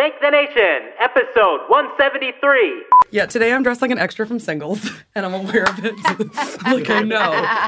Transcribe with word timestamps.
Fake 0.00 0.14
the 0.22 0.30
Nation, 0.30 0.92
episode 0.98 1.60
173. 1.68 2.84
Yeah, 3.10 3.26
today 3.26 3.52
I'm 3.52 3.62
dressed 3.62 3.82
like 3.82 3.90
an 3.90 3.98
extra 3.98 4.26
from 4.26 4.38
Singles, 4.38 4.88
and 5.14 5.26
I'm 5.26 5.34
aware 5.34 5.64
of 5.64 5.84
it. 5.84 5.94
like, 6.64 6.88
I 6.88 7.02
know. 7.02 7.18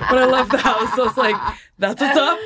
But 0.08 0.18
I 0.18 0.24
left 0.24 0.50
the 0.50 0.56
house, 0.56 0.94
so 0.94 1.08
it's 1.08 1.18
like, 1.18 1.36
that's 1.78 2.00
what's 2.00 2.16
up. 2.16 2.38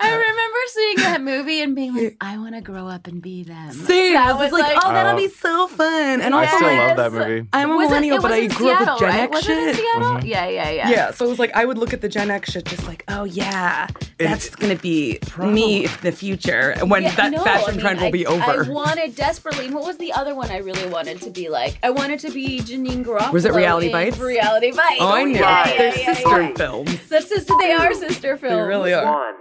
I 0.00 0.10
remember 0.12 0.58
seeing 0.66 0.96
that 0.98 1.22
movie 1.22 1.62
and 1.62 1.74
being 1.74 1.94
like, 1.96 2.16
I 2.20 2.36
want 2.36 2.54
to 2.54 2.60
grow 2.60 2.86
up 2.86 3.06
and 3.06 3.22
be 3.22 3.44
them. 3.44 3.72
Same. 3.72 4.12
That 4.14 4.28
I 4.28 4.32
was, 4.32 4.50
was 4.50 4.60
like, 4.60 4.74
like- 4.74 4.84
oh, 4.84 4.92
that'll 4.92 5.12
Oh. 5.14 5.16
be 5.16 5.28
so 5.28 5.68
fun. 5.68 6.20
And 6.20 6.34
I 6.34 6.46
still 6.46 6.60
like, 6.68 6.78
love 6.78 6.96
that 6.98 7.12
movie. 7.12 7.48
I'm 7.52 7.70
a 7.70 7.76
Was 7.76 7.88
millennial, 7.88 8.18
it 8.18 8.22
but 8.22 8.32
I 8.32 8.36
in 8.38 8.50
grew 8.50 8.70
up 8.70 8.80
with 8.80 8.98
Gen 8.98 9.08
right? 9.08 9.20
X 9.20 9.30
Was 9.32 9.48
it 9.48 9.58
in 9.58 9.74
shit. 9.74 9.76
Seattle? 9.76 10.24
Yeah, 10.24 10.48
yeah, 10.48 10.70
yeah. 10.70 10.90
Yeah, 10.90 11.10
so 11.12 11.24
it 11.24 11.28
was 11.28 11.38
like 11.38 11.52
I 11.54 11.64
would 11.64 11.78
look 11.78 11.94
at 11.94 12.00
the 12.02 12.08
Gen 12.10 12.30
X 12.30 12.50
shit 12.52 12.64
just 12.66 12.86
like, 12.86 13.04
oh 13.08 13.24
yeah, 13.24 13.86
that's 14.18 14.50
gonna 14.56 14.74
be 14.76 15.18
me 15.38 15.84
in 15.84 15.90
the 16.02 16.12
future 16.12 16.74
when 16.84 17.04
Yeah, 17.04 17.14
that 17.14 17.32
no, 17.32 17.42
fashion 17.44 17.68
I 17.68 17.72
mean, 17.72 17.80
trend 17.80 18.00
will 18.00 18.08
I- 18.08 18.10
be 18.10 18.26
over. 18.26 18.64
I 18.64 18.68
wanted 18.68 19.13
desperately. 19.14 19.66
and 19.66 19.74
What 19.74 19.84
was 19.84 19.96
the 19.98 20.12
other 20.12 20.34
one 20.34 20.50
I 20.50 20.58
really 20.58 20.86
wanted 20.88 21.20
to 21.22 21.30
be 21.30 21.48
like? 21.48 21.78
I 21.82 21.90
wanted 21.90 22.20
to 22.20 22.30
be 22.30 22.60
Janeane 22.60 23.04
Garofalo. 23.04 23.32
Was 23.32 23.44
it 23.44 23.52
Reality 23.52 23.90
Bites? 23.90 24.18
Reality 24.18 24.72
Bites. 24.72 25.00
oh, 25.00 25.08
I 25.08 25.22
oh, 25.22 25.24
knew. 25.24 25.34
Yeah, 25.34 25.68
yeah, 25.68 25.78
They're 25.78 25.98
yeah, 25.98 26.14
sister 26.14 26.42
yeah. 26.42 26.54
films. 26.54 27.08
They're 27.08 27.20
sister. 27.20 27.54
They 27.60 27.72
are 27.72 27.94
sister 27.94 28.36
films. 28.36 28.56
They 28.56 28.68
really 28.68 28.94
are. 28.94 29.04
One. 29.04 29.34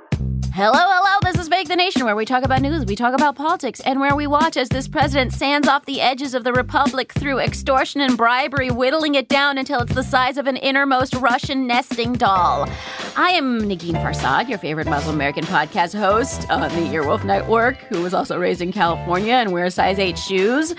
Hello, 0.55 0.71
hello. 0.75 1.19
This 1.23 1.41
is 1.41 1.47
Fake 1.47 1.67
the 1.67 1.75
Nation, 1.75 2.05
where 2.05 2.15
we 2.15 2.25
talk 2.25 2.43
about 2.43 2.61
news, 2.61 2.85
we 2.85 2.95
talk 2.95 3.15
about 3.15 3.35
politics, 3.35 3.79
and 3.79 3.99
where 3.99 4.15
we 4.15 4.27
watch 4.27 4.55
as 4.55 4.69
this 4.69 4.87
president 4.87 5.33
sands 5.33 5.67
off 5.67 5.83
the 5.85 5.99
edges 5.99 6.35
of 6.35 6.43
the 6.43 6.53
republic 6.53 7.11
through 7.13 7.39
extortion 7.39 8.01
and 8.01 8.15
bribery, 8.15 8.69
whittling 8.69 9.15
it 9.15 9.27
down 9.27 9.57
until 9.57 9.79
it's 9.79 9.95
the 9.95 10.03
size 10.03 10.37
of 10.37 10.45
an 10.45 10.55
innermost 10.57 11.15
Russian 11.15 11.65
nesting 11.65 12.13
doll. 12.13 12.69
I 13.17 13.31
am 13.31 13.61
Negin 13.61 13.95
Farsad, 13.95 14.47
your 14.47 14.59
favorite 14.59 14.85
Muslim 14.85 15.15
American 15.15 15.43
podcast 15.45 15.97
host 15.97 16.47
on 16.51 16.61
the 16.61 16.67
Earwolf 16.67 17.23
Network, 17.23 17.77
who 17.89 18.03
was 18.03 18.13
also 18.13 18.37
raised 18.37 18.61
in 18.61 18.71
California 18.71 19.33
and 19.33 19.51
wears 19.51 19.73
size 19.73 19.97
8 19.97 20.19
shoes. 20.19 20.75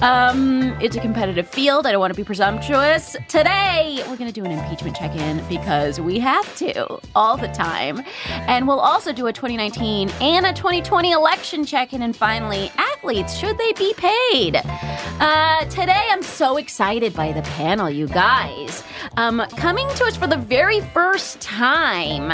Um, 0.00 0.76
it's 0.80 0.96
a 0.96 1.00
competitive 1.00 1.48
field. 1.48 1.86
I 1.86 1.92
don't 1.92 2.00
want 2.00 2.12
to 2.12 2.16
be 2.16 2.24
presumptuous. 2.24 3.14
Today, 3.28 4.02
we're 4.08 4.16
going 4.16 4.32
to 4.32 4.32
do 4.32 4.44
an 4.44 4.50
impeachment 4.50 4.96
check 4.96 5.14
in 5.14 5.46
because 5.48 6.00
we 6.00 6.18
have 6.18 6.56
to 6.56 6.98
all 7.14 7.36
the 7.36 7.48
time. 7.48 8.02
And 8.48 8.66
we'll 8.66 8.80
also 8.80 9.11
do 9.12 9.26
a 9.26 9.32
2019 9.32 10.10
and 10.20 10.46
a 10.46 10.52
2020 10.52 11.12
election 11.12 11.64
check 11.64 11.92
in. 11.92 12.02
And 12.02 12.16
finally, 12.16 12.70
athletes, 12.76 13.36
should 13.36 13.58
they 13.58 13.72
be 13.72 13.94
paid? 13.94 14.56
Uh, 14.56 15.64
today, 15.66 16.08
I'm 16.10 16.22
so 16.22 16.56
excited 16.56 17.14
by 17.14 17.32
the 17.32 17.42
panel, 17.42 17.90
you 17.90 18.08
guys. 18.08 18.82
Um, 19.16 19.42
coming 19.56 19.88
to 19.96 20.04
us 20.04 20.16
for 20.16 20.26
the 20.26 20.36
very 20.36 20.80
first 20.80 21.40
time. 21.40 22.30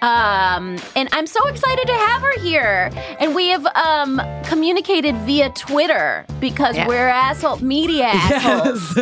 Um, 0.00 0.78
and 0.96 1.08
I'm 1.12 1.26
so 1.26 1.46
excited 1.48 1.86
to 1.86 1.92
have 1.92 2.22
her 2.22 2.40
here. 2.40 2.90
And 3.20 3.34
we 3.34 3.48
have 3.48 3.66
um, 3.66 4.20
communicated 4.44 5.14
via 5.18 5.50
Twitter 5.50 6.24
because 6.40 6.76
we're 6.86 7.08
asshole 7.08 7.58
media 7.58 8.04
assholes. 8.12 8.96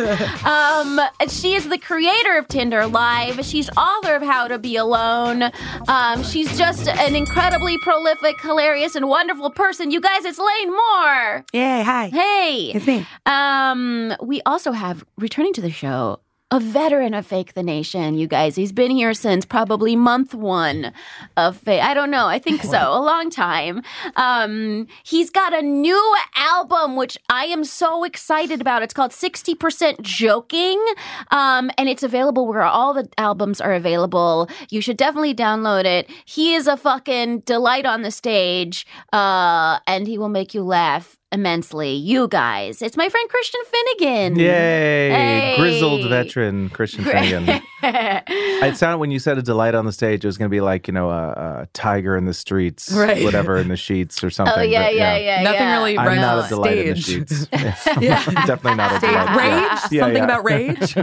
Um, 0.45 0.99
she 1.29 1.53
is 1.55 1.69
the 1.69 1.77
creator 1.77 2.37
of 2.37 2.47
Tinder 2.47 2.85
Live. 2.87 3.43
She's 3.45 3.69
author 3.77 4.15
of 4.15 4.21
How 4.21 4.47
to 4.47 4.57
Be 4.59 4.75
Alone. 4.75 5.43
Um, 5.87 6.23
she's 6.23 6.57
just 6.57 6.87
an 6.87 7.15
incredibly 7.21 7.77
prolific, 7.77 8.41
hilarious, 8.41 8.95
and 8.95 9.07
wonderful 9.07 9.51
person. 9.51 9.91
You 9.91 10.01
guys, 10.01 10.25
it's 10.25 10.39
Lane 10.39 10.71
Moore. 10.71 11.45
Yay, 11.53 11.83
hi. 11.83 12.07
Hey, 12.07 12.71
It's 12.73 12.87
me. 12.87 13.05
Um, 13.27 14.15
we 14.23 14.41
also 14.43 14.71
have 14.71 15.03
returning 15.19 15.53
to 15.53 15.61
the 15.61 15.69
show. 15.69 16.19
A 16.53 16.59
veteran 16.59 17.13
of 17.13 17.25
Fake 17.25 17.53
the 17.53 17.63
Nation, 17.63 18.17
you 18.17 18.27
guys. 18.27 18.57
He's 18.57 18.73
been 18.73 18.91
here 18.91 19.13
since 19.13 19.45
probably 19.45 19.95
month 19.95 20.35
one 20.35 20.91
of 21.37 21.55
Fake. 21.55 21.81
I 21.81 21.93
don't 21.93 22.11
know. 22.11 22.27
I 22.27 22.39
think 22.39 22.61
so. 22.61 22.77
A 22.91 22.99
long 22.99 23.29
time. 23.29 23.81
Um, 24.17 24.87
he's 25.05 25.29
got 25.29 25.53
a 25.53 25.61
new 25.61 26.15
album, 26.35 26.97
which 26.97 27.17
I 27.29 27.45
am 27.45 27.63
so 27.63 28.03
excited 28.03 28.59
about. 28.59 28.83
It's 28.83 28.93
called 28.93 29.11
60% 29.11 30.01
Joking. 30.01 30.85
Um, 31.31 31.71
and 31.77 31.87
it's 31.87 32.03
available 32.03 32.45
where 32.45 32.63
all 32.63 32.93
the 32.93 33.07
albums 33.17 33.61
are 33.61 33.73
available. 33.73 34.49
You 34.69 34.81
should 34.81 34.97
definitely 34.97 35.33
download 35.33 35.85
it. 35.85 36.09
He 36.25 36.53
is 36.53 36.67
a 36.67 36.75
fucking 36.75 37.41
delight 37.41 37.85
on 37.85 38.01
the 38.01 38.11
stage. 38.11 38.85
Uh, 39.13 39.79
and 39.87 40.05
he 40.05 40.17
will 40.17 40.27
make 40.27 40.53
you 40.53 40.63
laugh 40.63 41.17
immensely 41.31 41.91
you 41.93 42.27
guys. 42.27 42.81
It's 42.81 42.97
my 42.97 43.07
friend 43.09 43.29
Christian 43.29 43.61
Finnegan. 43.65 44.39
Yay! 44.39 45.09
Hey. 45.09 45.55
Grizzled 45.57 46.07
veteran 46.09 46.69
Christian 46.69 47.03
Finnegan. 47.03 47.61
It 47.83 48.77
sounded 48.77 48.99
when 48.99 49.09
you 49.09 49.17
said 49.17 49.39
a 49.39 49.41
delight 49.41 49.73
on 49.73 49.87
the 49.87 49.91
stage, 49.91 50.23
it 50.23 50.27
was 50.27 50.37
going 50.37 50.47
to 50.47 50.53
be 50.53 50.61
like 50.61 50.87
you 50.87 50.93
know 50.93 51.09
a, 51.09 51.61
a 51.63 51.67
tiger 51.73 52.15
in 52.15 52.25
the 52.25 52.33
streets, 52.33 52.91
Right. 52.91 53.23
whatever 53.23 53.57
in 53.57 53.69
the 53.69 53.75
sheets 53.75 54.23
or 54.23 54.29
something. 54.29 54.53
oh 54.55 54.61
yeah, 54.61 54.83
but, 54.85 54.95
yeah, 54.95 55.17
yeah. 55.17 55.41
Nothing 55.41 55.59
yeah. 55.61 55.77
really 55.77 55.97
I'm 55.97 56.05
runs 56.05 56.21
not 56.21 56.45
a 56.45 56.49
delight 56.49 56.77
in 56.77 56.93
the 56.93 57.01
sheets. 57.01 57.47
Yeah. 57.99 58.23
Definitely 58.45 58.75
not 58.75 58.91
a 58.91 58.97
Stage 58.99 59.09
delight. 59.09 59.35
rage? 59.35 59.47
Yeah. 59.49 59.87
Yeah, 59.91 59.99
Something 60.01 60.17
yeah. 60.17 60.23
about 60.23 60.43
rage? 60.45 60.97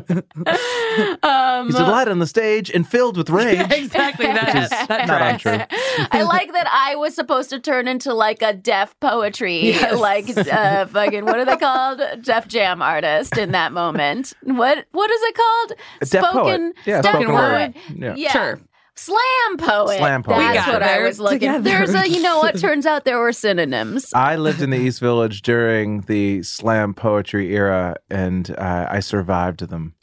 Um, 1.25 1.67
He's 1.67 1.75
a 1.75 1.79
delight 1.85 2.09
on 2.09 2.19
the 2.21 2.27
stage 2.27 2.71
and 2.71 2.87
filled 2.89 3.17
with 3.17 3.29
rage. 3.31 3.61
exactly. 3.73 4.27
That, 4.27 4.55
Which 4.55 4.89
not 4.89 5.07
tracks. 5.07 5.45
untrue. 5.47 6.07
I 6.13 6.23
like 6.23 6.53
that 6.53 6.69
I 6.73 6.95
was 6.95 7.15
supposed 7.15 7.51
to 7.51 7.59
turn 7.61 7.89
into 7.89 8.15
like 8.15 8.41
a 8.43 8.53
Def 8.53 8.99
Poetry, 9.01 9.67
Yes. 9.71 9.99
like 9.99 10.18
uh, 10.27 10.87
fucking 10.93 11.25
what 11.25 11.39
are 11.39 11.45
they 11.45 11.57
called? 11.57 12.01
Def 12.23 12.49
Jam 12.49 12.83
artist 12.83 13.37
in 13.37 13.53
that 13.53 13.73
moment. 13.73 14.33
What 14.43 14.87
what 14.93 15.11
is 15.11 15.21
it 15.23 15.35
called? 15.35 15.73
A 16.01 16.07
deaf 16.07 16.25
poet. 16.33 16.75
Yeah, 16.87 17.01
spoken 17.01 17.23
spoken 17.23 17.35
word. 17.35 17.53
word. 17.53 17.75
Yeah. 17.97 18.15
Yeah. 18.17 18.33
Sure. 18.33 18.61
Slam 18.99 19.59
poet. 19.59 19.99
Slam 19.99 20.25
poet. 20.25 20.39
We 20.39 20.45
what 20.45 20.83
I 20.83 21.03
was 21.03 21.21
looking. 21.21 21.39
together. 21.39 21.63
There's 21.63 21.95
a 21.95 22.09
you 22.09 22.21
know 22.21 22.39
what? 22.39 22.59
Turns 22.61 22.85
out 22.85 23.05
there 23.05 23.19
were 23.21 23.33
synonyms. 23.33 24.13
I 24.13 24.35
lived 24.35 24.61
in 24.61 24.71
the 24.71 24.77
East 24.77 24.99
Village 24.99 25.43
during 25.43 26.01
the 26.03 26.43
slam 26.43 26.95
poetry 26.95 27.55
era, 27.55 27.95
and 28.11 28.51
uh, 28.59 28.89
I 28.91 28.99
survived 28.99 29.61
them. 29.69 29.95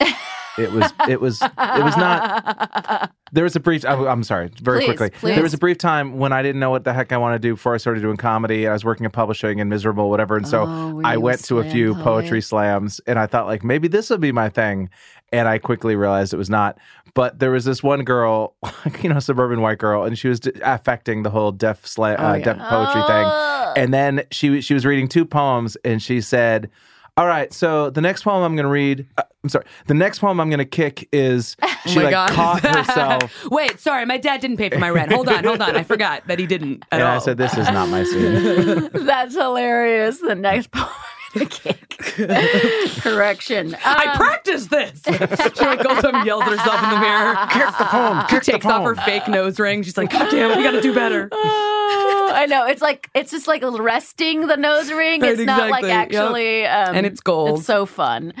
It 0.58 0.72
was, 0.72 0.92
it 1.08 1.20
was, 1.20 1.42
it 1.42 1.84
was 1.84 1.96
not. 1.96 3.12
There 3.32 3.42
was 3.42 3.56
a 3.56 3.60
brief. 3.60 3.84
I, 3.84 3.94
am 4.10 4.22
sorry, 4.22 4.50
very 4.62 4.78
Please, 4.78 4.86
quickly. 4.86 5.10
please. 5.10 5.34
There 5.34 5.42
was 5.42 5.52
a 5.52 5.58
brief 5.58 5.78
time 5.78 6.16
when 6.16 6.32
I 6.32 6.42
didn't 6.42 6.60
know 6.60 6.70
what 6.70 6.84
the 6.84 6.92
heck 6.92 7.12
I 7.12 7.16
wanted 7.16 7.42
to 7.42 7.48
do 7.48 7.54
before 7.54 7.74
I 7.74 7.76
started 7.76 8.00
doing 8.00 8.16
comedy. 8.16 8.64
and 8.64 8.70
I 8.70 8.72
was 8.72 8.84
working 8.84 9.04
in 9.04 9.10
publishing 9.10 9.60
and 9.60 9.68
miserable, 9.68 10.08
whatever. 10.10 10.36
And 10.36 10.46
so 10.46 10.64
Oh, 10.66 11.02
I 11.04 11.16
went 11.16 11.44
to 11.46 11.58
a 11.58 11.64
few 11.68 11.94
poet? 11.94 12.04
poetry 12.04 12.40
slams, 12.40 13.00
and 13.06 13.18
I 13.18 13.26
thought 13.26 13.46
like 13.46 13.64
maybe 13.64 13.88
this 13.88 14.10
would 14.10 14.20
be 14.20 14.30
my 14.30 14.48
thing. 14.48 14.88
And 15.32 15.48
I 15.48 15.58
quickly 15.58 15.96
realized 15.96 16.32
it 16.34 16.36
was 16.36 16.48
not. 16.48 16.78
But 17.14 17.40
there 17.40 17.50
was 17.50 17.64
this 17.64 17.82
one 17.82 18.04
girl, 18.04 18.54
you 19.02 19.08
know, 19.12 19.18
suburban 19.18 19.60
white 19.60 19.78
girl, 19.78 20.04
and 20.04 20.16
she 20.16 20.28
was 20.28 20.38
d- 20.38 20.52
affecting 20.62 21.24
the 21.24 21.30
whole 21.30 21.50
deaf 21.50 21.84
slam, 21.84 22.20
uh, 22.20 22.34
yeah. 22.34 22.44
Def 22.44 22.58
Poetry 22.58 23.02
thing. 23.02 23.26
Oh. 23.26 23.72
And 23.76 23.92
then 23.92 24.22
she 24.30 24.60
she 24.60 24.72
was 24.72 24.86
reading 24.86 25.08
two 25.08 25.24
poems, 25.26 25.76
and 25.84 26.00
she 26.00 26.20
said, 26.20 26.70
"All 27.16 27.26
right, 27.26 27.52
so 27.52 27.90
the 27.90 28.00
next 28.00 28.22
poem 28.22 28.42
I'm 28.42 28.54
going 28.56 28.64
to 28.64 28.70
read. 28.70 29.06
Uh, 29.16 29.22
I'm 29.42 29.48
sorry, 29.50 29.64
the 29.86 29.94
next 29.94 30.18
poem 30.18 30.40
I'm 30.40 30.48
going 30.50 30.58
to 30.58 30.64
kick 30.64 31.08
is 31.12 31.56
she 31.86 31.96
my 31.96 32.02
like 32.04 32.10
God. 32.10 32.30
caught 32.30 32.60
herself." 32.62 33.44
Wait, 33.50 33.78
sorry, 33.80 34.04
my 34.04 34.18
dad 34.18 34.40
didn't 34.40 34.56
pay 34.56 34.68
for 34.70 34.78
my 34.78 34.90
rent. 34.90 35.12
Hold 35.12 35.28
on, 35.28 35.44
hold 35.44 35.60
on. 35.62 35.76
I 35.76 35.82
forgot 35.82 36.26
that 36.26 36.38
he 36.38 36.46
didn't 36.46 36.84
at 36.92 37.00
And 37.00 37.02
all. 37.02 37.16
I 37.16 37.18
said, 37.18 37.38
"This 37.38 37.56
is 37.56 37.66
not 37.68 37.88
my 37.88 38.04
scene." 38.04 38.90
That's 39.06 39.34
hilarious. 39.34 40.18
The 40.20 40.34
next 40.34 40.70
poem 40.72 40.88
I'm 41.40 41.48
gonna. 42.18 42.90
Correction. 43.00 43.76
I 43.84 44.04
Um, 44.10 44.16
practiced 44.16 44.70
this. 44.70 45.00
she 45.06 45.64
like 45.64 45.82
goes 45.82 46.02
up 46.04 46.14
and 46.14 46.26
yells 46.26 46.42
at 46.42 46.50
herself 46.50 46.82
in 46.84 46.90
the 46.90 46.98
mirror. 47.00 47.34
Kick 47.50 47.78
the 47.78 47.84
poem. 47.84 48.20
She 48.28 48.34
Kick 48.36 48.44
the 48.44 48.52
takes 48.52 48.66
off 48.66 48.84
her 48.84 48.94
fake 48.96 49.28
nose 49.28 49.58
ring. 49.58 49.82
She's 49.82 49.96
like, 49.96 50.10
God 50.10 50.30
damn 50.30 50.56
we 50.56 50.62
got 50.64 50.72
to 50.72 50.80
do 50.80 50.94
better. 50.94 51.30
Oh, 51.88 52.32
I 52.34 52.46
know. 52.46 52.66
It's 52.66 52.82
like 52.82 53.08
it's 53.14 53.30
just 53.30 53.46
like 53.46 53.62
resting 53.64 54.48
the 54.48 54.56
nose 54.56 54.90
ring. 54.90 55.20
Right, 55.22 55.32
It's 55.38 55.42
not 55.42 55.70
like 55.70 55.84
exactly. 55.84 56.16
Yep. 56.16 56.24
actually, 56.24 56.66
um, 56.66 56.96
And 56.96 57.06
it's 57.06 57.20
gold. 57.20 57.58
It's 57.58 57.66
so 57.66 57.86
fun. 57.86 58.32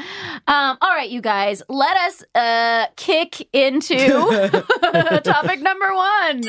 Um, 0.48 0.76
all 0.80 0.90
right, 0.90 1.08
you 1.08 1.20
guys, 1.20 1.62
let 1.68 1.96
us 1.96 2.24
uh, 2.34 2.86
kick 2.96 3.46
into 3.54 3.96
topic 5.22 5.60
number 5.62 5.94
one. 5.94 6.42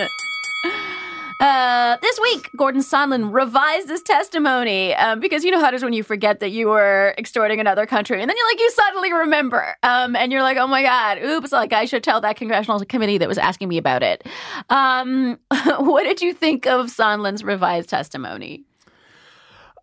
Uh, 1.40 1.98
this 2.02 2.20
week, 2.20 2.50
Gordon 2.58 2.82
Sondland 2.82 3.32
revised 3.32 3.90
his 3.90 4.02
testimony 4.02 4.96
um, 4.96 5.20
because 5.20 5.44
you 5.44 5.52
know 5.52 5.60
how 5.60 5.68
it 5.68 5.76
is 5.76 5.84
when 5.84 5.94
you 5.94 6.02
forget 6.02 6.40
that 6.40 6.50
you 6.50 6.68
were 6.68 7.14
extorting 7.18 7.60
another 7.60 7.86
country, 7.86 8.20
and 8.20 8.28
then 8.30 8.36
you 8.36 8.46
like 8.50 8.60
you 8.60 8.72
suddenly 8.72 9.14
remember, 9.14 9.76
um, 9.84 10.16
and 10.16 10.32
you're 10.32 10.42
like, 10.42 10.58
oh 10.58 10.68
my 10.68 10.82
god, 10.82 11.20
oops! 11.24 11.52
Like 11.52 11.74
I 11.74 11.86
should 11.86 12.04
tell 12.04 12.22
that 12.22 12.38
congressional 12.38 12.84
committee 12.86 13.20
that 13.20 13.28
was 13.28 13.38
asking 13.38 13.70
me 13.70 13.78
about 13.78 14.02
it. 14.02 14.26
Um, 14.70 15.38
what 15.78 16.04
did 16.04 16.22
you 16.22 16.34
think 16.34 16.66
of 16.66 16.88
Sondland's 16.88 17.44
revised 17.44 17.90
testimony? 17.90 18.64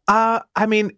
Uh, 0.08 0.40
I 0.56 0.66
mean, 0.66 0.90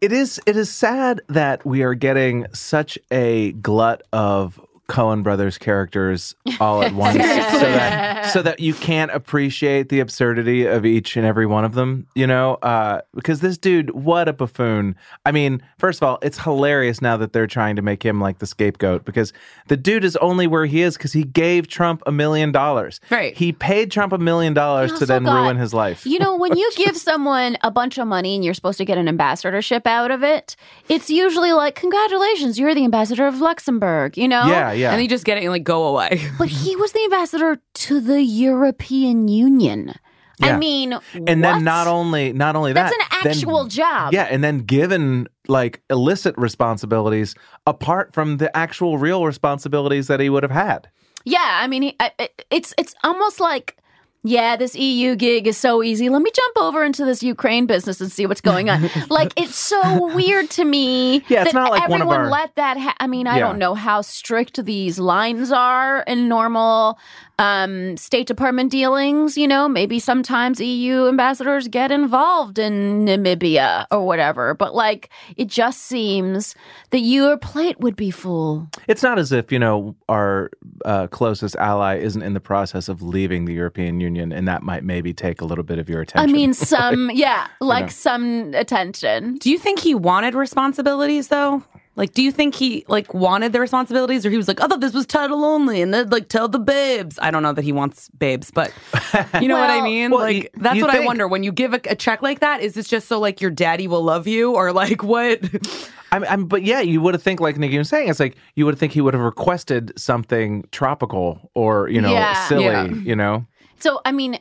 it 0.00 0.12
is 0.12 0.40
it 0.46 0.56
is 0.56 0.70
sad 0.70 1.20
that 1.28 1.66
we 1.66 1.82
are 1.82 1.94
getting 1.94 2.46
such 2.54 2.98
a 3.10 3.52
glut 3.52 4.02
of 4.12 4.60
Coen 4.88 5.22
brothers 5.22 5.58
characters 5.58 6.34
all 6.60 6.82
at 6.82 6.94
once, 6.94 7.14
so 7.14 7.20
that 7.20 8.32
so 8.32 8.40
that 8.42 8.58
you 8.58 8.72
can't 8.72 9.10
appreciate 9.10 9.90
the 9.90 10.00
absurdity 10.00 10.64
of 10.64 10.86
each 10.86 11.14
and 11.16 11.26
every 11.26 11.44
one 11.46 11.64
of 11.64 11.74
them. 11.74 12.06
You 12.14 12.26
know, 12.26 12.54
uh, 12.62 13.02
because 13.14 13.40
this 13.40 13.58
dude, 13.58 13.90
what 13.90 14.28
a 14.28 14.32
buffoon! 14.32 14.96
I 15.26 15.32
mean, 15.32 15.62
first 15.78 16.00
of 16.00 16.08
all, 16.08 16.18
it's 16.22 16.38
hilarious 16.38 17.02
now 17.02 17.18
that 17.18 17.34
they're 17.34 17.46
trying 17.46 17.76
to 17.76 17.82
make 17.82 18.02
him 18.02 18.18
like 18.18 18.38
the 18.38 18.46
scapegoat 18.46 19.04
because 19.04 19.34
the 19.66 19.76
dude 19.76 20.04
is 20.04 20.16
only 20.16 20.46
where 20.46 20.64
he 20.64 20.80
is 20.80 20.96
because 20.96 21.12
he 21.12 21.22
gave 21.24 21.68
Trump 21.68 22.02
a 22.06 22.12
million 22.12 22.50
dollars. 22.50 22.98
Right. 23.10 23.36
He 23.36 23.52
paid 23.52 23.90
Trump 23.90 24.14
a 24.14 24.18
million 24.18 24.54
dollars 24.54 24.98
to 24.98 25.06
then 25.06 25.24
got- 25.24 25.34
ruin 25.42 25.56
his 25.58 25.74
life. 25.74 26.06
You 26.06 26.18
know, 26.18 26.34
when 26.36 26.56
you 26.56 26.70
give 26.76 26.96
someone 26.96 27.58
a 27.62 27.70
bunch 27.70 27.98
of 27.98 28.06
money 28.08 28.36
and 28.36 28.44
you're 28.44 28.54
supposed 28.54 28.78
to 28.78 28.86
get 28.86 28.96
an 28.96 29.06
ambassadorship 29.06 29.86
out 29.86 30.10
of 30.10 30.22
it, 30.24 30.56
it's 30.88 31.10
usually 31.10 31.52
like, 31.52 31.74
congratulations, 31.74 32.58
you're 32.58 32.74
the 32.74 32.84
ambassador 32.84 33.26
of 33.26 33.40
Luxembourg, 33.40 34.16
you 34.16 34.26
know? 34.28 34.46
yeah, 34.46 34.72
yeah. 34.78 34.92
And 34.92 35.02
you 35.02 35.08
just 35.08 35.24
get 35.24 35.36
it 35.38 35.42
and 35.42 35.50
like 35.52 35.64
go 35.64 35.84
away. 35.84 36.20
But 36.38 36.48
he 36.48 36.76
was 36.76 36.92
the 36.92 37.02
ambassador 37.04 37.58
to 37.74 38.00
the 38.00 38.22
European 38.22 39.28
Union. 39.28 39.94
I 40.40 40.56
mean, 40.56 40.94
and 41.26 41.42
then 41.42 41.64
not 41.64 41.88
only 41.88 42.32
not 42.32 42.54
only 42.54 42.72
That's 42.72 42.96
that, 42.96 43.08
an 43.10 43.18
then- 43.24 43.32
actual 43.32 43.66
job. 43.66 44.12
Yeah, 44.12 44.28
and 44.30 44.42
then 44.44 44.58
given 44.60 45.26
like 45.48 45.82
illicit 45.90 46.36
responsibilities 46.38 47.34
apart 47.66 48.14
from 48.14 48.36
the 48.36 48.56
actual 48.56 48.98
real 48.98 49.26
responsibilities 49.26 50.06
that 50.06 50.20
he 50.20 50.30
would 50.30 50.44
have 50.44 50.52
had. 50.52 50.88
Yeah, 51.24 51.58
I 51.62 51.66
mean, 51.66 51.82
he, 51.82 51.96
I, 51.98 52.12
it- 52.20 52.44
it's 52.50 52.72
it's 52.78 52.94
almost 53.02 53.40
like, 53.40 53.76
yeah, 54.24 54.56
this 54.56 54.74
EU 54.74 55.14
gig 55.16 55.46
is 55.46 55.56
so 55.56 55.82
easy. 55.82 56.08
Let 56.08 56.22
me 56.22 56.30
jump 56.34 56.56
over 56.58 56.82
into 56.84 57.04
this 57.04 57.22
Ukraine 57.22 57.66
business 57.66 58.00
and 58.00 58.10
see 58.10 58.26
what's 58.26 58.40
going 58.40 58.68
on. 58.68 58.90
like, 59.10 59.32
it's 59.36 59.54
so 59.56 60.14
weird 60.14 60.50
to 60.50 60.64
me. 60.64 61.24
Yeah, 61.28 61.42
it's 61.42 61.52
that 61.52 61.58
not 61.58 61.70
like 61.70 61.82
one 61.88 61.92
everyone 62.00 62.20
of 62.20 62.24
our- 62.26 62.30
let 62.30 62.54
that. 62.56 62.76
Ha- 62.78 62.96
I 63.00 63.06
mean, 63.06 63.26
I 63.26 63.38
Yeah. 63.38 63.46
don't 63.46 63.58
know 63.58 63.74
how 63.74 64.00
strict 64.00 64.64
these 64.64 64.98
lines 64.98 65.52
are 65.52 66.00
in 66.00 66.28
normal 66.28 66.98
um, 67.38 67.96
State 67.96 68.26
Department 68.26 68.70
dealings. 68.70 69.36
You 69.36 69.48
know, 69.48 69.68
maybe 69.68 69.98
sometimes 69.98 70.60
EU 70.60 71.08
ambassadors 71.08 71.68
get 71.68 71.90
involved 71.90 72.58
in 72.58 73.06
Namibia 73.06 73.86
or 73.90 74.06
whatever. 74.06 74.54
But 74.54 74.74
like, 74.74 75.10
it 75.36 75.48
just 75.48 75.82
seems 75.82 76.54
that 76.90 77.00
your 77.00 77.36
plate 77.36 77.78
would 77.80 77.96
be 77.96 78.10
full. 78.10 78.68
It's 78.86 79.02
not 79.02 79.18
as 79.18 79.32
if, 79.32 79.52
you 79.52 79.58
know, 79.58 79.96
our 80.08 80.50
uh, 80.84 81.06
closest 81.08 81.56
ally 81.56 81.98
isn't 81.98 82.22
in 82.22 82.34
the 82.34 82.40
process 82.40 82.88
of 82.88 83.02
leaving 83.02 83.44
the 83.44 83.54
European 83.54 84.00
Union 84.00 84.32
and 84.32 84.46
that 84.48 84.62
might 84.62 84.84
maybe 84.84 85.12
take 85.12 85.40
a 85.40 85.44
little 85.44 85.64
bit 85.64 85.78
of 85.78 85.88
your 85.88 86.00
attention. 86.02 86.28
I 86.28 86.32
mean, 86.32 86.54
some, 86.54 87.10
yeah, 87.12 87.48
like 87.60 87.86
know. 87.86 87.90
some 87.90 88.54
attention. 88.54 89.36
Do 89.36 89.50
you 89.50 89.58
think 89.58 89.80
he 89.80 89.94
wanted 89.94 90.34
responsibilities 90.34 91.28
though? 91.28 91.62
Like, 91.98 92.14
do 92.14 92.22
you 92.22 92.32
think 92.32 92.54
he 92.54 92.84
like 92.88 93.12
wanted 93.12 93.52
the 93.52 93.60
responsibilities, 93.60 94.24
or 94.24 94.30
he 94.30 94.36
was 94.38 94.48
like, 94.48 94.60
I 94.62 94.66
thought 94.68 94.80
this 94.80 94.94
was 94.94 95.04
title 95.04 95.44
only, 95.44 95.82
and 95.82 95.92
then 95.92 96.08
like 96.08 96.28
tell 96.28 96.48
the 96.48 96.58
babes. 96.60 97.18
I 97.20 97.30
don't 97.30 97.42
know 97.42 97.52
that 97.52 97.62
he 97.64 97.72
wants 97.72 98.08
babes, 98.10 98.50
but 98.50 98.72
you 99.42 99.48
know 99.48 99.58
what 99.58 99.68
I 99.68 99.82
mean. 99.82 100.12
Well, 100.12 100.20
like, 100.20 100.44
you- 100.44 100.48
that's 100.54 100.76
you 100.76 100.82
what 100.84 100.94
I 100.94 101.04
wonder 101.04 101.26
when 101.28 101.42
you 101.42 101.52
give 101.52 101.74
a, 101.74 101.80
a 101.90 101.94
check 101.96 102.22
like 102.22 102.40
that. 102.40 102.60
Is 102.62 102.72
this 102.74 102.88
just 102.88 103.08
so 103.08 103.18
like 103.18 103.40
your 103.40 103.50
daddy 103.50 103.86
will 103.88 104.02
love 104.02 104.26
you, 104.26 104.54
or 104.54 104.72
like 104.72 105.02
what? 105.02 105.40
I'm, 106.12 106.24
I'm, 106.24 106.46
but 106.46 106.62
yeah, 106.62 106.80
you 106.80 107.02
would 107.02 107.12
have 107.12 107.22
think, 107.22 107.38
like 107.38 107.58
Nikki 107.58 107.76
was 107.76 107.90
saying, 107.90 108.08
it's 108.08 108.18
like 108.20 108.36
you 108.54 108.64
would 108.64 108.78
think 108.78 108.92
he 108.92 109.02
would 109.02 109.12
have 109.12 109.22
requested 109.22 109.92
something 110.00 110.64
tropical 110.72 111.50
or, 111.52 111.88
you 111.90 112.00
know, 112.00 112.10
Yeah. 112.10 112.46
silly, 112.48 112.64
Yeah. 112.64 112.84
you 112.86 113.14
know? 113.14 113.44
So, 113.78 114.00
I 114.06 114.12
mean, 114.12 114.38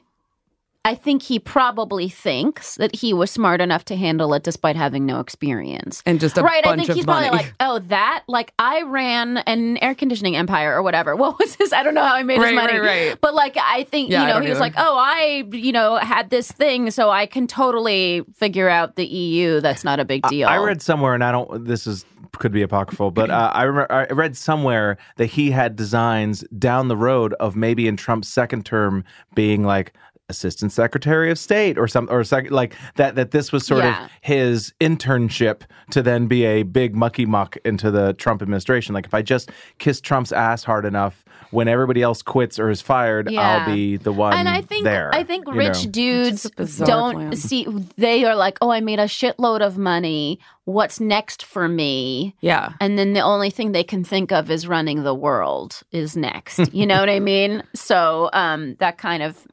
I 0.88 0.96
think 0.96 1.22
he 1.22 1.38
probably 1.38 2.08
thinks 2.08 2.76
that 2.76 2.96
he 2.96 3.14
was 3.14 3.30
smart 3.30 3.60
enough 3.60 3.84
to 3.86 3.96
handle 3.98 4.34
it 4.34 4.44
despite 4.44 4.76
having 4.78 5.06
no 5.06 5.20
experience. 5.20 6.02
And 6.06 6.18
just 6.20 6.38
a 6.38 6.42
right, 6.42 6.66
I 6.66 6.76
think 6.78 6.90
he's 6.94 7.06
money. 7.06 7.28
probably 7.28 7.46
like, 7.46 7.54
oh, 7.60 7.80
that? 7.90 8.24
Like, 8.28 8.54
I 8.58 8.84
ran 8.84 9.38
an 9.40 9.78
air 9.80 9.94
conditioning 9.94 10.36
empire 10.38 10.74
or 10.74 10.82
whatever. 10.82 11.16
What 11.28 11.38
was 11.40 11.56
his? 11.56 11.74
I 11.74 11.84
don't 11.84 11.94
know 11.94 12.04
how 12.06 12.16
I 12.16 12.24
made 12.24 12.40
Right, 12.40 12.54
his 12.54 12.56
money. 12.56 12.80
right, 12.80 13.08
right. 13.10 13.18
But, 13.22 13.34
like, 13.36 13.58
I 13.62 13.84
think, 13.84 14.10
Yeah, 14.10 14.22
you 14.22 14.28
know, 14.28 14.40
he 14.40 14.48
was 14.50 14.52
either. 14.58 14.60
like, 14.62 14.74
oh, 14.78 14.96
I, 14.98 15.44
you 15.52 15.74
know, 15.74 15.98
had 15.98 16.30
this 16.30 16.50
thing, 16.52 16.90
so 16.92 17.10
I 17.10 17.26
can 17.26 17.48
totally 17.48 18.24
figure 18.36 18.70
out 18.70 18.96
the 18.96 19.06
EU. 19.06 19.60
That's 19.60 19.84
not 19.84 20.00
a 20.00 20.06
big 20.06 20.24
deal. 20.30 20.48
I 20.48 20.56
read 20.58 20.82
somewhere, 20.82 21.14
and 21.14 21.24
I 21.24 21.32
don't. 21.34 21.66
This 21.66 21.86
is 21.86 22.06
could 22.38 22.52
be 22.52 22.62
apocryphal, 22.62 23.10
but 23.12 23.30
uh, 23.32 23.50
I 23.54 23.64
remember 23.64 23.92
I 23.92 24.06
read 24.14 24.38
somewhere 24.38 24.98
that 25.16 25.26
he 25.26 25.50
had 25.50 25.76
designs 25.76 26.42
down 26.60 26.88
the 26.88 26.98
road 26.98 27.34
of 27.40 27.56
maybe 27.56 27.88
in 27.88 27.98
Trump's 27.98 28.28
second 28.28 28.64
term 28.66 29.04
being 29.34 29.64
like 29.64 29.94
assistant 30.30 30.72
secretary 30.74 31.32
of 31.32 31.40
state 31.40 31.78
or 31.78 31.88
some 31.88 32.08
or 32.12 32.24
sec, 32.24 32.52
like 32.52 32.76
that 32.96 33.16
that 33.16 33.32
this 33.32 33.52
was 33.52 33.66
sort 33.66 33.84
Yeah. 33.84 34.06
of 34.06 34.12
his 34.22 34.74
internship 34.82 35.62
to 35.92 36.02
then 36.02 36.28
be 36.28 36.44
a 36.44 36.64
big 36.64 36.96
mucky 36.96 37.26
muck 37.26 37.56
into 37.64 37.92
the 37.92 38.14
Trump 38.14 38.42
administration. 38.42 38.94
Like 38.94 39.06
if 39.06 39.14
I 39.14 39.22
just 39.22 39.52
kiss 39.78 40.02
Trump's 40.02 40.32
ass 40.34 40.64
hard 40.66 40.86
enough, 40.86 41.24
when 41.52 41.70
everybody 41.70 42.02
else 42.02 42.22
quits 42.22 42.60
or 42.60 42.70
is 42.70 42.82
fired, 42.82 43.32
Yeah. 43.32 43.60
I'll 43.60 43.74
be 43.74 43.96
the 43.96 44.12
one. 44.12 44.34
and 44.34 44.50
I 44.50 44.62
think 44.62 44.84
there, 44.84 45.10
I 45.16 45.24
think 45.24 45.48
rich 45.48 45.86
know? 45.86 45.92
dudes 45.92 46.50
don't 46.78 47.14
plan. 47.16 47.36
see 47.38 47.66
they 47.98 48.26
are 48.26 48.36
like, 48.36 48.58
"Oh, 48.62 48.70
I 48.70 48.82
made 48.82 49.00
a 49.00 49.06
shitload 49.06 49.62
of 49.62 49.78
money. 49.78 50.40
What's 50.66 51.00
next 51.00 51.46
for 51.46 51.70
me?" 51.70 52.36
Yeah. 52.42 52.74
And 52.82 53.00
then 53.00 53.14
the 53.14 53.22
only 53.22 53.50
thing 53.50 53.72
they 53.72 53.84
can 53.86 54.04
think 54.04 54.34
of 54.34 54.52
is 54.52 54.68
running 54.68 55.04
the 55.04 55.16
world 55.16 55.82
is 55.94 56.18
next. 56.18 56.74
You 56.74 56.86
know 56.86 57.00
what 57.00 57.10
I 57.10 57.20
mean? 57.22 57.64
So 57.74 58.30
um, 58.34 58.76
that 58.80 58.98
kind 58.98 59.24
of 59.24 59.48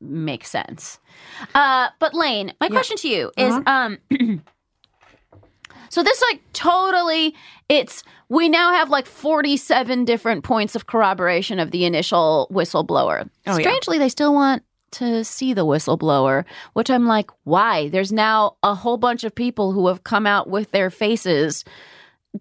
makes 0.00 0.50
sense. 0.50 0.98
Uh, 1.54 1.88
but 1.98 2.14
Lane, 2.14 2.52
my 2.60 2.68
question 2.68 2.96
to 2.98 3.08
you 3.08 3.30
is 3.36 3.54
um, 3.66 3.98
so 5.88 6.02
this 6.02 6.22
like 6.30 6.40
totally 6.52 7.34
it's 7.68 8.02
we 8.28 8.48
now 8.48 8.72
have 8.72 8.90
like 8.90 9.06
47 9.06 10.04
different 10.04 10.44
points 10.44 10.74
of 10.76 10.86
corroboration 10.86 11.58
of 11.58 11.72
the 11.72 11.84
initial 11.84 12.48
whistleblower. 12.50 13.28
Oh, 13.46 13.56
yeah. 13.56 13.60
Strangely, 13.60 13.98
they 13.98 14.08
still 14.08 14.32
want 14.32 14.62
to 14.92 15.24
see 15.24 15.52
the 15.52 15.66
whistleblower, 15.66 16.44
which 16.72 16.90
I'm 16.90 17.06
like, 17.06 17.30
why? 17.44 17.88
There's 17.88 18.12
now 18.12 18.56
a 18.62 18.74
whole 18.74 18.96
bunch 18.96 19.24
of 19.24 19.34
people 19.34 19.72
who 19.72 19.88
have 19.88 20.04
come 20.04 20.26
out 20.26 20.48
with 20.48 20.70
their 20.70 20.90
faces 20.90 21.64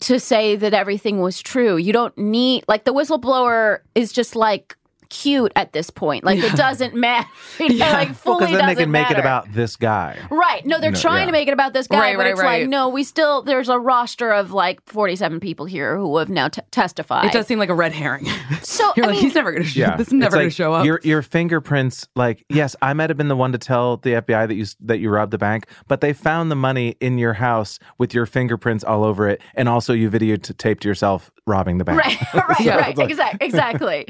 to 0.01 0.19
say 0.19 0.55
that 0.55 0.73
everything 0.73 1.19
was 1.19 1.41
true. 1.41 1.77
You 1.77 1.93
don't 1.93 2.15
need 2.17 2.65
like 2.67 2.83
the 2.83 2.93
whistleblower 2.93 3.79
is 3.95 4.11
just 4.11 4.35
like 4.35 4.77
cute 5.09 5.51
at 5.55 5.73
this 5.73 5.89
point. 5.89 6.23
Like 6.23 6.39
it 6.39 6.55
doesn't 6.55 6.93
matter. 6.95 7.27
It 7.59 7.77
like 7.77 8.07
Well, 8.09 8.13
fully 8.15 8.39
because 8.45 8.57
then 8.57 8.67
they 8.67 8.73
doesn't 8.73 8.83
can 8.83 8.91
make 8.91 9.11
it 9.11 9.17
about 9.19 9.51
this 9.51 9.75
guy. 9.75 10.17
Right. 10.31 10.65
No, 10.65 10.79
they're 10.79 10.91
No, 10.91 10.99
trying 10.99 11.21
yeah. 11.21 11.25
to 11.27 11.31
make 11.33 11.47
it 11.47 11.53
about 11.53 11.73
this 11.73 11.87
guy, 11.87 11.99
Right, 11.99 12.15
but 12.17 12.23
right, 12.23 12.31
it's 12.31 12.39
right. 12.41 12.61
like, 12.61 12.69
no, 12.69 12.87
we 12.89 13.03
still, 13.03 13.41
there's 13.41 13.67
a 13.69 13.77
roster 13.79 14.31
of 14.31 14.51
like 14.51 14.79
47 14.85 15.39
people 15.39 15.65
here 15.65 15.97
who 15.97 16.17
have 16.17 16.29
now 16.29 16.47
t- 16.47 16.61
testified. 16.71 17.25
It 17.25 17.31
does 17.33 17.47
seem 17.47 17.59
like 17.59 17.69
a 17.69 17.75
red 17.75 17.91
herring. 17.91 18.25
So, 18.61 18.91
You're 18.97 19.05
I 19.05 19.09
like, 19.09 19.15
mean, 19.17 19.23
he's 19.25 19.35
never 19.35 19.51
going 19.51 19.63
to 19.63 19.69
show 19.69 19.79
Yeah, 19.79 19.95
This 19.97 20.07
is 20.07 20.13
never 20.13 20.27
It's 20.27 20.35
going 20.35 20.49
to 20.49 20.55
show 20.55 20.73
up. 20.73 20.85
Your 20.85 20.99
your 21.03 21.21
fingerprints, 21.21 22.07
like 22.15 22.43
yes, 22.49 22.75
I 22.81 22.93
might 22.93 23.09
have 23.09 23.17
been 23.17 23.27
the 23.29 23.35
one 23.35 23.51
to 23.51 23.57
tell 23.57 23.97
the 23.97 24.11
FBI 24.13 24.47
that 24.47 24.55
you 24.55 24.65
that 24.81 24.99
you 24.99 25.09
robbed 25.09 25.31
the 25.31 25.37
bank, 25.37 25.65
but 25.87 26.01
they 26.01 26.13
found 26.13 26.51
the 26.51 26.55
money 26.55 26.95
in 26.99 27.17
your 27.17 27.33
house 27.33 27.79
with 27.97 28.13
your 28.13 28.25
fingerprints 28.25 28.83
all 28.83 29.03
over 29.03 29.27
it, 29.29 29.41
and 29.55 29.67
also 29.69 29.93
you 29.93 30.09
videotaped 30.09 30.83
yourself 30.83 31.31
robbing 31.49 31.77
the 31.79 31.83
bank. 31.83 31.99
Right, 31.99 32.33
right, 32.47 32.59
Yeah. 32.61 32.77
right. 32.77 32.97
Exactly, 32.97 33.45
exactly. 33.45 34.05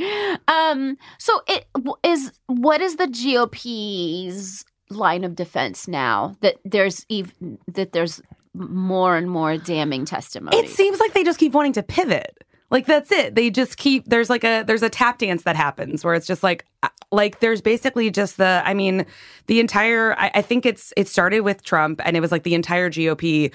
Um, 0.48 0.98
so 1.18 1.42
it 1.48 1.66
is. 2.04 2.32
What 2.48 2.82
is 2.82 2.98
the 2.98 3.08
GOP's 3.08 4.66
line 4.92 5.24
of 5.24 5.36
defense 5.36 5.88
now 5.88 6.36
that 6.42 6.58
there's 6.66 7.06
even 7.10 7.58
that 7.68 7.94
there's 7.94 8.22
more 8.54 9.16
and 9.18 9.30
more 9.30 9.58
damning 9.58 10.06
testimony? 10.06 10.58
It 10.58 10.70
seems 10.70 11.00
like 11.00 11.14
they 11.14 11.24
just 11.24 11.40
keep 11.40 11.54
wanting 11.54 11.74
to 11.74 11.84
pivot. 11.84 12.38
Like 12.72 12.86
that's 12.86 13.12
it. 13.12 13.34
They 13.34 13.50
just 13.50 13.78
keep 13.78 14.06
there's 14.06 14.30
like 14.30 14.44
a 14.44 14.64
there's 14.64 14.84
a 14.84 14.90
tap 14.90 15.18
dance 15.18 15.42
that 15.44 15.56
happens 15.56 16.06
where 16.06 16.14
it's 16.14 16.28
just 16.28 16.44
like 16.44 16.66
uh, 16.84 16.90
like 17.12 17.40
there's 17.40 17.62
basically 17.62 18.12
just 18.12 18.38
the 18.38 18.62
I 18.64 18.76
mean 18.76 19.08
the 19.48 19.60
entire 19.60 20.14
I, 20.20 20.30
I 20.36 20.42
think 20.44 20.68
it's 20.68 20.94
it 20.96 21.08
started 21.08 21.40
with 21.42 21.64
Trump 21.64 22.00
and 22.06 22.16
it 22.16 22.20
was 22.20 22.32
like 22.32 22.44
the 22.44 22.54
entire 22.54 22.92
GOP 22.92 23.52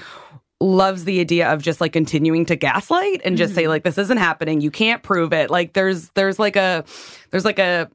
loves 0.61 1.05
the 1.05 1.21
idea 1.21 1.53
of 1.53 1.63
just 1.63 1.81
like 1.81 1.93
continuing 1.93 2.47
to 2.47 2.57
gaslight 2.57 3.21
and 3.25 3.37
just 3.37 3.55
say 3.55 3.69
like 3.69 3.83
this 3.85 3.99
isn't 3.99 4.19
happening. 4.19 4.61
You 4.61 4.71
can't 4.71 5.03
prove 5.03 5.33
it. 5.33 5.51
Like 5.51 5.73
there's 5.75 6.09
there's 6.11 6.39
like 6.39 6.57
a 6.57 6.85
there's 7.31 7.45
like 7.45 7.59
a 7.59 7.91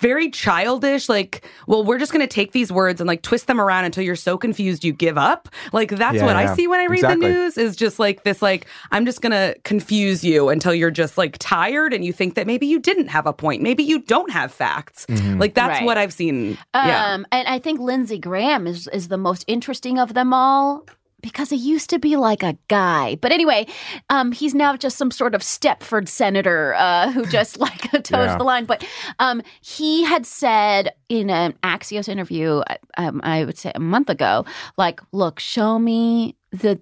very 0.00 0.30
childish 0.30 1.08
like 1.08 1.44
well 1.66 1.82
we're 1.82 1.98
just 1.98 2.12
going 2.12 2.20
to 2.22 2.32
take 2.32 2.52
these 2.52 2.70
words 2.70 3.00
and 3.00 3.08
like 3.08 3.22
twist 3.22 3.48
them 3.48 3.60
around 3.60 3.84
until 3.84 4.04
you're 4.04 4.14
so 4.14 4.38
confused 4.38 4.84
you 4.84 4.92
give 4.92 5.18
up. 5.18 5.48
Like 5.72 5.90
that's 5.90 6.16
Yeah, 6.18 6.26
what 6.26 6.36
i 6.36 6.54
see 6.54 6.68
when 6.68 6.78
i 6.78 6.84
read 6.84 6.98
Exactly. 7.00 7.26
the 7.26 7.32
news 7.34 7.58
is 7.58 7.74
just 7.74 7.98
like 7.98 8.22
this 8.22 8.40
like 8.40 8.66
i'm 8.92 9.04
just 9.04 9.20
going 9.20 9.32
to 9.32 9.56
confuse 9.64 10.22
you 10.22 10.48
until 10.48 10.72
you're 10.72 10.92
just 10.92 11.18
like 11.18 11.38
tired 11.38 11.92
and 11.92 12.04
you 12.04 12.12
think 12.12 12.36
that 12.36 12.46
maybe 12.46 12.66
you 12.66 12.78
didn't 12.78 13.08
have 13.08 13.26
a 13.26 13.32
point. 13.32 13.62
Maybe 13.62 13.82
you 13.82 14.00
don't 14.02 14.30
have 14.30 14.52
facts. 14.52 15.06
Like 15.08 15.54
that's 15.54 15.80
Right. 15.80 15.84
what 15.86 15.98
i've 15.98 16.12
seen. 16.12 16.56
Um, 16.72 16.86
yeah 16.86 17.14
and 17.32 17.48
I 17.48 17.58
think 17.58 17.80
Lindsey 17.80 18.18
Graham 18.18 18.68
is 18.68 18.88
is 18.92 19.08
the 19.08 19.18
most 19.18 19.44
interesting 19.48 19.98
of 19.98 20.14
them 20.14 20.32
all 20.32 20.84
because 21.22 21.50
he 21.50 21.56
used 21.56 21.90
to 21.90 21.98
be 21.98 22.16
like 22.16 22.42
a 22.42 22.56
guy. 22.68 23.16
But 23.16 23.32
anyway, 23.32 23.66
um, 24.08 24.32
he's 24.32 24.54
now 24.54 24.76
just 24.76 24.96
some 24.96 25.10
sort 25.10 25.34
of 25.34 25.42
Stepford 25.42 26.08
senator 26.08 26.74
uh, 26.74 27.10
who 27.12 27.26
just 27.30 27.58
like 27.58 27.80
toes 27.92 28.04
Yeah. 28.12 28.36
the 28.36 28.44
line. 28.44 28.64
But 28.64 28.84
um, 29.18 29.42
he 29.60 30.04
had 30.04 30.26
said 30.26 30.92
in 31.08 31.30
an 31.30 31.54
Axios 31.62 32.08
interview, 32.08 32.62
um, 32.96 33.20
I 33.24 33.44
would 33.44 33.58
say 33.58 33.72
a 33.74 33.80
month 33.80 34.10
ago, 34.10 34.44
like, 34.76 35.00
look, 35.12 35.40
show 35.40 35.78
me 35.78 36.36
the 36.52 36.80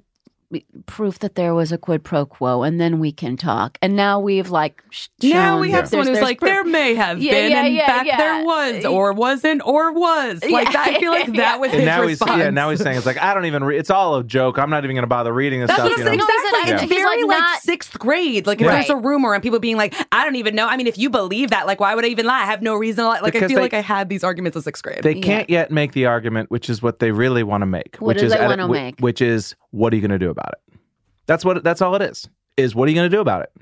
proof 0.87 1.19
that 1.19 1.35
there 1.35 1.55
was 1.55 1.73
a 1.73 1.79
quid 1.79 2.03
pro 2.03 2.25
quo 2.25 2.63
and 2.63 2.81
then 2.81 2.99
we 2.99 3.13
can 3.13 3.37
talk 3.37 3.77
and 3.83 3.95
now 3.95 4.19
we've 4.19 4.49
like 4.49 4.83
sh- 4.89 5.09
now 5.23 5.61
we 5.61 5.71
have 5.71 5.87
someone 5.89 6.07
who's 6.09 6.23
like, 6.23 6.39
proof. 6.41 6.51
there 6.51 6.65
may 6.65 6.95
have 6.95 7.21
Yeah, 7.23 7.33
been, 7.33 7.51
yeah, 7.53 7.65
in 7.65 7.75
yeah, 7.75 7.87
fact, 7.87 8.07
yeah. 8.07 8.17
there 8.17 8.45
was, 8.47 8.85
or 8.87 9.13
wasn't, 9.13 9.61
or 9.67 9.93
was. 9.93 10.43
Like, 10.43 10.73
Yeah, 10.73 10.81
I 10.87 10.99
feel 10.99 11.11
like 11.13 11.33
that 11.35 11.61
was 11.61 11.71
And 11.71 11.81
his 11.81 11.87
now 11.87 12.03
response. 12.03 12.31
he's 12.33 12.39
yeah, 12.45 12.51
now 12.51 12.71
he's 12.71 12.81
saying 12.83 12.97
it's 12.97 13.05
like 13.07 13.19
I 13.21 13.35
don't 13.35 13.45
even. 13.45 13.63
Re- 13.63 13.77
it's 13.79 13.91
all 13.91 14.17
a 14.17 14.25
joke. 14.25 14.59
I'm 14.59 14.71
not 14.71 14.85
even 14.85 14.95
going 14.97 15.03
to 15.03 15.07
bother 15.07 15.33
reading 15.35 15.61
this 15.61 15.69
That's 15.69 15.81
stuff. 15.81 15.91
what 15.91 15.99
you 15.99 16.05
know? 16.05 16.11
saying. 16.13 16.19
No, 16.19 16.27
he 16.27 16.33
said, 16.33 16.49
Exactly. 16.49 16.73
I- 16.73 16.83
It's 16.83 16.93
very 16.93 17.23
like, 17.25 17.29
like, 17.29 17.39
not- 17.41 17.61
sixth 17.61 17.99
grade. 17.99 18.47
Like 18.47 18.61
if 18.63 18.67
Right. 18.67 18.77
there's 18.87 18.91
a 18.91 18.97
rumor 18.97 19.35
and 19.35 19.43
people 19.43 19.59
being 19.59 19.77
like, 19.77 19.95
I 20.13 20.25
don't 20.25 20.37
even 20.37 20.55
know. 20.55 20.67
I 20.67 20.77
mean, 20.79 20.87
if 20.87 20.97
you 20.97 21.11
believe 21.11 21.51
that, 21.51 21.67
like, 21.67 21.79
why 21.81 21.95
would 21.95 22.05
I 22.05 22.09
even 22.09 22.25
lie? 22.25 22.41
I 22.43 22.47
have 22.47 22.63
no 22.63 22.75
reason 22.75 23.05
to 23.05 23.09
lie. 23.09 23.21
Like, 23.21 23.37
I 23.37 23.41
feel 23.41 23.49
they- 23.51 23.57
like 23.57 23.75
I 23.75 23.81
had 23.81 24.09
these 24.09 24.25
arguments 24.25 24.57
in 24.57 24.63
sixth 24.63 24.83
grade. 24.83 25.03
They 25.03 25.15
can't 25.21 25.51
yet 25.51 25.71
make 25.71 25.93
the 25.93 26.07
argument, 26.07 26.51
which 26.51 26.71
is 26.71 26.83
what 26.83 27.01
they 27.01 27.11
really 27.13 27.43
want 27.43 27.61
to 27.63 27.67
make. 27.67 27.97
What 27.99 28.09
which 28.09 28.19
do 28.19 28.27
is 28.27 28.33
they 28.33 28.39
at- 28.39 28.49
wanna 28.49 28.67
make? 28.69 28.99
Which 29.01 29.21
is 29.21 29.55
what 29.71 29.93
are 29.93 29.97
you 29.97 30.03
going 30.03 30.11
to 30.11 30.19
do 30.19 30.31
about 30.31 30.53
it? 30.53 30.81
That's 31.27 31.45
what. 31.45 31.63
That's 31.63 31.83
all 31.83 31.95
it 31.95 32.03
is. 32.03 32.29
Is 32.57 32.75
what 32.75 32.87
are 32.87 32.91
you 32.91 32.97
going 32.97 33.11
to 33.11 33.17
do 33.17 33.21
about 33.21 33.43
it? 33.43 33.53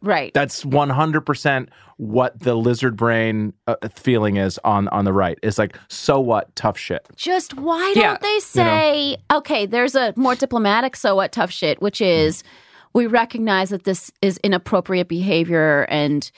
right 0.00 0.32
That's 0.32 0.64
100 0.64 1.20
percent 1.22 1.70
what 1.96 2.38
the 2.38 2.54
lizard 2.54 2.96
brain 2.96 3.52
uh, 3.66 3.74
feeling 3.94 4.36
is 4.36 4.58
on 4.64 4.86
on 4.88 5.04
the 5.04 5.12
right. 5.12 5.38
It's 5.42 5.58
like 5.58 5.76
so 5.88 6.20
what 6.20 6.54
tough 6.54 6.78
shit. 6.78 7.06
Just 7.16 7.54
why 7.54 7.92
Yeah, 7.96 8.10
don't 8.10 8.20
they 8.20 8.38
say, 8.38 9.16
okay, 9.32 9.66
there's 9.66 9.96
a 9.96 10.12
more 10.16 10.36
diplomatic 10.36 10.94
so 10.94 11.16
what 11.16 11.32
tough 11.32 11.50
shit, 11.50 11.82
which 11.82 12.00
is 12.00 12.44
we 12.92 13.06
recognize 13.06 13.70
that 13.70 13.84
this 13.84 14.12
is 14.22 14.38
inappropriate 14.44 15.08
behavior 15.08 15.86
and 15.88 16.30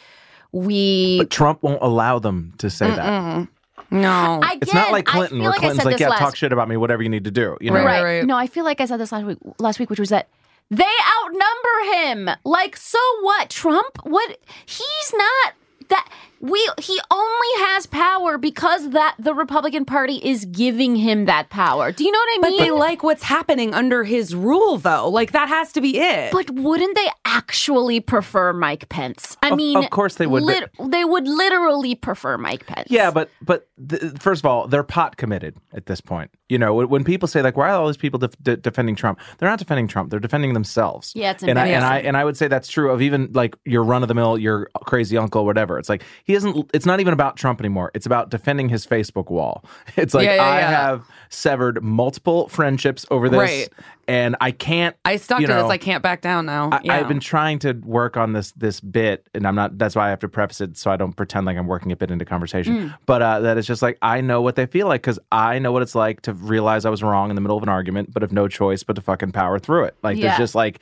we. 0.52 1.19
But 1.19 1.31
Trump 1.31 1.62
won't 1.62 1.83
allow 1.83 2.19
them 2.19 2.55
to 2.59 2.71
say 2.71 2.88
that. 2.88 3.49
No. 3.90 4.40
I 4.42 4.59
It's 4.61 4.73
not 4.73 4.92
like 4.92 5.06
Clinton, 5.06 5.38
feel 5.38 5.42
where 5.42 5.50
like 5.50 5.61
Clinton's 5.61 5.85
like, 5.85 5.99
yeah, 5.99 6.09
last, 6.09 6.18
talk 6.20 6.37
shit 6.37 6.52
about 6.52 6.68
me, 6.68 6.76
whatever 6.76 7.02
you 7.02 7.09
need 7.09 7.25
to 7.25 7.30
do. 7.30 7.56
You 7.61 7.70
know, 7.70 7.76
Right, 7.76 7.85
Right. 7.85 8.02
right. 8.02 8.25
No, 8.26 8.37
I 8.37 8.47
feel 8.47 8.64
like 8.64 8.80
I 8.80 8.85
said 8.87 8.99
this 8.99 9.12
last 9.12 9.25
week. 9.26 9.38
Last 9.59 9.78
week, 9.78 9.90
which 9.90 9.99
was 10.00 10.11
that 10.11 10.28
they 10.70 10.85
outnumber 11.25 11.94
him. 12.28 12.30
Like, 12.44 12.76
so 12.76 12.99
what? 13.23 13.50
Trump? 13.50 13.99
What? 14.04 14.38
He's 14.66 15.12
not 15.14 15.54
that. 15.88 16.09
We 16.42 16.59
he 16.80 16.99
only 17.11 17.64
has 17.66 17.85
power 17.87 18.38
because 18.38 18.90
that 18.90 19.14
the 19.18 19.35
Republican 19.35 19.85
Party 19.85 20.16
is 20.16 20.47
giving 20.47 20.97
him 20.97 21.26
that 21.26 21.50
power. 21.50 21.92
Do 21.92 22.02
you 22.02 22.11
know 22.11 22.18
what 22.18 22.28
I 22.47 22.49
mean? 22.49 22.59
but 22.59 22.64
they 22.64 22.70
like 22.70 23.02
what's 23.02 23.23
happening 23.23 23.75
under 23.75 24.04
his 24.04 24.35
rule, 24.35 24.78
though. 24.78 25.09
Like, 25.11 25.32
that 25.32 25.49
has 25.49 25.70
to 25.73 25.82
be 25.82 25.99
it. 25.99 26.32
But 26.32 26.50
wouldn't 26.50 26.94
they 26.97 27.09
actually 27.26 28.00
prefer 28.00 28.54
Mike 28.54 28.88
Pence? 28.88 29.37
I 29.42 29.50
Of- 29.50 29.56
mean, 29.59 29.76
of 29.76 29.90
course 29.90 30.14
they 30.14 30.26
would, 30.26 30.42
lit- 30.42 30.70
they 30.82 31.04
would 31.04 31.28
literally 31.28 31.94
prefer 31.94 32.38
Mike 32.38 32.66
Pence. 32.66 32.88
Yeah, 32.90 33.11
but 33.11 33.28
but 33.42 33.68
th- 33.88 34.00
first 34.18 34.40
of 34.40 34.47
all, 34.47 34.66
they're 34.66 34.82
pot 34.82 35.18
committed 35.18 35.56
at 35.75 35.87
this 35.87 36.00
point. 36.00 36.30
You 36.49 36.59
know, 36.59 36.75
when, 36.75 36.88
when 36.88 37.04
people 37.04 37.28
say 37.28 37.42
like, 37.42 37.56
"Why 37.56 37.68
are 37.68 37.75
all 37.75 37.87
these 37.87 37.97
people 37.99 38.18
def- 38.18 38.37
de- 38.42 38.56
defending 38.56 38.97
Trump?" 38.97 39.20
They're 39.38 39.49
not 39.49 39.59
defending 39.59 39.88
Trump; 39.88 40.11
they're 40.11 40.18
defending 40.18 40.54
themselves. 40.54 41.12
Yeah, 41.14 41.32
it's 41.32 41.42
and 41.42 41.59
I, 41.59 41.66
and 41.68 41.85
I 41.85 41.99
and 41.99 42.16
I 42.16 42.25
would 42.25 42.37
say 42.37 42.49
that's 42.49 42.68
true 42.68 42.90
of 42.90 43.02
even 43.02 43.30
like 43.32 43.54
your 43.64 43.85
run 43.85 44.02
of 44.02 44.09
the 44.09 44.14
mill, 44.14 44.38
your 44.38 44.70
crazy 44.87 45.16
uncle, 45.18 45.44
whatever. 45.44 45.78
It's 45.78 45.88
like 45.88 46.02
he 46.30 46.37
isn't. 46.37 46.70
It's 46.72 46.87
not 46.87 47.00
even 47.00 47.12
about 47.12 47.37
Trump 47.37 47.60
anymore. 47.60 47.90
It's 47.92 48.06
about 48.06 48.30
defending 48.30 48.68
his 48.68 48.87
Facebook 48.87 49.30
wall. 49.30 49.64
It's 49.96 50.14
like 50.14 50.26
Yeah, 50.26 50.37
yeah, 50.37 50.42
I 50.44 50.58
yeah. 50.60 50.70
have 50.70 51.06
severed 51.28 51.82
multiple 51.82 52.49
friendships 52.49 53.04
over 53.10 53.28
this, 53.28 53.38
Right. 53.38 53.68
and 54.06 54.37
I 54.40 54.52
can't. 54.52 54.94
I 55.04 55.16
stuck 55.16 55.40
you 55.40 55.49
to 55.49 55.52
this. 55.54 55.64
I 55.64 55.76
can't 55.78 56.02
back 56.02 56.20
down 56.20 56.46
now. 56.46 56.70
I. 56.72 56.80
I've 56.88 57.08
been 57.08 57.18
trying 57.20 57.58
to 57.60 57.72
work 57.72 58.16
on 58.16 58.32
this 58.32 58.52
this 58.52 58.80
bit, 58.80 59.28
and 59.34 59.46
I'm 59.46 59.56
not. 59.56 59.76
That's 59.76 59.96
why 59.96 60.06
I 60.06 60.10
have 60.10 60.20
to 60.20 60.28
preface 60.28 60.60
it 60.60 60.76
so 60.76 60.90
I 60.92 60.96
don't 60.96 61.14
pretend 61.14 61.46
like 61.46 61.56
I'm 61.56 61.66
working 61.66 61.90
a 61.90 61.96
bit 61.96 62.10
into 62.12 62.25
conversation. 62.25 62.94
But 63.06 63.22
uh, 63.22 63.40
that 63.40 63.58
it's 63.58 63.66
just 63.66 63.82
like 63.82 63.99
I 64.00 64.20
know 64.20 64.40
what 64.40 64.54
they 64.54 64.66
feel 64.66 64.87
like 64.87 65.02
because 65.02 65.18
I 65.32 65.58
know 65.58 65.72
what 65.72 65.82
it's 65.82 65.94
like 65.96 66.22
to 66.22 66.32
realize 66.32 66.84
I 66.84 66.90
was 66.90 67.02
wrong 67.02 67.30
in 67.30 67.34
the 67.34 67.42
middle 67.42 67.56
of 67.56 67.62
an 67.64 67.68
argument, 67.68 68.12
but 68.12 68.22
have 68.22 68.32
no 68.32 68.46
choice 68.46 68.84
but 68.84 68.94
to 68.94 69.02
fucking 69.02 69.32
power 69.32 69.58
through 69.58 69.84
it. 69.84 69.96
Like 70.04 70.20
there's 70.20 70.38
just 70.38 70.54
like, 70.54 70.78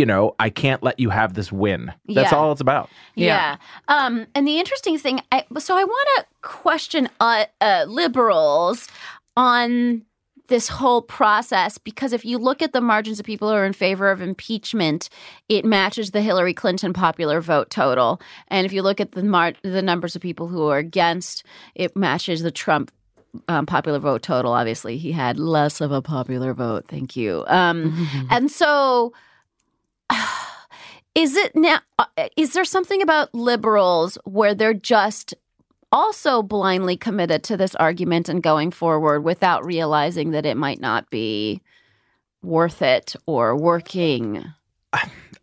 you 0.00 0.06
know, 0.06 0.34
I 0.40 0.48
can't 0.48 0.82
let 0.82 0.98
you 0.98 1.10
have 1.10 1.34
this 1.34 1.52
win. 1.52 1.92
That's 2.08 2.32
Yeah. 2.32 2.38
all 2.38 2.52
it's 2.52 2.60
about. 2.62 2.88
Yeah. 3.16 3.56
Um, 3.88 4.26
and 4.34 4.48
the 4.48 4.58
interesting 4.58 4.96
thing, 4.98 5.20
I, 5.30 5.44
so 5.58 5.76
I 5.76 5.84
want 5.84 6.08
to 6.16 6.24
question 6.40 7.08
uh, 7.20 7.44
uh, 7.60 7.84
liberals 7.86 8.88
on 9.36 10.02
this 10.48 10.68
whole 10.68 11.02
process 11.02 11.76
because 11.78 12.12
if 12.14 12.24
you 12.24 12.38
look 12.38 12.62
at 12.62 12.72
the 12.72 12.80
margins 12.80 13.20
of 13.20 13.26
people 13.26 13.48
who 13.48 13.54
are 13.54 13.64
in 13.66 13.74
favor 13.74 14.10
of 14.10 14.20
impeachment, 14.22 15.08
it 15.50 15.64
matches 15.66 16.10
the 16.12 16.22
Hillary 16.22 16.54
Clinton 16.54 16.92
popular 16.94 17.40
vote 17.42 17.68
total, 17.70 18.20
and 18.48 18.64
if 18.66 18.72
you 18.72 18.82
look 18.82 19.00
at 19.00 19.12
the 19.12 19.22
mar- 19.22 19.52
the 19.62 19.82
numbers 19.82 20.16
of 20.16 20.22
people 20.22 20.48
who 20.48 20.66
are 20.66 20.78
against, 20.78 21.44
it 21.76 21.94
matches 21.96 22.42
the 22.42 22.50
Trump 22.50 22.90
um, 23.46 23.64
popular 23.64 24.00
vote 24.00 24.22
total. 24.22 24.52
Obviously, 24.52 24.96
he 24.98 25.12
had 25.12 25.38
less 25.38 25.80
of 25.80 25.92
a 25.92 26.02
popular 26.02 26.52
vote. 26.52 26.84
Thank 26.88 27.14
you. 27.14 27.44
Um, 27.46 28.08
and 28.30 28.50
so, 28.50 29.12
is 31.14 31.36
it 31.36 31.54
now? 31.54 31.80
uh, 31.98 32.06
Is 32.36 32.52
there 32.52 32.64
something 32.64 33.02
about 33.02 33.34
liberals 33.34 34.18
where 34.24 34.54
they're 34.54 34.74
just 34.74 35.34
also 35.92 36.42
blindly 36.42 36.96
committed 36.96 37.42
to 37.44 37.56
this 37.56 37.74
argument 37.74 38.28
and 38.28 38.42
going 38.42 38.70
forward 38.70 39.22
without 39.22 39.64
realizing 39.64 40.30
that 40.30 40.46
it 40.46 40.56
might 40.56 40.80
not 40.80 41.10
be 41.10 41.60
worth 42.42 42.82
it 42.82 43.14
or 43.26 43.56
working? 43.56 44.44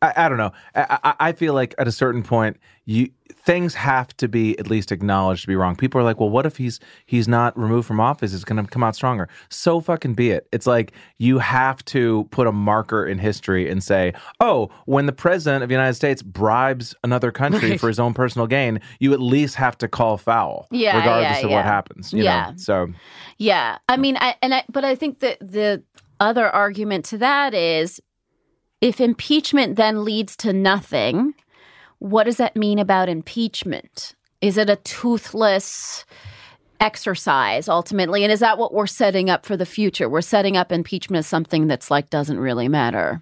I, 0.02 0.14
I 0.16 0.30
don't 0.30 0.38
know. 0.38 0.52
I, 0.76 1.16
I, 1.20 1.32
feel 1.32 1.54
like 1.54 1.74
at 1.80 1.88
a 1.88 1.92
certain 1.92 2.22
point, 2.22 2.58
you 2.86 3.10
things 3.32 3.74
have 3.74 4.16
to 4.18 4.28
be 4.28 4.58
at 4.60 4.70
least 4.70 4.92
acknowledged 4.92 5.42
to 5.42 5.48
be 5.48 5.56
wrong. 5.56 5.76
People 5.76 6.00
are 6.00 6.04
like, 6.04 6.20
"Well, 6.20 6.30
what 6.30 6.46
if 6.46 6.58
he's 6.58 6.80
he's 7.06 7.28
not 7.28 7.58
removed 7.58 7.88
from 7.88 8.00
office? 8.00 8.34
It's 8.34 8.44
going 8.44 8.64
to 8.64 8.70
come 8.70 8.84
out 8.84 8.96
stronger." 8.96 9.28
So 9.50 9.82
fucking 9.82 10.14
be 10.14 10.30
it. 10.32 10.48
It's 10.52 10.68
like 10.68 10.92
you 11.18 11.40
have 11.40 11.84
to 11.86 12.26
put 12.32 12.46
a 12.46 12.52
marker 12.52 13.06
in 13.06 13.18
history 13.18 13.70
and 13.70 13.84
say, 13.84 14.14
"Oh, 14.40 14.70
when 14.86 15.08
the 15.08 15.14
president 15.14 15.64
of 15.64 15.70
the 15.70 15.74
United 15.74 15.96
States 15.96 16.22
bribes 16.22 16.94
another 17.04 17.32
country 17.32 17.78
for 17.78 17.88
his 17.88 18.00
own 18.00 18.14
personal 18.14 18.48
gain, 18.48 18.80
you 19.00 19.14
at 19.14 19.20
least 19.20 19.56
have 19.56 19.78
to 19.80 19.88
call 19.88 20.18
foul, 20.18 20.68
Yeah, 20.70 20.98
regardless 20.98 21.40
yeah, 21.40 21.46
of 21.46 21.50
yeah. 21.50 21.56
what 21.56 21.66
happens." 21.66 22.14
You 22.14 22.24
Yeah. 22.24 22.52
know? 22.52 22.58
So 22.58 22.88
Yeah, 23.38 23.78
I 23.90 23.98
mean, 23.98 24.18
I 24.20 24.36
and 24.42 24.54
I, 24.54 24.64
but 24.70 24.86
I 24.86 24.96
think 24.96 25.20
that 25.20 25.40
the 25.40 25.84
other 26.20 26.50
argument 26.50 27.06
to 27.06 27.18
that 27.20 27.54
is, 27.54 28.02
if 28.82 29.02
impeachment 29.02 29.76
then 29.76 30.04
leads 30.06 30.36
to 30.38 30.54
nothing, 30.54 31.34
what 32.00 32.26
does 32.26 32.38
that 32.38 32.56
mean 32.56 32.80
about 32.80 33.10
impeachment? 33.10 34.16
Is 34.42 34.58
it 34.58 34.70
a 34.70 34.76
toothless 34.78 36.06
exercise 36.80 37.68
ultimately? 37.68 38.24
And 38.24 38.32
is 38.32 38.40
that 38.40 38.58
what 38.58 38.74
we're 38.74 38.88
setting 38.88 39.30
up 39.30 39.46
for 39.46 39.58
the 39.58 39.66
future? 39.66 40.08
We're 40.08 40.22
setting 40.22 40.56
up 40.58 40.72
impeachment 40.72 41.20
as 41.20 41.28
something 41.28 41.68
that's 41.68 41.90
like 41.90 42.10
doesn't 42.10 42.40
really 42.40 42.68
matter. 42.68 43.22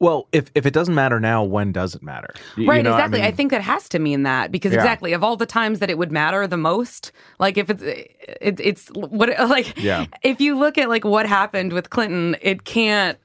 Well, 0.00 0.26
if 0.32 0.50
if 0.56 0.66
it 0.66 0.74
doesn't 0.74 0.96
matter 0.96 1.20
now, 1.20 1.44
when 1.44 1.70
does 1.70 1.94
it 1.94 2.02
matter? 2.02 2.34
You- 2.56 2.64
you 2.64 2.70
Right, 2.70 2.82
know 2.82 2.90
exactly. 2.90 3.22
I, 3.22 3.26
mean? 3.26 3.36
think 3.36 3.50
that 3.52 3.60
has 3.62 3.88
to 3.90 4.00
mean 4.00 4.24
that 4.24 4.50
because 4.50 4.72
Yeah. 4.72 4.78
exactly 4.80 5.12
of 5.12 5.22
all 5.22 5.36
the 5.36 5.46
times 5.46 5.78
that 5.78 5.90
it 5.90 5.96
would 5.98 6.10
matter 6.10 6.44
the 6.48 6.56
most, 6.56 7.12
like 7.38 7.56
if 7.56 7.70
it's 7.70 7.82
it, 7.84 8.58
it's 8.58 8.88
what 8.96 9.28
like 9.48 9.80
Yeah. 9.80 10.06
if 10.24 10.40
you 10.40 10.58
look 10.58 10.76
at 10.76 10.88
like 10.88 11.04
what 11.04 11.26
happened 11.26 11.72
with 11.72 11.90
Clinton, 11.90 12.34
it 12.42 12.64
can't 12.64 13.16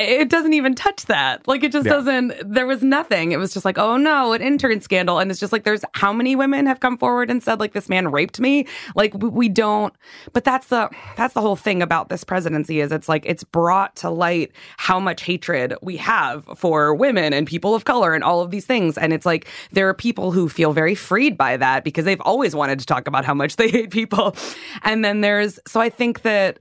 it 0.00 0.28
doesn't 0.28 0.52
even 0.52 0.74
touch 0.74 1.06
that. 1.06 1.46
Like 1.46 1.62
it 1.62 1.72
just 1.72 1.86
Yeah. 1.86 1.92
doesn't 1.94 2.32
there 2.44 2.66
was 2.66 2.82
nothing. 2.82 3.32
It 3.32 3.38
was 3.38 3.52
just 3.52 3.64
like, 3.64 3.78
"Oh 3.78 3.96
no, 3.96 4.32
an 4.32 4.42
intern 4.42 4.80
scandal." 4.80 5.18
And 5.18 5.30
it's 5.30 5.40
just 5.40 5.52
like 5.52 5.64
there's 5.64 5.84
how 5.94 6.12
many 6.12 6.34
women 6.36 6.66
have 6.66 6.80
come 6.80 6.96
forward 6.98 7.30
and 7.30 7.42
said 7.42 7.60
like 7.60 7.72
this 7.72 7.88
man 7.88 8.10
raped 8.10 8.40
me? 8.40 8.66
Like 8.94 9.14
we, 9.14 9.28
we 9.28 9.48
don't 9.48 9.94
but 10.32 10.44
that's 10.44 10.68
the 10.68 10.88
that's 11.16 11.34
the 11.34 11.40
whole 11.40 11.56
thing 11.56 11.82
about 11.82 12.08
this 12.08 12.24
presidency 12.24 12.80
is 12.80 12.92
it's 12.92 13.08
like 13.08 13.24
it's 13.26 13.44
brought 13.44 13.96
to 13.96 14.10
light 14.10 14.52
how 14.76 14.98
much 15.00 15.22
hatred 15.22 15.74
we 15.82 15.96
have 15.96 16.44
for 16.56 16.94
women 16.94 17.32
and 17.32 17.46
people 17.46 17.74
of 17.74 17.84
color 17.84 18.14
and 18.14 18.22
all 18.24 18.40
of 18.40 18.50
these 18.50 18.66
things 18.66 18.96
and 18.98 19.12
it's 19.12 19.26
like 19.26 19.46
there 19.72 19.88
are 19.88 19.94
people 19.94 20.32
who 20.32 20.48
feel 20.48 20.72
very 20.72 20.94
freed 20.94 21.36
by 21.36 21.56
that 21.56 21.84
because 21.84 22.04
they've 22.04 22.20
always 22.22 22.54
wanted 22.54 22.78
to 22.78 22.86
talk 22.86 23.06
about 23.08 23.24
how 23.24 23.34
much 23.34 23.56
they 23.56 23.68
hate 23.68 23.90
people 23.90 24.34
and 24.82 25.04
then 25.04 25.20
there's 25.20 25.58
so 25.66 25.80
i 25.80 25.88
think 25.88 26.22
that 26.22 26.58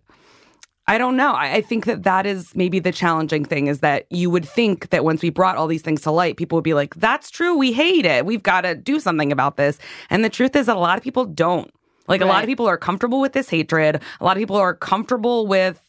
I 0.90 0.98
don't 0.98 1.16
know. 1.16 1.34
I, 1.34 1.54
I 1.54 1.62
think 1.62 1.86
that 1.86 2.02
that 2.02 2.26
is 2.26 2.56
maybe 2.56 2.80
the 2.80 2.92
challenging 2.92 3.46
thing 3.46 3.68
is 3.68 3.82
that 3.82 4.08
you 4.10 4.32
would 4.32 4.44
think 4.44 4.90
that 4.90 5.04
once 5.04 5.22
we 5.22 5.30
brought 5.30 5.56
all 5.56 5.68
these 5.68 5.84
things 5.84 6.02
to 6.02 6.12
light, 6.12 6.36
people 6.36 6.56
would 6.56 6.64
be 6.64 6.74
like, 6.74 6.96
that's 6.96 7.30
true. 7.30 7.56
We 7.56 7.72
hate 7.72 8.08
it. 8.08 8.26
We've 8.26 8.42
got 8.42 8.62
to 8.62 8.74
do 8.74 9.00
something 9.00 9.32
about 9.32 9.56
this. 9.56 9.78
And 10.10 10.26
the 10.26 10.30
truth 10.30 10.56
is 10.56 10.66
that 10.66 10.76
a 10.76 10.80
lot 10.80 10.98
of 10.98 11.04
people 11.04 11.26
don't. 11.26 11.72
Like 12.08 12.22
a 12.22 12.26
lot 12.26 12.44
of 12.44 12.48
people 12.48 12.66
are 12.66 12.76
comfortable 12.76 13.22
with 13.22 13.34
this 13.34 13.50
hatred. 13.50 14.02
A 14.20 14.26
lot 14.26 14.36
of 14.36 14.42
people 14.42 14.56
are 14.56 14.74
comfortable 14.74 15.46
with 15.46 15.80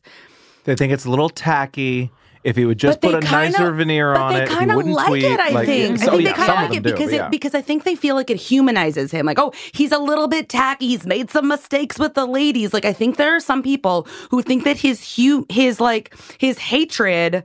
They 0.64 0.76
think 0.76 0.92
it's 0.92 1.06
a 1.06 1.10
little 1.10 1.30
tacky. 1.30 2.10
If 2.42 2.56
he 2.56 2.64
would 2.64 2.78
just 2.78 3.02
But 3.02 3.12
put 3.12 3.24
a 3.24 3.26
kinda- 3.26 3.50
nicer 3.58 3.70
veneer 3.70 4.14
on 4.14 4.32
they 4.32 4.44
it, 4.44 4.48
he 4.48 4.66
wouldn't 4.66 4.94
like 4.94 5.08
tweet, 5.08 5.24
it. 5.24 5.38
I 5.38 5.50
like, 5.50 5.66
think. 5.66 5.98
so, 5.98 6.06
I 6.06 6.10
think 6.12 6.22
yeah, 6.22 6.28
they 6.30 6.34
kind 6.34 6.50
of 6.50 6.56
like 6.70 6.78
it 6.78 6.82
do, 6.82 6.90
because 6.92 7.12
yeah. 7.12 7.26
it 7.26 7.30
because 7.30 7.54
I 7.54 7.60
think 7.60 7.84
they 7.84 7.94
feel 7.94 8.14
like 8.14 8.30
it 8.30 8.38
humanizes 8.38 9.10
him. 9.10 9.26
Like, 9.26 9.38
oh, 9.38 9.52
he's 9.72 9.92
a 9.92 9.98
little 9.98 10.26
bit 10.26 10.48
tacky. 10.48 10.86
He's 10.88 11.04
made 11.06 11.30
some 11.30 11.48
mistakes 11.48 11.98
with 11.98 12.14
the 12.14 12.24
ladies. 12.24 12.72
Like, 12.72 12.86
I 12.86 12.94
think 12.94 13.18
there 13.18 13.36
are 13.36 13.40
some 13.40 13.62
people 13.62 14.06
who 14.30 14.40
think 14.40 14.64
that 14.64 14.78
his 14.78 15.16
hu- 15.16 15.44
his 15.50 15.80
like 15.80 16.14
his 16.38 16.58
hatred 16.58 17.44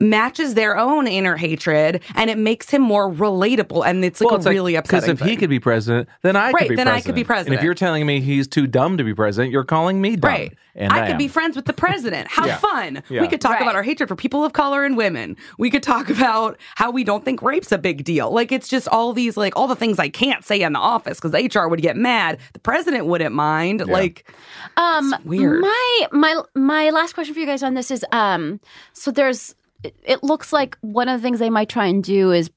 matches 0.00 0.54
their 0.54 0.76
own 0.78 1.06
inner 1.08 1.36
hatred, 1.36 2.02
and 2.14 2.30
it 2.30 2.38
makes 2.38 2.70
him 2.70 2.82
more 2.82 3.10
relatable. 3.12 3.84
And 3.86 4.04
it's 4.04 4.20
like 4.20 4.26
well, 4.26 4.34
a 4.34 4.38
it's 4.38 4.46
like, 4.46 4.52
really 4.54 4.74
upsetting. 4.76 5.06
Because 5.14 5.20
if 5.20 5.26
he 5.28 5.36
could 5.36 5.50
be 5.50 5.58
president, 5.60 6.08
then 6.22 6.36
I 6.36 6.50
Right, 6.50 6.62
could 6.62 6.68
be 6.70 6.76
then 6.76 6.86
I 6.88 6.92
president. 7.00 7.04
could 7.06 7.14
be 7.26 7.34
And 7.34 7.54
if 7.54 7.62
you're 7.64 7.74
telling 7.74 8.06
me 8.06 8.20
he's 8.20 8.46
too 8.46 8.66
dumb 8.66 8.96
to 8.98 9.04
be 9.04 9.14
president, 9.14 9.52
you're 9.52 9.64
calling 9.64 10.00
me 10.00 10.16
dumb. 10.16 10.30
Right. 10.30 10.56
And 10.76 10.92
I, 10.92 10.98
I, 10.98 11.00
could 11.06 11.12
am. 11.14 11.18
be 11.18 11.26
friends 11.26 11.56
with 11.56 11.64
the 11.64 11.72
president. 11.72 12.28
How 12.28 12.46
Yeah. 12.48 12.58
fun. 12.58 13.02
Yeah. 13.08 13.20
We 13.22 13.26
could 13.28 13.40
talk 13.40 13.54
Right. 13.54 13.62
about 13.62 13.74
our 13.74 13.82
hatred 13.82 14.08
for 14.08 14.14
people 14.14 14.44
of 14.44 14.52
color 14.52 14.84
and 14.84 14.96
women. 14.96 15.36
We 15.58 15.70
could 15.70 15.82
talk 15.82 16.08
about 16.08 16.56
how 16.76 16.92
we 16.92 17.02
don't 17.02 17.24
think 17.24 17.42
rape's 17.42 17.72
a 17.72 17.78
big 17.78 18.04
deal. 18.04 18.30
Like 18.30 18.52
it's 18.52 18.68
just 18.68 18.86
all 18.86 19.12
these 19.12 19.36
like 19.36 19.56
all 19.56 19.66
the 19.66 19.74
things 19.74 19.98
I 19.98 20.08
can't 20.08 20.44
say 20.44 20.62
in 20.62 20.72
the 20.74 20.78
office 20.78 21.18
because 21.20 21.32
HR 21.56 21.66
would 21.66 21.82
get 21.82 21.96
mad. 21.96 22.38
The 22.52 22.60
president 22.60 23.06
wouldn't 23.06 23.34
mind. 23.34 23.84
Like 23.88 24.30
Um, 24.76 25.12
weird. 25.24 25.62
My 25.62 26.06
my 26.12 26.40
my 26.54 26.90
last 26.90 27.14
question 27.14 27.34
for 27.34 27.40
you 27.40 27.46
guys 27.46 27.64
on 27.64 27.74
this 27.74 27.90
is 27.90 28.04
um, 28.12 28.60
so 28.92 29.10
there's 29.10 29.56
it, 29.82 29.96
it 30.02 30.22
looks 30.22 30.52
like 30.52 30.76
one 30.80 31.08
of 31.08 31.20
the 31.20 31.22
things 31.22 31.38
they 31.38 31.50
might 31.50 31.68
try 31.68 31.86
and 31.86 32.02
do 32.02 32.32
is 32.32 32.50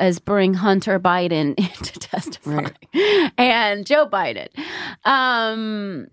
is 0.00 0.18
bring 0.18 0.54
Hunter 0.54 1.00
Biden 1.00 1.56
to 1.82 1.98
testify 1.98 2.68
and 3.38 3.86
Joe 3.86 4.06
Biden. 4.06 4.48
Um, 5.04 6.08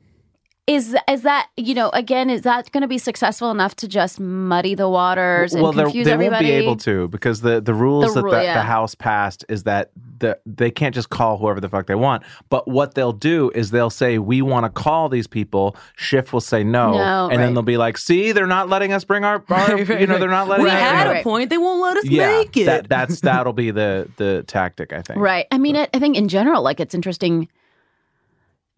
is 0.67 0.95
is 1.07 1.21
that 1.21 1.49
you 1.57 1.75
know 1.75 1.89
again 1.91 2.29
is 2.29 2.41
that 2.41 2.71
going 2.71 2.81
to 2.81 2.87
be 2.87 2.97
successful 2.97 3.51
enough 3.51 3.75
to 3.75 3.87
just 3.87 4.19
muddy 4.19 4.73
the 4.73 4.89
waters 4.89 5.53
and 5.53 5.61
well, 5.61 5.73
confuse 5.73 6.05
they 6.05 6.13
everybody? 6.13 6.45
won't 6.45 6.61
be 6.61 6.63
able 6.63 6.75
to 6.77 7.07
because 7.09 7.41
the, 7.41 7.61
the 7.61 7.73
rules 7.73 8.15
The 8.15 8.21
that 8.23 8.29
the, 8.29 8.43
yeah. 8.43 8.53
the 8.55 8.61
House 8.61 8.95
passed 8.95 9.45
is 9.47 9.63
that 9.63 9.91
the, 10.19 10.39
they 10.45 10.71
can't 10.71 10.95
just 10.95 11.09
call 11.09 11.37
whoever 11.37 11.59
the 11.59 11.69
fuck 11.69 11.87
they 11.87 11.95
want. 11.95 12.23
But 12.49 12.67
what 12.67 12.95
they'll 12.95 13.13
do 13.13 13.51
is 13.53 13.71
they'll 13.71 13.89
say, 13.89 14.17
we 14.17 14.41
want 14.41 14.65
to 14.65 14.69
call 14.69 15.09
these 15.09 15.27
people. 15.27 15.75
Schiff 15.95 16.33
will 16.33 16.41
say 16.41 16.63
no. 16.63 16.93
No, 16.93 17.29
and 17.29 17.31
right. 17.31 17.37
then 17.37 17.53
they'll 17.53 17.63
be 17.63 17.77
like, 17.77 17.97
see, 17.97 18.31
they're 18.31 18.47
not 18.47 18.69
letting 18.69 18.93
us 18.93 19.03
bring 19.03 19.23
our, 19.23 19.43
our 19.49 19.75
Right, 19.75 19.87
right, 19.87 20.01
you 20.01 20.07
know, 20.07 20.17
they're 20.17 20.29
not 20.29 20.47
letting 20.47 20.65
we 20.65 20.71
had 20.71 21.17
a 21.17 21.23
point. 21.23 21.49
They 21.49 21.57
won't 21.57 21.81
let 21.81 21.97
us 21.97 22.05
yeah, 22.05 22.39
make 22.39 22.57
it. 22.57 22.65
That, 22.65 22.89
that's, 22.89 23.21
that'll 23.21 23.53
be 23.53 23.71
the, 23.71 24.09
the 24.17 24.43
tactic, 24.47 24.93
I 24.93 25.01
think. 25.01 25.19
Right. 25.19 25.45
I 25.51 25.57
mean, 25.57 25.75
I, 25.75 25.87
I 25.93 25.99
think 25.99 26.17
in 26.17 26.27
general, 26.27 26.61
like 26.61 26.79
it's 26.79 26.95
interesting 26.95 27.47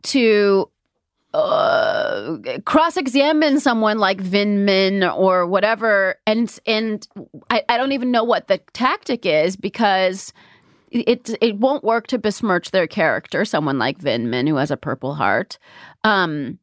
to 0.04 0.70
uh, 1.38 2.38
cross-examine 2.66 3.60
someone 3.60 4.00
like 4.00 4.22
Vindman 4.22 5.16
or 5.16 5.46
whatever, 5.46 6.16
and 6.26 6.58
and 6.66 7.08
I, 7.50 7.64
I 7.70 7.78
don't 7.78 7.92
even 7.92 8.12
know 8.12 8.24
what 8.24 8.48
the 8.48 8.58
tactic 8.74 9.26
is 9.26 9.56
because 9.56 10.34
it 10.90 11.30
it 11.42 11.58
won't 11.58 11.84
work 11.84 12.08
to 12.08 12.18
besmirch 12.18 12.72
their 12.72 12.88
character. 12.88 13.46
Someone 13.46 13.78
like 13.78 14.00
Vindman 14.00 14.48
who 14.48 14.56
has 14.56 14.72
a 14.72 14.78
Purple 14.78 15.14
Heart. 15.14 15.60
Um, 16.04 16.58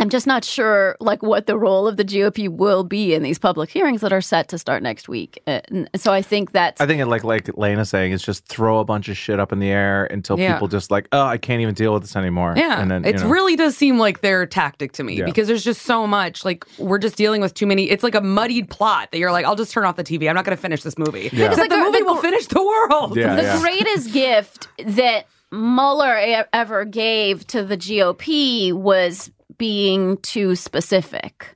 I'm 0.00 0.08
just 0.08 0.26
not 0.26 0.44
sure, 0.44 0.96
like, 0.98 1.22
what 1.22 1.46
the 1.46 1.56
role 1.58 1.86
of 1.86 1.96
the 1.96 2.04
GOP 2.04 2.48
will 2.48 2.82
be 2.84 3.14
in 3.14 3.22
these 3.22 3.38
public 3.38 3.70
hearings 3.70 4.00
that 4.00 4.12
are 4.12 4.20
set 4.20 4.48
to 4.48 4.58
start 4.58 4.82
next 4.82 5.08
week. 5.08 5.40
Uh, 5.46 5.60
and 5.68 5.88
so 5.94 6.12
I 6.12 6.22
think 6.22 6.52
that's 6.52 6.80
I 6.80 6.86
think, 6.86 7.00
it, 7.00 7.06
like 7.06 7.22
like 7.22 7.56
Lena 7.56 7.84
saying, 7.84 8.12
is 8.12 8.22
just 8.22 8.46
throw 8.46 8.78
a 8.80 8.84
bunch 8.84 9.08
of 9.08 9.16
shit 9.16 9.38
up 9.38 9.52
in 9.52 9.58
the 9.58 9.68
air 9.68 10.06
until 10.06 10.38
Yeah. 10.40 10.54
people 10.54 10.68
just 10.68 10.90
like, 10.90 11.06
oh, 11.12 11.22
I 11.22 11.36
can't 11.38 11.60
even 11.60 11.74
deal 11.74 11.92
with 11.92 12.02
this 12.02 12.16
anymore. 12.16 12.54
Yeah, 12.56 12.80
and 12.80 12.90
then 12.90 13.04
you 13.04 13.10
it 13.10 13.16
know. 13.20 13.28
really 13.28 13.56
does 13.56 13.76
seem 13.76 13.98
like 13.98 14.20
their 14.22 14.46
tactic 14.46 14.92
to 14.92 15.04
me 15.04 15.16
Yeah. 15.18 15.24
because 15.26 15.46
there's 15.46 15.62
just 15.64 15.82
so 15.82 16.06
much. 16.06 16.44
Like 16.44 16.64
we're 16.78 16.98
just 16.98 17.16
dealing 17.16 17.40
with 17.42 17.52
too 17.54 17.66
many. 17.66 17.90
It's 17.90 18.02
like 18.02 18.14
a 18.14 18.20
muddied 18.22 18.70
plot 18.70 19.10
that 19.12 19.18
you're 19.18 19.32
like, 19.32 19.44
I'll 19.44 19.56
just 19.56 19.72
turn 19.72 19.84
off 19.84 19.96
the 19.96 20.04
TV. 20.04 20.28
I'm 20.28 20.34
not 20.34 20.44
going 20.46 20.56
to 20.56 20.60
finish 20.62 20.82
this 20.82 20.96
movie. 20.98 21.28
Yeah. 21.32 21.48
Because 21.48 21.58
Like 21.58 21.68
the 21.70 21.76
the- 21.76 21.82
movie 21.82 21.98
the 21.98 22.04
will 22.06 22.16
finish 22.16 22.46
the 22.46 22.62
world. 22.64 23.16
Yeah, 23.16 23.34
the 23.36 23.42
yeah. 23.42 23.60
greatest 23.60 24.12
gift 24.12 24.68
that 24.86 25.26
Mueller 25.52 26.46
ever 26.52 26.84
gave 26.84 27.46
to 27.48 27.62
the 27.64 27.76
GOP 27.76 28.72
was 28.72 29.30
being 29.60 30.16
too 30.22 30.56
specific, 30.56 31.54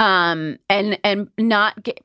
um, 0.00 0.58
and 0.68 0.98
and 1.04 1.30
not 1.38 1.80
get, 1.84 2.00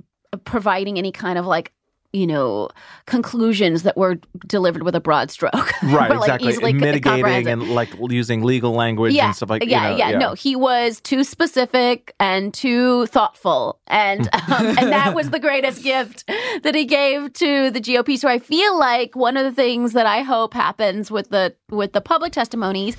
providing 0.46 1.00
any 1.00 1.12
kind 1.12 1.40
of 1.40 1.48
like 1.48 1.73
you 2.14 2.28
know 2.28 2.70
conclusions 3.06 3.84
that 3.84 3.98
were 3.98 4.16
delivered 4.48 4.84
with 4.84 4.96
a 4.96 5.02
broad 5.02 5.30
stroke, 5.30 5.54
Right, 5.84 6.10
like, 6.12 6.42
exactly. 6.42 6.74
mitigating 6.74 7.48
and 7.48 7.70
like 7.70 7.90
using 8.10 8.44
legal 8.44 8.72
language 8.72 9.14
yeah, 9.14 9.28
and 9.28 9.36
stuff 9.36 9.50
like 9.50 9.66
yeah, 9.66 9.92
you 9.92 9.98
know, 9.98 9.98
yeah, 9.98 10.18
No, 10.18 10.34
he 10.34 10.56
was 10.56 11.02
too 11.02 11.24
specific 11.24 12.16
and 12.20 12.54
too 12.54 13.08
thoughtful, 13.08 13.80
and 13.88 14.22
um, 14.48 14.68
and 14.68 14.92
that 14.92 15.14
was 15.16 15.32
the 15.32 15.40
greatest 15.40 15.84
gift 15.84 16.26
that 16.64 16.76
he 16.76 16.86
gave 16.86 17.34
to 17.34 17.72
the 17.72 17.82
GOP. 17.82 18.18
So 18.18 18.30
I 18.30 18.40
feel 18.40 18.78
like 18.80 19.16
one 19.16 19.36
of 19.36 19.44
the 19.44 19.52
things 19.52 19.94
that 19.94 20.06
I 20.06 20.22
hope 20.22 20.54
happens 20.54 21.12
with 21.12 21.30
the 21.30 21.54
with 21.70 21.94
the 21.94 22.02
public 22.02 22.32
testimonies 22.32 22.96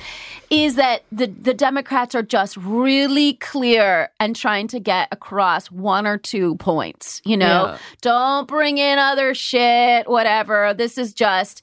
is 0.50 0.74
that 0.74 1.05
the 1.11 1.27
the 1.29 1.55
Democrats 1.55 2.14
are 2.14 2.22
just 2.22 2.57
really 2.57 3.35
clear 3.35 4.11
and 4.20 4.37
trying 4.37 4.68
to 4.68 4.81
get 4.81 5.09
across 5.12 5.70
one 5.70 6.07
or 6.07 6.18
two 6.18 6.57
points. 6.57 7.22
You 7.24 7.37
know, 7.37 7.66
Yeah. 7.66 7.79
don't 8.03 8.48
bring 8.48 8.79
in 8.79 8.98
other 9.05 9.35
shit, 9.35 10.09
whatever. 10.09 10.75
This 10.75 10.99
is 10.99 11.12
just 11.12 11.62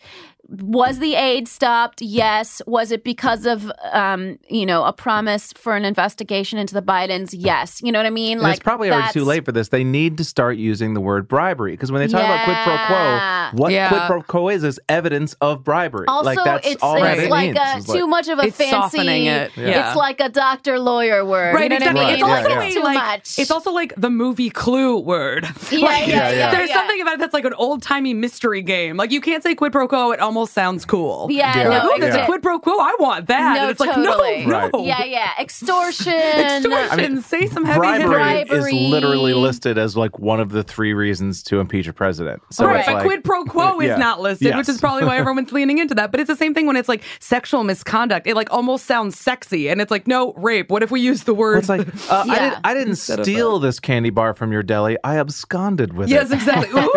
was 0.59 0.99
the 0.99 1.15
aid 1.15 1.47
stopped? 1.47 2.01
Yes. 2.01 2.61
Was 2.67 2.91
it 2.91 3.03
because 3.03 3.45
of, 3.45 3.71
um, 3.91 4.37
you 4.49 4.65
know, 4.65 4.83
a 4.83 4.91
promise 4.93 5.53
for 5.53 5.75
an 5.75 5.85
investigation 5.85 6.59
into 6.59 6.73
the 6.73 6.81
Bidens? 6.81 7.29
Yes. 7.33 7.81
You 7.81 7.91
know 7.91 7.99
what 7.99 8.05
I 8.05 8.09
mean? 8.09 8.39
And 8.39 8.47
it's 8.47 8.59
probably 8.59 8.91
already 8.91 9.13
too 9.13 9.23
late 9.23 9.45
for 9.45 9.51
this. 9.51 9.69
They 9.69 9.83
need 9.83 10.17
to 10.17 10.23
start 10.25 10.57
using 10.57 10.93
the 10.93 10.99
word 11.01 11.27
bribery 11.27 11.71
because 11.71 11.91
when 11.91 12.01
they 12.01 12.07
talk 12.07 12.23
about 12.23 12.43
quid 12.43 12.57
pro 12.63 12.77
quo, 12.87 13.61
what 13.63 13.71
Yeah. 13.71 13.87
quid 13.89 14.01
pro 14.07 14.21
quo 14.23 14.49
is 14.49 14.63
is 14.63 14.79
evidence 14.89 15.33
of 15.41 15.63
bribery. 15.63 16.05
Also, 16.07 16.25
like 16.25 16.43
that's 16.43 16.67
it's, 16.67 16.83
all 16.83 16.99
that 16.99 17.17
it's 17.17 17.27
it 17.27 17.31
like 17.31 17.53
means. 17.53 17.57
a, 17.57 17.77
is 17.77 17.85
too 17.85 18.01
like- 18.01 18.09
much 18.09 18.27
of 18.27 18.39
a 18.39 18.47
It's 18.47 18.57
fancy. 18.57 18.99
it. 18.99 19.51
Yeah. 19.55 19.87
It's 19.87 19.95
like 19.95 20.19
a 20.19 20.29
doctor 20.29 20.79
lawyer 20.79 21.23
word. 21.23 21.53
Right, 21.55 21.63
you 21.63 21.69
know 21.69 21.75
exactly. 21.77 22.01
what 22.01 22.09
I 22.09 22.13
It's 22.13 22.23
also 22.23 22.49
yeah, 22.49 22.57
Like, 22.59 22.73
too 22.73 22.83
like 22.83 22.95
much. 22.97 23.39
it's 23.39 23.51
also 23.51 23.71
like 23.71 23.93
the 23.95 24.09
movie 24.09 24.49
Clue 24.49 24.97
word. 24.99 25.43
yeah, 25.71 25.79
Like, 25.79 26.07
yeah, 26.07 26.29
yeah, 26.29 26.31
yeah. 26.31 26.51
There's 26.51 26.69
yeah. 26.69 26.75
something 26.75 27.01
about 27.01 27.13
it 27.13 27.19
that's 27.19 27.33
like 27.33 27.45
an 27.45 27.53
old 27.53 27.81
timey 27.81 28.13
mystery 28.13 28.61
game. 28.61 28.97
Like 28.97 29.11
you 29.11 29.21
can't 29.21 29.41
say 29.43 29.55
quid 29.55 29.71
pro 29.71 29.87
quo; 29.87 30.11
it 30.11 30.19
almost 30.19 30.40
sounds 30.45 30.85
cool. 30.85 31.27
Yeah, 31.29 31.55
Yeah. 31.57 31.63
no, 31.63 31.69
Like, 31.69 31.83
oh, 31.83 31.87
there's 31.99 32.13
it's- 32.13 32.23
a 32.23 32.25
quid 32.25 32.41
pro 32.43 32.59
quo. 32.59 32.73
I 32.79 32.95
want 32.99 33.27
that. 33.27 33.55
No, 33.55 33.61
and 33.61 33.71
it's 33.71 33.79
like, 33.79 33.93
totally. 33.93 34.45
no, 34.45 34.51
Right. 34.51 34.71
no. 34.73 34.83
Yeah, 34.85 35.03
yeah. 35.03 35.29
Extortion. 35.39 36.13
Extortion. 36.13 37.21
say 37.21 37.47
some 37.47 37.65
heavy 37.65 37.79
bribery, 37.79 38.23
hitters. 38.23 38.47
Bribery. 38.49 38.75
is 38.85 38.89
literally 38.91 39.33
listed 39.33 39.77
as 39.77 39.95
like 39.97 40.19
one 40.19 40.39
of 40.39 40.49
the 40.51 40.63
three 40.63 40.93
reasons 40.93 41.43
to 41.43 41.59
impeach 41.59 41.87
a 41.87 41.93
president. 41.93 42.41
So 42.51 42.65
right, 42.65 42.77
it's 42.79 42.87
but 42.87 42.95
like, 42.95 43.05
quid 43.05 43.23
pro 43.23 43.43
quo 43.45 43.79
is 43.81 43.87
Yeah. 43.89 43.97
not 43.97 44.21
listed, 44.21 44.55
which 44.55 44.69
is 44.69 44.79
probably 44.79 45.05
why 45.05 45.17
everyone's 45.19 45.51
leaning 45.51 45.77
into 45.79 45.95
that. 45.95 46.11
But 46.11 46.19
it's 46.19 46.27
the 46.29 46.35
same 46.35 46.53
thing 46.53 46.67
when 46.67 46.75
it's 46.75 46.89
like 46.89 47.01
sexual 47.19 47.63
misconduct. 47.63 48.27
It 48.27 48.35
like 48.35 48.51
almost 48.51 48.85
sounds 48.85 49.19
sexy, 49.19 49.67
and 49.69 49.81
it's 49.81 49.91
like, 49.91 50.07
no, 50.07 50.33
rape. 50.33 50.69
What 50.69 50.83
if 50.83 50.91
we 50.91 51.01
use 51.01 51.23
the 51.23 51.33
word? 51.33 51.59
It's 51.59 51.69
like 51.69 51.87
uh, 52.11 52.25
I 52.27 52.39
didn't. 52.39 52.59
I 52.63 52.73
didn't 52.73 52.89
Instead 52.89 53.23
steal 53.23 53.59
this 53.59 53.79
candy 53.79 54.09
bar 54.09 54.33
from 54.33 54.51
your 54.51 54.63
deli. 54.63 54.97
I 55.03 55.17
absconded 55.17 55.93
with 55.93 56.09
yes, 56.09 56.29
it. 56.31 56.33
Yes, 56.33 56.41
exactly. 56.41 56.81
Ooh. 56.81 56.91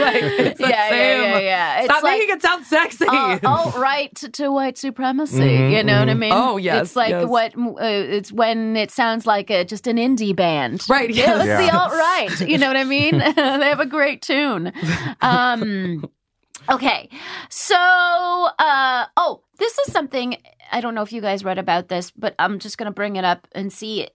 like, 0.00 0.22
it's 0.22 0.60
the 0.60 0.68
Yeah, 0.68 0.90
yeah, 0.90 1.22
yeah, 1.22 1.38
yeah. 1.38 1.81
It's 1.82 1.92
Stop 1.92 2.02
like- 2.02 2.18
making 2.18 2.36
it 2.36 2.42
sound 2.42 2.64
sexy. 2.66 3.04
uh, 3.08 3.38
alt 3.44 3.76
right 3.76 4.14
to, 4.16 4.28
to 4.30 4.50
white 4.50 4.78
supremacy. 4.78 5.38
Mm-hmm, 5.38 5.72
you 5.74 5.82
know 5.84 5.98
what 6.00 6.08
I 6.08 6.14
mean? 6.14 6.32
Oh, 6.32 6.56
yes, 6.56 6.86
It's 6.88 6.96
like 6.96 7.10
yes. 7.10 7.26
what 7.26 7.56
uh, 7.56 7.74
it's 7.80 8.32
when 8.32 8.76
it 8.76 8.90
sounds 8.90 9.26
like 9.26 9.50
a, 9.50 9.64
just 9.64 9.86
an 9.86 9.96
indie 9.96 10.34
band. 10.34 10.84
Right, 10.88 11.10
Yeah, 11.10 11.36
yes. 11.36 11.46
that's 11.46 11.70
the 11.70 11.76
alt 11.78 11.92
right. 11.92 12.48
You 12.48 12.58
know 12.58 12.66
what 12.68 12.76
I 12.76 12.84
mean? 12.84 13.18
they 13.36 13.68
have 13.68 13.80
a 13.80 13.86
great 13.86 14.22
tune. 14.22 14.72
Um, 15.20 16.10
okay, 16.70 17.08
so 17.48 17.76
uh, 17.76 19.06
oh, 19.16 19.42
this 19.58 19.78
is 19.78 19.92
something. 19.92 20.36
I 20.70 20.80
don't 20.80 20.94
know 20.94 21.02
if 21.02 21.12
you 21.12 21.20
guys 21.20 21.44
read 21.44 21.58
about 21.58 21.88
this, 21.88 22.10
but 22.10 22.34
I'm 22.38 22.58
just 22.58 22.78
going 22.78 22.86
to 22.86 22.92
bring 22.94 23.16
it 23.16 23.24
up 23.24 23.46
and 23.52 23.72
see. 23.72 24.08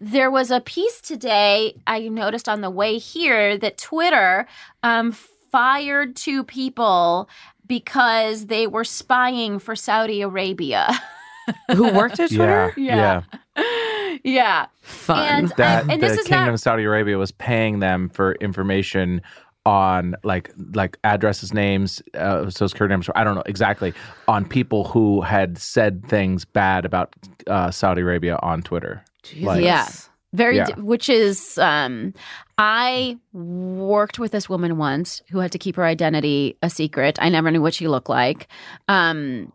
There 0.00 0.30
was 0.30 0.50
a 0.50 0.60
piece 0.60 1.00
today 1.00 1.80
I 1.86 2.08
noticed 2.08 2.48
on 2.48 2.60
the 2.60 2.70
way 2.70 2.98
here 2.98 3.58
that 3.58 3.76
Twitter 3.78 4.46
um, 4.84 5.16
fired 5.50 6.16
two 6.16 6.44
people 6.44 7.28
because 7.66 8.46
they 8.46 8.66
were 8.66 8.84
spying 8.84 9.58
for 9.58 9.76
Saudi 9.76 10.22
Arabia. 10.22 10.88
Who 11.74 11.92
worked 11.92 12.20
at 12.20 12.30
Twitter? 12.30 12.72
Yeah, 12.76 13.22
Yeah. 13.26 13.38
yeah. 13.56 14.18
yeah. 14.24 14.66
Fun. 14.82 15.18
And, 15.28 15.48
That 15.56 15.82
and 15.82 16.02
the 16.02 16.08
this 16.08 16.18
is 16.18 16.26
Kingdom 16.26 16.46
not 16.46 16.54
of 16.54 16.60
Saudi 16.60 16.84
Arabia 16.84 17.18
was 17.18 17.32
paying 17.32 17.80
them 17.80 18.08
for 18.08 18.34
information 18.34 19.20
on 19.66 20.14
like 20.24 20.50
like 20.74 20.98
addresses, 21.04 21.52
names, 21.52 22.02
uh, 22.14 22.44
social 22.50 22.68
security 22.68 22.92
numbers. 22.92 23.10
I 23.14 23.24
don't 23.24 23.34
know 23.34 23.42
exactly 23.46 23.92
on 24.26 24.44
people 24.44 24.84
who 24.84 25.20
had 25.20 25.58
said 25.58 26.04
things 26.06 26.44
bad 26.44 26.84
about 26.84 27.14
uh, 27.46 27.70
Saudi 27.70 28.00
Arabia 28.02 28.38
on 28.42 28.62
Twitter. 28.62 29.04
Like, 29.40 29.62
Yeah. 29.62 29.86
Very 30.32 30.56
Yeah. 30.56 30.66
di- 30.66 30.80
which 30.80 31.08
is 31.08 31.58
um 31.58 32.14
i 32.58 33.16
worked 33.32 34.18
with 34.18 34.32
this 34.32 34.48
woman 34.48 34.76
once 34.78 35.22
who 35.30 35.38
had 35.38 35.52
to 35.52 35.58
keep 35.58 35.76
her 35.76 35.84
identity 35.84 36.56
a 36.62 36.70
secret 36.70 37.18
i 37.20 37.28
never 37.28 37.50
knew 37.50 37.60
what 37.62 37.74
she 37.74 37.88
looked 37.88 38.08
like 38.08 38.46
um 38.88 39.52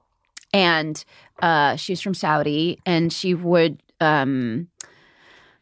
and 0.53 1.05
uh 1.41 1.75
she 1.75 1.93
was 1.93 2.01
from 2.01 2.13
saudi 2.13 2.79
and 2.85 3.11
she 3.13 3.33
would 3.33 3.81
um 4.01 4.67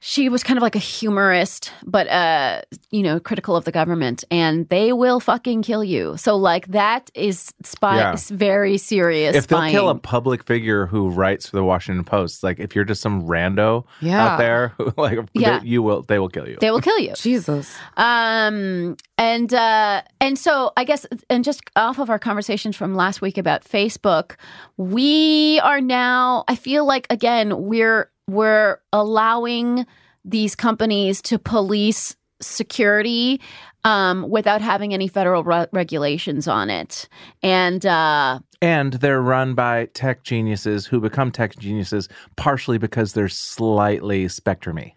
she 0.06 0.28
was 0.28 0.44
kind 0.44 0.58
of 0.58 0.62
like 0.62 0.76
a 0.76 0.80
humorist 0.80 1.72
but 1.86 2.10
uh 2.10 2.62
you 2.92 3.02
know 3.02 3.22
critical 3.22 3.56
of 3.56 3.64
the 3.64 3.72
government 3.72 4.26
and 4.30 4.68
they 4.68 4.92
will 4.92 5.22
fucking 5.22 5.62
kill 5.62 5.82
you 5.82 6.18
so 6.18 6.36
like 6.36 6.68
that 6.68 7.10
is 7.16 7.54
spy 7.64 7.96
Yeah. 8.00 8.14
is 8.14 8.30
very 8.30 8.78
serious 8.78 9.34
If 9.34 9.48
they'll 9.48 9.70
kill 9.70 9.88
a 9.88 9.96
public 9.96 10.44
figure 10.44 10.88
who 10.88 11.10
writes 11.10 11.48
for 11.50 11.56
the 11.56 11.64
Washington 11.64 12.04
Post, 12.04 12.44
like 12.44 12.60
if 12.60 12.76
you're 12.76 12.84
just 12.84 13.02
some 13.02 13.24
rando 13.24 13.86
Yeah. 14.02 14.26
out 14.34 14.38
there, 14.40 14.74
who, 14.78 14.92
like 14.98 15.20
Yeah. 15.34 15.60
they, 15.60 15.66
you 15.68 15.82
will, 15.82 16.02
they 16.02 16.20
will 16.20 16.28
kill 16.30 16.50
you. 16.50 16.58
they 16.60 16.70
will 16.72 16.82
kill 16.82 17.00
you 17.00 17.14
Jesus. 17.16 17.74
Um 17.96 18.98
and 19.18 19.54
uh 19.54 20.02
and 20.20 20.38
so 20.38 20.74
I 20.76 20.84
guess 20.84 21.06
and 21.30 21.46
just 21.46 21.62
off 21.78 21.98
of 22.00 22.10
our 22.10 22.20
conversations 22.20 22.76
from 22.76 22.94
last 22.94 23.22
week 23.22 23.38
about 23.38 23.64
Facebook, 23.64 24.36
we 24.76 25.62
are 25.62 25.80
now 25.80 26.44
I 26.50 26.56
feel 26.56 26.86
like 26.86 27.08
again 27.10 27.54
we're 27.64 28.10
we're 28.28 28.80
allowing 28.92 29.86
these 30.26 30.56
companies 30.56 31.22
to 31.22 31.38
police 31.38 32.16
security 32.42 33.40
um 33.86 34.30
without 34.30 34.62
having 34.62 34.94
any 34.94 35.08
federal 35.08 35.44
re- 35.44 35.68
regulations 35.72 36.48
on 36.48 36.70
it. 36.70 37.08
And 37.42 37.86
uh 37.86 38.40
and 38.62 38.94
they're 38.94 39.22
run 39.22 39.56
by 39.56 39.86
tech 39.94 40.24
geniuses 40.24 40.86
who 40.86 41.00
become 41.00 41.32
tech 41.32 41.58
geniuses 41.58 42.10
partially 42.36 42.78
because 42.78 43.14
they're 43.14 43.30
slightly 43.30 44.26
spectrumy. 44.26 44.94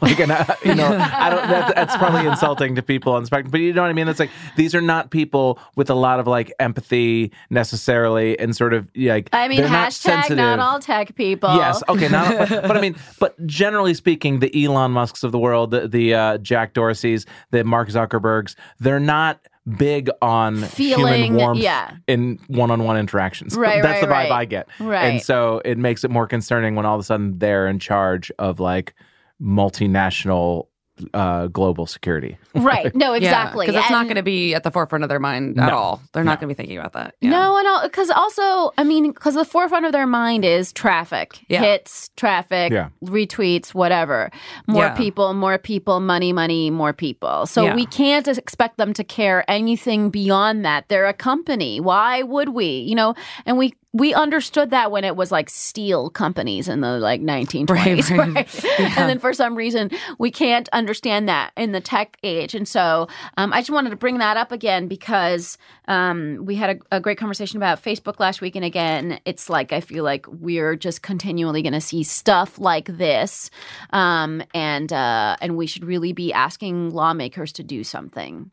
Like, 0.00 0.18
and 0.20 0.32
I, 0.32 0.56
you 0.64 0.74
know, 0.74 0.86
I 0.86 1.30
don't. 1.30 1.48
That, 1.48 1.74
that's 1.74 1.96
probably 1.96 2.26
insulting 2.26 2.74
to 2.74 2.82
people 2.82 3.12
on 3.12 3.24
spectrum, 3.26 3.50
but 3.50 3.60
you 3.60 3.72
know 3.72 3.82
what 3.82 3.90
I 3.90 3.94
mean. 3.94 4.08
It's 4.08 4.20
like 4.20 4.30
these 4.56 4.74
are 4.74 4.80
not 4.80 5.10
people 5.10 5.58
with 5.76 5.88
a 5.88 5.94
lot 5.94 6.20
of 6.20 6.26
like 6.26 6.52
empathy 6.58 7.32
necessarily, 7.50 8.38
and 8.38 8.54
sort 8.54 8.74
of 8.74 8.88
like. 8.96 9.28
I 9.32 9.48
mean 9.48 9.60
they're 9.60 9.70
not 9.70 9.92
hashtag 9.92 10.36
not 10.36 10.58
all 10.58 10.80
tech 10.80 11.14
people. 11.14 11.54
Yes. 11.54 11.82
Okay. 11.88 12.08
Not, 12.08 12.48
but, 12.48 12.62
but 12.62 12.76
I 12.76 12.80
mean, 12.80 12.96
but 13.20 13.46
generally 13.46 13.94
speaking, 13.94 14.40
the 14.40 14.64
Elon 14.64 14.92
Musk's 14.92 15.22
of 15.22 15.32
the 15.32 15.38
world, 15.38 15.70
the, 15.70 15.88
the 15.88 16.14
uh, 16.14 16.38
Jack 16.38 16.74
Dorsey's, 16.74 17.26
the 17.50 17.64
Mark 17.64 17.88
Zuckerbergs, 17.88 18.56
they're 18.80 19.00
not 19.00 19.40
big 19.78 20.10
on 20.20 20.56
Feeling- 20.62 21.24
human 21.24 21.34
warmth 21.34 21.60
yeah. 21.60 21.96
in 22.06 22.38
one-on-one 22.48 22.98
interactions. 22.98 23.56
Right, 23.56 23.82
That's 23.82 24.00
the 24.00 24.06
vibe 24.06 24.10
right. 24.10 24.30
I 24.30 24.44
get. 24.44 24.68
Right. 24.78 25.04
And 25.04 25.22
so 25.22 25.62
it 25.64 25.78
makes 25.78 26.04
it 26.04 26.10
more 26.10 26.26
concerning 26.26 26.74
when 26.74 26.84
all 26.84 26.94
of 26.94 27.00
a 27.00 27.04
sudden 27.04 27.38
they're 27.38 27.66
in 27.66 27.78
charge 27.78 28.30
of 28.38 28.60
like 28.60 28.94
multinational 29.42 30.68
uh, 31.12 31.48
global 31.48 31.86
security. 31.86 32.38
Right. 32.54 32.94
No, 32.94 33.14
exactly. 33.14 33.66
Because 33.66 33.80
it's 33.82 33.90
not 33.90 34.04
going 34.04 34.14
to 34.14 34.22
be 34.22 34.54
at 34.54 34.62
the 34.62 34.70
forefront 34.70 35.02
of 35.02 35.08
their 35.08 35.18
mind 35.18 35.58
at 35.58 35.70
No. 35.70 35.76
all. 35.76 36.00
They're 36.12 36.22
not 36.22 36.38
going 36.38 36.48
to 36.48 36.54
be 36.54 36.56
thinking 36.56 36.78
about 36.78 36.92
that. 36.92 37.16
Yeah. 37.20 37.30
No, 37.30 37.56
and 37.58 37.82
because 37.90 38.10
also, 38.10 38.70
I 38.78 38.84
mean, 38.84 39.10
because 39.10 39.34
the 39.34 39.44
forefront 39.44 39.86
of 39.86 39.90
their 39.92 40.06
mind 40.06 40.44
is 40.44 40.72
traffic, 40.72 41.40
Yeah. 41.48 41.62
hits, 41.62 42.10
traffic, 42.16 42.72
Yeah. 42.72 42.90
retweets, 43.04 43.74
whatever. 43.74 44.30
More 44.68 44.84
Yeah. 44.84 44.94
people, 44.94 45.34
more 45.34 45.58
people, 45.58 45.98
money, 45.98 46.32
money, 46.32 46.70
more 46.70 46.92
people. 46.92 47.46
So 47.46 47.64
Yeah. 47.64 47.74
we 47.74 47.86
can't 47.86 48.28
expect 48.28 48.76
them 48.78 48.92
to 48.94 49.02
care 49.02 49.44
anything 49.50 50.10
beyond 50.10 50.64
that. 50.64 50.88
They're 50.88 51.06
a 51.08 51.12
company. 51.12 51.80
Why 51.80 52.22
would 52.22 52.50
we? 52.50 52.66
You 52.66 52.94
know, 52.94 53.14
and 53.46 53.58
we 53.58 53.74
we 53.94 54.12
understood 54.12 54.70
that 54.70 54.90
when 54.90 55.04
it 55.04 55.14
was 55.14 55.30
like 55.32 55.48
steel 55.48 56.10
companies 56.10 56.68
in 56.68 56.80
the 56.80 56.98
like 56.98 57.22
1920s, 57.22 57.68
Right, 57.70 58.10
right? 58.10 58.34
right. 58.34 58.98
And 58.98 59.08
then 59.08 59.18
for 59.20 59.32
some 59.32 59.54
reason 59.54 59.90
we 60.18 60.30
can't 60.30 60.68
understand 60.72 61.28
that 61.28 61.52
in 61.56 61.72
the 61.72 61.80
tech 61.80 62.18
age. 62.24 62.54
And 62.54 62.66
so 62.68 63.08
um, 63.38 63.52
I 63.52 63.60
just 63.60 63.70
wanted 63.70 63.90
to 63.90 63.96
bring 63.96 64.18
that 64.18 64.36
up 64.36 64.50
again 64.52 64.88
because 64.88 65.56
um, 65.86 66.40
we 66.44 66.56
had 66.56 66.76
a, 66.90 66.96
a 66.96 67.00
great 67.00 67.18
conversation 67.18 67.56
about 67.56 67.80
Facebook 67.82 68.18
last 68.18 68.40
week, 68.40 68.56
and 68.56 68.64
again, 68.64 69.20
it's 69.24 69.48
like 69.48 69.72
I 69.72 69.80
feel 69.80 70.02
like 70.02 70.26
we're 70.28 70.76
just 70.76 71.02
continually 71.02 71.62
going 71.62 71.72
to 71.74 71.80
see 71.80 72.02
stuff 72.02 72.58
like 72.58 72.86
this, 72.86 73.50
um, 73.90 74.42
and 74.54 74.92
uh, 74.92 75.36
and 75.40 75.56
we 75.56 75.66
should 75.66 75.84
really 75.84 76.12
be 76.12 76.32
asking 76.32 76.90
lawmakers 76.90 77.52
to 77.52 77.62
do 77.62 77.84
something. 77.84 78.50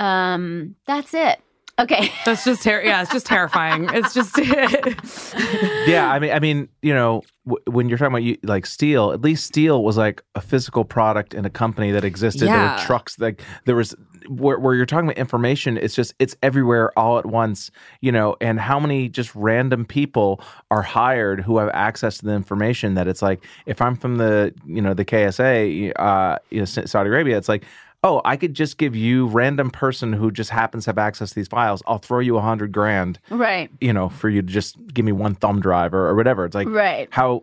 Um, 0.00 0.74
that's 0.86 1.14
it. 1.14 1.40
Okay. 1.78 2.12
That's 2.24 2.44
just 2.44 2.62
ter- 2.62 2.82
yeah, 2.82 3.02
it's 3.02 3.12
just 3.12 3.26
terrifying. 3.26 3.88
It's 3.92 4.14
just 4.14 4.36
yeah, 5.86 6.10
I 6.10 6.18
mean, 6.18 6.32
I 6.32 6.38
mean, 6.38 6.68
you 6.82 6.94
know, 6.94 7.22
w- 7.46 7.62
when 7.66 7.88
you're 7.88 7.98
talking 7.98 8.12
about 8.12 8.22
you, 8.22 8.36
like 8.42 8.66
steel, 8.66 9.12
at 9.12 9.22
least 9.22 9.46
steel 9.46 9.82
was 9.82 9.96
like 9.96 10.22
a 10.34 10.40
physical 10.40 10.84
product 10.84 11.34
in 11.34 11.44
a 11.44 11.50
company 11.50 11.90
that 11.92 12.04
existed. 12.04 12.46
Yeah. 12.46 12.56
There 12.56 12.76
were 12.76 12.86
trucks, 12.86 13.18
like 13.18 13.40
there 13.64 13.74
was 13.76 13.94
where, 14.28 14.58
where 14.58 14.74
you're 14.74 14.86
talking 14.86 15.08
about 15.08 15.18
information. 15.18 15.78
It's 15.78 15.94
just 15.94 16.14
it's 16.18 16.36
everywhere 16.42 16.96
all 16.98 17.18
at 17.18 17.26
once, 17.26 17.70
you 18.00 18.12
know. 18.12 18.36
And 18.40 18.60
how 18.60 18.78
many 18.78 19.08
just 19.08 19.34
random 19.34 19.84
people 19.86 20.40
are 20.70 20.82
hired 20.82 21.40
who 21.40 21.58
have 21.58 21.70
access 21.72 22.18
to 22.18 22.26
the 22.26 22.32
information 22.32 22.94
that 22.94 23.08
it's 23.08 23.22
like, 23.22 23.44
if 23.66 23.80
I'm 23.80 23.96
from 23.96 24.18
the 24.18 24.54
you 24.66 24.82
know 24.82 24.94
the 24.94 25.04
KSA, 25.04 25.92
uh, 25.96 26.38
you 26.50 26.60
know, 26.60 26.64
Saudi 26.66 27.08
Arabia, 27.08 27.38
it's 27.38 27.48
like. 27.48 27.64
Oh, 28.04 28.20
I 28.24 28.36
could 28.36 28.54
just 28.54 28.78
give 28.78 28.96
you 28.96 29.26
random 29.28 29.70
person 29.70 30.12
who 30.12 30.30
just 30.32 30.50
happens 30.50 30.84
to 30.84 30.88
have 30.88 30.98
access 30.98 31.28
to 31.30 31.34
these 31.36 31.46
files. 31.48 31.82
I'll 31.86 31.98
throw 31.98 32.18
you 32.18 32.36
a 32.36 32.40
hundred 32.40 32.72
grand 32.72 33.20
right. 33.30 33.70
you 33.80 33.92
know, 33.92 34.08
for 34.08 34.28
you 34.28 34.42
to 34.42 34.48
just 34.48 34.76
give 34.92 35.04
me 35.04 35.12
one 35.12 35.36
thumb 35.36 35.60
drive 35.60 35.94
or, 35.94 36.08
or 36.08 36.14
whatever. 36.16 36.44
It's 36.44 36.54
like 36.54 36.68
Right. 36.68 37.08
how 37.10 37.42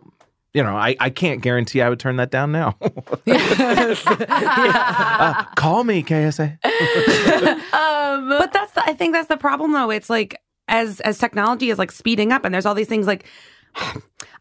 you 0.52 0.64
know, 0.64 0.74
I, 0.76 0.96
I 0.98 1.10
can't 1.10 1.42
guarantee 1.42 1.80
I 1.80 1.88
would 1.88 2.00
turn 2.00 2.16
that 2.16 2.30
down 2.30 2.52
now. 2.52 2.76
Uh, 4.12 5.44
call 5.54 5.84
me, 5.84 6.02
KSA. 6.02 6.58
Um, 7.72 8.28
but 8.38 8.52
that's 8.52 8.72
the, 8.72 8.82
I 8.84 8.94
think 8.94 9.12
that's 9.12 9.28
the 9.28 9.36
problem 9.36 9.72
though. 9.72 9.90
It's 9.90 10.10
like 10.10 10.40
as 10.68 11.00
as 11.00 11.18
technology 11.18 11.70
is 11.70 11.78
like 11.78 11.92
speeding 11.92 12.32
up 12.32 12.44
and 12.44 12.52
there's 12.54 12.66
all 12.66 12.74
these 12.74 12.88
things 12.88 13.06
like 13.06 13.26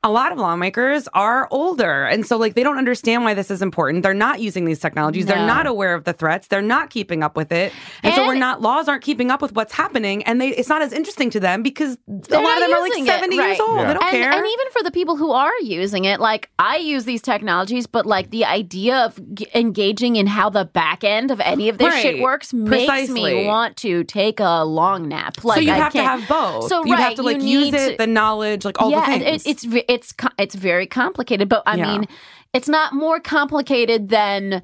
a 0.01 0.09
lot 0.09 0.31
of 0.31 0.37
lawmakers 0.37 1.09
are 1.13 1.47
older. 1.51 2.05
And 2.05 2.25
so 2.25 2.37
like 2.37 2.53
they 2.53 2.63
don't 2.63 2.77
understand 2.77 3.25
why 3.25 3.33
this 3.33 3.51
is 3.51 3.61
important. 3.61 4.03
They're 4.03 4.13
not 4.13 4.39
using 4.39 4.63
these 4.63 4.79
technologies. 4.79 5.25
No. 5.25 5.35
they're 5.35 5.45
not 5.45 5.67
aware 5.67 5.93
of 5.93 6.05
the 6.05 6.13
threats. 6.13 6.47
They're 6.47 6.61
not 6.61 6.89
keeping 6.89 7.21
up 7.21 7.35
with 7.35 7.51
it. 7.51 7.73
And, 8.01 8.13
so 8.15 8.25
we're 8.25 8.35
not 8.35 8.61
laws 8.61 8.87
aren't 8.87 9.03
keeping 9.03 9.29
up 9.29 9.41
with 9.41 9.53
what's 9.53 9.73
happening. 9.73 10.23
And 10.23 10.39
they 10.39 10.49
it's 10.49 10.69
not 10.69 10.81
as 10.81 10.93
interesting 10.93 11.29
to 11.31 11.39
them 11.41 11.63
because 11.63 11.97
a 12.07 12.11
lot 12.11 12.27
of 12.27 12.31
them 12.31 12.73
are 12.73 12.79
like 12.81 12.89
using 12.91 13.07
it, 13.07 13.09
70 13.09 13.35
years 13.35 13.59
old. 13.59 13.77
Yeah. 13.79 13.87
they 13.87 13.93
don't 13.93 14.03
and, 14.03 14.11
care. 14.11 14.31
and 14.31 14.45
even 14.45 14.71
for 14.71 14.83
the 14.83 14.91
people 14.91 15.17
who 15.17 15.31
are 15.31 15.51
using 15.61 16.05
it, 16.05 16.21
like 16.21 16.49
I 16.57 16.77
use 16.77 17.03
these 17.03 17.21
technologies, 17.21 17.85
but 17.85 18.05
like 18.05 18.29
the 18.31 18.45
idea 18.45 18.99
of 18.99 19.19
g- 19.35 19.47
engaging 19.53 20.15
in 20.15 20.27
how 20.27 20.49
the 20.49 20.63
back 20.63 21.03
end 21.03 21.29
of 21.29 21.41
any 21.41 21.67
of 21.67 21.77
this 21.77 21.93
shit 21.95 22.13
Right. 22.15 22.21
works 22.23 22.53
makes 22.53 23.09
me 23.09 23.45
want 23.45 23.75
to 23.77 24.05
take 24.05 24.39
a 24.39 24.63
long 24.63 25.09
nap. 25.09 25.43
Like 25.43 25.55
so 25.55 25.61
you 25.61 25.71
I 25.71 25.75
have 25.75 25.91
to 25.91 25.99
can't- 25.99 26.21
have 26.21 26.29
both. 26.29 26.69
So 26.69 26.85
you 26.85 26.93
right, 26.93 27.01
have 27.01 27.15
to 27.15 27.23
like 27.23 27.41
use 27.41 27.73
it 27.73 27.91
to- 27.91 27.97
the 27.97 28.07
knowledge 28.07 28.63
like 28.63 28.81
all 28.81 28.91
yeah, 28.91 29.01
the 29.17 29.25
things. 29.25 29.45
It, 29.45 29.49
it's 29.49 29.88
it's 29.89 30.13
it's 30.37 30.55
very 30.55 30.87
complicated, 30.87 31.49
but 31.49 31.63
I 31.65 31.75
Yeah. 31.75 31.91
mean, 31.91 32.07
it's 32.53 32.69
not 32.69 32.93
more 32.93 33.19
complicated 33.19 34.07
than 34.09 34.61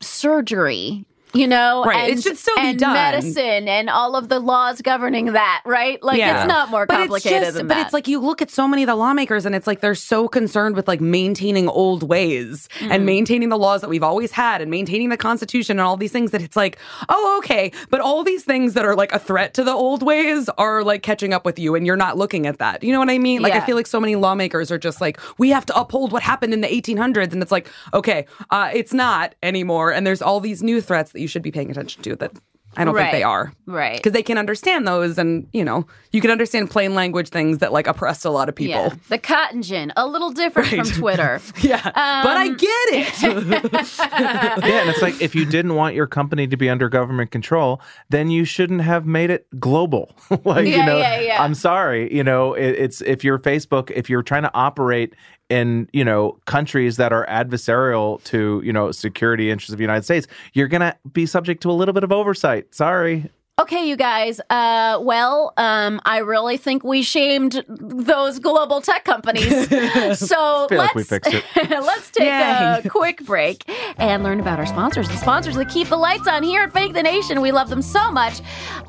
surgery. 0.00 1.06
You 1.34 1.46
know, 1.48 1.84
Right, 1.84 2.10
and, 2.10 2.18
it 2.18 2.22
should 2.22 2.38
still 2.38 2.54
be 2.56 2.62
and 2.62 2.78
done. 2.78 2.94
medicine 2.94 3.68
and 3.68 3.90
all 3.90 4.14
of 4.16 4.28
the 4.28 4.38
laws 4.40 4.80
governing 4.82 5.32
that, 5.32 5.62
right? 5.64 6.02
Like 6.02 6.18
Yeah. 6.18 6.40
it's 6.42 6.48
not 6.48 6.70
more 6.70 6.86
But 6.86 6.96
complicated 6.98 7.38
it's 7.38 7.46
just, 7.46 7.56
than 7.58 7.66
but 7.68 7.74
that. 7.74 7.86
it's 7.86 7.92
like 7.92 8.06
you 8.08 8.20
look 8.20 8.40
at 8.40 8.50
so 8.50 8.68
many 8.68 8.82
of 8.82 8.86
the 8.86 8.94
lawmakers 8.94 9.44
and 9.44 9.54
it's 9.54 9.66
like 9.66 9.80
they're 9.80 9.94
so 9.94 10.28
concerned 10.28 10.76
with 10.76 10.86
like 10.88 11.00
maintaining 11.00 11.68
old 11.68 12.02
ways 12.02 12.68
Mm-hmm. 12.78 12.92
and 12.92 13.06
maintaining 13.06 13.48
the 13.48 13.58
laws 13.58 13.80
that 13.80 13.90
we've 13.90 14.02
always 14.02 14.30
had 14.32 14.60
and 14.60 14.70
maintaining 14.70 15.08
the 15.08 15.16
constitution 15.16 15.78
and 15.78 15.86
all 15.86 15.96
these 15.96 16.12
things 16.12 16.30
that 16.30 16.40
it's 16.42 16.56
like, 16.56 16.78
oh, 17.08 17.36
okay. 17.38 17.72
But 17.90 18.00
all 18.00 18.22
these 18.24 18.44
things 18.44 18.74
that 18.74 18.84
are 18.84 18.94
like 18.94 19.12
a 19.12 19.18
threat 19.18 19.54
to 19.54 19.64
the 19.64 19.72
old 19.72 20.02
ways 20.02 20.48
are 20.58 20.82
like 20.84 21.02
catching 21.02 21.32
up 21.32 21.44
with 21.44 21.58
you 21.58 21.74
and 21.74 21.86
you're 21.86 21.96
not 21.96 22.16
looking 22.16 22.46
at 22.46 22.58
that. 22.58 22.82
You 22.82 22.92
know 22.92 22.98
what 23.00 23.10
I 23.10 23.18
mean? 23.18 23.42
Like 23.42 23.52
I 23.54 23.60
feel 23.60 23.76
like 23.76 23.86
so 23.86 23.98
many 24.00 24.14
lawmakers 24.16 24.70
are 24.70 24.78
just 24.78 25.00
like, 25.00 25.18
we 25.38 25.50
have 25.50 25.66
to 25.66 25.76
uphold 25.78 26.12
what 26.12 26.22
happened 26.22 26.52
in 26.54 26.60
the 26.60 26.68
1800s. 26.68 27.32
And 27.32 27.42
it's 27.42 27.52
like, 27.52 27.68
okay, 27.92 28.26
uh, 28.50 28.70
it's 28.72 28.92
not 28.92 29.34
anymore. 29.42 29.92
And 29.92 30.06
there's 30.06 30.22
all 30.22 30.40
these 30.40 30.62
new 30.62 30.80
threats 30.80 31.12
that 31.12 31.23
you 31.24 31.28
should 31.28 31.42
be 31.42 31.50
paying 31.50 31.70
attention 31.70 32.02
to 32.04 32.14
that 32.16 32.32
I 32.76 32.84
don't 32.84 32.96
think 32.96 33.12
they 33.12 33.22
are 33.22 33.52
right. 33.66 33.96
because 33.96 34.12
they 34.12 34.22
can 34.24 34.36
understand 34.36 34.84
those 34.88 35.16
and 35.16 35.46
you 35.52 35.64
know 35.64 35.86
you 36.10 36.20
can 36.20 36.32
understand 36.32 36.70
plain 36.70 36.92
language 36.96 37.28
things 37.28 37.58
that 37.58 37.72
like 37.72 37.86
oppressed 37.86 38.24
a 38.24 38.30
lot 38.30 38.48
of 38.48 38.56
people 38.56 38.82
Yeah. 38.82 38.94
The 39.10 39.18
cotton 39.18 39.62
gin, 39.62 39.92
a 39.96 40.06
little 40.08 40.32
different 40.32 40.68
from 40.70 40.84
Twitter. 41.00 41.40
yeah, 41.60 41.80
but 41.84 42.36
i 42.36 42.48
Um, 42.48 42.56
get 42.56 42.68
it 42.90 43.22
yeah, 43.98 44.80
and 44.80 44.90
it's 44.90 45.02
like 45.02 45.20
if 45.22 45.34
you 45.36 45.44
didn't 45.44 45.74
want 45.76 45.94
your 45.94 46.08
company 46.08 46.48
to 46.48 46.56
be 46.56 46.68
under 46.68 46.88
government 46.88 47.30
control, 47.30 47.80
then 48.10 48.28
you 48.30 48.44
shouldn't 48.44 48.80
have 48.80 49.06
made 49.06 49.30
it 49.30 49.46
global. 49.60 50.12
like 50.44 50.66
you 50.66 50.84
know, 50.84 50.98
yeah, 50.98 51.20
yeah. 51.20 51.42
I'm 51.42 51.54
sorry, 51.54 52.12
you 52.14 52.24
know, 52.24 52.54
it, 52.54 52.70
it's 52.70 53.00
if 53.02 53.22
you're 53.22 53.38
Facebook, 53.38 53.92
if 53.92 54.10
you're 54.10 54.22
trying 54.22 54.42
to 54.42 54.50
operate 54.54 55.14
in 55.54 55.88
you 55.92 56.04
know 56.04 56.36
countries 56.46 56.96
that 56.96 57.12
are 57.12 57.24
adversarial 57.26 58.22
to 58.24 58.60
you 58.64 58.72
know 58.72 58.90
security 58.90 59.50
interests 59.50 59.72
of 59.72 59.78
the 59.78 59.84
United 59.84 60.02
States, 60.02 60.26
you're 60.52 60.68
gonna 60.68 60.96
be 61.12 61.26
subject 61.26 61.62
to 61.62 61.70
a 61.70 61.72
little 61.72 61.94
bit 61.94 62.02
of 62.02 62.10
oversight. 62.10 62.74
Sorry. 62.74 63.30
Okay, 63.56 63.88
you 63.88 63.94
guys. 63.94 64.40
Uh, 64.50 64.98
well, 65.00 65.52
um, 65.56 66.00
I 66.04 66.18
really 66.18 66.56
think 66.56 66.82
we 66.82 67.02
shamed 67.02 67.64
those 67.68 68.40
global 68.40 68.80
tech 68.80 69.04
companies. 69.04 69.68
So 70.14 70.66
feel 70.68 70.78
let's 70.78 70.88
like 70.88 70.94
we 70.94 71.04
fixed 71.04 71.32
it. 71.32 71.44
let's 71.70 72.10
take 72.10 72.28
a 72.28 72.82
quick 72.88 73.24
break 73.24 73.64
and 73.96 74.22
learn 74.22 74.40
about 74.40 74.58
our 74.58 74.66
sponsors. 74.66 75.08
The 75.08 75.16
sponsors 75.16 75.54
that 75.54 75.68
keep 75.68 75.88
the 75.88 75.96
lights 75.96 76.26
on 76.26 76.42
here 76.42 76.62
at 76.64 76.72
Fake 76.72 76.94
the 76.94 77.02
Nation. 77.02 77.40
We 77.40 77.52
love 77.52 77.68
them 77.68 77.82
so 77.82 78.10
much. 78.10 78.40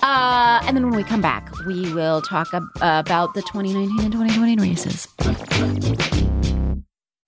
Uh, 0.01 0.61
and 0.63 0.75
then 0.75 0.83
when 0.89 0.95
we 0.95 1.03
come 1.03 1.21
back, 1.21 1.51
we 1.67 1.93
will 1.93 2.21
talk 2.21 2.53
ab- 2.53 2.63
about 2.81 3.33
the 3.35 3.41
2019 3.43 3.99
and 3.99 4.11
2020 4.11 4.57
races. 4.57 6.34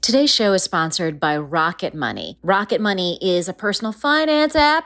Today's 0.02 0.34
show 0.34 0.54
is 0.54 0.64
sponsored 0.64 1.20
by 1.20 1.36
Rocket 1.38 1.94
Money. 1.94 2.40
Rocket 2.42 2.80
Money 2.80 3.20
is 3.22 3.50
a 3.50 3.54
personal 3.54 3.92
finance 3.92 4.56
app 4.56 4.86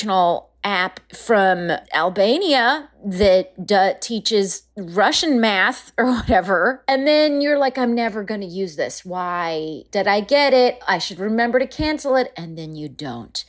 educational 0.01 0.49
app 0.63 0.99
from 1.11 1.71
Albania 1.91 2.89
that 3.03 4.01
teaches 4.01 4.63
Russian 4.77 5.41
math 5.41 5.91
or 5.97 6.05
whatever. 6.05 6.83
And 6.87 7.07
then 7.07 7.41
you're 7.41 7.57
like, 7.57 7.77
I'm 7.79 7.95
never 7.95 8.23
going 8.23 8.41
to 8.41 8.47
use 8.47 8.75
this. 8.75 9.03
Why 9.03 9.83
did 9.89 10.07
I 10.07 10.21
get 10.21 10.53
it? 10.53 10.79
I 10.87 10.99
should 10.99 11.19
remember 11.19 11.57
to 11.57 11.65
cancel 11.65 12.15
it. 12.15 12.31
And 12.37 12.57
then 12.57 12.75
you 12.75 12.89
don't. 12.89 13.43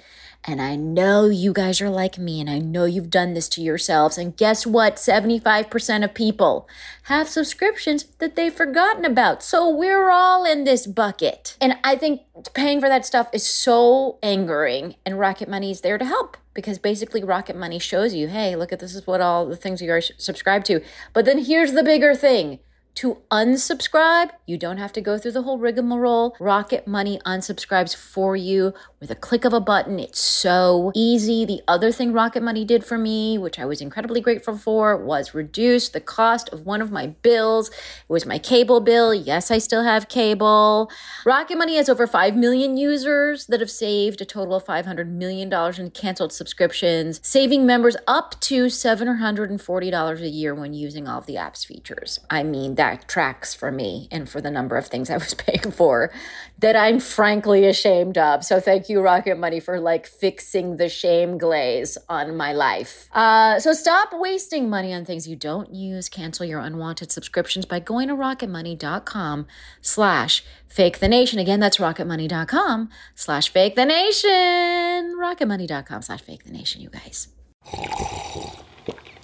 And 0.45 0.61
I 0.61 0.75
know 0.75 1.27
you 1.29 1.53
guys 1.53 1.81
are 1.81 1.89
like 1.89 2.19
me, 2.19 2.41
and 2.41 2.51
I 2.51 2.59
know 2.59 2.85
you've 2.85 3.11
done 3.11 3.33
this 3.33 3.49
to 3.51 3.63
yourselves. 3.63 4.19
And 4.19 4.37
guess 4.37 4.67
what? 4.67 4.97
75% 4.97 6.03
of 6.03 6.15
people 6.15 6.69
have 7.05 7.29
subscriptions 7.29 8.07
that 8.19 8.35
they've 8.35 8.53
forgotten 8.53 9.05
about. 9.05 9.45
So 9.45 9.69
we're 9.69 10.11
all 10.11 10.45
in 10.45 10.65
this 10.65 10.89
bucket. 10.89 11.57
And 11.61 11.77
I 11.85 11.95
think 11.95 12.23
paying 12.55 12.81
for 12.81 12.89
that 12.89 13.07
stuff 13.07 13.29
is 13.33 13.47
so 13.47 14.19
angering, 14.21 14.97
and 15.07 15.21
Rocket 15.21 15.49
Money 15.49 15.71
is 15.71 15.83
there 15.83 15.99
to 15.99 16.05
help 16.05 16.37
because 16.55 16.79
basically 16.79 17.23
Rocket 17.23 17.57
Money 17.57 17.79
shows 17.79 18.15
you, 18.15 18.29
hey, 18.29 18.57
look 18.57 18.73
at 18.73 18.79
this 18.79 18.95
is 18.95 19.07
what 19.07 19.21
all 19.21 19.47
the 19.47 19.57
things 19.57 19.81
you 19.81 19.91
are 19.93 20.01
subscribed 20.01 20.67
to. 20.67 20.81
But 21.13 21.25
then 21.25 21.39
here's 21.39 21.73
the 21.73 21.83
bigger 21.83 22.15
thing. 22.15 22.59
To 22.97 23.19
unsubscribe, 23.31 24.31
you 24.47 24.59
don't 24.59 24.77
have 24.77 24.93
to 24.93 25.01
go 25.01 25.17
through 25.17 25.33
the 25.33 25.43
whole 25.43 25.59
rigmarole. 25.59 26.37
Rocket 26.39 26.87
Money 26.87 27.19
unsubscribes 27.25 27.97
for 27.97 28.37
you 28.37 28.75
with 29.01 29.11
a 29.11 29.15
click 29.15 29.47
of 29.47 29.55
a 29.55 29.61
button. 29.61 29.99
It's 29.99 30.21
so 30.21 30.93
easy. 30.95 31.47
The 31.47 31.63
other 31.67 31.91
thing 31.91 32.13
Rocket 32.13 32.43
Money 32.43 32.67
did 32.67 32.85
for 32.85 32.99
me, 32.99 33.39
which 33.39 33.59
I 33.59 33.65
was 33.65 33.81
incredibly 33.81 34.21
grateful 34.21 34.59
for, 34.59 34.97
was 34.97 35.35
reduce 35.35 35.89
the 35.89 36.01
cost 36.01 36.51
of 36.51 36.67
one 36.67 36.83
of 36.83 36.93
my 36.93 37.07
bills. 37.09 37.71
It 37.71 37.75
was 38.09 38.27
my 38.27 38.39
cable 38.39 38.81
bill. 38.81 39.15
Yes, 39.15 39.51
I 39.51 39.57
still 39.57 39.85
have 39.85 40.09
cable. 40.09 40.91
Rocket 41.25 41.57
Money 41.57 41.77
has 41.77 41.89
over 41.89 42.07
5 42.07 42.37
million 42.37 42.77
users 42.77 43.47
that 43.47 43.61
have 43.61 43.71
saved 43.71 44.21
a 44.21 44.27
total 44.27 44.55
of 44.55 44.67
$500 44.67 45.09
million 45.09 45.51
in 45.81 45.91
canceled 45.91 46.33
subscriptions, 46.33 47.21
saving 47.23 47.65
members 47.65 47.97
up 48.07 48.39
to 48.43 48.67
$740 48.67 50.21
a 50.21 50.29
year 50.29 50.55
when 50.55 50.75
using 50.75 51.09
all 51.09 51.19
of 51.19 51.27
the 51.27 51.39
app's 51.39 51.65
features. 51.65 52.21
I 52.31 52.43
mean, 52.43 52.75
that 52.83 53.07
tracks 53.07 53.55
for 53.55 53.71
me 53.71 54.09
and 54.11 54.29
for 54.29 54.41
the 54.41 54.51
number 54.51 54.77
of 54.77 54.89
things 54.89 55.09
I 55.09 55.17
was 55.17 55.35
paying 55.47 55.71
for 55.71 56.11
that 56.59 56.75
I'm 56.75 56.99
frankly 56.99 57.65
ashamed 57.65 58.19
of. 58.19 58.45
So 58.45 58.59
thank 58.59 58.89
you, 58.89 59.01
Rocket 59.01 59.39
Money, 59.39 59.61
for 59.61 59.79
like 59.79 60.05
fixing 60.05 60.79
the 60.79 60.89
shame 60.89 61.39
glaze 61.39 61.97
on 62.09 62.37
my 62.37 62.53
life. 62.53 63.09
Uh, 63.13 63.61
so 63.61 63.73
stop 63.73 64.09
wasting 64.13 64.69
money 64.69 64.93
on 64.93 65.05
things 65.05 65.29
you 65.29 65.37
don't 65.37 65.73
use. 65.73 66.09
Cancel 66.09 66.45
your 66.45 66.59
unwanted 66.59 67.13
subscriptions 67.13 67.67
by 67.67 67.79
going 67.79 68.09
to 68.09 68.15
rocketmoney.com 68.15 69.47
slash 69.81 70.45
fake 70.67 70.99
the 70.99 71.09
nation. 71.09 71.39
Again, 71.39 71.61
that's 71.61 71.77
rocketmoney.com 71.77 72.91
slash 73.15 73.49
fake 73.49 73.77
the 73.77 73.85
nation. 73.85 75.17
Rocketmoney.com 75.17 76.03
slash 76.03 76.23
fake 76.23 76.45
the 76.45 76.53
nation, 76.53 76.81
you 76.81 76.91
guys. 76.91 77.29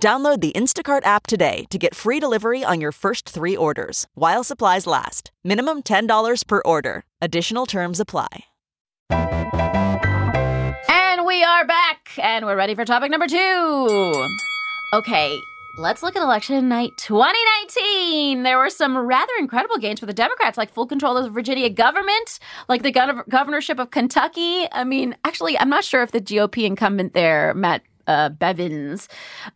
Download 0.00 0.40
the 0.40 0.52
Instacart 0.52 1.04
app 1.06 1.26
today 1.26 1.64
to 1.70 1.78
get 1.78 1.94
free 1.94 2.20
delivery 2.20 2.62
on 2.62 2.80
your 2.80 2.92
first 2.92 3.28
three 3.28 3.56
orders 3.56 4.06
while 4.14 4.44
supplies 4.44 4.86
last. 4.86 5.30
Minimum 5.42 5.82
$10 5.82 6.46
per 6.46 6.62
order. 6.64 7.02
Additional 7.22 7.66
terms 7.66 7.98
apply. 7.98 8.28
And 10.88 11.24
we 11.26 11.42
are 11.42 11.66
back, 11.66 12.10
and 12.22 12.44
we're 12.44 12.56
ready 12.56 12.74
for 12.74 12.84
topic 12.84 13.10
number 13.10 13.26
two. 13.26 14.28
Okay, 14.92 15.34
let's 15.78 16.02
look 16.02 16.14
at 16.14 16.22
election 16.22 16.68
night 16.68 16.90
2019. 16.98 18.42
There 18.42 18.58
were 18.58 18.68
some 18.68 18.96
rather 18.98 19.32
incredible 19.38 19.78
gains 19.78 19.98
for 19.98 20.06
the 20.06 20.12
Democrats, 20.12 20.58
like 20.58 20.72
full 20.74 20.86
control 20.86 21.16
of 21.16 21.24
the 21.24 21.30
Virginia 21.30 21.70
government, 21.70 22.38
like 22.68 22.82
the 22.82 22.92
gov- 22.92 23.26
governorship 23.30 23.78
of 23.78 23.90
Kentucky. 23.90 24.66
I 24.72 24.84
mean, 24.84 25.16
actually, 25.24 25.58
I'm 25.58 25.70
not 25.70 25.84
sure 25.84 26.02
if 26.02 26.12
the 26.12 26.20
GOP 26.20 26.64
incumbent 26.64 27.14
there, 27.14 27.54
Matt 27.54 27.82
uh, 28.06 28.30
Bevins 28.30 29.08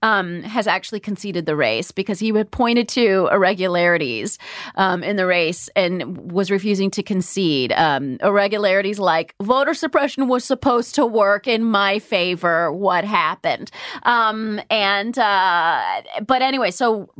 um, 0.02 0.42
has 0.42 0.66
actually 0.66 1.00
conceded 1.00 1.46
the 1.46 1.56
race 1.56 1.90
because 1.90 2.18
he 2.18 2.30
had 2.30 2.50
pointed 2.50 2.88
to 2.90 3.28
irregularities 3.32 4.38
um, 4.76 5.02
in 5.02 5.16
the 5.16 5.26
race 5.26 5.68
and 5.76 6.30
was 6.30 6.50
refusing 6.50 6.90
to 6.92 7.02
concede. 7.02 7.72
Um, 7.72 8.18
irregularities 8.22 8.98
like 8.98 9.34
voter 9.42 9.74
suppression 9.74 10.28
was 10.28 10.44
supposed 10.44 10.94
to 10.96 11.06
work 11.06 11.46
in 11.46 11.64
my 11.64 11.98
favor. 11.98 12.72
What 12.72 13.04
happened? 13.04 13.70
Um, 14.02 14.60
and 14.70 15.18
uh, 15.18 16.02
but 16.26 16.42
anyway, 16.42 16.70
so 16.70 17.10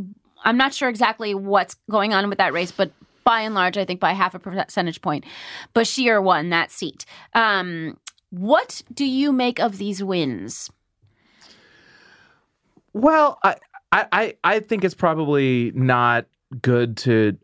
I'm 0.45 0.57
not 0.57 0.75
sure 0.75 0.89
exactly 0.89 1.35
what's 1.35 1.77
going 1.91 2.15
on 2.15 2.29
with 2.29 2.39
that 2.39 2.53
race, 2.53 2.73
but 2.73 2.93
by 3.25 3.41
and 3.43 3.55
large, 3.55 3.77
I 3.77 3.85
think 3.85 4.01
by 4.01 4.13
half 4.13 4.35
a 4.35 4.39
percentage 4.39 5.03
point, 5.03 5.25
Beshear 5.75 6.23
won 6.23 6.51
that 6.51 6.71
seat. 6.71 7.05
Um, 7.35 7.99
what 8.31 8.83
do 8.93 9.05
you 9.05 9.33
make 9.33 9.59
of 9.59 9.79
these 9.79 10.03
wins? 10.03 10.71
Well, 12.93 13.39
I, 13.43 13.57
I, 13.93 14.35
I- 14.45 14.61
think 14.61 14.85
it's 14.85 14.95
probably 14.95 15.73
not 15.75 16.27
good 16.63 16.97
to 16.99 17.37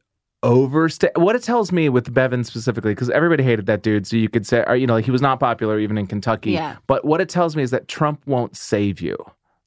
overstay. 0.42 1.10
What 1.16 1.34
it 1.36 1.42
tells 1.42 1.72
me 1.72 1.88
with 1.88 2.12
Bevin 2.12 2.44
specifically, 2.44 2.92
because 2.92 3.10
everybody 3.10 3.42
hated 3.42 3.66
that 3.66 3.82
dude, 3.82 4.06
so 4.06 4.16
you 4.16 4.28
could 4.28 4.46
say, 4.46 4.64
or, 4.66 4.76
you 4.76 4.86
know, 4.86 4.94
like 4.94 5.04
he 5.04 5.10
was 5.10 5.22
not 5.22 5.40
popular 5.40 5.78
even 5.78 5.98
in 5.98 6.06
Kentucky. 6.06 6.52
Yeah. 6.52 6.76
But 6.86 7.04
what 7.04 7.20
it 7.20 7.28
tells 7.28 7.56
me 7.56 7.62
is 7.62 7.70
that 7.70 7.88
Trump 7.88 8.20
won't 8.26 8.56
save 8.56 9.00
you. 9.00 9.16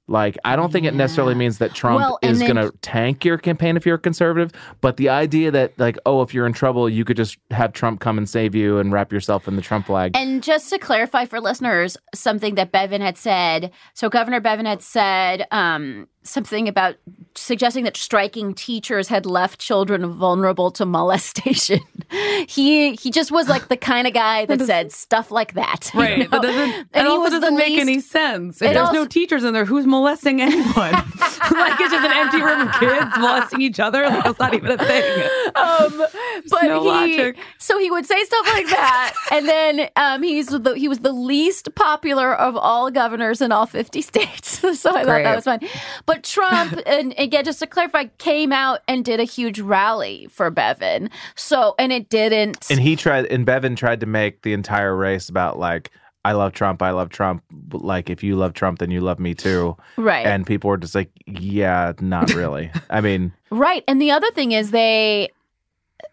Like, 0.10 0.38
I 0.44 0.56
don't 0.56 0.72
think 0.72 0.86
it 0.86 0.94
necessarily 0.94 1.36
means 1.36 1.60
that 1.60 1.74
Trump 1.74 2.00
Well, 2.00 2.20
is 2.22 2.40
going 2.40 2.56
to 2.56 2.72
tank 2.82 3.24
your 3.24 3.38
campaign 3.38 3.78
if 3.78 3.86
you're 3.86 3.96
a 3.96 4.00
conservative. 4.00 4.52
But 4.82 4.98
the 4.98 5.10
idea 5.10 5.52
that, 5.52 5.78
like, 5.78 5.98
oh, 6.06 6.22
if 6.22 6.34
you're 6.34 6.48
in 6.48 6.54
trouble, 6.54 6.90
you 6.90 7.06
could 7.06 7.18
just 7.18 7.38
have 7.52 7.74
Trump 7.74 8.00
come 8.00 8.18
and 8.18 8.28
save 8.28 8.56
you 8.56 8.80
and 8.80 8.92
wrap 8.92 9.12
yourself 9.14 9.48
in 9.48 9.56
the 9.56 9.62
Trump 9.62 9.86
flag. 9.86 10.12
And 10.16 10.42
just 10.42 10.70
to 10.72 10.80
clarify 10.80 11.26
for 11.26 11.40
listeners, 11.40 11.96
something 12.14 12.56
that 12.56 12.72
Bevin 12.72 13.02
had 13.02 13.18
said. 13.18 13.72
So 13.94 14.10
Governor 14.10 14.42
Bevin 14.42 14.66
had 14.66 14.82
said 14.82 15.46
um, 15.52 16.08
something 16.30 16.68
about 16.68 16.96
suggesting 17.36 17.84
that 17.86 17.96
striking 17.96 18.54
teachers 18.54 19.08
had 19.08 19.26
left 19.26 19.60
children 19.60 20.06
vulnerable 20.14 20.72
to 20.72 20.86
molestation. 20.86 21.80
he 22.48 22.96
he 22.96 23.12
just 23.12 23.32
was 23.32 23.48
like 23.48 23.68
the 23.68 23.78
kind 23.78 24.08
of 24.08 24.14
guy 24.14 24.46
that 24.46 24.62
said 24.62 24.92
stuff 24.92 25.32
like 25.32 25.54
that. 25.54 25.92
you 25.94 26.00
Right. 26.00 26.20
know? 26.20 26.28
That 26.30 26.42
doesn't, 26.42 26.88
And 26.94 27.06
it 27.06 27.08
also 27.08 27.32
was 27.32 27.32
doesn't 27.42 27.56
make 27.56 27.68
least- 27.70 27.82
any 27.82 28.00
sense. 28.02 28.62
If 28.62 28.74
there's 28.74 28.78
also- 28.78 28.94
no 28.94 29.06
teachers 29.06 29.44
in 29.44 29.54
there, 29.54 29.66
who's 29.66 29.86
molesting 29.86 30.42
anyone? 30.42 30.92
like 31.52 31.80
it's 31.80 31.92
just 31.94 32.06
an 32.06 32.12
empty 32.12 32.42
room 32.42 32.68
of 32.68 32.74
kids 32.80 33.12
molesting 33.18 33.62
each 33.62 33.80
other. 33.80 34.04
Like 34.04 34.24
that's 34.24 34.40
not 34.40 34.54
even 34.54 34.72
a 34.72 34.78
thing. 34.78 35.24
um, 35.56 36.06
but 36.50 36.64
no 36.64 36.82
he, 36.82 36.88
logic. 37.18 37.38
so 37.58 37.78
he 37.80 37.90
would 37.92 38.06
say 38.06 38.24
stuff 38.26 38.48
like 38.48 38.68
that, 38.68 39.14
and 39.32 39.48
then 39.48 39.90
um, 39.96 40.24
he's 40.24 40.48
the, 40.48 40.74
he 40.76 40.88
was 40.88 41.00
the 41.00 41.12
least 41.12 41.74
popular 41.76 42.34
of 42.36 42.56
all 42.56 42.92
governors 42.92 43.42
in 43.42 43.52
all 43.52 43.66
fifty 43.66 44.02
states. 44.02 44.60
so 44.80 44.92
I 44.92 45.04
thought 45.04 45.24
that 45.24 45.36
was 45.36 45.46
fun. 45.46 45.60
But 46.06 46.19
Trump, 46.24 46.80
and 46.86 47.14
again, 47.18 47.46
just 47.46 47.60
to 47.60 47.68
clarify, 47.68 48.06
came 48.18 48.52
out 48.52 48.82
and 48.88 49.04
did 49.04 49.20
a 49.20 49.24
huge 49.24 49.60
rally 49.60 50.28
for 50.30 50.52
Bevin. 50.52 51.10
So, 51.36 51.76
and 51.80 51.92
it 51.92 52.10
didn't. 52.10 52.70
And 52.70 52.80
he 52.80 52.96
tried, 52.96 53.26
and 53.26 53.46
Bevin 53.46 53.76
tried 53.76 54.00
to 54.02 54.06
make 54.06 54.42
the 54.42 54.54
entire 54.54 54.96
race 54.96 55.30
about 55.30 55.60
like, 55.60 55.92
I 56.26 56.34
love 56.34 56.54
Trump, 56.54 56.82
I 56.82 56.92
love 56.92 57.10
Trump. 57.10 57.44
Like, 57.72 58.10
if 58.10 58.24
you 58.24 58.36
love 58.36 58.54
Trump, 58.54 58.80
then 58.80 58.92
you 58.92 59.00
love 59.02 59.20
me 59.20 59.34
too. 59.34 59.78
Right. 59.96 60.26
And 60.26 60.46
people 60.46 60.70
were 60.70 60.78
just 60.78 60.94
like, 60.94 61.12
yeah, 61.26 61.94
not 62.02 62.34
really. 62.34 62.72
I 62.90 63.02
mean, 63.02 63.32
Right. 63.52 63.84
And 63.88 64.02
the 64.02 64.12
other 64.12 64.30
thing 64.32 64.52
is 64.52 64.72
they 64.72 65.30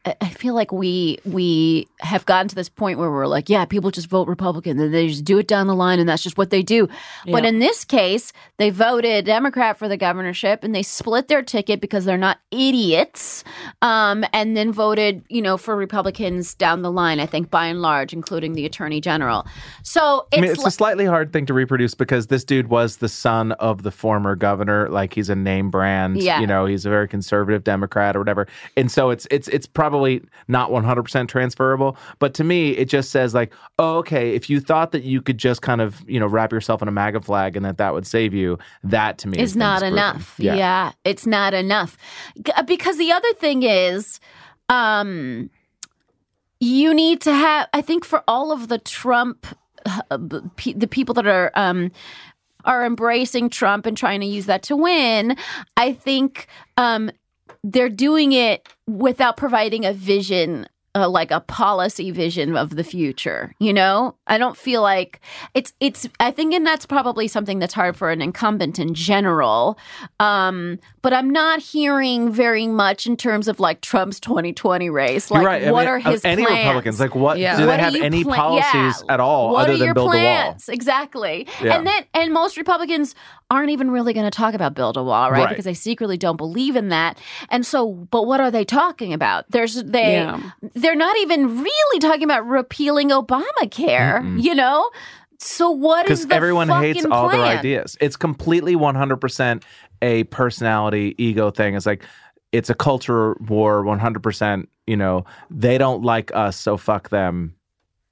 I- 0.04 0.14
feel 0.36 0.54
like 0.54 0.70
we 0.70 1.18
we 1.24 1.88
have 2.00 2.26
gotten 2.26 2.46
to 2.48 2.54
this 2.54 2.68
point 2.68 2.98
where 2.98 3.10
we're 3.10 3.26
like, 3.26 3.48
yeah, 3.48 3.64
people 3.64 3.90
just 3.90 4.08
vote 4.08 4.28
Republican, 4.28 4.78
and 4.78 4.92
they 4.92 5.08
just 5.08 5.24
do 5.24 5.38
it 5.38 5.48
down 5.48 5.66
the 5.66 5.74
line, 5.74 5.98
and 5.98 6.08
that's 6.08 6.22
just 6.22 6.36
what 6.36 6.50
they 6.50 6.62
do. 6.62 6.88
But 7.24 7.44
in 7.44 7.58
this 7.58 7.84
case, 7.84 8.32
they 8.58 8.70
voted 8.70 9.24
Democrat 9.24 9.78
for 9.78 9.88
the 9.88 9.96
governorship, 9.96 10.62
and 10.62 10.74
they 10.74 10.82
split 10.82 11.28
their 11.28 11.42
ticket 11.42 11.80
because 11.80 12.04
they're 12.04 12.18
not 12.18 12.38
idiots, 12.50 13.44
um, 13.82 14.24
and 14.32 14.56
then 14.56 14.72
voted, 14.72 15.24
you 15.28 15.40
know, 15.40 15.56
for 15.56 15.74
Republicans 15.74 16.54
down 16.54 16.82
the 16.82 16.92
line. 16.92 17.18
I 17.18 17.26
think 17.26 17.50
by 17.50 17.66
and 17.66 17.80
large, 17.80 18.12
including 18.12 18.52
the 18.52 18.66
Attorney 18.66 19.00
General. 19.00 19.46
So 19.82 20.26
it's, 20.30 20.38
I 20.38 20.40
mean, 20.42 20.50
it's 20.50 20.60
li- 20.60 20.66
a 20.68 20.70
slightly 20.70 21.06
hard 21.06 21.32
thing 21.32 21.46
to 21.46 21.54
reproduce 21.54 21.94
because 21.94 22.26
this 22.26 22.44
dude 22.44 22.68
was 22.68 22.98
the 22.98 23.08
son 23.08 23.52
of 23.52 23.82
the 23.82 23.90
former 23.90 24.36
governor. 24.36 24.88
Like 24.90 25.14
he's 25.14 25.30
a 25.30 25.34
name 25.34 25.70
brand. 25.70 26.18
Yeah. 26.20 26.40
You 26.40 26.46
know, 26.46 26.66
he's 26.66 26.84
a 26.84 26.90
very 26.90 27.08
conservative 27.08 27.64
Democrat 27.64 28.16
or 28.16 28.18
whatever. 28.18 28.46
And 28.76 28.90
so 28.90 29.10
it's 29.10 29.26
it's 29.30 29.48
it's 29.48 29.66
probably 29.76 30.22
not 30.48 30.70
100% 30.70 31.28
transferable. 31.28 31.98
But 32.18 32.32
to 32.34 32.44
me, 32.44 32.70
it 32.70 32.86
just 32.86 33.10
says 33.10 33.34
like, 33.34 33.52
oh, 33.78 33.98
okay, 33.98 34.34
if 34.34 34.48
you 34.48 34.58
thought 34.58 34.90
that 34.92 35.04
you 35.04 35.20
could 35.20 35.36
just 35.36 35.60
kind 35.60 35.80
of 35.82 36.02
you 36.08 36.18
know 36.18 36.26
wrap 36.26 36.50
yourself 36.50 36.80
in 36.82 36.88
a 36.88 36.90
MAGA 36.90 37.20
flag 37.20 37.56
and 37.56 37.64
that 37.64 37.76
that 37.76 37.92
would 37.92 38.06
save 38.06 38.32
you, 38.34 38.58
that 38.82 39.18
to 39.18 39.28
me 39.28 39.38
is 39.38 39.54
not 39.54 39.82
enough. 39.82 40.34
Yeah. 40.38 40.54
it's 41.04 41.26
not 41.26 41.54
enough. 41.54 41.96
Uh, 42.56 42.62
Because 42.62 42.96
the 42.96 43.12
other 43.12 43.32
thing 43.34 43.62
is, 43.62 44.18
um, 44.70 45.50
you 46.58 46.94
need 46.94 47.20
to 47.20 47.34
have. 47.34 47.68
I 47.74 47.82
think 47.82 48.04
for 48.04 48.24
all 48.26 48.50
of 48.50 48.68
the 48.68 48.78
Trump, 48.78 49.46
uh, 49.84 50.16
the 50.16 50.88
people 50.90 51.14
that 51.14 51.26
are 51.26 51.52
um, 51.54 51.92
are 52.64 52.84
embracing 52.84 53.50
Trump 53.50 53.84
and 53.84 53.94
trying 53.94 54.20
to 54.20 54.26
use 54.26 54.46
that 54.46 54.62
to 54.64 54.76
win, 54.76 55.36
I 55.76 55.92
think 55.92 56.46
um, 56.78 57.10
they're 57.64 57.88
doing 57.88 58.32
it 58.32 58.68
without 58.86 59.36
providing 59.36 59.84
a 59.84 59.92
vision. 59.92 60.66
Uh, 60.96 61.06
like 61.10 61.30
a 61.30 61.40
policy 61.40 62.10
vision 62.10 62.56
of 62.56 62.70
the 62.74 62.82
future, 62.82 63.52
you 63.58 63.70
know. 63.72 64.14
I 64.26 64.38
don't 64.38 64.56
feel 64.56 64.80
like 64.80 65.20
it's 65.52 65.74
it's. 65.78 66.08
I 66.18 66.30
think, 66.30 66.54
and 66.54 66.64
that's 66.66 66.86
probably 66.86 67.28
something 67.28 67.58
that's 67.58 67.74
hard 67.74 67.96
for 67.98 68.10
an 68.10 68.22
incumbent 68.22 68.78
in 68.78 68.94
general. 68.94 69.78
Um, 70.20 70.78
but 71.02 71.12
I'm 71.12 71.28
not 71.30 71.60
hearing 71.60 72.32
very 72.32 72.66
much 72.66 73.06
in 73.06 73.16
terms 73.16 73.46
of 73.46 73.60
like 73.60 73.82
Trump's 73.82 74.18
2020 74.20 74.88
race. 74.90 75.30
Like, 75.30 75.42
You're 75.42 75.50
right. 75.50 75.64
I 75.64 75.70
what 75.70 75.80
mean, 75.80 75.88
are 75.88 75.96
of 75.98 76.04
his 76.04 76.24
any 76.24 76.44
plans? 76.46 76.58
Republicans? 76.64 77.00
Like, 77.00 77.14
what 77.14 77.38
Yeah. 77.38 77.56
do 77.58 77.66
What 77.66 77.76
they 77.76 77.82
have 77.82 77.94
any 77.94 78.24
pla- 78.24 78.34
policies 78.36 79.04
yeah. 79.06 79.12
at 79.14 79.20
all 79.20 79.52
What 79.52 79.64
other 79.64 79.74
are 79.74 79.76
than 79.76 79.84
your 79.84 79.94
build 79.94 80.10
plans? 80.10 80.68
Exactly. 80.68 81.46
Yeah. 81.62 81.76
And 81.76 81.86
then 81.86 82.04
and 82.14 82.32
most 82.32 82.56
Republicans 82.56 83.14
aren't 83.48 83.70
even 83.70 83.90
really 83.92 84.12
going 84.12 84.26
to 84.28 84.36
talk 84.36 84.54
about 84.54 84.74
build 84.74 84.96
a 84.96 85.04
wall, 85.04 85.30
right? 85.30 85.40
Right. 85.44 85.48
Because 85.50 85.64
they 85.66 85.74
secretly 85.74 86.16
don't 86.16 86.36
believe 86.36 86.74
in 86.74 86.88
that. 86.88 87.16
And 87.50 87.64
so, 87.64 87.92
but 88.10 88.26
what 88.26 88.40
are 88.40 88.50
they 88.50 88.64
talking 88.64 89.12
about? 89.12 89.44
There's 89.50 89.74
they 89.84 90.14
Yeah. 90.14 90.40
They're 90.86 90.94
not 90.94 91.16
even 91.18 91.64
really 91.64 91.98
talking 91.98 92.22
about 92.22 92.46
repealing 92.46 93.08
Obamacare, 93.08 94.40
you 94.40 94.54
know? 94.54 94.88
So 95.40 95.68
what 95.68 96.08
is 96.08 96.24
because 96.24 96.36
everyone 96.36 96.68
hates 96.68 97.00
fucking 97.00 97.12
all 97.12 97.28
their 97.28 97.42
ideas. 97.42 97.96
It's 98.00 98.16
completely 98.16 98.76
100% 98.76 99.64
a 100.02 100.22
personality 100.24 101.16
ego 101.18 101.50
thing. 101.50 101.74
It's 101.74 101.86
like 101.86 102.04
it's 102.52 102.70
a 102.70 102.74
culture 102.74 103.34
war 103.48 103.82
100%, 103.82 104.66
you 104.86 104.96
know, 104.96 105.24
they 105.50 105.76
don't 105.76 106.02
like 106.02 106.30
us, 106.36 106.56
so 106.56 106.76
fuck 106.76 107.08
them. 107.08 107.56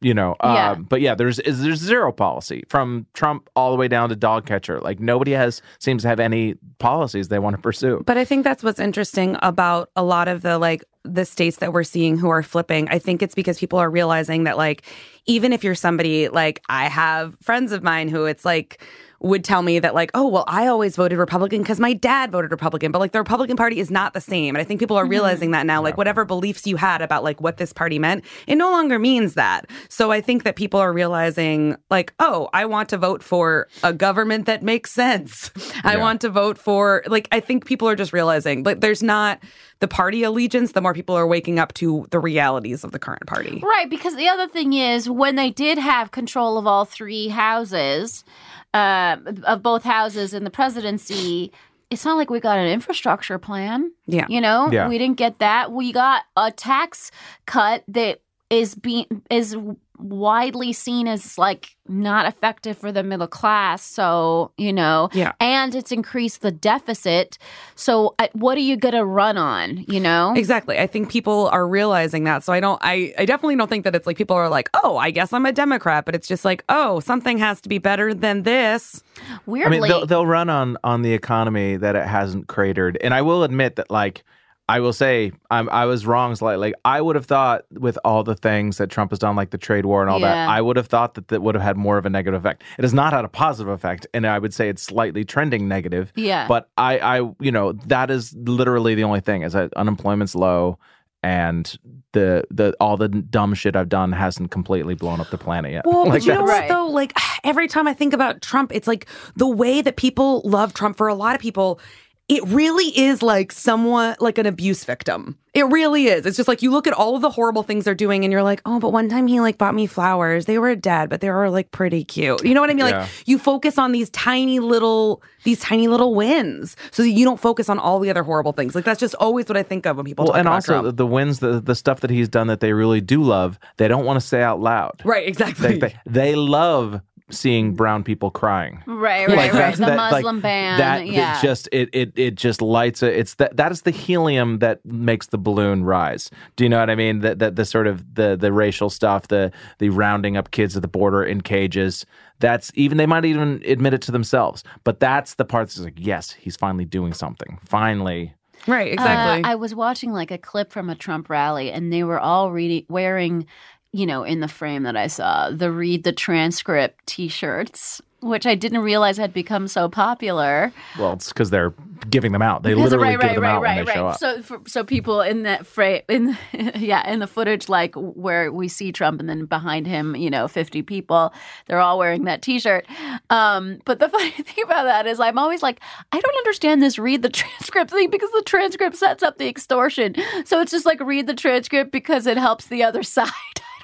You 0.04 0.12
know, 0.14 0.36
Yeah. 0.44 0.72
um, 0.72 0.82
but 0.84 1.00
yeah, 1.00 1.14
there's 1.14 1.38
is 1.40 1.62
there's 1.62 1.78
zero 1.80 2.12
policy 2.12 2.62
from 2.68 3.06
Trump 3.14 3.48
all 3.56 3.70
the 3.70 3.76
way 3.78 3.88
down 3.88 4.10
to 4.10 4.16
dog 4.16 4.44
catcher. 4.44 4.78
Like 4.80 5.00
nobody 5.00 5.32
has 5.32 5.62
seems 5.78 6.02
to 6.02 6.08
have 6.08 6.20
any 6.20 6.56
policies 6.78 7.28
they 7.28 7.38
want 7.38 7.56
to 7.56 7.62
pursue. 7.62 8.02
But 8.06 8.18
I 8.18 8.24
think 8.26 8.44
that's 8.44 8.62
what's 8.62 8.78
interesting 8.78 9.36
about 9.40 9.90
a 9.96 10.02
lot 10.04 10.28
of 10.28 10.42
the 10.42 10.58
like 10.58 10.84
the 11.04 11.24
states 11.24 11.56
that 11.58 11.72
we're 11.72 11.84
seeing 11.84 12.18
who 12.18 12.28
are 12.28 12.42
flipping. 12.42 12.88
I 12.90 12.98
think 12.98 13.22
it's 13.22 13.34
because 13.34 13.58
people 13.58 13.78
are 13.78 13.90
realizing 13.90 14.44
that 14.44 14.56
like 14.58 14.82
even 15.26 15.52
if 15.54 15.64
you're 15.64 15.74
somebody 15.74 16.28
like 16.28 16.60
I 16.68 16.88
have 16.88 17.34
friends 17.42 17.72
of 17.72 17.82
mine 17.82 18.08
who 18.08 18.26
it's 18.26 18.44
like 18.44 18.82
would 19.24 19.42
tell 19.42 19.62
me 19.62 19.78
that 19.78 19.94
like, 19.94 20.10
oh 20.14 20.28
well, 20.28 20.44
I 20.46 20.66
always 20.66 20.96
voted 20.96 21.18
Republican 21.18 21.62
because 21.62 21.80
my 21.80 21.94
dad 21.94 22.30
voted 22.30 22.50
Republican, 22.50 22.92
but 22.92 22.98
like 22.98 23.12
the 23.12 23.18
Republican 23.18 23.56
Party 23.56 23.80
is 23.80 23.90
not 23.90 24.12
the 24.12 24.20
same, 24.20 24.54
and 24.54 24.60
I 24.60 24.64
think 24.64 24.78
people 24.80 24.96
are 24.96 25.04
mm-hmm. 25.04 25.10
realizing 25.10 25.50
that 25.52 25.66
now. 25.66 25.82
Like 25.82 25.96
whatever 25.96 26.24
beliefs 26.24 26.66
you 26.66 26.76
had 26.76 27.02
about 27.02 27.24
like 27.24 27.40
what 27.40 27.56
this 27.56 27.72
party 27.72 27.98
meant, 27.98 28.24
it 28.46 28.56
no 28.56 28.70
longer 28.70 28.98
means 28.98 29.34
that. 29.34 29.68
So 29.88 30.12
I 30.12 30.20
think 30.20 30.44
that 30.44 30.56
people 30.56 30.78
are 30.78 30.92
realizing 30.92 31.76
like, 31.90 32.12
oh, 32.20 32.48
I 32.52 32.66
want 32.66 32.88
to 32.90 32.98
vote 32.98 33.22
for 33.22 33.68
a 33.82 33.92
government 33.92 34.46
that 34.46 34.62
makes 34.62 34.92
sense. 34.92 35.50
I 35.84 35.94
Yeah. 35.94 36.00
want 36.00 36.20
to 36.20 36.28
vote 36.28 36.58
for 36.58 37.02
like 37.06 37.28
I 37.32 37.40
think 37.40 37.64
people 37.66 37.88
are 37.88 37.96
just 37.96 38.12
realizing 38.12 38.62
like 38.62 38.80
there's 38.80 39.02
not 39.02 39.40
the 39.80 39.88
party 39.88 40.22
allegiance. 40.22 40.72
The 40.72 40.80
more 40.80 40.94
people 40.94 41.14
are 41.16 41.26
waking 41.26 41.58
up 41.58 41.74
to 41.74 42.06
the 42.10 42.18
realities 42.18 42.84
of 42.84 42.92
the 42.92 42.98
current 42.98 43.26
party. 43.26 43.60
Right, 43.62 43.88
because 43.90 44.16
the 44.16 44.28
other 44.28 44.46
thing 44.48 44.72
is 44.72 45.08
when 45.10 45.36
they 45.36 45.50
did 45.50 45.78
have 45.78 46.10
control 46.10 46.56
of 46.58 46.66
all 46.66 46.84
three 46.84 47.28
houses, 47.28 48.24
uh, 48.72 49.16
of 49.44 49.62
both 49.62 49.84
houses 49.84 50.32
in 50.34 50.44
the 50.44 50.50
presidency, 50.50 51.52
it's 51.90 52.04
not 52.04 52.16
like 52.16 52.30
we 52.30 52.40
got 52.40 52.58
an 52.58 52.66
infrastructure 52.68 53.38
plan. 53.38 53.92
Yeah. 54.06 54.26
You 54.28 54.40
know, 54.40 54.70
Yeah. 54.72 54.88
we 54.88 54.98
didn't 54.98 55.16
get 55.16 55.38
that. 55.38 55.70
We 55.70 55.92
got 55.92 56.22
a 56.36 56.50
tax 56.50 57.10
cut 57.46 57.84
that 57.88 58.20
is 58.50 58.74
being 58.74 59.06
is 59.30 59.56
widely 59.98 60.72
seen 60.72 61.06
as 61.06 61.38
like 61.38 61.70
not 61.86 62.26
effective 62.26 62.76
for 62.76 62.90
the 62.90 63.02
middle 63.02 63.26
class. 63.26 63.82
So, 63.82 64.50
you 64.56 64.72
know, 64.72 65.08
Yeah. 65.12 65.32
and 65.38 65.74
it's 65.74 65.92
increased 65.92 66.40
the 66.42 66.50
deficit. 66.50 67.38
So, 67.74 68.14
uh, 68.18 68.28
what 68.32 68.56
are 68.58 68.62
you 68.62 68.76
going 68.76 68.94
to 68.94 69.04
run 69.04 69.36
on, 69.36 69.84
you 69.88 70.00
know? 70.00 70.32
Exactly. 70.36 70.78
I 70.78 70.86
think 70.86 71.10
people 71.10 71.48
are 71.52 71.66
realizing 71.68 72.24
that. 72.24 72.42
So 72.42 72.52
I 72.52 72.60
don't 72.60 72.80
I, 72.82 73.14
I 73.18 73.24
definitely 73.24 73.56
don't 73.56 73.68
think 73.68 73.84
that 73.84 73.94
it's 73.94 74.06
like 74.06 74.16
people 74.16 74.36
are 74.36 74.48
like, 74.48 74.68
"Oh, 74.82 74.96
I 74.96 75.10
guess 75.10 75.32
I'm 75.32 75.46
a 75.46 75.52
Democrat," 75.52 76.04
but 76.04 76.14
it's 76.14 76.26
just 76.28 76.44
like, 76.44 76.64
"Oh, 76.68 77.00
something 77.00 77.38
has 77.38 77.60
to 77.62 77.68
be 77.68 77.78
better 77.78 78.12
than 78.14 78.42
this." 78.42 79.02
I 79.18 79.38
Weirdly, 79.46 79.80
mean, 79.80 79.88
they'll, 79.88 80.06
they'll 80.06 80.26
run 80.26 80.50
on 80.50 80.76
on 80.82 81.02
the 81.02 81.12
economy 81.12 81.76
that 81.76 81.94
it 81.96 82.06
hasn't 82.06 82.48
cratered, 82.48 82.98
and 83.00 83.14
I 83.14 83.22
will 83.22 83.44
admit 83.44 83.76
that, 83.76 83.90
like, 83.90 84.24
I 84.68 84.80
will 84.80 84.94
say 84.94 85.30
I'm, 85.50 85.68
I 85.68 85.84
was 85.84 86.06
wrong 86.06 86.34
slightly. 86.36 86.68
Like, 86.68 86.74
I 86.86 87.00
would 87.00 87.16
have 87.16 87.26
thought 87.26 87.66
with 87.70 87.98
all 88.04 88.24
the 88.24 88.34
things 88.34 88.78
that 88.78 88.88
Trump 88.88 89.10
has 89.10 89.18
done, 89.18 89.36
like 89.36 89.50
the 89.50 89.58
trade 89.58 89.84
war 89.84 90.00
and 90.00 90.08
all 90.10 90.20
that, 90.20 90.48
I 90.48 90.60
would 90.62 90.76
have 90.78 90.86
thought 90.86 91.14
that 91.14 91.28
that 91.28 91.42
would 91.42 91.54
have 91.54 91.62
had 91.62 91.76
more 91.76 91.98
of 91.98 92.06
a 92.06 92.10
negative 92.10 92.40
effect. 92.44 92.62
It 92.78 92.82
has 92.82 92.94
not 92.94 93.12
had 93.12 93.24
a 93.26 93.28
positive 93.28 93.70
effect, 93.72 94.06
and 94.14 94.26
I 94.26 94.38
would 94.38 94.54
say 94.54 94.70
it's 94.70 94.82
slightly 94.82 95.22
trending 95.24 95.68
negative. 95.68 96.12
Yeah. 96.16 96.48
But 96.48 96.70
I, 96.78 96.98
I, 96.98 97.30
you 97.40 97.52
know, 97.52 97.72
that 97.72 98.10
is 98.10 98.34
literally 98.36 98.94
the 98.94 99.04
only 99.04 99.20
thing 99.20 99.42
is 99.42 99.52
that 99.52 99.72
unemployment's 99.74 100.34
low. 100.34 100.78
And 101.22 101.74
the 102.12 102.44
the 102.50 102.76
all 102.80 102.98
the 102.98 103.08
dumb 103.08 103.54
shit 103.54 103.76
I've 103.76 103.88
done 103.88 104.12
hasn't 104.12 104.50
completely 104.50 104.94
blown 104.94 105.20
up 105.22 105.30
the 105.30 105.38
planet 105.38 105.72
yet. 105.72 105.86
Well, 105.86 106.00
Like 106.04 106.12
but 106.12 106.26
you 106.26 106.34
know 106.34 106.46
that's- 106.46 106.60
Right. 106.60 106.68
what 106.70 106.74
though? 106.74 106.86
Like 106.88 107.14
every 107.44 107.66
time 107.66 107.88
I 107.88 107.94
think 107.94 108.12
about 108.12 108.42
Trump, 108.42 108.72
it's 108.74 108.86
like 108.86 109.06
the 109.34 109.48
way 109.48 109.80
that 109.80 109.96
people 109.96 110.42
love 110.44 110.74
Trump 110.74 110.98
for 110.98 111.08
a 111.08 111.14
lot 111.14 111.34
of 111.34 111.40
people. 111.40 111.80
It 112.26 112.42
really 112.46 112.86
is 112.98 113.22
like 113.22 113.52
somewhat 113.52 114.20
like 114.20 114.38
an 114.38 114.46
abuse 114.46 114.84
victim. 114.84 115.38
It 115.52 115.66
really 115.66 116.06
is. 116.06 116.24
It's 116.24 116.36
just 116.38 116.48
like 116.48 116.62
you 116.62 116.70
look 116.70 116.86
at 116.86 116.94
all 116.94 117.14
of 117.14 117.22
the 117.22 117.28
horrible 117.30 117.62
things 117.62 117.84
they're 117.84 117.94
doing 117.94 118.24
and 118.24 118.32
you're 118.32 118.42
like, 118.42 118.62
oh, 118.64 118.80
but 118.80 118.92
one 118.92 119.10
time 119.10 119.26
he 119.26 119.40
like 119.40 119.58
bought 119.58 119.74
me 119.74 119.86
flowers. 119.86 120.46
They 120.46 120.58
were 120.58 120.74
dead, 120.74 121.10
but 121.10 121.20
they 121.20 121.30
were 121.30 121.50
like 121.50 121.70
pretty 121.70 122.02
cute. 122.02 122.42
You 122.42 122.54
know 122.54 122.62
what 122.62 122.70
I 122.70 122.74
mean? 122.74 122.86
Yeah. 122.86 123.00
Like 123.00 123.10
you 123.26 123.38
focus 123.38 123.76
on 123.76 123.92
these 123.92 124.08
tiny 124.10 124.58
little, 124.58 125.22
these 125.44 125.60
tiny 125.60 125.86
little 125.86 126.14
wins 126.14 126.76
so 126.90 127.02
that 127.02 127.10
you 127.10 127.26
don't 127.26 127.38
focus 127.38 127.68
on 127.68 127.78
all 127.78 128.00
the 128.00 128.08
other 128.08 128.22
horrible 128.22 128.52
things. 128.52 128.74
Like 128.74 128.84
that's 128.84 129.00
just 129.00 129.14
always 129.16 129.46
what 129.46 129.58
I 129.58 129.62
think 129.62 129.84
of 129.84 129.98
when 129.98 130.06
people 130.06 130.24
well, 130.24 130.32
talk 130.32 130.38
and 130.38 130.48
about 130.48 130.54
also 130.54 130.80
Trump. 130.80 130.96
the 130.96 131.06
wins, 131.06 131.40
the 131.40 131.60
the 131.60 131.74
stuff 131.74 132.00
that 132.00 132.10
he's 132.10 132.30
done 132.30 132.46
that 132.46 132.60
they 132.60 132.72
really 132.72 133.02
do 133.02 133.22
love, 133.22 133.58
they 133.76 133.86
don't 133.86 134.06
want 134.06 134.18
to 134.18 134.26
say 134.26 134.42
out 134.42 134.60
loud. 134.60 135.02
Right, 135.04 135.28
exactly. 135.28 135.78
They, 135.78 135.78
they, 135.78 135.94
they 136.06 136.34
love 136.34 137.02
seeing 137.30 137.72
brown 137.74 138.04
people 138.04 138.30
crying. 138.30 138.82
Right, 138.86 139.26
right, 139.26 139.36
Like, 139.36 139.52
right. 139.52 139.52
that's- 139.52 139.78
The 139.78 139.86
that- 139.86 139.96
like, 139.96 140.12
Muslim 140.12 140.40
ban. 140.40 140.78
That 140.78 141.06
yeah. 141.06 141.38
it 141.38 141.42
just 141.42 141.68
it 141.72 141.88
it 141.92 142.12
it 142.16 142.34
just 142.34 142.60
lights 142.60 143.02
it. 143.02 143.14
It's 143.16 143.34
that 143.34 143.56
that 143.56 143.72
is 143.72 143.82
the 143.82 143.90
helium 143.90 144.58
that 144.58 144.84
makes 144.84 145.28
the 145.28 145.38
balloon 145.38 145.84
rise. 145.84 146.30
Do 146.56 146.64
you 146.64 146.68
know 146.70 146.78
what 146.78 146.90
I 146.90 146.94
mean? 146.94 147.20
That 147.20 147.38
that 147.38 147.56
the 147.56 147.64
sort 147.64 147.86
of 147.86 148.14
the 148.14 148.36
the 148.36 148.52
racial 148.52 148.90
stuff, 148.90 149.28
the 149.28 149.50
the 149.78 149.88
rounding 149.88 150.36
up 150.36 150.50
kids 150.50 150.76
at 150.76 150.82
the 150.82 150.88
border 150.88 151.24
in 151.24 151.40
cages. 151.40 152.04
That's 152.40 152.70
even 152.74 152.98
they 152.98 153.06
might 153.06 153.24
even 153.24 153.62
admit 153.64 153.94
it 153.94 154.02
to 154.02 154.12
themselves. 154.12 154.62
But 154.82 155.00
that's 155.00 155.34
the 155.34 155.44
part 155.44 155.68
that's 155.68 155.78
like, 155.80 155.94
yes, 155.96 156.32
he's 156.32 156.56
finally 156.56 156.84
doing 156.84 157.14
something. 157.14 157.58
Finally. 157.64 158.34
right, 158.66 158.92
exactly. 158.92 159.44
Uh, 159.44 159.52
I 159.52 159.54
was 159.54 159.74
watching 159.74 160.12
like 160.12 160.30
a 160.30 160.38
clip 160.38 160.72
from 160.72 160.90
a 160.90 160.94
Trump 160.94 161.30
rally, 161.30 161.70
and 161.70 161.92
they 161.92 162.02
were 162.02 162.18
all 162.18 162.50
reading, 162.50 162.84
wearing, 162.88 163.46
you 163.94 164.06
know, 164.06 164.24
in 164.24 164.40
the 164.40 164.48
frame 164.48 164.82
that 164.82 164.96
I 164.96 165.06
saw, 165.06 165.50
the 165.50 165.70
"Read 165.70 166.02
the 166.02 166.12
Transcript" 166.12 167.06
T-shirts, 167.06 168.02
which 168.20 168.44
I 168.44 168.54
didn't 168.56 168.80
realize 168.80 169.16
had 169.18 169.32
become 169.32 169.68
so 169.68 169.88
popular. 169.88 170.72
Well, 170.98 171.12
it's 171.12 171.28
because 171.28 171.50
they're 171.50 171.72
giving 172.10 172.32
them 172.32 172.42
out. 172.42 172.62
They 172.64 172.70
Because- 172.74 172.90
literally 172.90 173.16
right, 173.16 173.20
give 173.20 173.20
right, 173.20 173.34
them 173.34 173.42
right, 173.42 173.50
out 173.50 173.62
right, 173.62 173.76
when 173.76 173.84
they 173.84 173.90
right. 173.90 173.96
show 173.96 174.06
up. 174.08 174.18
So, 174.18 174.42
for, 174.42 174.60
so 174.66 174.82
people 174.82 175.20
in 175.20 175.44
that 175.44 175.64
frame, 175.66 176.02
in 176.08 176.36
yeah, 176.74 177.08
in 177.08 177.20
the 177.20 177.26
footage, 177.28 177.68
like 177.68 177.94
where 177.94 178.50
we 178.50 178.66
see 178.66 178.90
Trump, 178.92 179.20
and 179.20 179.28
then 179.28 179.44
behind 179.44 179.86
him, 179.86 180.16
you 180.16 180.28
know, 180.28 180.48
fifty 180.48 180.82
people, 180.82 181.32
they're 181.66 181.80
all 181.80 181.96
wearing 181.98 182.24
that 182.24 182.42
T-shirt. 182.42 182.86
Um, 183.30 183.78
but 183.84 184.00
the 184.00 184.08
funny 184.14 184.30
thing 184.30 184.64
about 184.64 184.84
that 184.84 185.06
is, 185.06 185.20
I'm 185.20 185.38
always 185.38 185.62
like, 185.62 185.80
I 186.10 186.18
don't 186.20 186.36
understand 186.38 186.82
this. 186.82 186.98
Read 186.98 187.22
the 187.22 187.28
transcript 187.28 187.92
thing 187.92 188.10
because 188.10 188.30
the 188.32 188.42
transcript 188.44 188.96
sets 188.96 189.22
up 189.22 189.38
the 189.38 189.48
extortion. 189.48 190.16
So 190.46 190.60
it's 190.60 190.72
just 190.72 190.84
like 190.86 191.00
read 191.00 191.28
the 191.28 191.34
transcript 191.34 191.92
because 191.92 192.26
it 192.26 192.38
helps 192.38 192.66
the 192.66 192.82
other 192.82 193.02
side. 193.16 193.30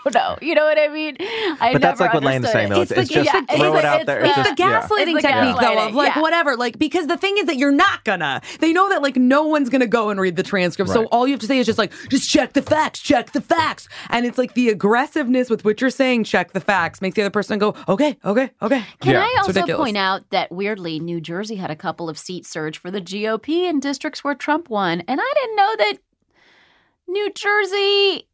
I 0.07 0.11
don't 0.11 0.15
know. 0.15 0.39
You 0.41 0.55
know 0.55 0.65
what 0.65 0.79
I 0.79 0.89
mean? 0.89 1.17
I 1.21 1.73
But 1.73 1.83
that's 1.83 2.01
never 2.01 2.05
like 2.09 2.15
what 2.15 2.23
Lane's 2.25 2.37
understood 2.47 2.53
saying, 2.53 2.69
though. 2.71 2.81
It's, 2.83 2.91
it's 2.91 3.09
the- 3.09 3.15
just 3.15 3.33
yeah, 3.35 3.41
it's 3.49 3.55
throw 3.57 3.73
the- 3.73 3.79
it 3.79 3.85
out 3.85 4.07
there. 4.07 4.21
It's 4.21 4.29
It's 4.29 4.37
just, 4.37 4.57
the 4.57 4.63
gaslighting 4.63 5.15
It's 5.15 5.23
the 5.23 5.29
technique, 5.29 5.57
though, 5.61 5.87
of 5.89 5.95
like 5.95 6.15
yeah. 6.17 6.21
whatever, 6.23 6.57
like 6.57 6.79
because 6.79 7.07
the 7.07 7.17
thing 7.17 7.37
is 7.39 7.45
that 7.47 7.57
you're 7.57 7.73
not 7.73 8.05
gonna. 8.05 8.41
They 8.61 8.73
know 8.73 8.89
that 8.89 9.03
like 9.03 9.17
no 9.17 9.45
one's 9.45 9.69
gonna 9.69 9.87
go 9.87 10.11
and 10.11 10.21
read 10.21 10.37
the 10.37 10.43
transcript, 10.43 10.91
so 10.91 11.05
all 11.07 11.27
you 11.27 11.33
have 11.35 11.41
to 11.41 11.47
say 11.47 11.59
is 11.59 11.67
just 11.67 11.79
like, 11.79 11.93
just 12.11 12.29
check 12.31 12.53
the 12.55 12.63
facts, 12.63 13.01
check 13.01 13.33
the 13.33 13.41
facts, 13.41 13.89
and 14.09 14.25
it's 14.27 14.39
like 14.39 14.55
the 14.55 14.69
aggressiveness 14.71 15.51
with 15.51 15.65
which 15.65 15.81
you're 15.81 15.91
saying 15.91 16.25
check 16.25 16.53
the 16.53 16.61
facts 16.61 17.01
makes 17.03 17.17
the 17.17 17.23
other 17.23 17.31
person 17.31 17.59
go, 17.59 17.75
okay, 17.89 18.17
okay, 18.25 18.51
okay. 18.63 18.85
Can 19.01 19.13
Yeah, 19.13 19.21
I 19.23 19.27
it's 19.27 19.39
also 19.49 19.53
ridiculous. 19.61 19.85
point 19.87 19.97
out 19.97 20.29
that 20.31 20.51
weirdly, 20.51 20.99
New 21.01 21.21
Jersey 21.21 21.57
had 21.57 21.71
a 21.71 21.77
couple 21.77 22.09
of 22.09 22.17
seat 22.19 22.47
surge 22.47 22.79
for 22.79 22.91
the 22.91 23.01
GOP 23.01 23.69
in 23.69 23.81
districts 23.81 24.25
where 24.25 24.35
Trump 24.35 24.71
won, 24.71 25.03
and 25.07 25.21
I 25.23 25.33
didn't 25.35 25.57
know 25.57 25.75
that 25.79 25.95
New 27.09 27.31
Jersey 27.33 28.27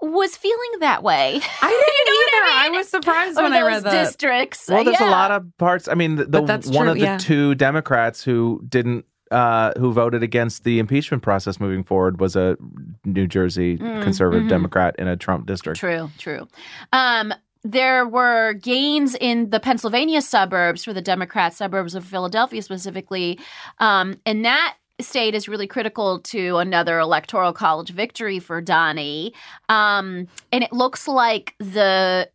was 0.00 0.36
feeling 0.36 0.80
that 0.80 1.02
way. 1.02 1.40
I 1.62 1.84
didn't 2.04 2.06
You 2.06 2.14
know 2.14 2.38
what 2.38 2.52
either. 2.52 2.58
I 2.60 2.66
I, 2.66 2.68
mean? 2.70 2.78
was 2.78 2.88
surprised 2.88 3.38
Or 3.38 3.42
when 3.44 3.52
I 3.52 3.62
read 3.62 3.84
that. 3.84 4.04
districts. 4.04 4.68
Well, 4.68 4.84
there's 4.84 5.00
yeah. 5.00 5.08
a 5.08 5.10
lot 5.10 5.30
of 5.30 5.46
parts. 5.58 5.88
I 5.88 5.94
mean, 5.94 6.16
the, 6.16 6.24
the 6.26 6.42
that's 6.42 6.66
one 6.68 6.82
true, 6.84 6.90
of 6.90 6.94
the 6.96 7.04
yeah. 7.04 7.18
two 7.18 7.54
Democrats 7.54 8.22
who 8.22 8.62
didn't, 8.68 9.04
uh, 9.30 9.72
who 9.78 9.92
voted 9.92 10.22
against 10.22 10.64
the 10.64 10.78
impeachment 10.78 11.22
process 11.22 11.58
moving 11.58 11.82
forward 11.84 12.20
was 12.20 12.36
a 12.36 12.56
New 13.04 13.26
Jersey 13.26 13.78
conservative 13.78 14.48
Democrat 14.48 14.94
in 14.98 15.08
a 15.08 15.16
Trump 15.16 15.46
district. 15.46 15.80
True, 15.80 16.10
true. 16.18 16.46
Um, 16.92 17.32
there 17.66 18.06
were 18.06 18.52
gains 18.52 19.16
in 19.18 19.48
the 19.48 19.58
Pennsylvania 19.58 20.20
suburbs 20.20 20.84
for 20.84 20.92
the 20.92 21.00
Democrat 21.00 21.54
suburbs 21.54 21.94
of 21.94 22.04
Philadelphia 22.04 22.60
specifically, 22.60 23.38
um, 23.78 24.20
and 24.26 24.44
that 24.44 24.76
state 25.00 25.34
is 25.34 25.48
really 25.48 25.66
critical 25.66 26.20
to 26.20 26.56
another 26.58 26.98
electoral 26.98 27.52
college 27.52 27.90
victory 27.90 28.38
for 28.38 28.60
Donnie. 28.60 29.34
Um, 29.68 30.28
and 30.52 30.62
it 30.62 30.72
looks 30.72 31.08
like 31.08 31.54
the 31.58 32.28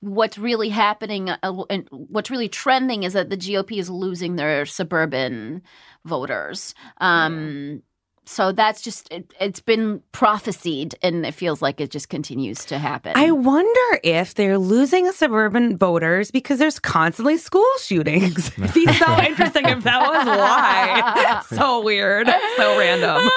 what's 0.00 0.36
really 0.36 0.68
happening 0.68 1.30
uh, 1.30 1.64
and 1.70 1.88
what's 1.90 2.30
really 2.30 2.48
trending 2.48 3.04
is 3.04 3.12
that 3.12 3.30
the 3.30 3.36
GOP 3.36 3.78
is 3.78 3.88
losing 3.88 4.34
their 4.36 4.66
suburban 4.66 5.62
voters. 6.04 6.74
Um, 6.98 7.82
So 8.24 8.52
that's 8.52 8.80
just 8.82 9.10
it, 9.12 9.32
it's 9.40 9.60
been 9.60 10.00
prophesied, 10.12 10.94
and 11.02 11.26
it 11.26 11.34
feels 11.34 11.60
like 11.60 11.80
it 11.80 11.90
just 11.90 12.08
continues 12.08 12.64
to 12.66 12.78
happen. 12.78 13.12
I 13.16 13.32
wonder 13.32 14.00
if 14.04 14.34
they're 14.34 14.58
losing 14.58 15.10
suburban 15.10 15.76
voters 15.76 16.30
because 16.30 16.58
there's 16.60 16.78
constantly 16.78 17.36
school 17.36 17.66
shootings. 17.80 18.48
It'd 18.58 18.74
be 18.74 18.86
so 18.94 19.20
interesting 19.22 19.68
if 19.68 19.82
that 19.82 20.00
was 20.00 20.26
why. 20.26 21.42
so 21.56 21.82
weird. 21.82 22.28
So 22.56 22.78
random. 22.78 23.28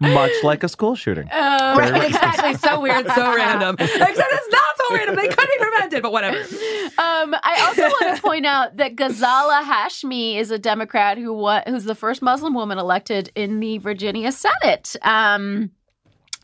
Much 0.00 0.32
like 0.42 0.62
a 0.62 0.68
school 0.68 0.94
shooting. 0.94 1.28
Oh, 1.32 1.76
right, 1.76 2.04
exactly. 2.04 2.54
So 2.54 2.80
weird, 2.80 3.06
so 3.08 3.34
random. 3.34 3.76
Except 3.80 4.00
it's 4.08 4.48
not 4.52 4.59
so 4.59 4.59
random. 4.90 5.16
They 5.16 5.28
could 5.28 5.36
be 5.48 5.58
prevented, 5.58 6.02
but 6.02 6.12
whatever. 6.12 6.36
Um, 6.38 7.34
I 7.42 7.64
also 7.66 7.82
want 7.82 8.16
to 8.16 8.22
point 8.22 8.46
out 8.46 8.76
that 8.76 8.96
Ghazala 8.96 9.62
Hashmi 9.62 10.36
is 10.36 10.50
a 10.50 10.58
Democrat 10.58 11.18
who 11.18 11.32
wa- 11.32 11.62
who's 11.66 11.84
the 11.84 11.94
first 11.94 12.22
Muslim 12.22 12.54
woman 12.54 12.78
elected 12.78 13.30
in 13.34 13.60
the 13.60 13.78
Virginia 13.78 14.32
Senate. 14.32 14.96
Um, 15.02 15.70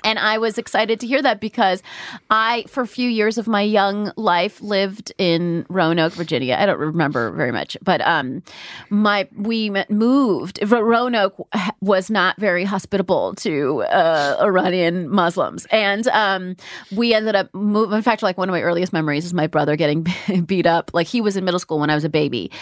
and 0.06 0.20
I 0.20 0.38
was 0.38 0.56
excited 0.56 1.00
to 1.00 1.06
hear 1.06 1.20
that 1.20 1.40
because 1.40 1.82
I, 2.30 2.64
for 2.68 2.82
a 2.82 2.86
few 2.86 3.10
years 3.10 3.38
of 3.38 3.48
my 3.48 3.60
young 3.60 4.12
life, 4.16 4.62
lived 4.62 5.12
in 5.18 5.66
Roanoke, 5.68 6.12
Virginia. 6.12 6.56
I 6.58 6.64
don't 6.64 6.78
remember 6.78 7.32
very 7.32 7.50
much, 7.50 7.76
but 7.82 8.00
um, 8.02 8.44
my 8.88 9.28
we 9.36 9.72
moved. 9.90 10.60
Roanoke 10.62 11.34
was 11.80 12.08
not 12.08 12.38
very 12.38 12.62
hospitable 12.62 13.34
to 13.34 13.82
uh, 13.82 14.36
Iranian 14.42 15.10
Muslims, 15.10 15.66
and 15.72 16.06
um, 16.08 16.56
we 16.94 17.12
ended 17.12 17.34
up 17.34 17.52
moving. 17.52 17.96
In 17.96 18.02
fact, 18.02 18.22
like 18.22 18.38
one 18.38 18.48
of 18.48 18.52
my 18.52 18.62
earliest 18.62 18.92
memories 18.92 19.24
is 19.24 19.34
my 19.34 19.48
brother 19.48 19.74
getting 19.74 20.06
beat 20.46 20.66
up. 20.66 20.92
Like 20.94 21.08
he 21.08 21.20
was 21.20 21.36
in 21.36 21.44
middle 21.44 21.58
school 21.58 21.80
when 21.80 21.90
I 21.90 21.96
was 21.96 22.04
a 22.04 22.08
baby, 22.08 22.52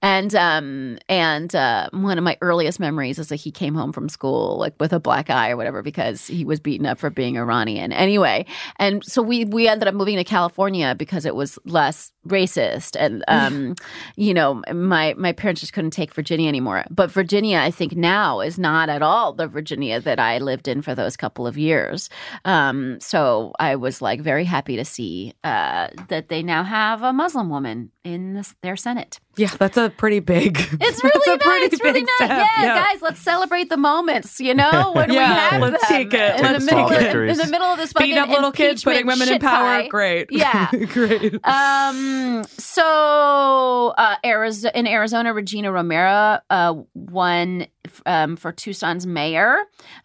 and 0.00 0.34
um, 0.34 0.98
and 1.10 1.54
uh, 1.54 1.90
one 1.92 2.16
of 2.16 2.24
my 2.24 2.38
earliest 2.40 2.80
memories 2.80 3.18
is 3.18 3.28
that 3.28 3.36
he 3.36 3.50
came 3.50 3.74
home 3.74 3.92
from 3.92 4.08
school 4.08 4.56
like 4.56 4.72
with 4.80 4.94
a 4.94 5.00
black 5.00 5.28
eye 5.28 5.50
or 5.50 5.58
whatever 5.58 5.82
because 5.82 6.26
he 6.26 6.46
was 6.46 6.60
beaten 6.60 6.86
up 6.86 6.93
for 6.94 7.10
being 7.10 7.36
Iranian. 7.36 7.92
Anyway, 7.92 8.46
and 8.76 9.04
so 9.04 9.22
we 9.22 9.44
we 9.44 9.68
ended 9.68 9.88
up 9.88 9.94
moving 9.94 10.16
to 10.16 10.24
California 10.24 10.94
because 10.96 11.24
it 11.26 11.34
was 11.34 11.58
less 11.64 12.12
racist, 12.28 12.96
and 12.98 13.24
um, 13.28 13.74
you 14.16 14.34
know, 14.34 14.62
my 14.72 15.14
my 15.16 15.32
parents 15.32 15.60
just 15.60 15.72
couldn't 15.72 15.90
take 15.92 16.12
Virginia 16.14 16.48
anymore. 16.48 16.84
But 16.90 17.10
Virginia, 17.10 17.58
I 17.58 17.70
think 17.70 17.96
now 17.96 18.40
is 18.40 18.58
not 18.58 18.88
at 18.88 19.02
all 19.02 19.32
the 19.32 19.46
Virginia 19.46 20.00
that 20.00 20.18
I 20.18 20.38
lived 20.38 20.68
in 20.68 20.82
for 20.82 20.94
those 20.94 21.16
couple 21.16 21.46
of 21.46 21.56
years. 21.58 22.08
Um, 22.44 22.98
so 23.00 23.52
I 23.58 23.76
was 23.76 24.00
like 24.02 24.20
very 24.20 24.44
happy 24.44 24.76
to 24.76 24.84
see 24.84 25.34
uh, 25.44 25.88
that 26.08 26.28
they 26.28 26.42
now 26.42 26.62
have 26.64 27.02
a 27.02 27.12
Muslim 27.12 27.48
woman 27.50 27.90
in 28.04 28.34
this, 28.34 28.54
their 28.62 28.76
Senate. 28.76 29.20
Yeah, 29.36 29.50
that's 29.58 29.76
a 29.76 29.90
pretty 29.90 30.20
big. 30.20 30.58
It's 30.80 31.02
really 31.04 31.34
a 31.34 31.38
pretty. 31.38 31.64
It's 31.66 31.82
really 31.82 32.00
big 32.00 32.06
nice. 32.20 32.28
step. 32.28 32.46
Yeah, 32.58 32.84
guys, 32.84 33.02
let's 33.02 33.20
celebrate 33.20 33.68
the 33.70 33.76
moments. 33.76 34.38
You 34.40 34.54
know, 34.54 34.92
when 34.94 35.08
we 35.08 35.14
Yeah, 35.16 35.50
have 35.50 35.60
let's 35.62 35.88
them. 35.88 35.98
take 35.98 36.14
it. 36.14 36.36
in 36.36 36.42
Let's 36.42 36.64
the 36.64 36.70
middle 36.72 36.88
take 36.88 36.98
of, 37.00 37.04
it. 37.04 37.16
in, 37.16 37.30
in 37.30 37.36
the 37.38 37.46
middle 37.48 37.66
of 37.66 37.78
this 37.78 37.92
fucking 37.92 38.08
Beating 38.08 38.22
up 38.22 38.28
little 38.28 38.52
kids, 38.52 38.82
putting 38.84 39.00
impeachment 39.00 39.20
women 39.20 39.28
in 39.28 39.34
shit 39.36 39.42
power. 39.42 39.82
pie. 39.82 39.88
Great. 39.88 40.26
Yeah. 40.30 40.70
Great. 40.70 41.34
Um. 41.44 42.13
So, 42.44 43.94
uh, 43.96 44.16
Arizona, 44.24 44.72
in 44.74 44.86
Arizona, 44.86 45.32
Regina 45.32 45.72
Romero 45.72 46.40
uh, 46.50 46.74
won 46.94 47.66
um, 48.06 48.36
for 48.36 48.52
Tucson's 48.52 49.06
mayor, 49.06 49.56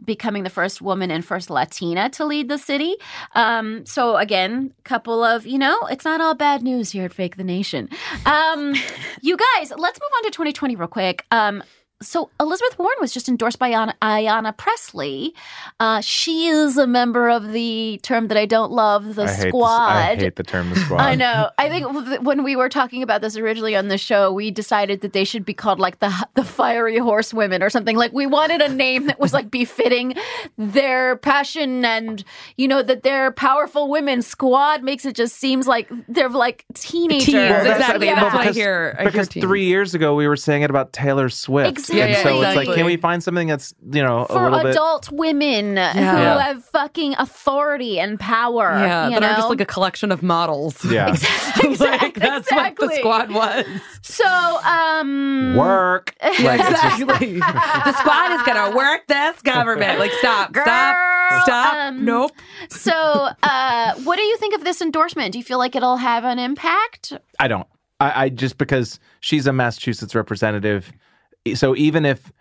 becoming 0.03 0.43
the 0.43 0.49
first 0.49 0.81
woman 0.81 1.11
and 1.11 1.23
first 1.23 1.49
Latina 1.49 2.09
to 2.11 2.25
lead 2.25 2.49
the 2.49 2.57
city. 2.57 2.95
Um. 3.33 3.85
So 3.85 4.17
again, 4.17 4.73
couple 4.83 5.23
of 5.23 5.45
you 5.45 5.57
know, 5.57 5.79
it's 5.89 6.05
not 6.05 6.21
all 6.21 6.35
bad 6.35 6.61
news 6.61 6.91
here 6.91 7.05
at 7.05 7.13
Fake 7.13 7.37
the 7.37 7.43
Nation. 7.43 7.89
Um. 8.25 8.75
you 9.21 9.37
guys, 9.37 9.71
let's 9.75 9.99
move 9.99 10.11
on 10.17 10.23
to 10.23 10.31
2020 10.31 10.75
real 10.75 10.87
quick. 10.87 11.25
Um. 11.31 11.63
So 12.01 12.29
Elizabeth 12.39 12.79
Warren 12.79 12.95
was 13.01 13.11
just 13.11 13.27
endorsed 13.27 13.59
by 13.59 13.71
Ayanna, 13.71 13.93
Ayanna 14.01 14.55
Presley. 14.55 15.33
Uh, 15.81 15.99
she 15.99 16.47
is 16.47 16.77
a 16.77 16.87
member 16.87 17.29
of 17.29 17.51
the 17.51 17.99
term 18.03 18.29
that 18.29 18.37
I 18.37 18.45
don't 18.45 18.71
love, 18.71 19.15
the 19.15 19.23
I 19.23 19.33
hate 19.33 19.49
squad. 19.49 19.89
This, 19.89 20.19
I 20.19 20.23
hate 20.23 20.35
the 20.37 20.43
term 20.43 20.69
the 20.69 20.75
squad. 20.79 21.01
I 21.01 21.15
know. 21.15 21.49
I 21.57 21.67
think 21.67 22.21
when 22.23 22.43
we 22.43 22.55
were 22.55 22.69
talking 22.69 23.03
about 23.03 23.19
this 23.19 23.35
originally 23.35 23.75
on 23.75 23.89
the 23.89 23.97
show, 23.97 24.31
we 24.31 24.49
decided 24.49 25.01
that 25.01 25.11
they 25.11 25.25
should 25.25 25.43
be 25.43 25.53
called 25.53 25.77
like 25.77 25.99
the 25.99 26.09
the 26.35 26.45
fiery 26.45 26.97
horse 26.99 27.33
women 27.33 27.61
or 27.61 27.69
something. 27.69 27.97
Like 27.97 28.13
we 28.13 28.25
wanted 28.25 28.61
a 28.61 28.69
name 28.69 29.07
that 29.07 29.19
was 29.19 29.33
like 29.33 29.51
befitting 29.59 30.13
their 30.57 31.17
passion 31.17 31.83
and 31.83 32.23
you 32.55 32.69
know 32.69 32.81
that 32.81 33.03
they're 33.03 33.31
powerful 33.31 33.89
women. 33.89 34.21
Squad 34.21 34.83
makes 34.83 35.03
it 35.03 35.17
just 35.17 35.35
seems 35.35 35.67
like 35.67 35.89
they're 36.07 36.29
like 36.29 36.63
teenagers. 36.75 37.25
Teens, 37.25 37.65
exactly. 37.65 38.07
Yeah. 38.07 38.15
That's 38.15 38.33
what 38.33 38.35
I 38.35 38.43
because, 38.43 38.55
hear. 38.55 38.95
I 38.97 39.03
because 39.03 39.27
teens. 39.27 39.43
three 39.43 39.65
years 39.65 39.93
ago 39.93 40.15
we 40.15 40.29
were 40.29 40.37
saying 40.37 40.61
it 40.61 40.69
about 40.69 40.93
Taylor 40.93 41.27
Swift. 41.27 41.67
Exactly. 41.67 41.88
Yeah, 41.91 42.03
And 42.05 42.13
yeah, 42.13 42.23
so 42.23 42.41
it's 42.41 42.55
like, 42.55 42.73
can 42.75 42.85
we 42.85 42.97
find 42.97 43.23
something 43.23 43.47
that's 43.47 43.73
you 43.91 44.01
know 44.03 44.21
a 44.23 44.27
For 44.27 44.41
little 44.43 44.59
bit? 44.61 44.71
adult 44.71 45.11
women 45.11 45.65
who 45.77 45.99
Yeah. 45.99 46.41
have 46.41 46.63
fucking 46.65 47.15
authority 47.17 47.99
and 47.99 48.19
power. 48.19 48.71
Yeah, 48.77 49.05
you 49.09 49.13
that 49.15 49.23
are 49.23 49.29
know? 49.31 49.35
just 49.37 49.49
like 49.49 49.61
a 49.61 49.65
collection 49.65 50.11
of 50.11 50.21
models. 50.23 50.83
Yeah. 50.91 51.07
like 51.79 52.15
that's 52.15 52.51
what 52.51 52.75
the 52.77 52.89
squad 52.97 53.31
was. 53.31 53.65
so 54.01 54.25
um 54.65 55.55
Work. 55.55 56.15
Like, 56.41 56.59
it's 56.61 56.69
just- 56.81 57.01
exactly. 57.01 57.39
the 57.39 57.93
squad 57.93 58.31
is 58.33 58.41
gonna 58.43 58.75
work 58.75 59.07
this 59.07 59.41
government. 59.41 59.99
Like 59.99 60.11
stop, 60.19 60.51
Girl, 60.51 60.63
stop, 60.63 61.43
stop. 61.43 61.73
um, 61.75 62.05
nope. 62.05 62.31
So, 62.69 62.93
uh, 63.43 63.93
what 64.03 64.15
do 64.17 64.21
you 64.23 64.37
think 64.37 64.55
of 64.55 64.63
this 64.63 64.81
endorsement? 64.81 65.31
Do 65.33 65.37
you 65.37 65.43
feel 65.43 65.57
like 65.57 65.75
it'll 65.75 65.97
have 65.97 66.23
an 66.23 66.39
impact? 66.39 67.13
I 67.39 67.47
don't. 67.47 67.67
I, 67.99 68.25
I 68.25 68.29
just 68.29 68.57
because 68.57 68.99
she's 69.19 69.45
a 69.47 69.53
Massachusetts 69.53 70.15
representative. 70.15 70.91
So 71.55 71.75
even 71.75 72.05
if 72.05 72.31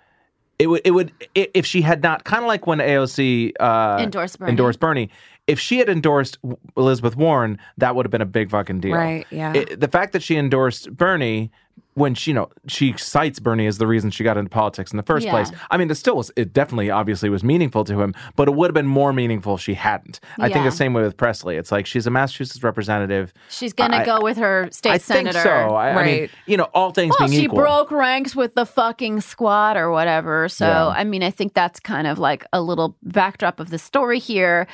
it 0.59 0.67
would, 0.67 0.81
it 0.85 0.91
would, 0.91 1.13
if 1.35 1.65
she 1.67 1.83
had 1.83 2.03
not, 2.03 2.25
kind 2.25 2.43
of 2.43 2.49
like 2.49 2.67
when 2.67 2.79
AOC 2.79 3.53
uh, 3.61 3.99
Endorsed 4.01 4.39
Bernie. 4.39 4.51
endorsed 4.51 4.81
Bernie. 4.81 5.11
If 5.47 5.59
she 5.59 5.79
had 5.79 5.89
endorsed 5.89 6.37
Elizabeth 6.77 7.17
Warren, 7.17 7.59
that 7.79 7.95
would 7.95 8.05
have 8.05 8.11
been 8.11 8.21
a 8.21 8.27
big 8.27 8.51
fucking 8.51 8.81
deal. 8.81 8.95
Right, 8.95 9.27
yeah. 9.31 9.55
It- 9.55 9.81
the 9.81 9.89
fact 9.89 10.13
that 10.13 10.23
she 10.23 10.37
endorsed 10.37 10.95
Bernie 10.95 11.51
when 11.99 12.15
she, 12.15 12.31
you 12.31 12.35
know, 12.35 12.49
she 12.67 12.95
cites 12.97 13.39
Bernie 13.41 13.67
as 13.67 13.79
the 13.79 13.87
reason 13.87 14.11
she 14.11 14.23
got 14.25 14.37
into 14.37 14.51
politics 14.51 14.91
in 14.93 14.97
the 14.97 15.03
first 15.03 15.25
Yeah. 15.27 15.33
place. 15.33 15.51
I 15.71 15.77
mean, 15.77 15.91
it 15.91 15.97
still 15.97 16.17
was, 16.17 16.31
it 16.37 16.53
definitely 16.53 16.91
obviously 16.91 17.29
was 17.29 17.43
meaningful 17.43 17.85
to 17.85 18.01
him, 18.01 18.15
but 18.37 18.49
it 18.49 18.55
would 18.55 18.69
have 18.71 18.75
been 18.75 18.87
more 18.87 19.13
meaningful 19.13 19.55
if 19.57 19.61
she 19.61 19.75
hadn't. 19.75 20.21
I 20.39 20.49
think 20.51 20.65
the 20.65 20.71
same 20.71 20.93
way 20.95 21.03
with 21.03 21.17
Presley. 21.17 21.57
It's 21.57 21.73
like 21.73 21.87
she's 21.87 22.07
a 22.07 22.11
Massachusetts 22.11 22.63
representative. 22.63 23.33
She's 23.49 23.73
gonna 23.73 23.99
I- 23.99 24.05
go 24.05 24.21
with 24.23 24.37
her 24.39 24.69
state 24.71 24.91
I 24.93 24.99
senator. 24.99 25.33
think 25.33 25.43
so. 25.43 25.75
I, 25.75 25.91
I 25.91 26.05
mean, 26.07 26.21
Right. 26.21 26.31
you 26.47 26.57
know, 26.57 26.69
all 26.75 26.91
things 26.93 27.15
Well, 27.19 27.29
being 27.29 27.41
she 27.41 27.45
equal. 27.47 27.59
broke 27.59 27.91
ranks 27.91 28.37
with 28.37 28.55
the 28.55 28.65
fucking 28.67 29.21
squad 29.21 29.77
or 29.77 29.91
whatever. 29.91 30.49
So, 30.49 30.67
Yeah. 30.67 30.89
I 30.89 31.05
mean, 31.05 31.23
I 31.23 31.31
think 31.31 31.55
that's 31.55 31.81
kind 31.81 32.07
of 32.07 32.19
like 32.19 32.45
a 32.53 32.61
little 32.63 32.97
backdrop 33.03 33.61
of 33.61 33.71
the 33.71 33.79
story 33.79 34.19
here. 34.19 34.67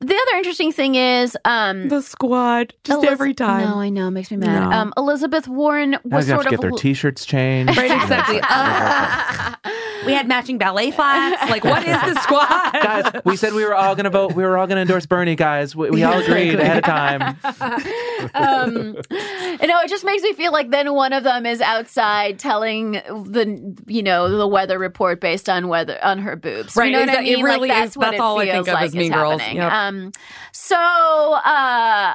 The 0.00 0.14
other 0.14 0.36
interesting 0.38 0.72
thing 0.72 0.96
is, 0.96 1.36
um, 1.44 1.88
The 1.88 2.02
squad, 2.02 2.74
just 2.84 2.98
Eliz- 2.98 3.10
every 3.10 3.32
time. 3.34 3.68
No, 3.70 3.80
I 3.80 3.88
know, 3.88 4.08
it 4.08 4.10
makes 4.10 4.30
me 4.30 4.36
mad. 4.36 4.68
No. 4.70 4.76
Um, 4.76 4.92
Elizabeth 4.96 5.48
Warren 5.48 5.96
was 6.04 6.26
sort 6.26 6.46
of 6.46 6.50
get 6.50 6.60
their 6.64 6.70
l- 6.72 6.78
T-shirts 6.78 7.24
changed. 7.24 7.76
Right, 7.76 7.90
exactly. 7.90 8.40
Uh, 8.42 9.54
we 10.06 10.12
had 10.12 10.26
matching 10.28 10.58
ballet 10.58 10.90
flats. 10.90 11.50
Like, 11.50 11.64
what 11.64 11.82
is 11.86 12.14
the 12.14 12.20
squad? 12.20 12.72
guys, 12.72 13.12
we 13.24 13.36
said 13.36 13.52
we 13.54 13.64
were 13.64 13.74
all 13.74 13.94
going 13.94 14.04
to 14.04 14.10
vote. 14.10 14.34
We 14.34 14.42
were 14.42 14.56
all 14.56 14.66
going 14.66 14.76
to 14.76 14.82
endorse 14.82 15.06
Bernie, 15.06 15.36
guys. 15.36 15.76
We, 15.76 15.90
we 15.90 16.02
all 16.02 16.18
agreed 16.18 16.58
ahead 16.58 16.78
of 16.78 16.84
time. 16.84 17.36
um, 18.34 18.96
you 19.10 19.66
know, 19.66 19.80
it 19.80 19.88
just 19.88 20.04
makes 20.04 20.22
me 20.22 20.32
feel 20.32 20.52
like 20.52 20.70
then 20.70 20.94
one 20.94 21.12
of 21.12 21.24
them 21.24 21.46
is 21.46 21.60
outside 21.60 22.38
telling 22.38 22.92
the 22.92 23.76
you 23.86 24.02
know 24.02 24.36
the 24.36 24.46
weather 24.46 24.78
report 24.78 25.20
based 25.20 25.48
on 25.48 25.68
weather 25.68 25.98
on 26.02 26.18
her 26.18 26.36
boobs. 26.36 26.76
Right, 26.76 26.86
you 26.86 26.92
know 26.92 27.00
what 27.00 27.08
I 27.08 27.12
exactly. 27.12 27.32
It 27.32 27.36
mean? 27.36 27.44
really 27.44 27.68
like 27.68 27.78
that's 27.78 27.90
is- 27.92 27.96
what 27.96 28.04
that's 28.04 28.14
it 28.14 28.20
all 28.20 28.38
I 28.40 28.44
feels 28.46 28.54
think 28.66 28.68
of 28.68 28.74
like 28.74 28.84
as 28.86 28.94
Mean 28.94 29.12
is 29.12 29.16
Girls. 29.16 29.40
happening. 29.40 29.62
Yep. 29.62 29.72
Um, 29.72 30.12
so. 30.52 30.76
Uh, 31.44 32.14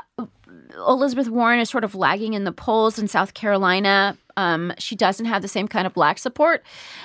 Elizabeth 0.75 1.29
Warren 1.29 1.59
is 1.59 1.69
sort 1.69 1.83
of 1.83 1.95
lagging 1.95 2.33
in 2.33 2.43
the 2.43 2.51
polls 2.51 2.99
in 2.99 3.07
South 3.07 3.33
Carolina. 3.33 4.17
Um, 4.37 4.73
she 4.77 4.95
doesn't 4.95 5.25
have 5.25 5.41
the 5.41 5.47
same 5.47 5.67
kind 5.67 5.85
of 5.85 5.93
black 5.93 6.17
support. 6.17 6.63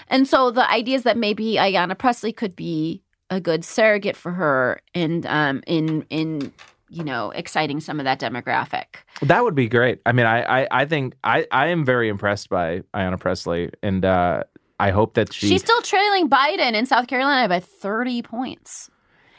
And 0.08 0.28
so 0.28 0.50
the 0.50 0.70
idea 0.70 0.96
is 0.96 1.02
that 1.04 1.16
maybe 1.16 1.54
Ayanna 1.54 1.96
Presley 1.98 2.32
could 2.32 2.54
be 2.54 3.02
a 3.30 3.40
good 3.40 3.64
surrogate 3.64 4.16
for 4.16 4.32
her 4.32 4.80
and 4.94 5.26
um, 5.26 5.62
in 5.66 6.06
in 6.10 6.52
you 6.90 7.02
know 7.02 7.30
exciting 7.30 7.80
some 7.80 7.98
of 7.98 8.04
that 8.04 8.20
demographic. 8.20 8.84
That 9.22 9.42
would 9.42 9.54
be 9.54 9.68
great. 9.68 10.00
I 10.06 10.12
mean, 10.12 10.26
I, 10.26 10.62
I, 10.62 10.68
I 10.70 10.84
think 10.84 11.14
I, 11.24 11.46
I 11.50 11.68
am 11.68 11.84
very 11.84 12.08
impressed 12.08 12.48
by 12.48 12.82
Ayanna 12.94 13.18
Presley, 13.18 13.70
and 13.82 14.04
uh, 14.04 14.44
I 14.78 14.90
hope 14.90 15.14
that 15.14 15.32
she. 15.32 15.48
She's 15.48 15.62
still 15.62 15.82
trailing 15.82 16.28
Biden 16.28 16.74
in 16.74 16.86
South 16.86 17.06
Carolina 17.06 17.48
by 17.48 17.60
30 17.60 18.22
points. 18.22 18.90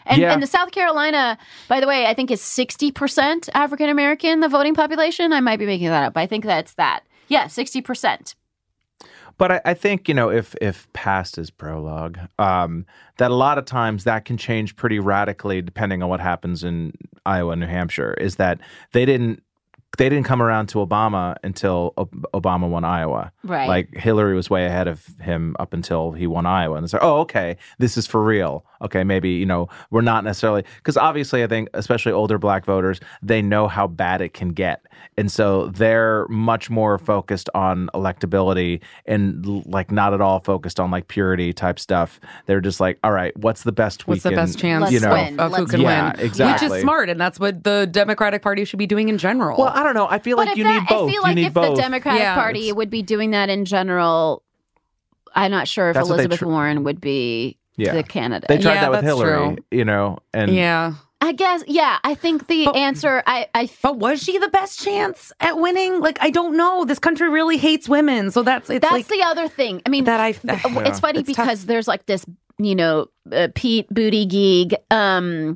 And, 0.05 0.21
Yeah. 0.21 0.33
and 0.33 0.41
the 0.41 0.47
South 0.47 0.71
Carolina, 0.71 1.37
by 1.67 1.79
the 1.79 1.87
way, 1.87 2.05
I 2.05 2.13
think 2.13 2.31
is 2.31 2.41
60% 2.41 3.49
African 3.53 3.89
American, 3.89 4.39
the 4.39 4.49
voting 4.49 4.75
population. 4.75 5.33
I 5.33 5.39
might 5.39 5.57
be 5.57 5.65
making 5.65 5.87
that 5.87 6.03
up. 6.03 6.13
But 6.13 6.21
I 6.21 6.27
think 6.27 6.45
that's 6.45 6.73
that. 6.75 7.01
Yeah, 7.27 7.45
60%. 7.45 8.35
But 9.37 9.51
I, 9.51 9.61
I 9.65 9.73
think 9.73 10.07
you 10.07 10.13
know 10.13 10.29
if 10.31 10.55
if 10.61 10.87
past 10.93 11.37
is 11.37 11.49
prologue, 11.49 12.17
um, 12.39 12.85
that 13.17 13.31
a 13.31 13.35
lot 13.35 13.57
of 13.57 13.65
times 13.65 14.05
that 14.05 14.23
can 14.23 14.37
change 14.37 14.77
pretty 14.77 14.97
radically 14.97 15.61
depending 15.61 16.01
on 16.01 16.07
what 16.07 16.21
happens 16.21 16.63
in 16.63 16.93
Iowa 17.25 17.51
and 17.51 17.59
New 17.61 17.67
Hampshire. 17.67 18.13
Is 18.13 18.37
that 18.37 18.61
they 18.93 19.03
didn't 19.05 19.43
they 19.97 20.09
didn't 20.09 20.25
come 20.25 20.41
around 20.41 20.67
to 20.67 20.79
Obama 20.79 21.35
until 21.43 21.93
Ob- 21.97 22.25
Obama 22.33 22.67
won 22.69 22.83
Iowa. 22.83 23.31
Right. 23.43 23.67
Like 23.67 23.93
Hillary 23.95 24.35
was 24.35 24.49
way 24.49 24.65
ahead 24.65 24.87
of 24.87 25.05
him 25.21 25.55
up 25.59 25.73
until 25.73 26.11
he 26.11 26.27
won 26.27 26.45
Iowa, 26.45 26.75
and 26.75 26.83
it's 26.83 26.93
like, 26.93 27.03
oh, 27.03 27.19
okay, 27.21 27.57
this 27.79 27.97
is 27.97 28.07
for 28.07 28.23
real. 28.23 28.65
Okay, 28.81 29.03
maybe 29.03 29.29
you 29.29 29.45
know 29.45 29.69
we're 29.89 30.01
not 30.01 30.23
necessarily 30.23 30.63
because 30.77 30.97
obviously 30.97 31.43
I 31.43 31.47
think 31.47 31.69
especially 31.73 32.11
older 32.11 32.37
Black 32.37 32.65
voters 32.65 32.99
they 33.23 33.41
know 33.41 33.67
how 33.67 33.87
bad 33.87 34.21
it 34.21 34.33
can 34.33 34.49
get, 34.49 34.85
and 35.17 35.31
so 35.31 35.67
they're 35.67 36.27
much 36.27 36.69
more 36.69 36.97
focused 36.99 37.49
on 37.55 37.89
electability 37.93 38.81
and 39.05 39.45
like 39.65 39.91
not 39.91 40.13
at 40.13 40.21
all 40.21 40.39
focused 40.41 40.79
on 40.79 40.91
like 40.91 41.07
purity 41.07 41.53
type 41.53 41.79
stuff. 41.79 42.19
They're 42.47 42.61
just 42.61 42.79
like, 42.79 42.99
all 43.03 43.11
right, 43.11 43.35
what's 43.37 43.63
the 43.63 43.71
best? 43.71 44.07
What's 44.07 44.23
we 44.25 44.29
the 44.29 44.35
can, 44.35 44.45
best 44.45 44.59
chance 44.59 44.91
You 44.91 44.99
know, 44.99 45.13
win. 45.13 45.39
of 45.39 45.51
who 45.51 45.57
Let's 45.59 45.71
can 45.71 45.81
Yeah, 45.81 46.13
win? 46.17 46.29
Which 46.29 46.63
is 46.63 46.81
smart, 46.81 47.09
and 47.09 47.19
that's 47.19 47.39
what 47.39 47.63
the 47.63 47.87
Democratic 47.89 48.41
Party 48.41 48.65
should 48.65 48.79
be 48.79 48.87
doing 48.87 49.09
in 49.09 49.17
general. 49.17 49.57
Well, 49.57 49.71
I 49.73 49.83
don't 49.85 49.95
know. 49.95 50.07
I 50.09 50.19
feel 50.19 50.35
But 50.37 50.47
like 50.47 50.51
if 50.53 50.57
you 50.57 50.63
that, 50.65 50.81
need 50.81 50.87
both. 50.89 51.09
I 51.09 51.11
feel 51.13 51.21
like 51.21 51.37
if 51.37 51.53
both. 51.53 51.75
the 51.75 51.81
Democratic 51.81 52.21
Yeah, 52.21 52.35
Party 52.35 52.59
it's- 52.65 52.75
would 52.75 52.89
be 52.89 53.01
doing 53.01 53.31
that 53.31 53.49
in 53.49 53.65
general, 53.65 54.43
I'm 55.33 55.51
not 55.51 55.67
sure 55.67 55.89
if 55.89 55.95
That's 55.95 56.09
what 56.09 56.15
they 56.17 56.23
Elizabeth 56.23 56.39
tr- 56.39 56.45
Warren 56.47 56.83
would 56.83 56.99
be 57.01 57.57
Yeah. 57.77 57.93
the 57.93 58.03
candidate. 58.03 58.47
They 58.47 58.57
tried 58.57 58.75
Yeah, 58.75 58.81
that 58.81 58.91
with 58.91 59.03
Hillary, 59.03 59.55
true. 59.55 59.57
you 59.71 59.85
know, 59.85 60.19
and 60.33 60.51
Yeah. 60.53 60.93
I 61.21 61.31
guess, 61.31 61.63
yeah. 61.65 61.97
I 62.03 62.13
think 62.13 62.47
the 62.47 62.65
But- 62.65 62.75
answer, 62.75 63.23
I, 63.25 63.47
I, 63.55 63.69
But 63.81 63.97
was 63.97 64.21
she 64.21 64.37
the 64.37 64.49
best 64.49 64.79
chance 64.83 65.31
at 65.39 65.57
winning? 65.57 65.99
Like, 65.99 66.17
I 66.21 66.29
don't 66.29 66.55
know. 66.55 66.85
This 66.85 66.99
country 66.99 67.29
really 67.29 67.57
hates 67.57 67.89
women, 67.89 68.31
so 68.31 68.43
that's 68.43 68.69
it's 68.69 68.81
that's 68.81 68.91
like 68.93 69.07
the 69.07 69.23
other 69.23 69.47
thing. 69.47 69.81
I 69.85 69.89
mean, 69.89 70.03
that. 70.05 70.19
I 70.19 70.29
it's 70.43 70.99
funny 70.99 71.19
It's 71.19 71.29
tough. 71.33 71.45
because 71.45 71.65
there's 71.65 71.87
like 71.87 72.05
this, 72.05 72.25
you 72.59 72.75
know, 72.75 73.07
uh, 73.31 73.47
Pete 73.55 73.89
Buttigieg, 73.93 74.73
um, 74.91 75.55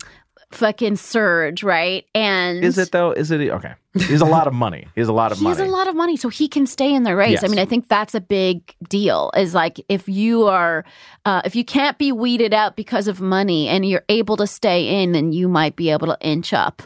fucking 0.52 0.96
surge, 0.96 1.62
right? 1.62 2.06
And 2.16 2.64
is 2.64 2.78
it 2.80 2.92
though? 2.92 3.12
Is 3.12 3.30
it 3.30 3.40
okay? 3.50 3.74
He's 3.94 4.22
a 4.22 4.26
lot 4.26 4.46
of 4.46 4.54
money. 4.54 4.88
He's 4.94 5.08
a 5.08 5.14
lot 5.14 5.32
of 5.32 5.40
he 5.40 5.46
money. 5.46 5.56
He's 5.56 5.68
a 5.68 5.72
lot 5.72 5.88
of 5.88 5.96
money, 5.96 6.16
so 6.16 6.30
he 6.30 6.48
can 6.48 6.68
stay 6.68 6.94
in 6.94 7.04
the 7.04 7.16
race. 7.16 7.44
I 7.44 7.48
mean, 7.48 7.58
I 7.58 7.66
think 7.66 7.88
that's 7.88 8.14
a 8.14 8.22
big 8.22 8.76
deal. 8.88 9.32
Is 9.36 9.56
like 9.56 9.84
if 9.90 10.08
you 10.08 10.46
are, 10.46 10.86
uh, 11.26 11.42
if 11.44 11.56
you 11.56 11.66
can't 11.66 11.98
be 11.98 12.12
weeded 12.12 12.54
out 12.54 12.76
because 12.76 13.08
of 13.08 13.20
money, 13.20 13.68
and 13.68 13.84
you're 13.86 14.06
able 14.08 14.38
to 14.38 14.46
stay 14.46 15.02
in, 15.02 15.14
then 15.14 15.32
you 15.32 15.50
might 15.50 15.76
be 15.76 15.90
able 15.90 16.08
to 16.08 16.18
inch 16.22 16.54
up. 16.54 16.84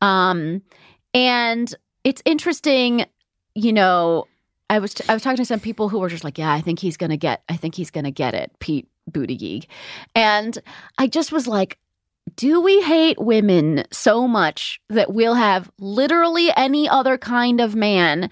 Um, 0.00 0.62
and 1.12 1.74
it's 2.04 2.22
interesting, 2.24 3.06
you 3.54 3.72
know. 3.72 4.26
I 4.70 4.78
was 4.78 4.94
I 5.08 5.14
was 5.14 5.22
talking 5.22 5.36
to 5.36 5.44
some 5.44 5.60
people 5.60 5.88
who 5.88 5.98
were 5.98 6.08
just 6.08 6.24
like, 6.24 6.38
yeah, 6.38 6.52
I 6.52 6.60
think 6.60 6.78
he's 6.78 6.96
gonna 6.96 7.18
get, 7.18 7.42
I 7.48 7.56
think 7.56 7.74
he's 7.74 7.90
gonna 7.90 8.10
get 8.10 8.34
it, 8.34 8.50
Pete 8.60 8.88
Buttigieg, 9.10 9.66
and 10.14 10.56
I 10.96 11.06
just 11.06 11.32
was 11.32 11.46
like, 11.46 11.78
do 12.36 12.60
we 12.60 12.80
hate 12.82 13.18
women 13.20 13.84
so 13.92 14.26
much 14.26 14.80
that 14.88 15.12
we'll 15.12 15.34
have 15.34 15.70
literally 15.78 16.50
any 16.56 16.88
other 16.88 17.16
kind 17.18 17.60
of 17.60 17.74
man, 17.74 18.30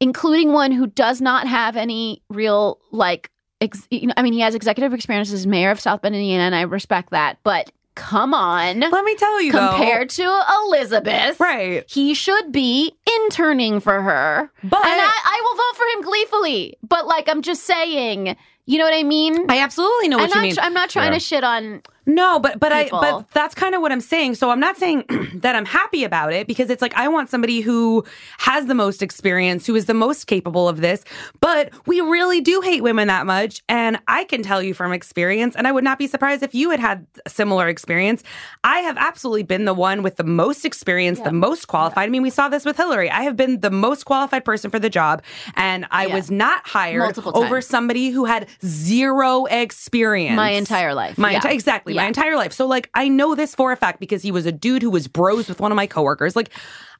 including 0.00 0.52
one 0.52 0.72
who 0.72 0.86
does 0.86 1.20
not 1.20 1.46
have 1.46 1.76
any 1.76 2.22
real 2.28 2.78
like? 2.90 3.30
Ex- 3.60 3.88
you 3.90 4.06
know, 4.08 4.14
I 4.16 4.22
mean, 4.22 4.32
he 4.34 4.40
has 4.40 4.54
executive 4.54 4.92
experience 4.94 5.32
as 5.32 5.46
mayor 5.46 5.70
of 5.70 5.80
South 5.80 6.02
Bend, 6.02 6.14
Indiana, 6.14 6.44
and 6.44 6.54
I 6.54 6.62
respect 6.62 7.10
that. 7.10 7.38
But 7.42 7.72
come 7.96 8.32
on, 8.32 8.78
Let 8.78 9.04
me 9.04 9.16
tell 9.16 9.42
you, 9.42 9.50
though. 9.50 9.70
compared 9.70 10.10
to 10.10 10.42
Elizabeth, 10.66 11.40
right? 11.40 11.84
he 11.90 12.14
should 12.14 12.52
be 12.52 12.92
interning 13.24 13.80
for 13.80 14.00
her. 14.00 14.50
But 14.62 14.84
and 14.84 15.00
I, 15.00 15.12
I 15.24 15.40
will 15.42 15.56
vote 15.56 15.76
for 15.76 15.84
him 15.98 16.02
gleefully. 16.08 16.76
But 16.88 17.06
like, 17.08 17.28
I'm 17.28 17.42
just 17.42 17.64
saying, 17.64 18.36
you 18.66 18.78
know 18.78 18.84
what 18.84 18.94
I 18.94 19.02
mean? 19.02 19.50
I 19.50 19.58
absolutely 19.58 20.06
know 20.08 20.18
I'm 20.18 20.22
what 20.22 20.28
you 20.30 20.34
not, 20.36 20.42
mean. 20.42 20.54
I'm 20.60 20.74
not 20.74 20.90
trying 20.90 21.12
Yeah. 21.12 21.18
to 21.18 21.24
shit 21.24 21.42
on. 21.42 21.82
No, 22.08 22.40
but 22.40 22.58
but 22.58 22.72
people. 22.72 22.98
I 22.98 23.12
but 23.12 23.30
that's 23.32 23.54
kind 23.54 23.74
of 23.74 23.82
what 23.82 23.92
I'm 23.92 24.00
saying. 24.00 24.34
So 24.36 24.50
I'm 24.50 24.58
not 24.58 24.76
saying 24.78 25.04
that 25.34 25.54
I'm 25.54 25.66
happy 25.66 26.02
about 26.04 26.32
it 26.32 26.46
because 26.46 26.70
it's 26.70 26.80
like 26.82 26.94
I 26.94 27.06
want 27.06 27.28
somebody 27.28 27.60
who 27.60 28.02
has 28.38 28.66
the 28.66 28.74
most 28.74 29.02
experience, 29.02 29.66
who 29.66 29.76
is 29.76 29.84
the 29.84 29.94
most 29.94 30.26
capable 30.26 30.68
of 30.68 30.80
this. 30.80 31.04
But 31.40 31.70
we 31.86 32.00
really 32.00 32.40
do 32.40 32.60
hate 32.62 32.82
women 32.82 33.08
that 33.08 33.26
much, 33.26 33.62
and 33.68 33.98
I 34.08 34.24
can 34.24 34.42
tell 34.42 34.62
you 34.62 34.72
from 34.72 34.92
experience, 34.92 35.54
and 35.54 35.68
I 35.68 35.72
would 35.72 35.84
not 35.84 35.98
be 35.98 36.06
surprised 36.06 36.42
if 36.42 36.54
you 36.54 36.70
had 36.70 36.80
had 36.80 37.06
a 37.26 37.30
similar 37.30 37.68
experience. 37.68 38.22
I 38.64 38.78
have 38.80 38.96
absolutely 38.96 39.42
been 39.42 39.66
the 39.66 39.74
one 39.74 40.02
with 40.02 40.16
the 40.16 40.24
most 40.24 40.64
experience, 40.64 41.20
the 41.20 41.30
most 41.32 41.68
qualified. 41.68 42.06
I 42.06 42.10
mean, 42.10 42.22
we 42.22 42.30
saw 42.30 42.48
this 42.48 42.64
with 42.64 42.78
Hillary. 42.78 43.10
I 43.10 43.22
have 43.22 43.36
been 43.36 43.60
the 43.60 43.70
most 43.70 44.04
qualified 44.04 44.46
person 44.46 44.70
for 44.70 44.78
the 44.78 44.88
job, 44.90 45.22
and 45.56 45.86
I 45.90 46.06
Yeah. 46.06 46.14
was 46.14 46.30
not 46.30 46.66
hired 46.66 47.18
over 47.34 47.60
somebody 47.60 48.08
who 48.08 48.24
had 48.24 48.46
zero 48.64 49.44
experience 49.44 50.36
My 50.36 50.50
entire 50.52 50.94
life. 50.94 51.18
my 51.18 51.32
Yeah. 51.32 51.40
enti- 51.40 51.52
exactly 51.52 51.97
my 51.98 52.06
entire 52.06 52.36
life. 52.36 52.52
So 52.52 52.66
like 52.66 52.90
I 52.94 53.08
know 53.08 53.34
this 53.34 53.54
for 53.54 53.72
a 53.72 53.76
fact 53.76 54.00
because 54.00 54.22
he 54.22 54.30
was 54.32 54.46
a 54.46 54.52
dude 54.52 54.82
who 54.82 54.90
was 54.90 55.06
bros 55.08 55.48
with 55.48 55.60
one 55.60 55.70
of 55.72 55.76
my 55.76 55.86
coworkers. 55.86 56.34
Like 56.36 56.50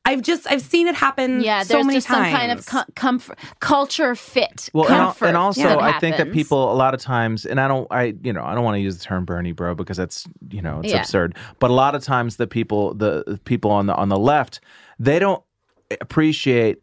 I've 0.04 0.22
just 0.22 0.46
I've 0.50 0.62
seen 0.62 0.86
it 0.86 0.94
happen. 0.94 1.40
Yeah, 1.40 1.62
so 1.64 1.74
there's 1.74 1.86
many 1.86 1.96
just 1.96 2.06
some 2.06 2.22
kind 2.22 2.52
of 2.52 2.64
times. 2.64 2.86
co- 2.86 2.92
comfort, 2.94 3.38
culture 3.60 4.14
fit. 4.14 4.68
Well, 4.72 4.86
and, 4.86 4.94
al- 4.94 5.06
comfort 5.06 5.26
and 5.26 5.36
also, 5.36 5.62
that 5.64 5.80
I 5.80 5.98
think 5.98 6.16
that 6.18 6.32
people 6.32 6.72
a 6.72 6.76
lot 6.76 6.94
of 6.94 7.00
times, 7.00 7.44
and 7.44 7.60
I 7.60 7.66
don't, 7.68 7.86
I 7.90 8.14
you 8.22 8.32
know, 8.32 8.44
I 8.44 8.54
don't 8.54 8.62
want 8.64 8.76
to 8.76 8.80
use 8.80 8.96
the 8.96 9.04
term 9.04 9.24
Bernie 9.24 9.52
bro 9.52 9.74
because 9.74 9.96
that's 9.96 10.26
you 10.50 10.62
know 10.62 10.80
it's 10.80 10.92
Yeah. 10.92 11.00
absurd. 11.00 11.34
But 11.58 11.70
a 11.70 11.74
lot 11.74 11.94
of 11.96 12.02
times, 12.04 12.36
the 12.36 12.46
people, 12.46 12.94
the 12.94 13.24
the 13.26 13.38
people 13.38 13.70
on 13.72 13.86
the 13.86 13.94
on 13.96 14.08
the 14.08 14.18
left, 14.18 14.60
they 15.00 15.18
don't 15.18 15.42
appreciate 16.00 16.78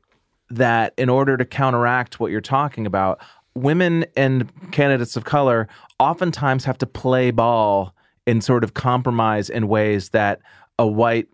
that 0.50 0.94
in 0.98 1.10
order 1.10 1.38
to 1.38 1.46
counteract 1.46 2.20
what 2.20 2.32
you're 2.32 2.42
talking 2.42 2.86
about, 2.86 3.20
women 3.56 4.06
and 4.16 4.52
candidates 4.72 5.16
of 5.16 5.24
color 5.24 5.68
oftentimes 6.00 6.66
have 6.66 6.78
to 6.78 6.86
play 6.86 7.32
ball 7.32 7.95
and 8.28 8.44
sort 8.44 8.64
of 8.64 8.74
compromise 8.74 9.50
in 9.50 9.68
ways 9.68 10.10
that 10.10 10.40
a 10.80 10.86
white 10.88 11.28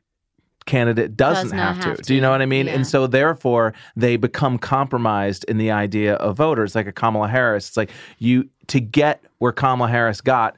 candidate 0.66 1.18
doesn't 1.18 1.50
Does 1.50 1.52
have, 1.54 1.80
to. 1.82 1.89
have 1.89 2.02
Do 2.04 2.14
you 2.14 2.22
know 2.22 2.30
what 2.32 2.42
I 2.42 2.46
mean? 2.46 2.68
Yeah. 2.68 2.74
And 2.76 2.86
so 2.88 3.08
therefore 3.08 3.74
they 3.96 4.16
become 4.16 4.58
compromised 4.60 5.44
in 5.46 5.58
the 5.58 5.72
idea 5.72 6.16
of 6.16 6.38
voters 6.38 6.76
like 6.76 6.86
a 6.88 6.92
Kamala 6.92 7.28
Harris. 7.28 7.70
It's 7.70 7.78
like 7.78 7.89
you 8.20 8.48
to 8.68 8.80
get 8.80 9.24
where 9.39 9.52
Kamala 9.52 9.89
Harris 9.89 10.22
got 10.22 10.56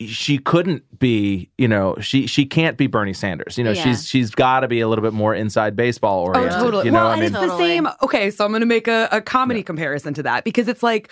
she 0.00 0.38
couldn't 0.38 0.98
be, 0.98 1.48
you 1.58 1.68
know, 1.68 1.96
she 2.00 2.26
she 2.26 2.44
can't 2.44 2.76
be 2.76 2.86
Bernie 2.86 3.12
Sanders. 3.12 3.56
You 3.58 3.62
know, 3.64 3.70
Yeah. 3.72 3.82
she's 3.84 4.08
she's 4.08 4.30
got 4.30 4.60
to 4.60 4.68
be 4.68 4.80
a 4.80 4.88
little 4.88 5.02
bit 5.02 5.12
more 5.12 5.34
inside 5.34 5.76
baseball 5.76 6.20
Oh, 6.20 6.28
oriented. 6.28 6.58
totally. 6.60 6.84
You 6.86 6.90
know, 6.92 7.04
well, 7.04 7.12
I 7.12 7.16
mean, 7.16 7.24
it's 7.24 7.32
the 7.38 7.58
same. 7.58 7.86
Okay, 8.02 8.30
so 8.30 8.44
I'm 8.44 8.50
going 8.52 8.60
to 8.60 8.66
make 8.66 8.88
a, 8.88 9.08
a 9.12 9.20
comedy 9.20 9.62
comparison 9.62 10.14
to 10.14 10.22
that 10.24 10.44
because 10.44 10.66
it's 10.68 10.82
like 10.82 11.10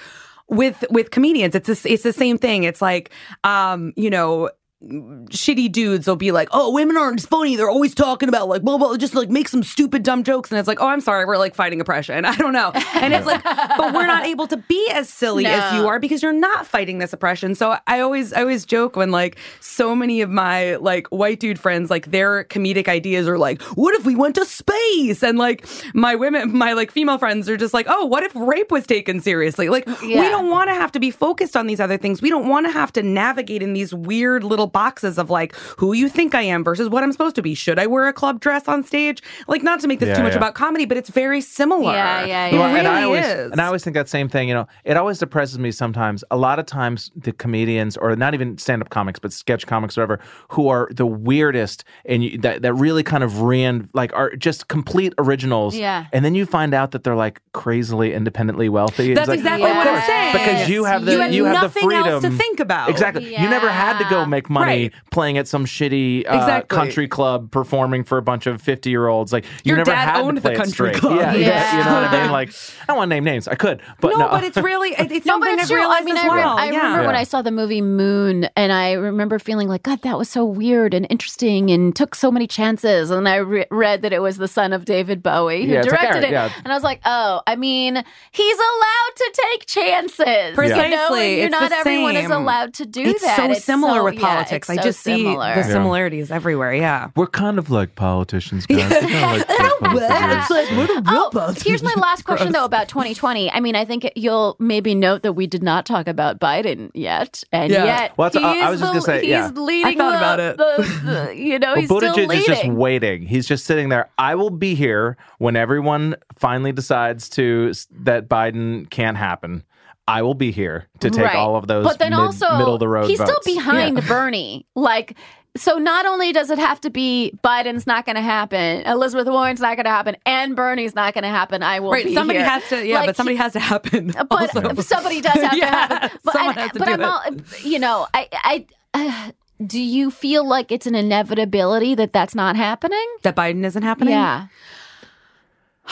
with 0.51 0.84
with 0.90 1.11
comedians, 1.11 1.55
it's 1.55 1.68
the- 1.82 1.92
it's 1.92 2.03
the 2.03 2.12
same 2.12 2.36
thing. 2.38 2.64
It's 2.64 2.82
like, 2.82 3.11
um, 3.44 3.92
you 3.96 4.11
know. 4.11 4.51
Shitty 4.83 5.70
dudes 5.70 6.07
will 6.07 6.16
be 6.16 6.33
like, 6.33 6.49
"Oh, 6.53 6.72
women 6.72 6.97
aren't 6.97 7.20
funny. 7.20 7.55
They're 7.55 7.68
always 7.68 7.95
talking 7.95 8.31
about 8.31 8.49
like, 8.49 8.62
blah 8.62 8.78
blah, 8.78 8.97
just 8.97 9.14
like 9.14 9.28
make 9.28 9.47
some 9.47 9.62
stupid 9.62 10.03
dumb 10.03 10.24
jokes." 10.24 10.51
And 10.51 10.59
it's 10.59 10.66
like, 10.66 10.81
"Oh, 10.81 10.87
I'm 10.87 11.03
sorry, 11.03 11.26
we're 11.26 11.37
like 11.37 11.55
fighting 11.55 11.83
oppression." 11.83 12.24
I 12.31 12.35
don't 12.37 12.55
know. 12.55 12.72
And 12.95 13.12
it's 13.12 13.26
like, 13.26 13.45
but 13.45 13.93
we're 13.93 14.07
not 14.07 14.24
able 14.24 14.47
to 14.47 14.57
be 14.57 14.91
as 14.95 15.11
silly 15.11 15.45
as 15.45 15.74
you 15.74 15.87
are 15.87 16.01
because 16.01 16.22
you're 16.22 16.33
not 16.33 16.66
fighting 16.66 16.97
this 16.97 17.12
oppression. 17.12 17.55
So 17.55 17.76
I 17.87 18.01
always 18.01 18.33
I 18.33 18.41
always 18.41 18.64
joke 18.64 18.97
when 18.97 19.11
like 19.11 19.37
so 19.61 19.95
many 19.95 20.22
of 20.22 20.31
my 20.31 20.76
like 20.76 21.09
white 21.09 21.41
dude 21.41 21.59
friends 21.59 21.91
like 21.91 22.11
their 22.11 22.45
comedic 22.45 22.89
ideas 22.89 23.28
are 23.28 23.37
like, 23.37 23.61
"What 23.76 23.95
if 23.97 24.07
we 24.07 24.14
went 24.14 24.37
to 24.37 24.47
space?" 24.47 25.22
And 25.22 25.37
like 25.37 25.66
my 25.93 26.14
women 26.14 26.57
my 26.57 26.72
like 26.72 26.91
female 26.91 27.18
friends 27.18 27.51
are 27.51 27.59
just 27.59 27.74
like, 27.74 27.85
"Oh, 27.87 28.07
what 28.07 28.22
if 28.22 28.35
rape 28.35 28.70
was 28.70 28.87
taken 28.87 29.20
seriously?" 29.20 29.68
Like 29.68 29.87
we 30.01 30.14
don't 30.14 30.49
want 30.49 30.70
to 30.70 30.74
have 30.74 30.91
to 30.93 31.01
be 31.01 31.11
focused 31.11 31.55
on 31.55 31.66
these 31.66 31.81
other 31.81 31.99
things. 31.99 32.22
We 32.22 32.31
don't 32.31 32.49
want 32.49 32.64
to 32.64 32.72
have 32.72 32.95
to 32.95 33.03
navigate 33.03 33.62
in 33.62 33.74
these 33.74 33.93
weird 33.93 34.43
little 34.43 34.70
boxes 34.73 35.18
of 35.18 35.31
like 35.31 35.55
who 35.79 35.93
you 35.93 36.09
think 36.09 36.35
I 36.35 36.43
am 36.43 36.64
versus 36.64 36.89
what 36.89 37.03
I'm 37.03 37.12
supposed 37.12 37.37
to 37.37 37.43
be. 37.43 37.55
Should 37.55 37.79
I 37.79 37.87
wear 37.87 38.09
a 38.09 38.12
club 38.12 38.41
dress 38.41 38.68
on 38.68 38.85
stage? 38.85 39.23
Like 39.49 39.62
not 39.62 39.81
to 39.81 39.89
make 39.89 40.01
this 40.01 40.09
Yeah, 40.09 40.16
too 40.16 40.23
much 40.23 40.33
yeah. 40.33 40.39
about 40.39 40.55
comedy, 40.55 40.85
but 40.87 40.97
it's 40.97 41.11
very 41.11 41.41
similar. 41.41 41.93
Yeah, 41.93 42.25
yeah, 42.25 42.47
yeah. 42.49 42.59
Well, 42.59 42.68
really 42.68 42.79
and 42.81 42.89
I 42.89 43.03
always 43.03 43.27
is. 43.27 43.51
and 43.53 43.61
I 43.61 43.66
always 43.66 43.85
think 43.85 43.95
that 43.95 44.09
same 44.09 44.29
thing. 44.29 44.49
You 44.49 44.55
know, 44.55 44.66
it 44.85 44.97
always 44.97 45.18
depresses 45.18 45.59
me 45.59 45.71
sometimes. 45.71 46.25
A 46.31 46.37
lot 46.37 46.59
of 46.59 46.66
times, 46.66 47.11
the 47.16 47.33
comedians, 47.33 47.97
or 47.97 48.14
not 48.16 48.35
even 48.35 48.59
stand-up 48.59 48.91
comics, 48.91 49.18
but 49.18 49.33
sketch 49.33 49.66
comics, 49.66 49.97
or 49.97 50.03
whatever, 50.03 50.21
who 50.49 50.68
are 50.68 50.89
the 50.93 51.07
weirdest 51.07 51.85
and 52.05 52.25
you, 52.25 52.39
that 52.39 52.62
that 52.62 52.75
really 52.75 53.03
kind 53.03 53.25
of 53.25 53.41
ran 53.43 53.89
like 53.95 54.12
are 54.14 54.35
just 54.37 54.68
complete 54.68 55.12
originals. 55.18 55.77
Yeah. 55.77 56.07
and 56.12 56.25
then 56.25 56.35
you 56.35 56.47
find 56.47 56.75
out 56.75 56.91
that 56.93 57.05
they're 57.05 57.16
like 57.16 57.41
crazily 57.53 58.12
independently 58.12 58.68
wealthy. 58.68 59.14
That's 59.14 59.29
It's 59.29 59.29
like, 59.29 59.39
exactly 59.39 59.71
of 59.71 59.77
what 59.77 59.87
I'm 59.87 60.03
saying. 60.07 60.33
Because 60.33 60.68
you 60.68 60.85
have 60.85 61.05
the 61.05 61.12
You 61.12 61.45
had 61.45 61.55
have 61.57 61.62
nothing 61.64 61.89
the 61.89 61.95
else 61.97 62.05
freedom 62.07 62.23
to 62.33 62.39
think 62.39 62.61
about. 62.61 62.91
Exactly. 62.91 63.31
You 63.31 63.49
never 63.49 63.71
had 63.71 63.99
to 63.99 64.05
go 64.11 64.25
make 64.27 64.49
money 64.51 64.60
Right. 64.67 64.93
playing 65.11 65.39
at 65.39 65.49
some 65.49 65.65
shitty 65.67 66.27
uh, 66.31 66.35
Exactly. 66.37 66.77
country 66.77 67.09
club 67.09 67.51
performing 67.51 68.05
for 68.05 68.19
a 68.19 68.23
bunch 68.23 68.47
of 68.47 68.61
fifty-year-olds. 68.63 69.33
Like 69.33 69.45
you 69.65 69.71
Your 69.71 69.77
never 69.79 69.91
dad 69.91 70.05
had 70.17 70.21
owned 70.23 70.37
to 70.37 70.41
the 70.43 70.49
play 70.49 70.53
it 70.55 70.57
country 70.57 70.73
straight. 70.73 70.97
club. 70.97 71.17
Yeah, 71.17 71.35
yeah. 71.35 71.47
Yeah. 71.49 71.79
You 71.79 71.85
know 71.85 71.95
what 72.03 72.11
I 72.11 72.23
mean? 72.23 72.33
Like 72.33 72.49
I 72.83 72.87
don't 72.87 72.97
want 72.97 73.11
to 73.11 73.15
name 73.17 73.25
names. 73.25 73.49
I 73.49 73.55
could, 73.55 73.81
but 74.01 74.11
no, 74.13 74.19
no. 74.19 74.29
but 74.29 74.45
it's 74.45 74.57
really 74.57 74.91
it- 74.91 75.11
it's 75.13 75.27
No, 75.31 75.33
something 75.35 75.57
but 75.57 75.63
it's 75.63 75.71
I've 75.71 75.77
true. 75.77 75.87
I 75.87 76.01
mean, 76.03 76.17
as 76.17 76.25
I, 76.25 76.35
re- 76.35 76.43
I 76.43 76.71
yeah. 76.71 76.77
remember 76.79 77.07
when 77.07 77.17
I 77.17 77.25
saw 77.25 77.43
the 77.43 77.51
movie 77.51 77.81
Moon, 77.81 78.49
and 78.57 78.73
I 78.73 78.93
remember 78.93 79.39
feeling 79.39 79.69
like, 79.69 79.83
God, 79.83 80.03
that 80.03 80.17
was 80.19 80.29
so 80.29 80.45
weird 80.45 80.95
and 80.95 81.07
interesting, 81.11 81.71
and 81.71 81.95
took 81.95 82.15
so 82.15 82.31
many 82.31 82.47
chances. 82.47 83.11
And 83.11 83.29
I 83.29 83.37
re- 83.37 83.67
read 83.71 84.03
that 84.03 84.13
it 84.13 84.21
was 84.23 84.37
the 84.39 84.49
son 84.49 84.73
of 84.73 84.85
David 84.85 85.23
Bowie 85.23 85.67
who 85.67 85.73
Yeah, 85.73 85.81
like 85.83 85.91
directed 85.91 86.25
it, 86.25 86.31
yeah. 86.31 86.53
and 86.65 86.73
I 86.73 86.77
was 86.77 86.83
like, 86.85 87.01
Oh, 87.05 87.43
I 87.47 87.57
mean, 87.57 88.03
he's 88.33 88.57
allowed 88.57 89.17
to 89.17 89.43
take 89.51 89.67
chances. 89.67 90.27
You 90.57 90.69
know? 90.69 91.15
And 91.15 91.37
you're 91.37 91.45
It's 91.47 91.51
not 91.53 91.71
the 91.71 91.77
everyone 91.77 92.17
is 92.17 92.31
allowed 92.31 92.75
to 92.75 92.87
do 92.87 93.03
it's 93.03 93.23
that. 93.23 93.37
so 93.37 93.51
it's 93.51 93.65
similar 93.65 93.99
so- 93.99 94.05
with 94.05 94.15
yeah, 94.15 94.21
politics. 94.51 94.68
it's 94.68 94.78
I 94.78 94.82
so 94.82 94.88
just 94.88 95.01
similar. 95.01 95.55
see 95.55 95.61
the 95.62 95.68
similarities 95.72 96.30
everywhere. 96.30 96.74
Yeah. 96.74 97.11
We're 97.16 97.26
kind 97.26 97.59
of 97.59 97.70
like 97.70 97.94
politicians, 97.94 98.66
guys. 98.66 98.90
We're 98.90 99.01
kind 99.01 99.14
of 99.14 99.40
like 99.40 99.46
politicians. 99.48 100.51
like 100.51 100.70
what 100.76 100.90
a 100.90 101.03
Oh, 101.07 101.55
here's 101.64 101.82
my 101.82 101.94
last 101.96 102.24
question 102.24 102.53
though 102.53 102.64
about 102.64 102.88
2020. 102.88 103.51
I 103.51 103.61
mean, 103.61 103.74
I 103.76 103.84
think 103.84 104.11
you'll 104.16 104.57
maybe 104.59 104.94
note 104.94 105.22
that 105.22 105.32
we 105.32 105.46
did 105.46 105.62
not 105.62 105.86
talk 105.86 106.07
about 106.09 106.38
Biden 106.40 106.90
yet, 106.94 107.42
and 107.53 107.70
Yeah. 107.72 107.84
yet 107.84 108.18
Well, 108.18 108.30
that's- 108.30 108.44
I- 108.44 108.51
I 108.51 108.61
he's 108.62 108.70
was 108.70 108.80
just 108.80 108.92
gonna 108.92 109.01
say, 109.03 109.20
he's 109.20 109.28
yeah. 109.30 109.51
leading. 109.55 110.01
I 110.01 110.11
thought 110.11 110.11
the, 110.12 110.16
about 110.18 110.40
it. 110.40 110.57
the- 110.57 111.26
the- 111.28 111.36
you 111.36 111.59
know, 111.59 111.68
Well, 111.68 111.76
he's 111.76 111.84
still 111.86 112.01
Buttigieg 112.01 112.28
leading. 112.28 112.38
is 112.38 112.46
just 112.46 112.68
waiting. 112.68 113.22
He's 113.22 113.46
just 113.46 113.64
sitting 113.64 113.88
there. 113.88 114.09
I 114.18 114.34
will 114.34 114.51
be 114.51 114.74
here 114.74 115.16
when 115.38 115.57
everyone 115.57 116.16
finally 116.38 116.72
decides 116.72 117.28
to 117.30 117.72
that 118.01 118.28
Biden 118.28 118.88
can't 118.90 119.16
happen. 119.16 119.64
I 120.11 120.23
will 120.23 120.35
be 120.35 120.51
here 120.51 120.87
to 121.01 121.11
take 121.11 121.25
Right. 121.25 121.37
all 121.37 121.57
of 121.57 121.67
those 121.67 121.85
But 121.85 121.99
then 121.99 122.11
mid- 122.11 122.19
also, 122.21 122.59
middle 122.59 122.75
of 122.75 122.81
the 122.81 122.89
road 122.89 123.09
he's 123.09 123.19
votes. 123.19 123.31
still 123.31 123.55
behind 123.55 124.07
Bernie. 124.09 124.67
Like 124.75 125.17
so 125.57 125.79
not 125.79 126.07
only 126.07 126.33
does 126.33 126.49
it 126.51 126.59
have 126.59 126.81
to 126.83 126.91
be 126.91 127.33
Biden's 127.43 127.85
not 127.85 128.07
going 128.07 128.15
to 128.15 128.23
happen, 128.23 128.83
Elizabeth 128.87 129.27
Warren's 129.27 129.59
not 129.61 129.75
going 129.77 129.85
to 129.85 129.91
happen, 129.91 130.17
and 130.25 130.55
Bernie's 130.55 130.95
not 130.95 131.13
going 131.13 131.25
to 131.25 131.29
happen, 131.29 131.61
I 131.65 131.81
will 131.81 131.91
Right. 131.91 132.05
be 132.07 132.15
Somebody 132.15 132.39
here. 132.39 132.49
has 132.49 132.69
to, 132.69 132.87
yeah, 132.87 132.99
Like, 133.01 133.07
but 133.07 133.17
somebody 133.17 133.35
has 133.37 133.53
to 133.55 133.59
happen. 133.61 134.13
but 134.31 134.57
also. 134.57 134.81
somebody 134.81 135.21
does 135.21 135.33
have 135.43 135.51
to 135.59 135.67
happen. 135.67 136.19
But, 136.23 136.33
someone 136.35 136.57
I, 136.57 136.61
has 136.63 136.71
to 136.73 136.79
but 136.79 136.85
do 136.85 136.93
I'm 136.93 137.01
it. 137.01 137.05
all, 137.05 137.23
you 137.65 137.79
know, 137.81 138.07
I, 138.15 138.29
I, 138.33 138.67
uh, 138.95 139.31
do 139.67 139.81
you 139.81 140.13
feel 140.13 140.47
like 140.47 140.71
it's 140.71 140.87
an 140.87 140.95
inevitability 140.95 141.97
that 141.97 142.13
that's 142.13 142.37
not 142.37 142.55
happening? 142.55 143.05
that 143.23 143.35
Biden 143.35 143.65
isn't 143.65 143.83
happening. 143.83 144.15
Yeah. 144.15 144.47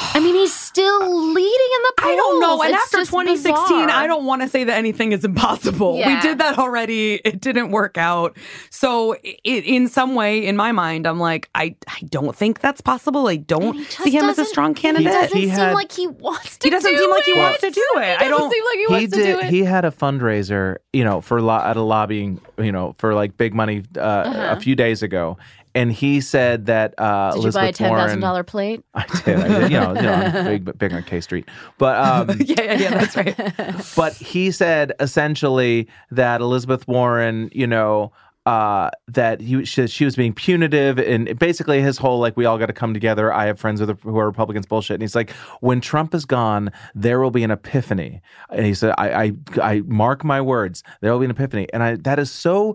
I 0.01 0.21
mean, 0.21 0.35
he's 0.37 0.55
still 0.55 1.01
leading 1.33 1.45
in 1.45 1.83
the 1.83 1.93
polls. 1.99 2.13
I 2.13 2.17
don't 2.17 2.41
know. 2.41 2.63
And 2.63 2.73
It's 2.75 2.83
after 2.95 2.99
2016, 3.05 3.53
bizarre. 3.65 3.91
I 3.91 4.07
don't 4.07 4.25
want 4.25 4.43
to 4.43 4.49
say 4.49 4.65
that 4.65 4.77
anything 4.79 5.13
is 5.13 5.25
impossible. 5.25 5.97
We 5.97 6.21
did 6.21 6.39
that 6.39 6.59
already. 6.59 7.15
It 7.25 7.41
didn't 7.41 7.71
work 7.71 7.99
out. 7.99 8.37
So, 8.71 9.15
i 9.15 9.19
in 9.45 9.89
some 9.89 10.15
way, 10.15 10.47
in 10.47 10.57
my 10.57 10.73
mind, 10.73 11.07
I'm 11.07 11.19
like, 11.19 11.49
I, 11.55 11.75
I 11.89 11.99
don't 12.09 12.35
think 12.37 12.61
that's 12.61 12.81
possible. 12.81 13.27
I 13.29 13.37
don't 13.37 13.85
see 13.91 14.11
him 14.11 14.25
as 14.25 14.39
a 14.39 14.43
doesn't- 14.43 14.47
strong 14.47 14.75
He 14.75 14.83
candidate. 14.83 15.13
doesn't 15.13 15.37
He 15.37 15.51
seem 15.51 15.73
like 15.75 15.91
he 15.93 16.07
wants 16.07 16.59
to. 16.59 16.67
He 16.67 16.71
doesn't 16.71 16.91
do 16.93 16.99
seem 16.99 17.11
like 17.11 17.25
he 17.25 17.35
wants 17.35 17.61
to 17.61 17.71
do 17.71 17.87
it. 17.97 18.19
He 18.21 18.25
I 18.25 18.29
don't- 18.29 18.51
seem 18.53 18.65
like 18.65 18.75
he, 18.77 18.85
he 18.87 18.93
wants 18.93 19.11
to 19.13 19.17
do 19.19 19.25
did. 19.25 19.45
it. 19.47 19.51
He 19.51 19.65
had 19.65 19.85
a 19.85 19.91
fundraiser, 19.91 20.77
you 20.93 21.05
know, 21.05 21.21
for 21.21 21.43
lo- 21.43 21.61
at 21.65 21.77
a 21.77 21.83
lobbying, 21.83 22.41
you 22.59 22.73
know, 22.73 22.95
for 22.99 23.15
like 23.15 23.37
big 23.37 23.55
money 23.55 23.83
uh, 23.99 24.55
a 24.57 24.61
few 24.61 24.77
days 24.77 25.03
ago, 25.03 25.39
and 25.75 25.93
he 25.93 26.21
said 26.21 26.67
that 26.67 26.95
uh. 26.99 27.33
Did 27.33 27.45
you 27.45 27.53
buy 27.53 27.61
a 27.61 27.65
Elizabeth 27.65 27.77
ten 27.77 27.89
Warren. 27.91 28.05
thousand 28.05 28.21
dollar 28.21 28.43
plate? 28.45 28.85
I 28.95 29.05
did. 29.25 29.39
I 29.39 29.49
did. 29.49 29.71
You 29.71 29.81
know, 29.81 29.95
you 29.95 30.03
know, 30.03 30.13
I'm 30.13 30.45
big, 30.65 30.79
big 30.79 30.93
on 30.93 31.03
K 31.03 31.21
Street, 31.21 31.49
but 31.79 31.97
um, 31.99 32.37
yeah, 32.41 32.63
yeah, 32.63 32.73
yeah, 32.75 32.91
that's 32.91 33.17
right. 33.17 33.87
but 33.97 34.15
he 34.15 34.51
said 34.51 34.93
essentially 35.01 35.89
that 36.11 36.41
Elizabeth 36.41 36.87
Warren, 36.89 37.51
you 37.53 37.67
know, 37.67 38.13
uh, 38.49 38.89
that 39.09 39.43
he, 39.43 39.63
she, 39.67 39.87
she 39.87 40.07
was 40.07 40.17
being 40.17 40.33
punitive, 40.33 40.99
and 40.99 41.39
basically 41.39 41.83
his 41.83 41.99
whole 41.99 42.19
like 42.19 42.35
we 42.35 42.47
all 42.47 42.57
got 42.57 42.67
to 42.67 42.73
come 42.73 42.95
together. 42.95 43.31
I 43.31 43.45
have 43.45 43.61
friends 43.61 43.79
with 43.79 44.01
who 44.01 44.19
are 44.19 44.27
Republicans 44.27 44.65
bullshit, 44.65 44.95
and 44.95 45.03
he's 45.03 45.15
like, 45.15 45.33
when 45.61 45.83
Trump 45.83 46.15
is 46.15 46.25
gone, 46.25 46.73
there 46.95 47.21
will 47.21 47.31
be 47.31 47.45
an 47.45 47.51
epiphany, 47.51 48.23
and 48.49 48.65
he 48.65 48.73
said, 48.73 48.95
I, 48.97 49.25
I, 49.25 49.33
I 49.63 49.81
mark 49.85 50.25
my 50.25 50.41
words, 50.41 50.83
there 51.03 51.13
will 51.13 51.19
be 51.19 51.27
an 51.27 51.31
epiphany, 51.31 51.69
and 51.75 51.83
I 51.83 51.97
that 51.97 52.19
is 52.19 52.31
so 52.31 52.75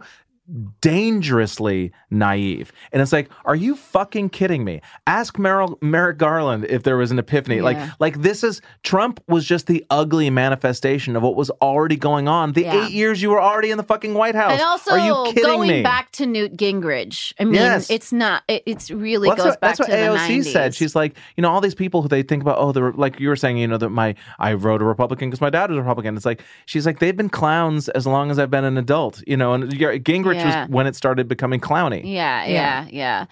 dangerously 0.81 1.91
naive. 2.11 2.71
And 2.91 3.01
it's 3.01 3.11
like, 3.13 3.29
are 3.45 3.55
you 3.55 3.75
fucking 3.75 4.29
kidding 4.29 4.63
me? 4.63 4.81
Ask 5.07 5.39
Merrill, 5.39 5.77
Merrick 5.81 6.17
Garland 6.17 6.65
if 6.65 6.83
there 6.83 6.97
was 6.97 7.11
an 7.11 7.19
epiphany. 7.19 7.61
Like, 7.61 7.77
Yeah. 7.77 7.91
like 7.99 8.21
this 8.21 8.43
is 8.43 8.61
Trump 8.83 9.19
was 9.27 9.45
just 9.45 9.67
the 9.67 9.83
ugly 9.89 10.29
manifestation 10.29 11.15
of 11.15 11.23
what 11.23 11.35
was 11.35 11.49
already 11.61 11.95
going 11.95 12.27
on. 12.27 12.53
The 12.53 12.63
Yeah. 12.63 12.85
eight 12.85 12.91
years 12.91 13.21
you 13.21 13.29
were 13.29 13.41
already 13.41 13.71
in 13.71 13.77
the 13.77 13.83
fucking 13.83 14.13
White 14.13 14.35
House. 14.35 14.51
And 14.53 14.61
also, 14.61 14.91
are 14.91 14.99
you 14.99 15.31
kidding 15.33 15.43
going 15.43 15.67
me? 15.69 15.81
back 15.83 16.11
to 16.13 16.25
Newt 16.25 16.57
Gingrich. 16.57 17.33
I 17.39 17.45
mean, 17.45 17.55
Yes. 17.55 17.89
it's 17.89 18.11
not. 18.11 18.43
It, 18.47 18.63
it's 18.65 18.91
really 18.91 19.27
Well, 19.27 19.37
goes 19.37 19.45
what, 19.47 19.61
back 19.61 19.77
that's 19.77 19.79
what 19.79 19.87
to 19.89 19.95
AOC 19.95 20.39
90s. 20.39 20.51
said. 20.51 20.75
She's 20.75 20.95
like, 20.95 21.15
you 21.37 21.41
know, 21.41 21.49
all 21.49 21.61
these 21.61 21.75
people 21.75 22.01
who 22.01 22.07
they 22.07 22.21
think 22.23 22.41
about, 22.43 22.57
oh, 22.59 22.71
they're 22.71 22.91
like 22.91 23.19
you 23.19 23.29
were 23.29 23.35
saying, 23.35 23.57
you 23.57 23.67
know, 23.67 23.77
that 23.77 23.89
my 23.89 24.15
I 24.39 24.53
wrote 24.53 24.81
a 24.81 24.85
Republican 24.85 25.29
because 25.29 25.41
my 25.41 25.49
dad 25.49 25.69
was 25.69 25.77
a 25.77 25.81
Republican. 25.81 26.15
It's 26.15 26.25
like 26.25 26.41
she's 26.65 26.85
like 26.85 26.99
they've 26.99 27.15
been 27.15 27.29
clowns 27.29 27.89
as 27.89 28.05
long 28.05 28.29
as 28.29 28.39
I've 28.39 28.51
been 28.51 28.65
an 28.65 28.77
adult, 28.77 29.23
you 29.25 29.37
know. 29.37 29.53
And 29.53 29.71
yeah, 29.73 29.97
Gingrich 30.33 30.43
Yeah. 30.43 30.61
was 30.63 30.69
when 30.69 30.87
it 30.87 30.95
started 30.95 31.27
becoming 31.27 31.59
clowny. 31.59 32.01
Yeah, 32.03 32.45
yeah, 32.45 32.85
yeah. 32.89 33.25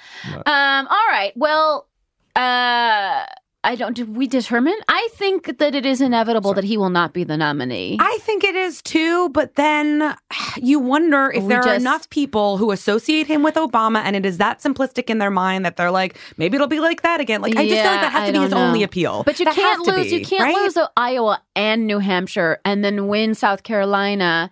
Um, 0.45 0.87
all 0.87 1.07
right. 1.09 1.31
Well, 1.35 1.87
uh, 2.35 3.25
I 3.63 3.75
don't. 3.75 3.95
Did 3.95 4.15
we 4.17 4.25
determine? 4.25 4.73
I 4.87 5.07
think 5.13 5.59
that 5.59 5.75
it 5.75 5.85
is 5.85 6.01
inevitable 6.01 6.55
that 6.55 6.63
he 6.63 6.77
will 6.77 6.89
not 6.89 7.13
be 7.13 7.23
the 7.23 7.37
nominee. 7.37 7.95
I 7.99 8.17
think 8.21 8.43
it 8.43 8.55
is 8.55 8.81
too, 8.81 9.29
but 9.29 9.53
then 9.53 10.15
you 10.57 10.79
wonder 10.79 11.29
if 11.31 11.43
We 11.43 11.49
there 11.49 11.61
are 11.67 11.75
enough 11.75 12.09
people 12.09 12.57
who 12.57 12.71
associate 12.71 13.27
him 13.27 13.43
with 13.43 13.53
Obama 13.55 13.99
and 13.99 14.15
it 14.15 14.25
is 14.25 14.39
that 14.39 14.61
simplistic 14.61 15.11
in 15.11 15.19
their 15.19 15.29
mind 15.29 15.63
that 15.65 15.77
they're 15.77 15.91
like, 15.91 16.17
maybe 16.37 16.55
it'll 16.55 16.65
be 16.65 16.79
like 16.79 17.03
that 17.03 17.21
again. 17.21 17.41
Like, 17.43 17.55
I 17.55 17.67
just 17.67 17.83
feel 17.83 17.91
like 17.91 18.01
that 18.01 18.11
has 18.11 18.23
I 18.23 18.27
to 18.27 18.33
be 18.33 18.39
his 18.39 18.51
know. 18.51 18.57
only 18.57 18.81
appeal. 18.81 19.21
But 19.25 19.37
you 19.37 19.45
That 19.45 19.53
can't 19.53 19.85
lose. 19.85 20.09
be, 20.09 20.17
you 20.17 20.25
can't 20.25 20.41
right? 20.43 20.55
lose 20.55 20.77
Iowa 20.97 21.39
and 21.55 21.85
New 21.85 21.99
Hampshire, 21.99 22.59
and 22.65 22.83
then 22.83 23.07
win 23.09 23.35
South 23.35 23.61
Carolina. 23.61 24.49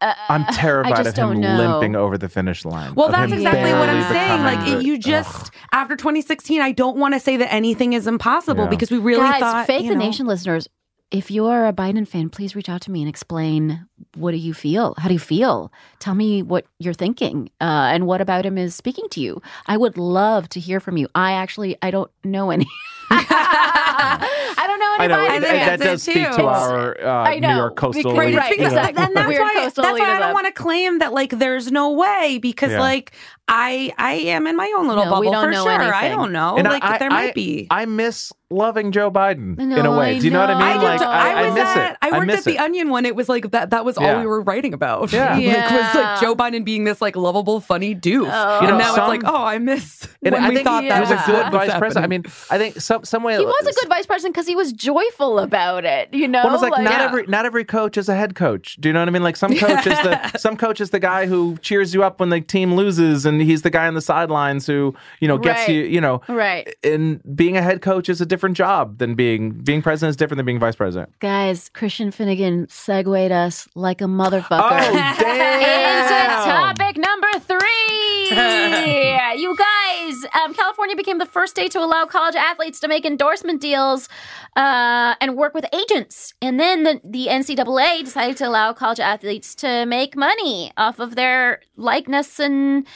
I'm 0.00 0.44
terrified 0.46 0.96
just 1.04 1.18
of 1.18 1.32
him 1.32 1.40
limping 1.40 1.96
over 1.96 2.16
the 2.16 2.28
finish 2.28 2.64
line. 2.64 2.94
Well, 2.94 3.10
that's 3.10 3.32
exactly 3.32 3.72
what 3.72 3.88
I'm 3.88 4.12
saying. 4.12 4.42
Like, 4.42 4.68
it, 4.68 4.84
you 4.84 4.98
just, 4.98 5.50
after 5.72 5.96
2016, 5.96 6.60
I 6.60 6.72
don't 6.72 6.96
want 6.96 7.14
to 7.14 7.20
say 7.20 7.36
that 7.36 7.52
anything 7.52 7.92
is 7.92 8.06
impossible 8.06 8.64
Yeah. 8.64 8.70
because 8.70 8.90
we 8.90 8.98
really 8.98 9.20
Guys, 9.20 9.40
thought. 9.40 9.66
Fake 9.66 9.84
you 9.84 9.90
the 9.90 9.96
Nation 9.96 10.26
listeners, 10.26 10.68
if 11.10 11.30
you 11.30 11.46
are 11.46 11.66
a 11.66 11.72
Biden 11.72 12.06
fan, 12.06 12.30
please 12.30 12.54
reach 12.54 12.68
out 12.68 12.80
to 12.82 12.90
me 12.90 13.02
and 13.02 13.08
explain 13.08 13.86
what 14.14 14.30
do 14.30 14.36
you 14.36 14.54
feel? 14.54 14.94
How 14.96 15.08
do 15.08 15.12
you 15.14 15.18
feel? 15.18 15.72
Tell 15.98 16.14
me 16.14 16.42
what 16.42 16.66
you're 16.78 16.94
thinking 16.94 17.50
uh, 17.60 17.90
and 17.92 18.06
what 18.06 18.20
about 18.20 18.46
him 18.46 18.56
is 18.56 18.74
speaking 18.76 19.08
to 19.10 19.20
you. 19.20 19.42
I 19.66 19.76
would 19.76 19.98
love 19.98 20.48
to 20.50 20.60
hear 20.60 20.78
from 20.78 20.96
you. 20.96 21.08
I 21.14 21.32
actually, 21.32 21.76
I 21.82 21.90
don't 21.90 22.10
know 22.24 22.50
any. 22.50 22.66
I 23.10 24.64
don't 24.66 24.78
know 24.78 24.96
I 24.98 25.06
know 25.06 25.18
anybody. 25.18 25.40
that, 25.40 25.50
think 25.50 25.66
that 25.66 25.78
that's 25.78 25.82
does 26.04 26.08
it, 26.08 26.10
speak 26.12 26.30
too. 26.30 26.36
to 26.36 26.46
our 26.46 27.00
uh, 27.04 27.22
I 27.30 27.38
know, 27.38 27.48
New 27.50 27.56
York 27.56 27.76
coastal. 27.76 28.12
because- 28.12 28.24
elite, 28.24 28.36
right, 28.36 28.50
you 28.52 28.58
know. 28.58 28.66
exactly. 28.66 29.04
And 29.04 29.16
that's 29.16 29.38
why, 29.38 29.64
that's 29.64 29.78
why 29.78 30.00
I 30.16 30.18
don't 30.18 30.34
want 30.34 30.46
to 30.46 30.52
claim 30.52 30.98
that 31.00 31.12
like 31.12 31.30
there's 31.30 31.70
no 31.72 31.92
way 31.92 32.38
because 32.40 32.72
Yeah. 32.72 32.80
like 32.80 33.12
I 33.52 33.92
I 33.98 34.12
am 34.14 34.46
in 34.46 34.56
my 34.56 34.72
own 34.78 34.86
little 34.86 35.04
No, 35.04 35.10
we 35.20 35.26
bubble 35.26 35.32
don't 35.32 35.44
for 35.46 35.50
know 35.50 35.64
sure. 35.64 35.92
I 35.94 36.08
don't 36.08 36.30
know. 36.32 36.56
And 36.56 36.66
like 36.68 36.84
I, 36.84 36.98
there 36.98 37.10
I- 37.10 37.26
might 37.26 37.34
be. 37.34 37.66
I 37.70 37.84
miss 37.84 38.32
loving 38.52 38.90
Joe 38.90 39.12
Biden 39.12 39.60
in 39.60 39.70
a 39.86 39.96
way. 39.96 40.18
Do 40.18 40.24
you 40.24 40.32
know 40.32 40.40
what 40.40 40.50
I 40.50 40.54
mean? 40.54 40.80
I, 40.80 40.82
like 40.82 41.00
too. 41.00 41.04
I, 41.06 41.44
I 41.46 41.50
miss 41.54 41.68
at, 41.68 41.90
it. 41.92 41.96
I 42.02 42.10
worked 42.10 42.26
miss 42.26 42.38
at 42.38 42.44
the 42.44 42.54
it. 42.54 42.60
Onion 42.60 42.90
when 42.90 43.06
it 43.06 43.14
was 43.14 43.28
like 43.28 43.50
that. 43.52 43.70
That 43.70 43.84
was 43.84 43.96
all 43.98 44.18
we 44.18 44.26
were 44.26 44.40
writing 44.42 44.72
about. 44.74 45.12
Yeah. 45.12 45.34
like 45.36 45.70
was 45.70 45.94
like 45.94 46.20
Joe 46.20 46.34
Biden 46.34 46.64
being 46.64 46.84
this 46.84 47.00
like 47.00 47.14
lovable, 47.16 47.60
funny 47.60 47.94
doof. 47.94 48.28
Oh. 48.32 48.60
You 48.62 48.68
know, 48.68 48.78
now 48.78 48.94
some- 48.94 49.12
it's 49.12 49.22
like, 49.24 49.32
oh, 49.32 49.44
I 49.44 49.58
miss 49.58 50.08
And 50.22 50.32
when 50.34 50.44
I 50.44 50.48
we 50.48 50.54
think 50.56 50.66
thought 50.66 50.82
he 50.84 50.88
that 50.88 51.00
was 51.00 51.10
a 51.10 51.22
good 51.26 51.52
vice 51.52 51.76
president. 51.78 52.04
I 52.04 52.08
mean, 52.08 52.24
I 52.50 52.58
think 52.58 52.80
some 52.80 53.04
some 53.04 53.22
way 53.22 53.36
He 53.36 53.44
was 53.44 53.66
a 53.66 53.72
good 53.80 53.88
vice 53.88 54.06
president 54.06 54.34
because 54.34 54.46
he 54.48 54.56
was 54.56 54.72
joyful 54.72 55.38
about 55.38 55.84
it. 55.84 56.12
You 56.12 56.26
know, 56.28 56.42
Well, 56.44 56.54
it's 56.54 56.62
like, 56.62 56.82
not 56.82 56.92
yeah. 56.92 57.04
every 57.04 57.26
not 57.26 57.46
every 57.46 57.64
coach 57.64 57.96
is 57.96 58.08
a 58.08 58.14
head 58.16 58.34
coach. 58.34 58.76
Do 58.80 58.88
you 58.88 58.92
know 58.92 59.00
what 59.00 59.08
I 59.08 59.12
mean? 59.12 59.22
Like 59.22 59.36
some 59.36 59.54
coach 59.56 59.86
is 59.86 59.98
the 60.02 60.36
some 60.38 60.56
coach 60.56 60.80
is 60.80 60.90
the 60.90 60.98
guy 61.00 61.26
who 61.26 61.56
cheers 61.58 61.94
you 61.94 62.02
up 62.04 62.18
when 62.20 62.30
the 62.30 62.40
team 62.40 62.74
loses, 62.74 63.26
and 63.26 63.39
he's 63.42 63.62
the 63.62 63.70
guy 63.70 63.86
on 63.86 63.94
the 63.94 64.00
sidelines 64.00 64.66
who 64.66 64.94
you 65.20 65.28
know 65.28 65.38
gets 65.38 65.60
Right. 65.60 65.68
you. 65.70 65.82
You 65.84 66.00
know, 66.00 66.20
Right. 66.28 66.74
And 66.84 67.20
being 67.36 67.56
a 67.56 67.62
head 67.62 67.82
coach 67.82 68.08
is 68.08 68.20
a 68.20 68.26
different 68.26 68.56
job 68.56 68.98
than 68.98 69.14
being 69.14 69.50
being 69.50 69.82
president 69.82 70.10
is 70.10 70.16
different 70.16 70.38
than 70.38 70.46
being 70.46 70.58
vice 70.58 70.76
president. 70.76 71.12
Guys, 71.20 71.68
Christian 71.70 72.10
Finnegan 72.10 72.68
segued 72.68 73.32
us 73.32 73.68
like 73.74 74.00
a 74.00 74.04
motherfucker. 74.04 74.60
Oh 74.60 75.16
damn! 75.20 76.30
Into 76.30 76.50
topic 76.50 76.96
number 76.96 77.28
three. 77.40 78.30
you 79.40 79.56
guys, 79.56 80.24
um, 80.40 80.54
California 80.54 80.94
became 80.94 81.18
the 81.18 81.26
first 81.26 81.52
state 81.56 81.72
to 81.72 81.80
allow 81.80 82.04
college 82.06 82.36
athletes 82.36 82.78
to 82.80 82.88
make 82.88 83.04
endorsement 83.04 83.60
deals 83.60 84.08
uh, 84.56 85.14
and 85.20 85.36
work 85.36 85.54
with 85.54 85.64
agents. 85.72 86.34
And 86.40 86.60
then 86.60 86.84
the, 86.84 87.00
the 87.04 87.26
NCAA 87.28 88.04
decided 88.04 88.36
to 88.38 88.48
allow 88.48 88.72
college 88.72 89.00
athletes 89.00 89.54
to 89.56 89.86
make 89.86 90.16
money 90.16 90.72
off 90.76 90.98
of 91.00 91.16
their 91.16 91.60
likeness 91.76 92.38
and 92.38 92.86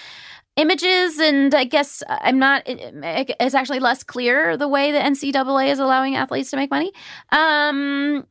images. 0.56 1.18
And 1.18 1.54
I 1.54 1.64
guess 1.64 2.02
I'm 2.08 2.38
not, 2.38 2.62
it's 2.66 3.54
actually 3.54 3.80
less 3.80 4.02
clear 4.02 4.56
the 4.56 4.68
way 4.68 4.92
the 4.92 4.98
NCAA 4.98 5.68
is 5.70 5.78
allowing 5.78 6.16
athletes 6.16 6.50
to 6.50 6.56
make 6.56 6.70
money. 6.70 6.92
Um, 7.32 8.26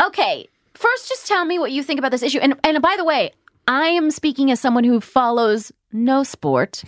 Okay, 0.00 0.48
first, 0.74 1.08
just 1.08 1.26
tell 1.26 1.44
me 1.44 1.58
what 1.58 1.70
you 1.70 1.82
think 1.82 1.98
about 1.98 2.10
this 2.10 2.22
issue. 2.22 2.38
And 2.38 2.54
and 2.64 2.80
by 2.80 2.94
the 2.96 3.04
way, 3.04 3.30
I 3.68 3.88
am 3.88 4.10
speaking 4.10 4.50
as 4.50 4.58
someone 4.58 4.84
who 4.84 5.00
follows 5.00 5.70
no 5.92 6.22
sport. 6.24 6.82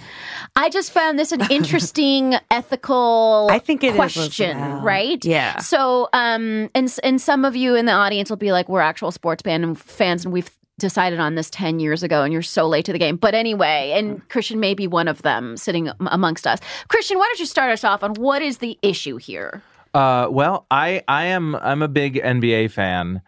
I 0.57 0.71
just 0.71 0.91
found 0.91 1.19
this 1.19 1.31
an 1.31 1.43
interesting 1.51 2.35
ethical 2.51 3.49
I 3.51 3.59
think 3.59 3.85
it 3.85 3.95
question, 3.95 4.59
well. 4.59 4.81
right? 4.81 5.23
Yeah. 5.25 5.59
So, 5.59 6.09
um, 6.15 6.71
and 6.75 6.93
and 7.05 7.21
some 7.21 7.45
of 7.45 7.55
you 7.55 7.75
in 7.75 7.85
the 7.85 7.93
audience 7.93 8.31
will 8.31 8.39
be 8.39 8.53
like, 8.53 8.69
"We're 8.71 8.81
actual 8.81 9.13
sports 9.13 9.43
band 9.43 9.79
fans, 9.79 10.25
and 10.25 10.33
we've." 10.33 10.51
Decided 10.79 11.21
on 11.21 11.37
this 11.37 11.51
10 11.51 11.79
years 11.79 12.03
ago, 12.03 12.25
and 12.25 12.33
you're 12.33 12.43
so 12.43 12.67
late 12.67 12.85
to 12.87 12.93
the 12.93 12.99
game. 12.99 13.17
But 13.17 13.35
anyway, 13.35 13.93
and 13.95 14.29
Christian 14.29 14.59
may 14.59 14.75
be 14.75 14.89
one 14.89 15.07
of 15.07 15.23
them 15.23 15.57
sitting 15.57 15.89
amongst 16.01 16.49
us. 16.49 16.59
Christian, 16.89 17.17
why 17.17 17.27
don't 17.27 17.39
you 17.39 17.47
start 17.47 17.71
us 17.71 17.85
off 17.85 18.03
on 18.03 18.15
what 18.15 18.43
is 18.43 18.59
the 18.59 18.77
issue 18.83 19.17
here? 19.17 19.63
Uh, 19.95 20.27
well, 20.29 20.67
I 20.73 21.03
I 21.07 21.27
am 21.27 21.55
I'm 21.55 21.81
a 21.81 21.87
big 21.87 22.17
NBA 22.17 22.73
fan, 22.73 23.23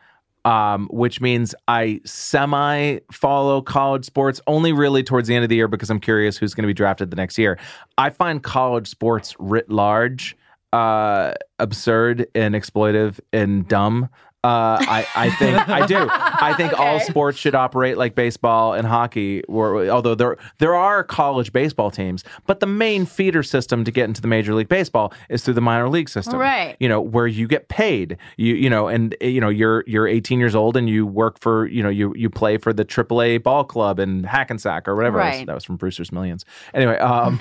um, 0.44 0.88
which 0.90 1.20
means 1.20 1.54
I 1.68 2.00
semi 2.04 2.98
follow 3.12 3.62
college 3.62 4.04
sports 4.04 4.40
only 4.48 4.72
really 4.72 5.04
towards 5.04 5.28
the 5.28 5.36
end 5.36 5.44
of 5.44 5.48
the 5.48 5.54
year 5.54 5.68
because 5.68 5.88
I'm 5.88 6.00
curious 6.00 6.36
who's 6.36 6.52
going 6.52 6.64
to 6.64 6.68
be 6.68 6.74
drafted 6.74 7.10
the 7.10 7.16
next 7.16 7.38
year. 7.38 7.60
I 7.96 8.10
find 8.10 8.42
college 8.42 8.88
sports 8.88 9.36
writ 9.38 9.70
large 9.70 10.36
uh, 10.72 11.34
absurd 11.58 12.26
and 12.34 12.54
exploitive 12.54 13.20
and 13.32 13.66
dumb. 13.68 14.08
Uh, 14.44 14.78
I, 14.80 15.06
I 15.16 15.30
think 15.30 15.68
I 15.68 15.86
do. 15.86 15.96
I 16.40 16.54
think 16.54 16.72
all 16.78 17.00
sports 17.00 17.38
should 17.38 17.54
operate 17.54 17.96
like 17.96 18.14
baseball 18.14 18.74
and 18.74 18.86
hockey. 18.86 19.42
Or, 19.44 19.88
although 19.88 20.14
there 20.14 20.36
there 20.58 20.74
are 20.74 21.02
college 21.04 21.52
baseball 21.52 21.90
teams, 21.90 22.24
but 22.46 22.60
the 22.60 22.66
main 22.66 23.06
feeder 23.06 23.42
system 23.42 23.84
to 23.84 23.90
get 23.90 24.04
into 24.04 24.20
the 24.20 24.28
Major 24.28 24.54
League 24.54 24.68
Baseball 24.68 25.12
is 25.28 25.44
through 25.44 25.54
the 25.54 25.60
minor 25.60 25.88
league 25.88 26.08
system, 26.08 26.38
Right. 26.38 26.76
You 26.80 26.88
know 26.88 27.00
where 27.00 27.26
you 27.26 27.46
get 27.46 27.68
paid. 27.68 28.16
You 28.36 28.54
you 28.54 28.70
know, 28.70 28.88
and 28.88 29.14
you 29.20 29.40
know 29.40 29.48
you're 29.48 29.84
you're 29.86 30.06
18 30.06 30.38
years 30.38 30.54
old 30.54 30.76
and 30.76 30.88
you 30.88 31.06
work 31.06 31.40
for 31.40 31.66
you 31.66 31.82
know 31.82 31.88
you 31.88 32.14
you 32.16 32.30
play 32.30 32.58
for 32.58 32.72
the 32.72 32.84
AAA 32.84 33.42
ball 33.42 33.64
club 33.64 33.98
in 33.98 34.24
Hackensack 34.24 34.88
or 34.88 34.96
whatever. 34.96 35.18
Right. 35.18 35.46
That 35.46 35.54
was 35.54 35.64
from 35.64 35.76
Brewster's 35.76 36.12
Millions. 36.12 36.44
Anyway, 36.74 36.98
um, 36.98 37.38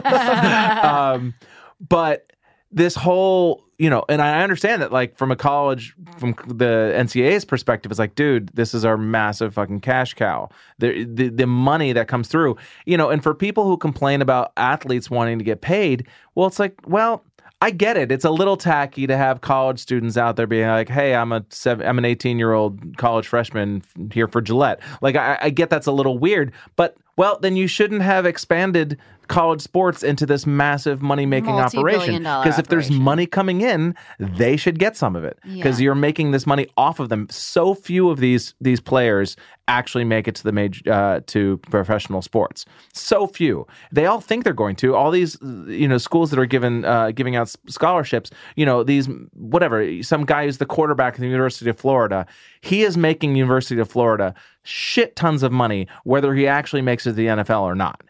um, 0.83 1.35
but 1.81 2.33
this 2.73 2.95
whole 2.95 3.65
you 3.79 3.89
know 3.89 4.05
and 4.09 4.21
i 4.21 4.43
understand 4.43 4.83
that 4.83 4.93
like 4.93 5.17
from 5.17 5.31
a 5.31 5.37
college 5.37 5.95
from 6.19 6.35
the 6.47 6.93
ncaa's 6.97 7.45
perspective 7.45 7.91
it's 7.93 7.99
like 7.99 8.15
dude 8.15 8.49
this 8.55 8.75
is 8.75 8.85
our 8.85 8.97
massive 8.97 9.55
fucking 9.55 9.81
cash 9.81 10.15
cow 10.15 10.49
the, 10.79 11.05
the 11.05 11.29
the 11.29 11.47
money 11.47 11.93
that 11.93 12.09
comes 12.09 12.29
through 12.29 12.57
you 12.87 12.97
know 12.97 13.11
and 13.11 13.23
for 13.23 13.35
people 13.35 13.65
who 13.65 13.77
complain 13.77 14.21
about 14.21 14.53
athletes 14.57 15.11
wanting 15.11 15.39
to 15.39 15.45
get 15.45 15.61
paid 15.61 16.07
well 16.35 16.47
it's 16.47 16.59
like 16.59 16.75
well 16.87 17.25
I 17.63 17.71
get 17.71 17.97
it. 17.97 18.13
It's 18.13 18.25
a 18.25 18.31
little 18.31 18.59
tacky 18.59 19.07
to 19.07 19.17
have 19.17 19.41
college 19.41 19.79
students 19.79 20.19
out 20.19 20.37
there 20.37 20.47
being 20.47 20.69
like, 20.69 20.91
"Hey, 20.91 21.15
I'm 21.15 21.33
a 21.33 21.43
seven, 21.49 21.87
I'm 21.87 21.97
an 21.97 22.05
18 22.05 22.39
year 22.39 22.53
old 22.53 22.99
college 22.99 23.27
freshman 23.27 23.83
here 24.13 24.29
for 24.29 24.43
Gillette." 24.43 24.81
Like, 25.01 25.17
I, 25.17 25.39
I 25.41 25.51
get 25.51 25.71
that's 25.71 25.87
a 25.87 25.93
little 25.93 26.19
weird, 26.19 26.53
but 26.77 26.99
well, 27.17 27.39
then 27.41 27.57
you 27.57 27.67
shouldn't 27.67 28.03
have 28.03 28.27
expanded 28.27 28.99
college 29.29 29.61
sports 29.61 30.03
into 30.03 30.27
this 30.27 30.47
massive 30.47 31.03
money 31.03 31.27
making 31.27 31.51
operation. 31.51 32.23
Because 32.23 32.59
if 32.59 32.69
there's 32.69 32.91
money 32.91 33.27
coming 33.27 33.61
in, 33.61 33.95
they 34.19 34.57
should 34.57 34.79
get 34.79 34.97
some 34.97 35.17
of 35.17 35.25
it. 35.25 35.39
Because 35.45 35.81
Yeah. 35.81 35.85
you're 35.85 35.95
making 35.95 36.31
this 36.31 36.47
money 36.47 36.67
off 36.77 37.01
of 37.01 37.09
them. 37.09 37.27
So 37.31 37.75
few 37.75 38.11
of 38.11 38.19
these 38.21 38.55
these 38.61 38.81
players 38.81 39.37
actually 39.69 40.05
make 40.05 40.29
it 40.29 40.35
to 40.37 40.45
the 40.45 40.53
major 40.53 40.93
uh, 40.93 41.21
to 41.27 41.59
professional 41.71 42.23
sports. 42.23 42.65
So 42.93 43.27
few. 43.27 43.67
They 43.91 44.07
all 44.07 44.21
think 44.21 44.45
they're 44.45 44.53
going 44.53 44.77
to. 44.77 44.95
All 44.95 45.11
these 45.11 45.37
you 45.43 45.89
know 45.89 45.99
schools 45.99 46.31
that 46.31 46.39
are 46.39 46.47
given 46.47 46.85
uh, 46.85 47.11
giving 47.11 47.37
out 47.37 47.53
scholarships. 47.69 48.31
You 48.55 48.67
know 48.67 48.83
these 48.85 49.09
whatever. 49.35 50.03
Some 50.03 50.25
guy 50.25 50.45
who's 50.45 50.59
the 50.59 50.67
quarterback 50.67 51.15
at 51.15 51.21
the 51.21 51.27
University 51.29 51.69
of 51.71 51.79
Florida. 51.79 52.27
He 52.61 52.83
is 52.83 52.97
making 52.97 53.37
University 53.37 53.81
of 53.81 53.89
Florida 53.91 54.35
shit 54.63 55.15
tons 55.17 55.43
of 55.43 55.53
money, 55.53 55.87
whether 56.05 56.35
he 56.35 56.47
actually 56.47 56.83
makes 56.83 57.07
it 57.07 57.11
to 57.11 57.15
the 57.15 57.27
NFL 57.27 57.63
or 57.63 57.75
not. 57.75 58.03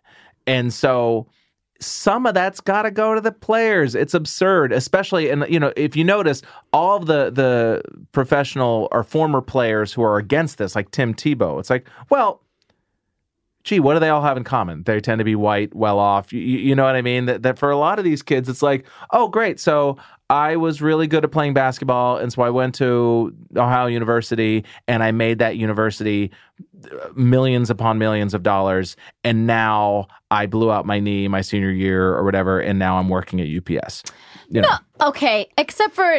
And 0.47 0.73
so 0.73 1.27
some 1.81 2.27
of 2.27 2.35
that's 2.35 2.61
got 2.61 2.83
to 2.83 2.91
go 2.91 3.15
to 3.15 3.21
the 3.21 3.33
players. 3.33 3.95
It's 3.95 4.15
absurd, 4.15 4.73
especially 4.73 5.31
and 5.31 5.45
you 5.49 5.61
know 5.61 5.73
if 5.77 5.97
you 5.97 6.05
notice 6.05 6.43
all 6.73 6.97
of 6.97 7.07
the 7.07 7.31
the 7.31 7.83
professional 8.13 8.89
or 8.93 9.03
former 9.03 9.41
players 9.41 9.93
who 9.93 10.03
are 10.03 10.17
against 10.17 10.59
this, 10.59 10.75
like 10.75 10.91
Tim 10.91 11.15
Tebow. 11.15 11.61
It's 11.61 11.71
like, 11.71 11.89
well, 12.11 12.43
gee, 13.67 13.81
what 13.81 13.95
do 13.95 14.01
they 14.01 14.09
all 14.09 14.23
have 14.23 14.37
in 14.37 14.45
common? 14.45 14.85
They 14.85 15.01
tend 15.01 15.19
to 15.19 15.25
be 15.25 15.35
white, 15.35 15.75
well 15.75 15.99
off. 15.99 16.33
You, 16.33 16.41
you 16.41 16.75
know 16.75 16.85
what 16.85 16.95
I 16.95 17.03
mean? 17.03 17.27
That, 17.27 17.43
that 17.43 17.59
for 17.59 17.71
a 17.71 17.77
lot 17.77 17.99
of 17.99 18.05
these 18.05 18.23
kids, 18.23 18.49
it's 18.49 18.63
like, 18.63 18.87
oh, 19.11 19.29
great. 19.29 19.59
So 19.61 19.99
I 20.29 20.57
was 20.57 20.83
really 20.83 21.07
good 21.07 21.24
at 21.24 21.31
playing 21.31 21.55
basketball. 21.55 22.16
And 22.16 22.33
so 22.33 22.43
I 22.43 22.51
went 22.51 22.74
to 22.77 23.35
Ohio 23.57 23.87
University 23.87 24.64
and 24.89 25.03
I 25.03 25.12
made 25.12 25.39
that 25.39 25.57
university 25.57 26.33
uh, 26.91 27.09
millions 27.14 27.70
upon 27.70 27.99
millions 27.99 28.35
of 28.35 28.43
dollars. 28.43 28.97
And 29.22 29.47
now 29.47 30.09
I 30.31 30.47
blew 30.47 30.72
out 30.72 30.85
my 30.85 30.99
knee 30.99 31.29
my 31.29 31.43
senior 31.43 31.70
year 31.70 32.14
or 32.14 32.24
whatever. 32.24 32.59
And 32.59 32.79
now 32.79 32.99
I'm 32.99 33.09
working 33.09 33.41
at 33.41 33.47
UPS. 33.47 34.03
You 34.49 34.62
know, 34.62 34.77
Okay, 35.01 35.49
except 35.59 35.95
for 35.95 36.18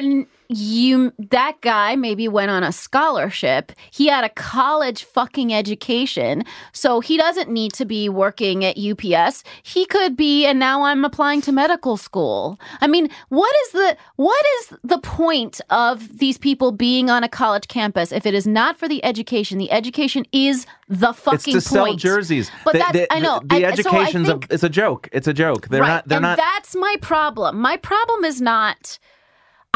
you, 0.50 1.12
that 1.18 1.60
guy 1.62 1.96
maybe 1.96 2.28
went 2.28 2.52
on 2.52 2.64
a 2.64 2.72
scholarship. 2.72 3.72
He 3.92 4.08
had 4.08 4.24
a 4.24 4.30
college 4.30 5.04
fucking 5.04 5.54
education, 5.54 6.44
so 6.72 7.00
he 7.00 7.18
doesn't 7.18 7.50
need 7.50 7.74
to 7.74 7.86
be 7.86 8.10
working 8.10 8.64
at 8.66 8.78
UPS. 8.78 9.44
He 9.64 9.86
could 9.86 10.16
be, 10.16 10.46
and 10.46 10.60
now 10.60 10.84
I'm 10.84 11.04
applying 11.06 11.42
to 11.42 11.52
medical 11.52 11.98
school. 11.98 12.60
I 12.82 12.88
mean, 12.88 13.10
what 13.30 13.54
is 13.66 13.72
the 13.72 13.98
what 14.16 14.46
is 14.60 14.78
the 14.84 15.00
point 15.00 15.60
of 15.70 16.18
these 16.20 16.38
people 16.38 16.72
being 16.72 17.10
on 17.10 17.24
a 17.24 17.30
college 17.30 17.68
campus 17.68 18.12
if 18.12 18.26
it 18.26 18.34
is 18.34 18.48
not 18.48 18.78
for 18.78 18.88
the 18.88 19.04
education? 19.04 19.58
The 19.58 19.72
education 19.72 20.26
is 20.32 20.66
the 20.88 21.14
fucking 21.14 21.56
it's 21.56 21.66
to 21.66 21.70
sell 21.70 21.86
point. 21.88 22.00
jerseys. 22.00 22.50
But 22.64 22.74
The- 22.74 22.80
that's 22.80 22.92
the, 22.94 23.14
I 23.14 23.20
know. 23.20 23.40
The, 23.42 23.48
the 23.48 23.56
I- 23.56 23.76
so 23.76 23.90
education's 23.90 24.28
think- 24.28 24.50
a, 24.50 24.54
it's 24.54 24.64
a 24.64 24.70
joke. 24.70 25.10
It's 25.12 25.28
a 25.28 25.34
joke. 25.34 25.68
They're 25.68 25.82
right. 25.82 25.88
not. 25.88 26.08
They're 26.08 26.18
and 26.18 26.24
not. 26.24 26.38
That's 26.38 26.76
my 26.76 26.96
problem. 27.02 27.60
My 27.60 27.78
problem 27.78 28.24
is 28.24 28.42
not. 28.42 28.98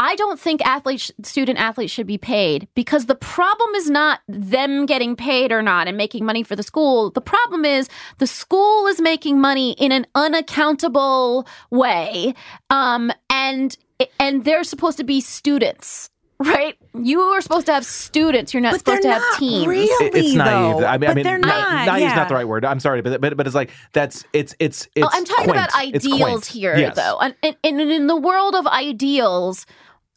I 0.04 0.16
don't 0.16 0.40
think 0.40 0.60
athletes, 0.66 1.12
student 1.22 1.58
athletes, 1.60 1.92
should 1.92 2.08
be 2.08 2.18
paid 2.18 2.66
because 2.74 3.06
the 3.06 3.14
problem 3.14 3.70
is 3.76 3.88
not 3.88 4.18
them 4.26 4.84
getting 4.86 5.14
paid 5.14 5.52
or 5.52 5.62
not 5.62 5.86
and 5.86 5.96
making 5.96 6.24
money 6.24 6.42
for 6.42 6.56
the 6.56 6.64
school. 6.64 7.10
The 7.10 7.20
problem 7.20 7.64
is 7.64 7.88
the 8.18 8.26
school 8.26 8.88
is 8.88 9.00
making 9.00 9.40
money 9.40 9.72
in 9.78 9.92
an 9.92 10.06
unaccountable 10.14 11.46
way, 11.70 12.34
um, 12.70 13.12
and 13.30 13.76
and 14.18 14.44
they're 14.44 14.64
supposed 14.64 14.98
to 14.98 15.04
be 15.04 15.20
students. 15.20 16.08
Right, 16.40 16.76
you 16.92 17.20
are 17.20 17.40
supposed 17.40 17.66
to 17.66 17.72
have 17.72 17.84
students. 17.86 18.52
You're 18.52 18.62
not 18.62 18.72
But 18.72 18.78
supposed 18.80 19.02
to 19.02 19.08
they're 19.08 19.20
have 19.20 19.38
teams. 19.38 19.64
really, 19.64 19.84
It- 20.06 20.12
it's 20.16 20.34
naive. 20.34 20.80
though. 20.80 20.86
I 20.86 20.98
mean, 20.98 21.10
I 21.10 21.14
mean, 21.14 21.22
they're 21.22 21.38
na- 21.38 21.46
not. 21.46 21.86
naive 21.86 22.08
is 22.08 22.16
not 22.16 22.28
the 22.28 22.34
right 22.34 22.48
word. 22.48 22.64
I'm 22.64 22.80
sorry, 22.80 23.00
but 23.00 23.20
but 23.20 23.36
but 23.36 23.46
it's 23.46 23.54
like 23.54 23.70
that's 23.92 24.24
it's 24.32 24.52
it's 24.58 24.88
it's. 24.96 25.06
Oh, 25.06 25.10
I'm 25.12 25.24
talking 25.24 25.44
quaint. 25.44 25.56
about 25.68 25.78
ideals 25.80 26.48
here, 26.48 26.76
Yes. 26.76 26.96
though. 26.96 27.16
And, 27.20 27.36
and, 27.44 27.54
and 27.62 27.80
in 27.80 28.08
the 28.08 28.16
world 28.16 28.56
of 28.56 28.66
ideals, 28.66 29.66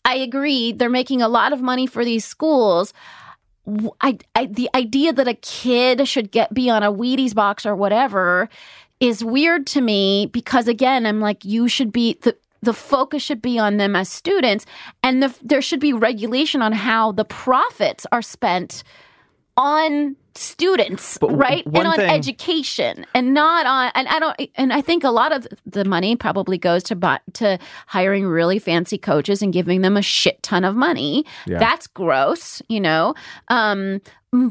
I 0.06 0.16
agree. 0.16 0.72
They're 0.72 0.90
making 0.90 1.22
a 1.22 1.28
lot 1.28 1.52
of 1.52 1.62
money 1.62 1.88
for 1.88 2.06
these 2.06 2.24
schools. 2.24 2.94
I, 4.00 4.20
I, 4.36 4.46
the 4.46 4.70
idea 4.76 5.12
that 5.12 5.28
a 5.28 5.34
kid 5.34 6.08
should 6.08 6.32
get 6.32 6.54
be 6.54 6.70
on 6.70 6.84
a 6.84 6.94
Wheaties 6.94 7.34
box 7.34 7.66
or 7.66 7.76
whatever 7.76 8.48
is 9.00 9.24
weird 9.24 9.66
to 9.68 9.82
me 9.82 10.28
because 10.32 10.68
again, 10.68 11.08
I'm 11.08 11.20
like, 11.20 11.44
you 11.44 11.68
should 11.68 11.92
be 11.92 12.20
the 12.22 12.38
the 12.62 12.74
focus 12.74 13.22
should 13.22 13.42
be 13.42 13.60
on 13.60 13.78
them 13.78 13.96
as 13.96 14.10
students, 14.10 14.66
and 15.04 15.22
the, 15.22 15.36
there 15.44 15.62
should 15.62 15.80
be 15.80 15.94
regulation 15.94 16.64
on 16.64 16.72
how 16.72 17.12
the 17.12 17.26
profits 17.26 18.08
are 18.12 18.24
spent 18.24 18.84
on 19.58 20.16
students, 20.38 21.18
But 21.18 21.30
right? 21.36 21.66
and 21.66 21.88
on 21.88 21.96
thing- 21.96 22.10
education 22.10 23.06
and 23.16 23.34
not 23.34 23.66
on 23.66 23.90
and 23.96 24.08
I 24.10 24.20
don't 24.20 24.42
and 24.56 24.74
I 24.74 24.82
think 24.82 25.04
a 25.06 25.10
lot 25.10 25.32
of 25.32 25.48
the 25.66 25.86
money 25.86 26.16
probably 26.18 26.58
goes 26.58 26.84
to 26.84 26.96
bu- 26.96 27.24
to 27.34 27.58
hiring 27.88 28.26
really 28.28 28.60
fancy 28.60 28.98
coaches 28.98 29.42
and 29.42 29.54
giving 29.54 29.82
them 29.82 29.96
a 29.96 30.02
shit 30.02 30.44
ton 30.44 30.66
of 30.66 30.76
money. 30.76 31.26
Yeah. 31.48 31.60
That's 31.60 31.88
gross, 31.88 32.62
you 32.68 32.82
know. 32.82 33.14
Um 33.48 34.02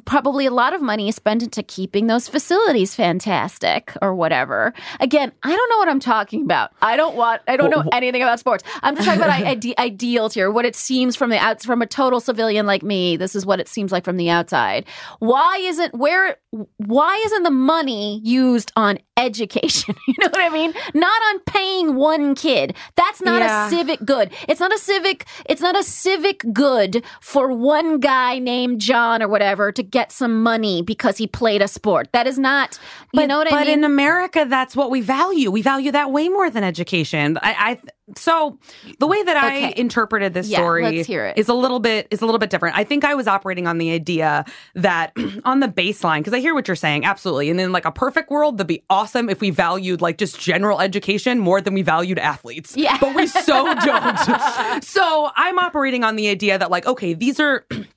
probably 0.07 0.47
a 0.47 0.51
lot 0.51 0.72
of 0.74 0.80
money 0.82 1.09
is 1.09 1.16
spent 1.16 1.43
into 1.43 1.62
keeping 1.62 2.07
those 2.07 2.28
facilities 2.28 2.95
fantastic 2.95 3.93
or 4.03 4.14
whatever. 4.14 4.72
Again, 5.01 5.32
I 5.43 5.55
don't 5.55 5.70
know 5.70 5.78
what 5.78 5.89
I'm 5.89 6.01
talking 6.01 6.43
about. 6.43 6.70
I 6.82 6.97
don't 6.97 7.16
want 7.16 7.43
I 7.49 7.57
don't 7.57 7.70
know 7.70 7.85
anything 7.93 8.22
about 8.22 8.39
sports. 8.39 8.64
I'm 8.82 8.95
just 8.97 9.07
talking 9.07 9.22
about 9.22 9.30
I- 9.41 9.51
ide- 9.51 9.78
ideals 9.78 10.35
here. 10.35 10.51
What 10.51 10.64
it 10.64 10.76
seems 10.76 11.16
from 11.16 11.30
the 11.30 11.39
out 11.39 11.62
from 11.62 11.82
a 11.82 11.87
total 11.87 12.20
civilian 12.20 12.66
like 12.66 12.82
me, 12.82 13.16
this 13.16 13.35
is 13.35 13.45
what 13.47 13.61
it 13.61 13.68
seems 13.68 13.93
like 13.93 14.05
from 14.05 14.16
the 14.16 14.30
outside. 14.30 14.87
Why 15.18 15.59
isn't 15.62 15.95
where 15.95 16.37
why 16.78 17.22
isn't 17.26 17.43
the 17.43 17.51
money 17.51 18.20
used 18.24 18.72
on 18.76 18.99
education? 19.16 19.95
You 20.07 20.14
know 20.20 20.28
what 20.30 20.41
I 20.41 20.51
mean? 20.51 20.72
Not 20.95 21.22
on 21.30 21.41
paying 21.41 21.95
one 21.97 22.35
kid. 22.37 22.76
That's 22.95 23.20
not 23.22 23.41
Yeah. 23.43 23.66
a 23.66 23.70
civic 23.70 24.05
good. 24.05 24.30
It's 24.49 24.61
not 24.61 24.72
a 24.72 24.78
civic 24.78 25.26
it's 25.47 25.61
not 25.62 25.76
a 25.78 25.82
civic 25.82 26.45
good 26.53 27.05
for 27.20 27.51
one 27.53 27.99
guy 28.01 28.39
named 28.39 28.80
John 28.80 29.22
or 29.22 29.28
whatever 29.28 29.72
to 29.76 29.82
get 29.82 30.12
some 30.12 30.42
money 30.42 30.82
because 30.82 31.16
he 31.18 31.26
played 31.26 31.62
a 31.62 31.68
sport. 31.68 32.08
That 32.12 32.26
is 32.26 32.38
not 32.38 32.78
you 33.12 33.20
But, 33.20 33.26
know 33.26 33.38
what 33.38 33.46
I 33.52 33.56
mean? 33.56 33.60
But 33.60 33.68
in 33.68 33.84
America, 33.84 34.46
that's 34.48 34.74
what 34.74 34.90
we 34.90 35.00
value. 35.00 35.50
We 35.50 35.62
value 35.62 35.92
that 35.92 36.10
way 36.10 36.28
more 36.28 36.50
than 36.50 36.64
education. 36.64 37.38
I, 37.42 37.54
I 37.58 37.80
so 38.16 38.58
the 38.98 39.06
way 39.06 39.22
that 39.22 39.36
I 39.36 39.72
interpreted 39.76 40.34
this 40.34 40.48
Yeah, 40.48 40.58
story 40.58 40.82
let's 40.82 41.06
hear 41.06 41.24
it. 41.26 41.38
is 41.38 41.48
a 41.48 41.54
little 41.54 41.80
bit 41.80 42.06
is 42.10 42.20
a 42.20 42.26
little 42.26 42.38
bit 42.38 42.50
different. 42.50 42.76
I 42.76 42.84
think 42.84 43.02
I 43.04 43.14
was 43.14 43.26
operating 43.26 43.66
on 43.66 43.78
the 43.78 43.92
idea 43.92 44.44
that 44.74 45.12
on 45.44 45.60
the 45.60 45.68
baseline, 45.68 46.18
because 46.18 46.34
I 46.34 46.40
hear 46.40 46.52
what 46.54 46.68
you're 46.68 46.74
saying, 46.76 47.04
absolutely. 47.06 47.48
And 47.50 47.58
in 47.60 47.72
like 47.72 47.86
a 47.86 47.92
perfect 47.92 48.30
world, 48.30 48.58
that'd 48.58 48.66
be 48.68 48.82
awesome 48.90 49.30
if 49.30 49.40
we 49.40 49.48
valued 49.50 50.02
like 50.02 50.18
just 50.18 50.38
general 50.38 50.80
education 50.82 51.38
more 51.38 51.60
than 51.62 51.72
we 51.72 51.80
valued 51.82 52.18
athletes. 52.18 52.76
Yeah. 52.76 52.98
but 53.00 53.14
we 53.14 53.26
so 53.26 53.74
don't. 53.84 54.84
so 54.84 55.30
I'm 55.34 55.58
operating 55.58 56.04
on 56.04 56.16
the 56.16 56.28
idea 56.28 56.58
that 56.58 56.70
like, 56.70 56.86
okay, 56.86 57.14
these 57.14 57.40
are 57.40 57.64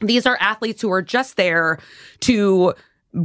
these 0.00 0.26
are 0.26 0.36
athletes 0.40 0.82
who 0.82 0.90
are 0.90 1.02
just 1.02 1.36
there 1.36 1.78
to 2.20 2.74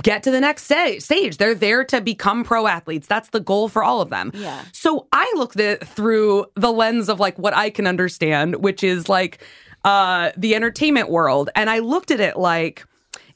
get 0.01 0.23
to 0.23 0.31
the 0.31 0.39
next 0.39 0.63
stage. 0.63 1.37
They're 1.37 1.55
there 1.55 1.83
to 1.85 2.01
become 2.01 2.43
pro 2.43 2.67
athletes. 2.67 3.07
That's 3.07 3.29
the 3.29 3.39
goal 3.39 3.69
for 3.69 3.83
all 3.83 4.01
of 4.01 4.09
them. 4.09 4.31
Yeah. 4.33 4.63
So 4.71 5.07
I 5.11 5.31
looked 5.35 5.59
at 5.59 5.81
it 5.81 5.87
through 5.87 6.45
the 6.55 6.71
lens 6.71 7.09
of 7.09 7.19
like 7.19 7.37
what 7.37 7.55
I 7.55 7.69
can 7.69 7.85
understand, 7.85 8.57
which 8.57 8.83
is 8.83 9.09
like 9.09 9.39
uh 9.83 10.31
the 10.37 10.55
entertainment 10.55 11.09
world. 11.09 11.49
And 11.55 11.69
I 11.69 11.79
looked 11.79 12.11
at 12.11 12.19
it 12.19 12.37
like 12.37 12.85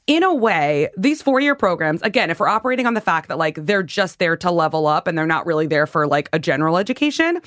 in 0.06 0.22
a 0.22 0.34
way, 0.34 0.88
these 0.96 1.20
four 1.20 1.38
year 1.38 1.54
programs, 1.54 2.00
again, 2.00 2.30
if 2.30 2.40
we're 2.40 2.48
operating 2.48 2.86
on 2.86 2.94
the 2.94 3.00
fact 3.00 3.28
that 3.28 3.36
like 3.36 3.56
they're 3.66 3.82
just 3.82 4.18
there 4.18 4.38
to 4.38 4.50
level 4.50 4.86
up 4.86 5.06
and 5.06 5.18
they're 5.18 5.26
not 5.26 5.44
really 5.44 5.66
there 5.66 5.86
for 5.86 6.06
like 6.06 6.30
a 6.32 6.38
general 6.38 6.78
education, 6.78 7.42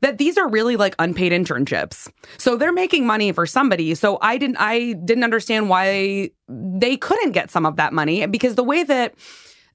that 0.00 0.18
these 0.18 0.36
are 0.36 0.48
really 0.48 0.76
like 0.76 0.94
unpaid 0.98 1.32
internships. 1.32 2.10
So 2.38 2.56
they're 2.56 2.72
making 2.72 3.06
money 3.06 3.32
for 3.32 3.46
somebody. 3.46 3.94
So 3.94 4.18
I 4.20 4.38
didn't 4.38 4.56
I 4.58 4.92
didn't 4.92 5.24
understand 5.24 5.68
why 5.68 6.30
they 6.48 6.96
couldn't 6.96 7.32
get 7.32 7.50
some 7.50 7.66
of 7.66 7.76
that 7.76 7.92
money 7.92 8.26
because 8.26 8.54
the 8.54 8.64
way 8.64 8.82
that 8.84 9.14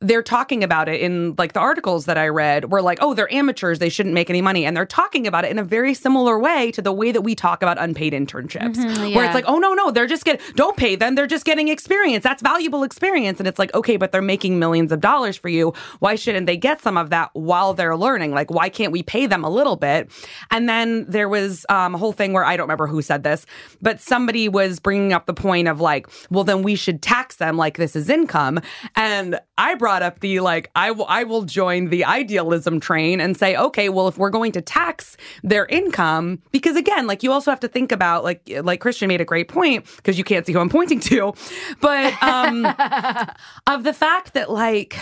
they're 0.02 0.24
talking 0.24 0.64
about 0.64 0.90
it 0.90 1.00
in 1.00 1.36
like 1.38 1.54
the 1.54 1.60
articles 1.60 2.06
that 2.06 2.18
I 2.18 2.28
read 2.28 2.72
were 2.72 2.82
like, 2.82 2.98
oh, 3.02 3.14
they're 3.14 3.32
amateurs, 3.32 3.78
they 3.78 3.90
shouldn't 3.90 4.16
make 4.16 4.32
any 4.32 4.42
money. 4.42 4.66
And 4.66 4.76
they're 4.76 4.86
talking 4.86 5.28
about 5.28 5.46
it 5.46 5.52
in 5.52 5.60
a 5.60 5.64
very 5.64 5.94
similar 5.94 6.40
way 6.40 6.72
to 6.72 6.82
the 6.82 6.92
way 6.92 7.12
that 7.12 7.22
we 7.22 7.36
talk 7.36 7.62
about 7.62 7.78
unpaid 7.78 8.14
internships. 8.14 8.78
Where 8.78 9.08
yeah. 9.08 9.26
it's 9.26 9.36
like, 9.36 9.46
oh 9.48 9.60
no, 9.60 9.74
no, 9.74 9.92
they're 9.92 10.08
just 10.08 10.26
getting 10.26 10.42
don't 10.56 10.76
pay 10.76 10.96
them, 10.96 11.14
they're 11.14 11.28
just 11.28 11.46
getting 11.46 11.68
experience. 11.68 12.24
That's 12.24 12.42
valuable 12.42 12.84
experience. 12.84 13.40
And 13.40 13.48
it's 13.48 13.60
like, 13.60 13.74
okay, 13.76 13.96
but 13.96 14.12
they're 14.12 14.24
making 14.24 14.58
millions 14.58 14.92
of 14.92 15.02
dollars 15.02 15.38
for 15.38 15.50
you. 15.50 15.74
Why 16.00 16.16
shouldn't 16.16 16.48
they 16.48 16.58
get 16.58 16.82
some 16.82 16.98
of 16.98 17.12
that 17.12 17.30
while 17.34 17.76
they're 17.76 17.96
learning? 17.96 18.32
Like, 18.32 18.50
why 18.50 18.70
can't 18.70 18.92
we 18.92 19.04
pay 19.04 19.28
them 19.28 19.44
a 19.44 19.50
little 19.50 19.76
bit? 19.76 20.10
And 20.50 20.68
then 20.68 21.06
there 21.08 21.30
was 21.30 21.64
um, 21.70 21.94
a 21.94 22.00
whole 22.00 22.12
thing 22.12 22.34
where 22.34 22.44
I 22.44 22.58
don't 22.58 22.66
remember 22.66 22.88
who 22.88 23.04
said 23.04 23.22
this, 23.22 23.46
but 23.82 24.02
somebody 24.02 24.50
was 24.50 24.80
bringing 24.80 25.14
up 25.14 25.28
the 25.28 25.34
point 25.36 25.68
of 25.68 25.80
like, 25.80 26.08
well, 26.32 26.44
then 26.44 26.64
we 26.64 26.76
should 26.76 27.04
tax 27.04 27.36
them 27.36 27.56
like 27.56 27.78
this 27.78 27.96
is 27.96 28.10
income. 28.10 28.60
And 28.96 29.40
I 29.60 29.76
brought 29.76 29.91
up 30.00 30.20
the 30.22 30.40
like, 30.40 30.72
I 30.76 30.92
will, 30.92 31.06
I 31.08 31.24
will 31.24 31.44
join 31.44 31.90
the 31.90 32.06
idealism 32.06 32.80
train 32.80 33.20
and 33.20 33.36
say, 33.36 33.56
okay, 33.56 33.90
well, 33.90 34.08
if 34.08 34.18
we're 34.18 34.30
going 34.30 34.52
to 34.54 34.62
tax 34.62 35.18
their 35.44 35.66
income, 35.66 36.42
because 36.52 36.76
again, 36.76 37.08
like 37.08 37.24
you 37.24 37.32
also 37.32 37.52
have 37.52 37.60
to 37.62 37.68
think 37.68 37.92
about 37.92 38.24
like, 38.24 38.42
like 38.64 38.80
Christian 38.80 39.08
made 39.08 39.22
a 39.22 39.26
great 39.26 39.48
point 39.48 39.86
because 39.98 40.18
you 40.18 40.24
can't 40.24 40.46
see 40.46 40.54
who 40.54 40.60
I'm 40.60 40.70
pointing 40.70 41.00
to, 41.02 41.34
but 41.82 42.22
um, 42.24 42.66
of 43.68 43.84
the 43.84 43.94
fact 43.94 44.34
that 44.34 44.50
like, 44.50 44.98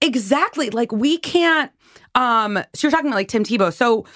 exactly, 0.00 0.70
like 0.70 0.92
we 0.92 1.18
can't. 1.18 1.70
Um, 2.14 2.58
so 2.74 2.86
you're 2.86 2.90
talking 2.90 3.08
about 3.08 3.16
like 3.16 3.28
Tim 3.28 3.44
Tebow. 3.44 3.72
So 3.72 4.06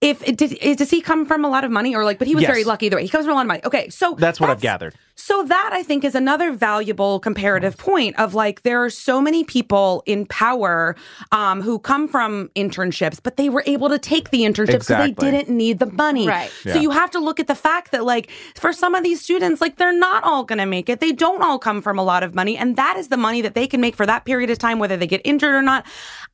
if 0.00 0.22
it 0.26 0.36
did, 0.36 0.52
is, 0.54 0.76
does 0.76 0.90
he 0.90 1.00
come 1.00 1.26
from 1.26 1.44
a 1.44 1.48
lot 1.48 1.64
of 1.64 1.70
money 1.70 1.94
or 1.94 2.04
like? 2.04 2.18
But 2.18 2.28
he 2.28 2.34
was 2.34 2.42
Yes. 2.42 2.50
very 2.50 2.64
lucky 2.64 2.86
either 2.86 2.96
way. 2.96 3.02
He 3.02 3.08
comes 3.08 3.24
from 3.24 3.32
a 3.32 3.34
lot 3.34 3.42
of 3.42 3.48
money. 3.48 3.60
Okay, 3.64 3.88
so 3.88 4.14
That's 4.18 4.38
what 4.40 4.48
I've 4.50 4.60
gathered. 4.60 4.94
so 5.16 5.42
that 5.42 5.70
I 5.72 5.82
think 5.82 6.04
is 6.04 6.14
another 6.14 6.52
valuable 6.52 7.18
comparative 7.18 7.76
point 7.76 8.16
of 8.16 8.32
like 8.32 8.62
there 8.62 8.84
are 8.84 8.90
so 8.90 9.20
many 9.20 9.42
people 9.42 10.04
in 10.06 10.24
power 10.26 10.94
um, 11.32 11.60
who 11.62 11.80
come 11.80 12.06
from 12.06 12.48
internships, 12.54 13.18
but 13.20 13.36
they 13.36 13.48
were 13.48 13.64
able 13.66 13.88
to 13.88 13.98
take 13.98 14.30
the 14.30 14.42
internships 14.42 14.66
because 14.86 14.90
Exactly. 14.90 15.30
they 15.32 15.36
didn't 15.36 15.56
need 15.56 15.80
the 15.80 15.86
money. 15.86 16.28
Right. 16.28 16.50
So 16.62 16.78
you 16.78 16.90
have 16.90 17.10
to 17.10 17.18
look 17.18 17.40
at 17.40 17.48
the 17.48 17.56
fact 17.56 17.90
that 17.90 18.04
like 18.04 18.30
for 18.54 18.72
some 18.72 18.94
of 18.94 19.02
these 19.02 19.20
students, 19.20 19.60
like 19.60 19.78
they're 19.78 19.92
not 19.92 20.22
all 20.22 20.44
going 20.44 20.60
to 20.60 20.66
make 20.66 20.88
it. 20.88 21.00
They 21.00 21.10
don't 21.10 21.42
all 21.42 21.58
come 21.58 21.82
from 21.82 21.98
a 21.98 22.04
lot 22.04 22.22
of 22.22 22.36
money, 22.36 22.56
and 22.56 22.76
that 22.76 22.96
is 22.96 23.08
the 23.08 23.16
money 23.16 23.40
that 23.42 23.54
they 23.54 23.66
can 23.66 23.80
make 23.80 23.96
for 23.96 24.06
that 24.06 24.24
period 24.24 24.48
of 24.50 24.58
time, 24.58 24.78
whether 24.78 24.96
they 24.96 25.08
get 25.08 25.22
injured 25.24 25.54
or 25.54 25.62
not. 25.62 25.84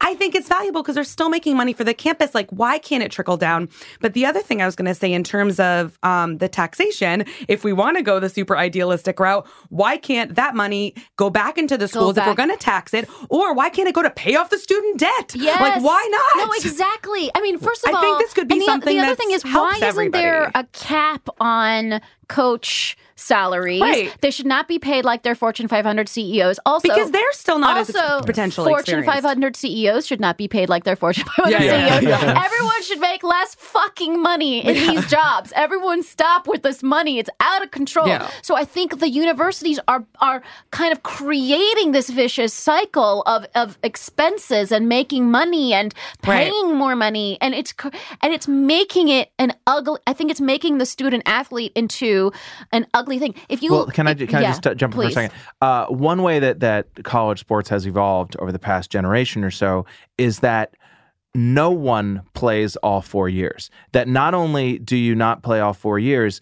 I 0.02 0.14
think 0.16 0.34
it's 0.34 0.48
valuable 0.48 0.82
because 0.82 0.96
they're 0.96 1.04
still 1.04 1.30
making 1.30 1.56
money 1.56 1.72
for 1.72 1.84
the 1.84 1.94
campus. 1.94 2.34
Like, 2.34 2.50
why 2.50 2.76
can't 2.78 3.02
it 3.02 3.10
trickle 3.10 3.38
down? 3.38 3.53
But 4.00 4.14
the 4.14 4.26
other 4.26 4.40
thing 4.40 4.62
I 4.62 4.66
was 4.66 4.76
going 4.76 4.86
to 4.86 4.94
say 4.94 5.12
in 5.12 5.24
terms 5.24 5.58
of 5.60 5.98
um, 6.02 6.38
the 6.38 6.48
taxation, 6.48 7.24
if 7.48 7.64
we 7.64 7.72
want 7.72 7.96
to 7.96 8.02
go 8.02 8.20
the 8.20 8.28
super 8.28 8.56
idealistic 8.56 9.18
route, 9.20 9.46
why 9.68 9.96
can't 9.96 10.34
that 10.34 10.54
money 10.54 10.94
go 11.16 11.30
back 11.30 11.58
into 11.58 11.76
the 11.76 11.88
schools 11.88 12.16
if 12.16 12.26
we're 12.26 12.34
going 12.34 12.50
to 12.50 12.56
tax 12.56 12.94
it? 12.94 13.08
Or 13.28 13.54
why 13.54 13.68
can't 13.70 13.88
it 13.88 13.94
go 13.94 14.02
to 14.02 14.10
pay 14.10 14.36
off 14.36 14.50
the 14.50 14.58
student 14.58 14.98
debt? 14.98 15.34
Yes. 15.34 15.60
Like, 15.60 15.82
why 15.82 16.08
not? 16.10 16.46
No, 16.46 16.52
exactly. 16.56 17.30
I 17.34 17.40
mean, 17.40 17.58
first 17.58 17.84
of 17.84 17.90
I 17.90 17.92
all, 17.92 17.98
I 17.98 18.02
think 18.02 18.18
this 18.18 18.34
could 18.34 18.48
be 18.48 18.54
and 18.54 18.62
the, 18.62 18.66
something 18.66 18.96
The 18.96 19.02
other 19.02 19.14
thing 19.14 19.30
is, 19.30 19.44
why 19.44 19.78
isn't 19.82 20.12
there 20.12 20.50
a 20.54 20.64
cap 20.72 21.28
on 21.40 22.00
coach 22.28 22.96
salaries? 23.24 23.80
Right. 23.80 24.14
They 24.20 24.30
should 24.30 24.46
not 24.46 24.68
be 24.68 24.78
paid 24.78 25.04
like 25.04 25.22
their 25.22 25.34
Fortune 25.34 25.66
500 25.68 26.08
CEOs. 26.08 26.58
Also, 26.66 26.88
Because 26.88 27.10
they're 27.10 27.32
still 27.32 27.58
not 27.58 27.76
as 27.78 27.94
also, 27.94 28.16
ex- 28.18 28.26
potentially 28.26 28.68
Fortune 28.70 28.98
experienced. 29.00 29.22
500 29.24 29.56
CEOs 29.56 30.06
should 30.06 30.20
not 30.20 30.36
be 30.38 30.46
paid 30.48 30.68
like 30.68 30.84
their 30.84 30.96
Fortune 30.96 31.24
500 31.36 31.50
Yeah, 31.50 31.62
yeah, 31.62 32.00
CEOs. 32.00 32.08
yeah. 32.22 32.44
Everyone 32.44 32.82
should 32.82 33.00
make 33.00 33.22
less 33.22 33.54
fucking 33.56 34.20
money 34.22 34.64
in 34.64 34.74
these 34.74 35.06
jobs. 35.06 35.52
Everyone 35.56 36.02
stop 36.02 36.46
with 36.46 36.62
this 36.62 36.82
money. 36.82 37.18
It's 37.18 37.30
out 37.40 37.62
of 37.62 37.70
control. 37.70 38.18
So 38.42 38.54
I 38.56 38.64
think 38.64 38.98
the 39.00 39.08
universities 39.08 39.80
are 39.88 40.04
are 40.20 40.42
kind 40.70 40.92
of 40.92 41.02
creating 41.02 41.92
this 41.92 42.10
vicious 42.10 42.52
cycle 42.52 43.22
of 43.26 43.46
of 43.54 43.78
expenses 43.82 44.70
and 44.70 44.88
making 44.88 45.30
money 45.30 45.72
and 45.72 45.94
Right. 46.26 46.50
paying 46.50 46.74
more 46.76 46.94
money 46.96 47.38
and 47.40 47.54
it's 47.54 47.72
and 48.22 48.32
it's 48.34 48.46
making 48.48 49.08
it 49.08 49.30
an 49.38 49.52
ugly 49.66 49.98
I 50.06 50.12
think 50.12 50.30
it's 50.30 50.40
making 50.40 50.78
the 50.78 50.86
student 50.86 51.22
athlete 51.26 51.72
into 51.74 52.32
an 52.72 52.86
ugly 52.94 53.13
thing. 53.18 53.34
If 53.48 53.62
you 53.62 53.72
Well, 53.72 53.86
can 53.86 54.06
I 54.06 54.14
can 54.14 54.36
I 54.36 54.42
just 54.42 54.62
jump 54.62 54.82
in 54.82 54.90
for 54.92 55.04
a 55.04 55.10
second? 55.10 55.36
Uh, 55.60 55.86
one 55.86 56.22
way 56.22 56.38
that 56.38 56.60
that 56.60 56.88
college 57.04 57.40
sports 57.40 57.68
has 57.68 57.86
evolved 57.86 58.36
over 58.38 58.52
the 58.52 58.58
past 58.58 58.90
generation 58.90 59.44
or 59.44 59.50
so 59.50 59.86
is 60.18 60.40
that 60.40 60.74
no 61.34 61.70
one 61.70 62.22
plays 62.34 62.76
all 62.76 63.00
four 63.00 63.28
years. 63.28 63.70
That 63.92 64.08
not 64.08 64.34
only 64.34 64.78
do 64.78 64.96
you 64.96 65.14
not 65.14 65.42
play 65.42 65.60
all 65.60 65.74
four 65.74 65.98
years, 65.98 66.40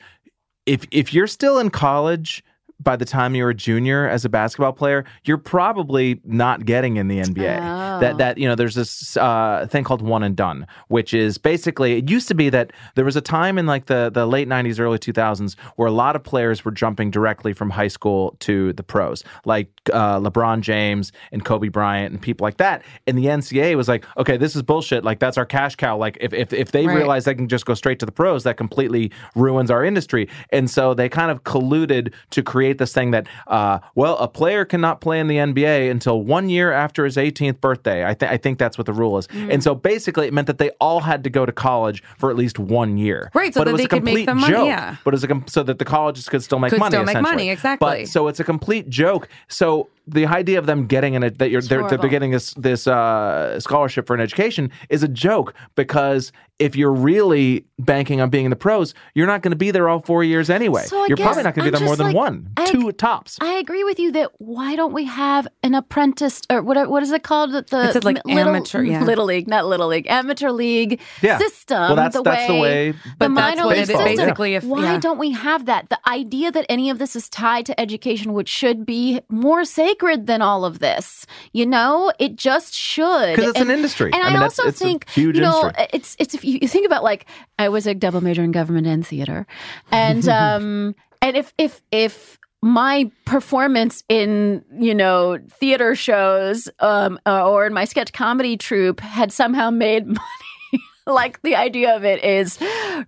if 0.66 0.86
if 0.90 1.14
you're 1.14 1.26
still 1.26 1.58
in 1.58 1.70
college 1.70 2.44
by 2.82 2.96
the 2.96 3.04
time 3.04 3.34
you're 3.34 3.50
a 3.50 3.54
junior 3.54 4.08
as 4.08 4.24
a 4.24 4.28
basketball 4.28 4.72
player, 4.72 5.04
you're 5.24 5.38
probably 5.38 6.20
not 6.24 6.64
getting 6.64 6.96
in 6.96 7.08
the 7.08 7.18
NBA. 7.20 7.58
Oh. 7.58 8.00
That 8.00 8.18
that 8.18 8.38
you 8.38 8.48
know, 8.48 8.54
there's 8.54 8.74
this 8.74 9.16
uh, 9.16 9.66
thing 9.70 9.84
called 9.84 10.02
one 10.02 10.22
and 10.22 10.34
done, 10.34 10.66
which 10.88 11.14
is 11.14 11.38
basically 11.38 11.98
it 11.98 12.10
used 12.10 12.28
to 12.28 12.34
be 12.34 12.48
that 12.50 12.72
there 12.94 13.04
was 13.04 13.16
a 13.16 13.20
time 13.20 13.58
in 13.58 13.66
like 13.66 13.86
the 13.86 14.10
the 14.12 14.26
late 14.26 14.48
'90s, 14.48 14.80
early 14.80 14.98
2000s 14.98 15.56
where 15.76 15.88
a 15.88 15.92
lot 15.92 16.16
of 16.16 16.22
players 16.22 16.64
were 16.64 16.70
jumping 16.70 17.10
directly 17.10 17.52
from 17.52 17.70
high 17.70 17.88
school 17.88 18.36
to 18.40 18.72
the 18.72 18.82
pros, 18.82 19.22
like 19.44 19.68
uh, 19.92 20.18
LeBron 20.18 20.60
James 20.60 21.12
and 21.30 21.44
Kobe 21.44 21.68
Bryant 21.68 22.12
and 22.12 22.20
people 22.20 22.44
like 22.44 22.56
that. 22.56 22.82
And 23.06 23.16
the 23.18 23.26
NCAA 23.26 23.76
was 23.76 23.88
like, 23.88 24.04
okay, 24.16 24.36
this 24.36 24.56
is 24.56 24.62
bullshit. 24.62 25.04
Like 25.04 25.18
that's 25.20 25.38
our 25.38 25.46
cash 25.46 25.76
cow. 25.76 25.96
Like 25.96 26.18
if 26.20 26.32
if 26.32 26.52
if 26.52 26.72
they 26.72 26.86
Right. 26.86 26.96
realize 26.96 27.24
they 27.26 27.34
can 27.34 27.48
just 27.48 27.64
go 27.64 27.74
straight 27.74 27.98
to 28.00 28.06
the 28.06 28.12
pros, 28.12 28.42
that 28.44 28.56
completely 28.56 29.12
ruins 29.36 29.70
our 29.70 29.84
industry. 29.84 30.28
And 30.50 30.68
so 30.68 30.94
they 30.94 31.08
kind 31.08 31.30
of 31.30 31.44
colluded 31.44 32.12
to 32.30 32.42
create 32.42 32.71
this 32.78 32.92
thing 32.92 33.10
that, 33.12 33.26
uh, 33.46 33.78
well, 33.94 34.16
a 34.18 34.28
player 34.28 34.64
cannot 34.64 35.00
play 35.00 35.20
in 35.20 35.26
the 35.28 35.36
NBA 35.36 35.90
until 35.90 36.22
one 36.22 36.48
year 36.48 36.72
after 36.72 37.04
his 37.04 37.16
18th 37.16 37.60
birthday. 37.60 38.06
I, 38.06 38.14
th- 38.14 38.30
I 38.30 38.36
think 38.36 38.58
that's 38.58 38.76
what 38.78 38.86
the 38.86 38.92
rule 38.92 39.18
is. 39.18 39.26
Mm. 39.28 39.52
And 39.54 39.62
so 39.62 39.74
basically, 39.74 40.26
it 40.26 40.32
meant 40.32 40.46
that 40.46 40.58
they 40.58 40.70
all 40.80 41.00
had 41.00 41.24
to 41.24 41.30
go 41.30 41.44
to 41.46 41.52
college 41.52 42.02
for 42.18 42.30
at 42.30 42.36
least 42.36 42.58
one 42.58 42.96
year. 42.98 43.30
Right, 43.34 43.52
so 43.54 43.60
but 43.60 43.64
that 43.64 43.70
it 43.70 43.72
was 43.72 43.80
they 43.80 43.84
a 43.84 43.88
could 43.88 44.04
make 44.04 44.26
the 44.26 44.34
money, 44.34 44.52
joke. 44.52 44.66
yeah. 44.66 44.96
But 45.04 45.14
it 45.14 45.16
was 45.16 45.24
a 45.24 45.28
com- 45.28 45.44
so 45.46 45.62
that 45.62 45.78
the 45.78 45.84
colleges 45.84 46.28
could 46.28 46.42
still 46.42 46.58
make 46.58 46.70
Could 46.70 46.80
money. 46.80 46.94
still 46.94 47.04
make 47.04 47.20
money, 47.20 47.50
exactly. 47.50 47.86
But 48.02 48.08
so 48.08 48.28
it's 48.28 48.40
a 48.40 48.44
complete 48.44 48.88
joke. 48.88 49.28
So 49.48 49.88
the 50.06 50.26
idea 50.26 50.58
of 50.58 50.66
them 50.66 50.86
getting 50.86 51.14
in 51.14 51.22
a 51.22 51.30
that 51.30 51.50
you're 51.50 51.62
they're, 51.62 51.86
that 51.88 52.00
they're 52.00 52.10
getting 52.10 52.30
this 52.32 52.54
this 52.54 52.86
uh, 52.86 53.58
scholarship 53.60 54.06
for 54.06 54.14
an 54.14 54.20
education 54.20 54.70
is 54.90 55.02
a 55.02 55.08
joke 55.08 55.54
because 55.74 56.32
if 56.58 56.76
you're 56.76 56.92
really 56.92 57.64
banking 57.80 58.20
on 58.20 58.30
being 58.30 58.44
in 58.44 58.50
the 58.50 58.56
pros, 58.56 58.94
you're 59.14 59.26
not 59.26 59.42
going 59.42 59.50
to 59.50 59.56
be 59.56 59.72
there 59.72 59.88
all 59.88 60.00
four 60.00 60.22
years 60.22 60.48
anyway. 60.48 60.82
So 60.84 61.06
you're 61.06 61.16
probably 61.16 61.42
not 61.42 61.54
going 61.56 61.64
to 61.66 61.72
be 61.72 61.76
there 61.76 61.84
more 61.84 61.96
than 61.96 62.08
like- 62.08 62.14
one, 62.16 62.50
I- 62.56 62.66
two 62.66 62.92
tops. 62.92 63.36
I 63.40 63.54
agree 63.54 63.82
with 63.82 63.98
you 63.98 64.12
that 64.12 64.30
why 64.38 64.76
don't 64.76 64.92
we 64.92 65.04
have 65.04 65.48
an 65.64 65.74
apprentice 65.74 66.40
or 66.50 66.62
what 66.62 66.88
what 66.88 67.02
is 67.02 67.10
it 67.10 67.22
called 67.24 67.50
the 67.52 67.58
It 67.58 67.92
said, 67.92 68.04
like, 68.04 68.24
little, 68.24 68.54
amateur, 68.54 68.82
yeah. 68.82 69.02
little 69.02 69.24
league 69.24 69.48
not 69.48 69.66
little 69.66 69.88
league 69.88 70.06
amateur 70.08 70.50
league 70.50 71.00
Yeah. 71.20 71.38
system 71.38 71.78
Well, 71.80 71.96
that's- 71.96 72.14
the 72.14 72.22
that's 72.22 72.46
the 72.46 72.54
way- 72.54 72.90
the 72.92 72.98
But 73.18 73.34
that's 73.34 73.56
minor 73.56 73.66
what 73.66 73.76
league 73.76 73.86
system 73.86 74.04
Basically, 74.04 74.54
if- 74.54 74.64
why 74.64 74.82
yeah. 74.82 74.98
don't 75.00 75.18
we 75.18 75.32
have 75.32 75.66
that 75.66 75.88
the 75.88 75.98
idea 76.08 76.52
that 76.52 76.66
any 76.68 76.90
of 76.90 76.98
this 76.98 77.16
is 77.16 77.28
tied 77.28 77.66
to 77.66 77.80
education 77.80 78.34
which 78.34 78.48
should 78.48 78.84
be 78.86 79.20
more 79.28 79.64
sacred 79.92 80.26
than 80.26 80.40
all 80.42 80.64
of 80.64 80.78
this 80.78 81.26
you 81.52 81.66
know 81.66 82.12
it 82.18 82.36
just 82.36 82.74
should 82.74 83.36
'Cause 83.36 83.48
it's 83.48 83.60
an 83.60 83.70
industry. 83.70 84.10
and 84.12 84.22
I 84.22 84.32
mean, 84.32 84.42
also 84.42 84.64
it's 84.68 84.78
think 84.78 85.08
huge 85.10 85.36
you 85.36 85.42
know 85.42 85.62
industry. 85.62 85.86
it's 85.92 86.16
it's 86.18 86.34
if 86.34 86.44
you 86.44 86.58
you 86.62 86.68
think 86.68 86.86
about 86.86 87.02
like 87.04 87.26
I 87.58 87.68
was 87.68 87.86
a 87.86 87.94
double 87.94 88.20
major 88.22 88.42
in 88.42 88.52
government 88.52 88.86
and 88.86 89.06
theater, 89.06 89.46
and 89.90 90.26
um 90.42 90.94
and 91.20 91.36
if 91.36 91.52
if 91.58 91.82
if 91.90 92.38
my 92.62 93.10
performance 93.26 94.02
in 94.08 94.64
you 94.78 94.94
know 94.94 95.38
theater 95.50 95.94
shows 95.94 96.68
um 96.80 97.18
or 97.26 97.66
in 97.66 97.72
my 97.74 97.84
sketch 97.84 98.12
comedy 98.12 98.56
troupe 98.56 99.00
had 99.00 99.32
somehow 99.32 99.68
made 99.70 100.06
money 100.20 100.82
like 101.06 101.42
the 101.42 101.56
idea 101.56 101.94
of 101.96 102.04
it 102.04 102.22
is 102.24 102.58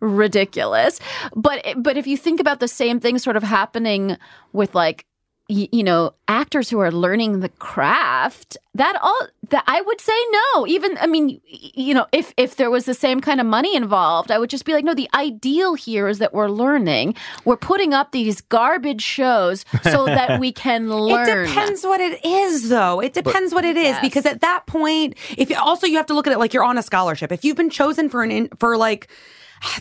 ridiculous 0.00 1.00
but 1.36 1.64
but 1.76 1.96
if 1.96 2.06
you 2.06 2.16
think 2.16 2.40
about 2.40 2.60
the 2.60 2.68
same 2.68 3.00
thing 3.00 3.18
sort 3.18 3.36
of 3.36 3.42
happening 3.42 4.16
with 4.52 4.74
like 4.74 5.06
you 5.48 5.82
know 5.82 6.14
actors 6.26 6.70
who 6.70 6.78
are 6.78 6.90
learning 6.90 7.40
the 7.40 7.50
craft 7.50 8.56
that 8.74 8.96
all 9.02 9.18
that 9.50 9.62
i 9.66 9.78
would 9.82 10.00
say 10.00 10.18
no 10.54 10.66
even 10.66 10.96
i 10.98 11.06
mean 11.06 11.38
you 11.46 11.92
know 11.92 12.06
if 12.12 12.32
if 12.38 12.56
there 12.56 12.70
was 12.70 12.86
the 12.86 12.94
same 12.94 13.20
kind 13.20 13.40
of 13.42 13.46
money 13.46 13.76
involved 13.76 14.30
i 14.30 14.38
would 14.38 14.48
just 14.48 14.64
be 14.64 14.72
like 14.72 14.86
no 14.86 14.94
the 14.94 15.08
ideal 15.12 15.74
here 15.74 16.08
is 16.08 16.18
that 16.18 16.32
we're 16.32 16.48
learning 16.48 17.14
we're 17.44 17.58
putting 17.58 17.92
up 17.92 18.10
these 18.12 18.40
garbage 18.40 19.02
shows 19.02 19.66
so 19.82 20.06
that 20.18 20.40
we 20.40 20.50
can 20.50 20.88
learn 20.88 21.44
It 21.44 21.48
depends 21.48 21.84
what 21.84 22.00
it 22.00 22.24
is, 22.24 22.70
though. 22.70 23.00
It 23.00 23.12
depends 23.12 23.52
what 23.52 23.66
it 23.66 23.76
is 23.76 23.84
Yes. 23.84 24.00
because 24.00 24.24
at 24.24 24.40
that 24.40 24.64
point, 24.66 25.14
if 25.36 25.54
also 25.58 25.86
you 25.86 25.96
have 25.98 26.06
to 26.06 26.14
look 26.14 26.26
at 26.26 26.32
it 26.32 26.38
like 26.38 26.54
you're 26.54 26.64
on 26.64 26.78
a 26.78 26.82
scholarship. 26.82 27.30
If 27.32 27.44
you've 27.44 27.56
been 27.56 27.70
chosen 27.70 28.08
for 28.08 28.22
an 28.22 28.30
in, 28.30 28.48
for 28.58 28.76
like 28.78 29.08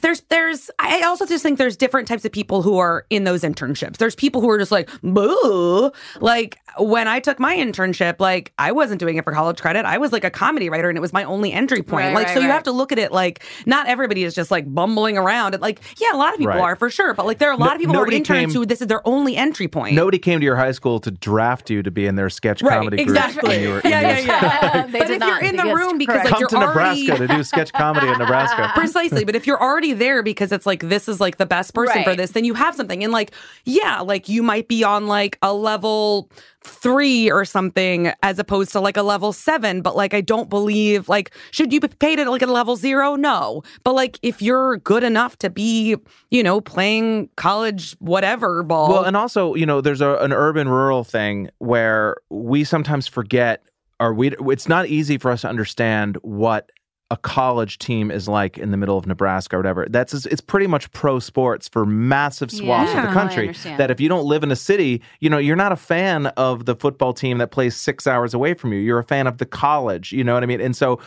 there's 0.02 0.22
there's 0.30 0.70
I 0.80 1.02
also 1.04 1.26
just 1.26 1.44
think 1.44 1.58
there's 1.58 1.76
different 1.78 2.08
types 2.08 2.26
of 2.26 2.32
people 2.32 2.62
who 2.62 2.78
are 2.78 3.06
in 3.10 3.24
those 3.24 3.42
internships. 3.44 3.98
There's 3.98 4.16
people 4.16 4.42
who 4.42 4.50
are 4.50 4.58
just 4.58 4.72
like 4.72 4.90
boo. 5.02 5.92
Like 6.20 6.60
when 6.78 7.08
I 7.08 7.20
took 7.20 7.40
my 7.40 7.56
internship, 7.56 8.20
like 8.20 8.54
I 8.58 8.72
wasn't 8.72 9.00
doing 9.00 9.18
it 9.18 9.24
for 9.24 9.32
college 9.32 9.62
credit. 9.62 9.86
I 9.86 9.98
was 9.98 10.12
like 10.12 10.24
a 10.24 10.30
comedy 10.30 10.70
writer 10.70 10.90
and 10.90 10.98
it 10.98 11.02
was 11.02 11.14
my 11.14 11.24
only 11.24 11.52
entry 11.52 11.84
point. 11.84 12.06
Right, 12.08 12.14
like 12.16 12.28
right, 12.28 12.34
so 12.34 12.40
you 12.42 12.48
have 12.50 12.64
to 12.64 12.72
look 12.72 12.92
at 12.92 13.00
it 13.00 13.12
like 13.12 13.44
not 13.66 13.88
everybody 13.88 14.24
is 14.24 14.34
just 14.36 14.52
like 14.52 14.72
bumbling 14.74 15.18
around. 15.18 15.54
And 15.54 15.62
like 15.62 15.80
yeah, 16.00 16.14
a 16.14 16.18
lot 16.18 16.34
of 16.34 16.38
people 16.40 16.54
Right. 16.54 16.62
are 16.62 16.76
for 16.76 16.90
sure, 16.90 17.14
but 17.14 17.26
like 17.26 17.38
there 17.40 17.50
are 17.50 17.54
a 17.54 17.58
lot 17.58 17.68
No- 17.68 17.74
of 17.74 17.80
people 17.80 17.94
who 17.96 18.00
are 18.00 18.04
nobody 18.06 18.18
interns 18.18 18.54
came- 18.54 18.60
who 18.62 18.66
this 18.66 18.82
is 18.82 18.88
their 18.88 19.06
only 19.08 19.36
entry 19.36 19.68
point. 19.68 19.96
Nobody 19.96 20.20
came 20.20 20.40
to 20.40 20.46
your 20.46 20.56
high 20.56 20.72
school 20.72 21.00
to 21.02 21.12
draft 21.12 21.70
you 21.70 21.84
to 21.84 21.92
be 21.92 22.06
in 22.06 22.16
their 22.16 22.30
sketch 22.30 22.62
Right, 22.62 22.78
comedy 22.78 22.98
group. 22.98 23.08
exactly. 23.10 23.50
when 23.50 23.62
you 23.62 23.70
were 23.70 23.80
in 23.84 23.90
Yeah, 23.92 24.02
yeah, 24.02 24.20
yeah. 24.20 24.88
But 24.92 25.10
if 25.10 25.20
not. 25.20 25.28
you're 25.42 25.50
in 25.50 25.56
the 25.58 25.74
room 25.76 25.98
because 25.98 26.16
correct. 26.22 26.26
like 26.26 26.34
Come 26.34 26.40
you're 26.40 26.50
to 26.50 26.56
already 26.58 27.08
Nebraska 27.08 27.28
to 27.28 27.36
do 27.36 27.44
sketch 27.44 27.74
comedy 27.74 28.08
in 28.08 28.18
Nebraska. 28.18 28.72
Precisely. 28.76 29.24
But 29.26 29.36
if 29.36 29.46
you're 29.48 29.62
already 29.62 29.73
there 29.82 30.24
because 30.24 30.52
it's 30.52 30.66
like 30.66 30.82
this 30.82 31.10
is 31.10 31.20
like 31.20 31.38
the 31.38 31.46
best 31.46 31.74
person 31.74 32.04
for 32.04 32.16
this, 32.16 32.32
then 32.32 32.46
you 32.46 32.54
have 32.54 32.76
something. 32.76 33.04
And 33.04 33.12
like, 33.12 33.32
yeah, 33.66 34.00
like 34.02 34.30
you 34.30 34.44
might 34.44 34.68
be 34.68 34.84
on 34.84 35.08
like 35.08 35.38
a 35.42 35.54
level 35.54 36.30
three 36.62 37.30
or 37.30 37.44
something 37.44 38.14
as 38.24 38.40
opposed 38.40 38.72
to 38.72 38.80
like 38.80 38.96
a 38.96 39.02
level 39.04 39.34
seven. 39.34 39.82
But 39.82 39.96
like 39.96 40.14
I 40.14 40.22
don't 40.22 40.50
believe 40.50 41.10
like 41.10 41.32
should 41.52 41.74
you 41.74 41.80
be 41.80 41.88
paid 41.88 42.20
at 42.20 42.30
like 42.30 42.42
a 42.42 42.48
level 42.48 42.76
zero? 42.76 43.16
No. 43.16 43.64
But 43.84 43.96
like 43.96 44.20
if 44.22 44.42
you're 44.42 44.78
good 44.78 45.04
enough 45.04 45.38
to 45.40 45.50
be, 45.50 45.96
you 46.30 46.44
know, 46.44 46.62
playing 46.62 47.30
college 47.36 47.96
whatever 48.00 48.64
ball. 48.64 48.90
Well, 48.90 49.04
and 49.04 49.18
also, 49.18 49.56
you 49.56 49.66
know, 49.66 49.82
there's 49.82 50.02
a, 50.02 50.16
an 50.18 50.32
urban 50.32 50.70
rural 50.70 51.04
thing 51.04 51.50
where 51.58 52.18
we 52.30 52.64
sometimes 52.64 53.08
forget, 53.08 53.64
or 54.00 54.14
we 54.14 54.32
it's 54.48 54.68
not 54.68 54.88
easy 54.88 55.18
for 55.18 55.32
us 55.32 55.42
to 55.42 55.50
understand 55.50 56.18
what 56.22 56.70
a 57.14 57.18
college 57.18 57.78
team 57.78 58.09
is 58.09 58.28
like 58.28 58.57
in 58.57 58.72
the 58.72 58.78
middle 58.78 58.97
of 58.97 59.05
Nebraska 59.05 59.55
or 59.55 59.59
whatever. 59.59 59.86
That's 59.88 60.14
it's 60.26 60.41
pretty 60.41 60.66
much 60.66 60.91
pro 60.93 61.20
sports 61.20 61.68
for 61.68 61.86
massive 61.86 62.49
swaths 62.49 62.91
Yeah, 62.91 63.03
of 63.03 63.07
the 63.09 63.14
country. 63.14 63.53
That 63.78 63.91
if 63.91 64.01
you 64.01 64.09
don't 64.09 64.26
live 64.26 64.41
in 64.41 64.51
a 64.51 64.55
city, 64.55 65.01
you 65.20 65.30
know, 65.30 65.38
you're 65.38 65.55
not 65.55 65.72
a 65.72 65.76
fan 65.76 66.26
of 66.38 66.66
the 66.66 66.76
football 66.76 67.14
team 67.14 67.38
that 67.38 67.51
plays 67.51 67.76
six 67.76 68.07
hours 68.07 68.34
away 68.34 68.55
from 68.55 68.74
you. 68.74 68.80
You're 68.80 68.97
a 68.99 69.03
fan 69.03 69.28
of 69.28 69.38
the 69.38 69.45
college. 69.45 70.11
You 70.11 70.24
know 70.24 70.34
what 70.34 70.41
I 70.41 70.47
mean? 70.47 70.59
And 70.59 70.76
so, 70.76 70.99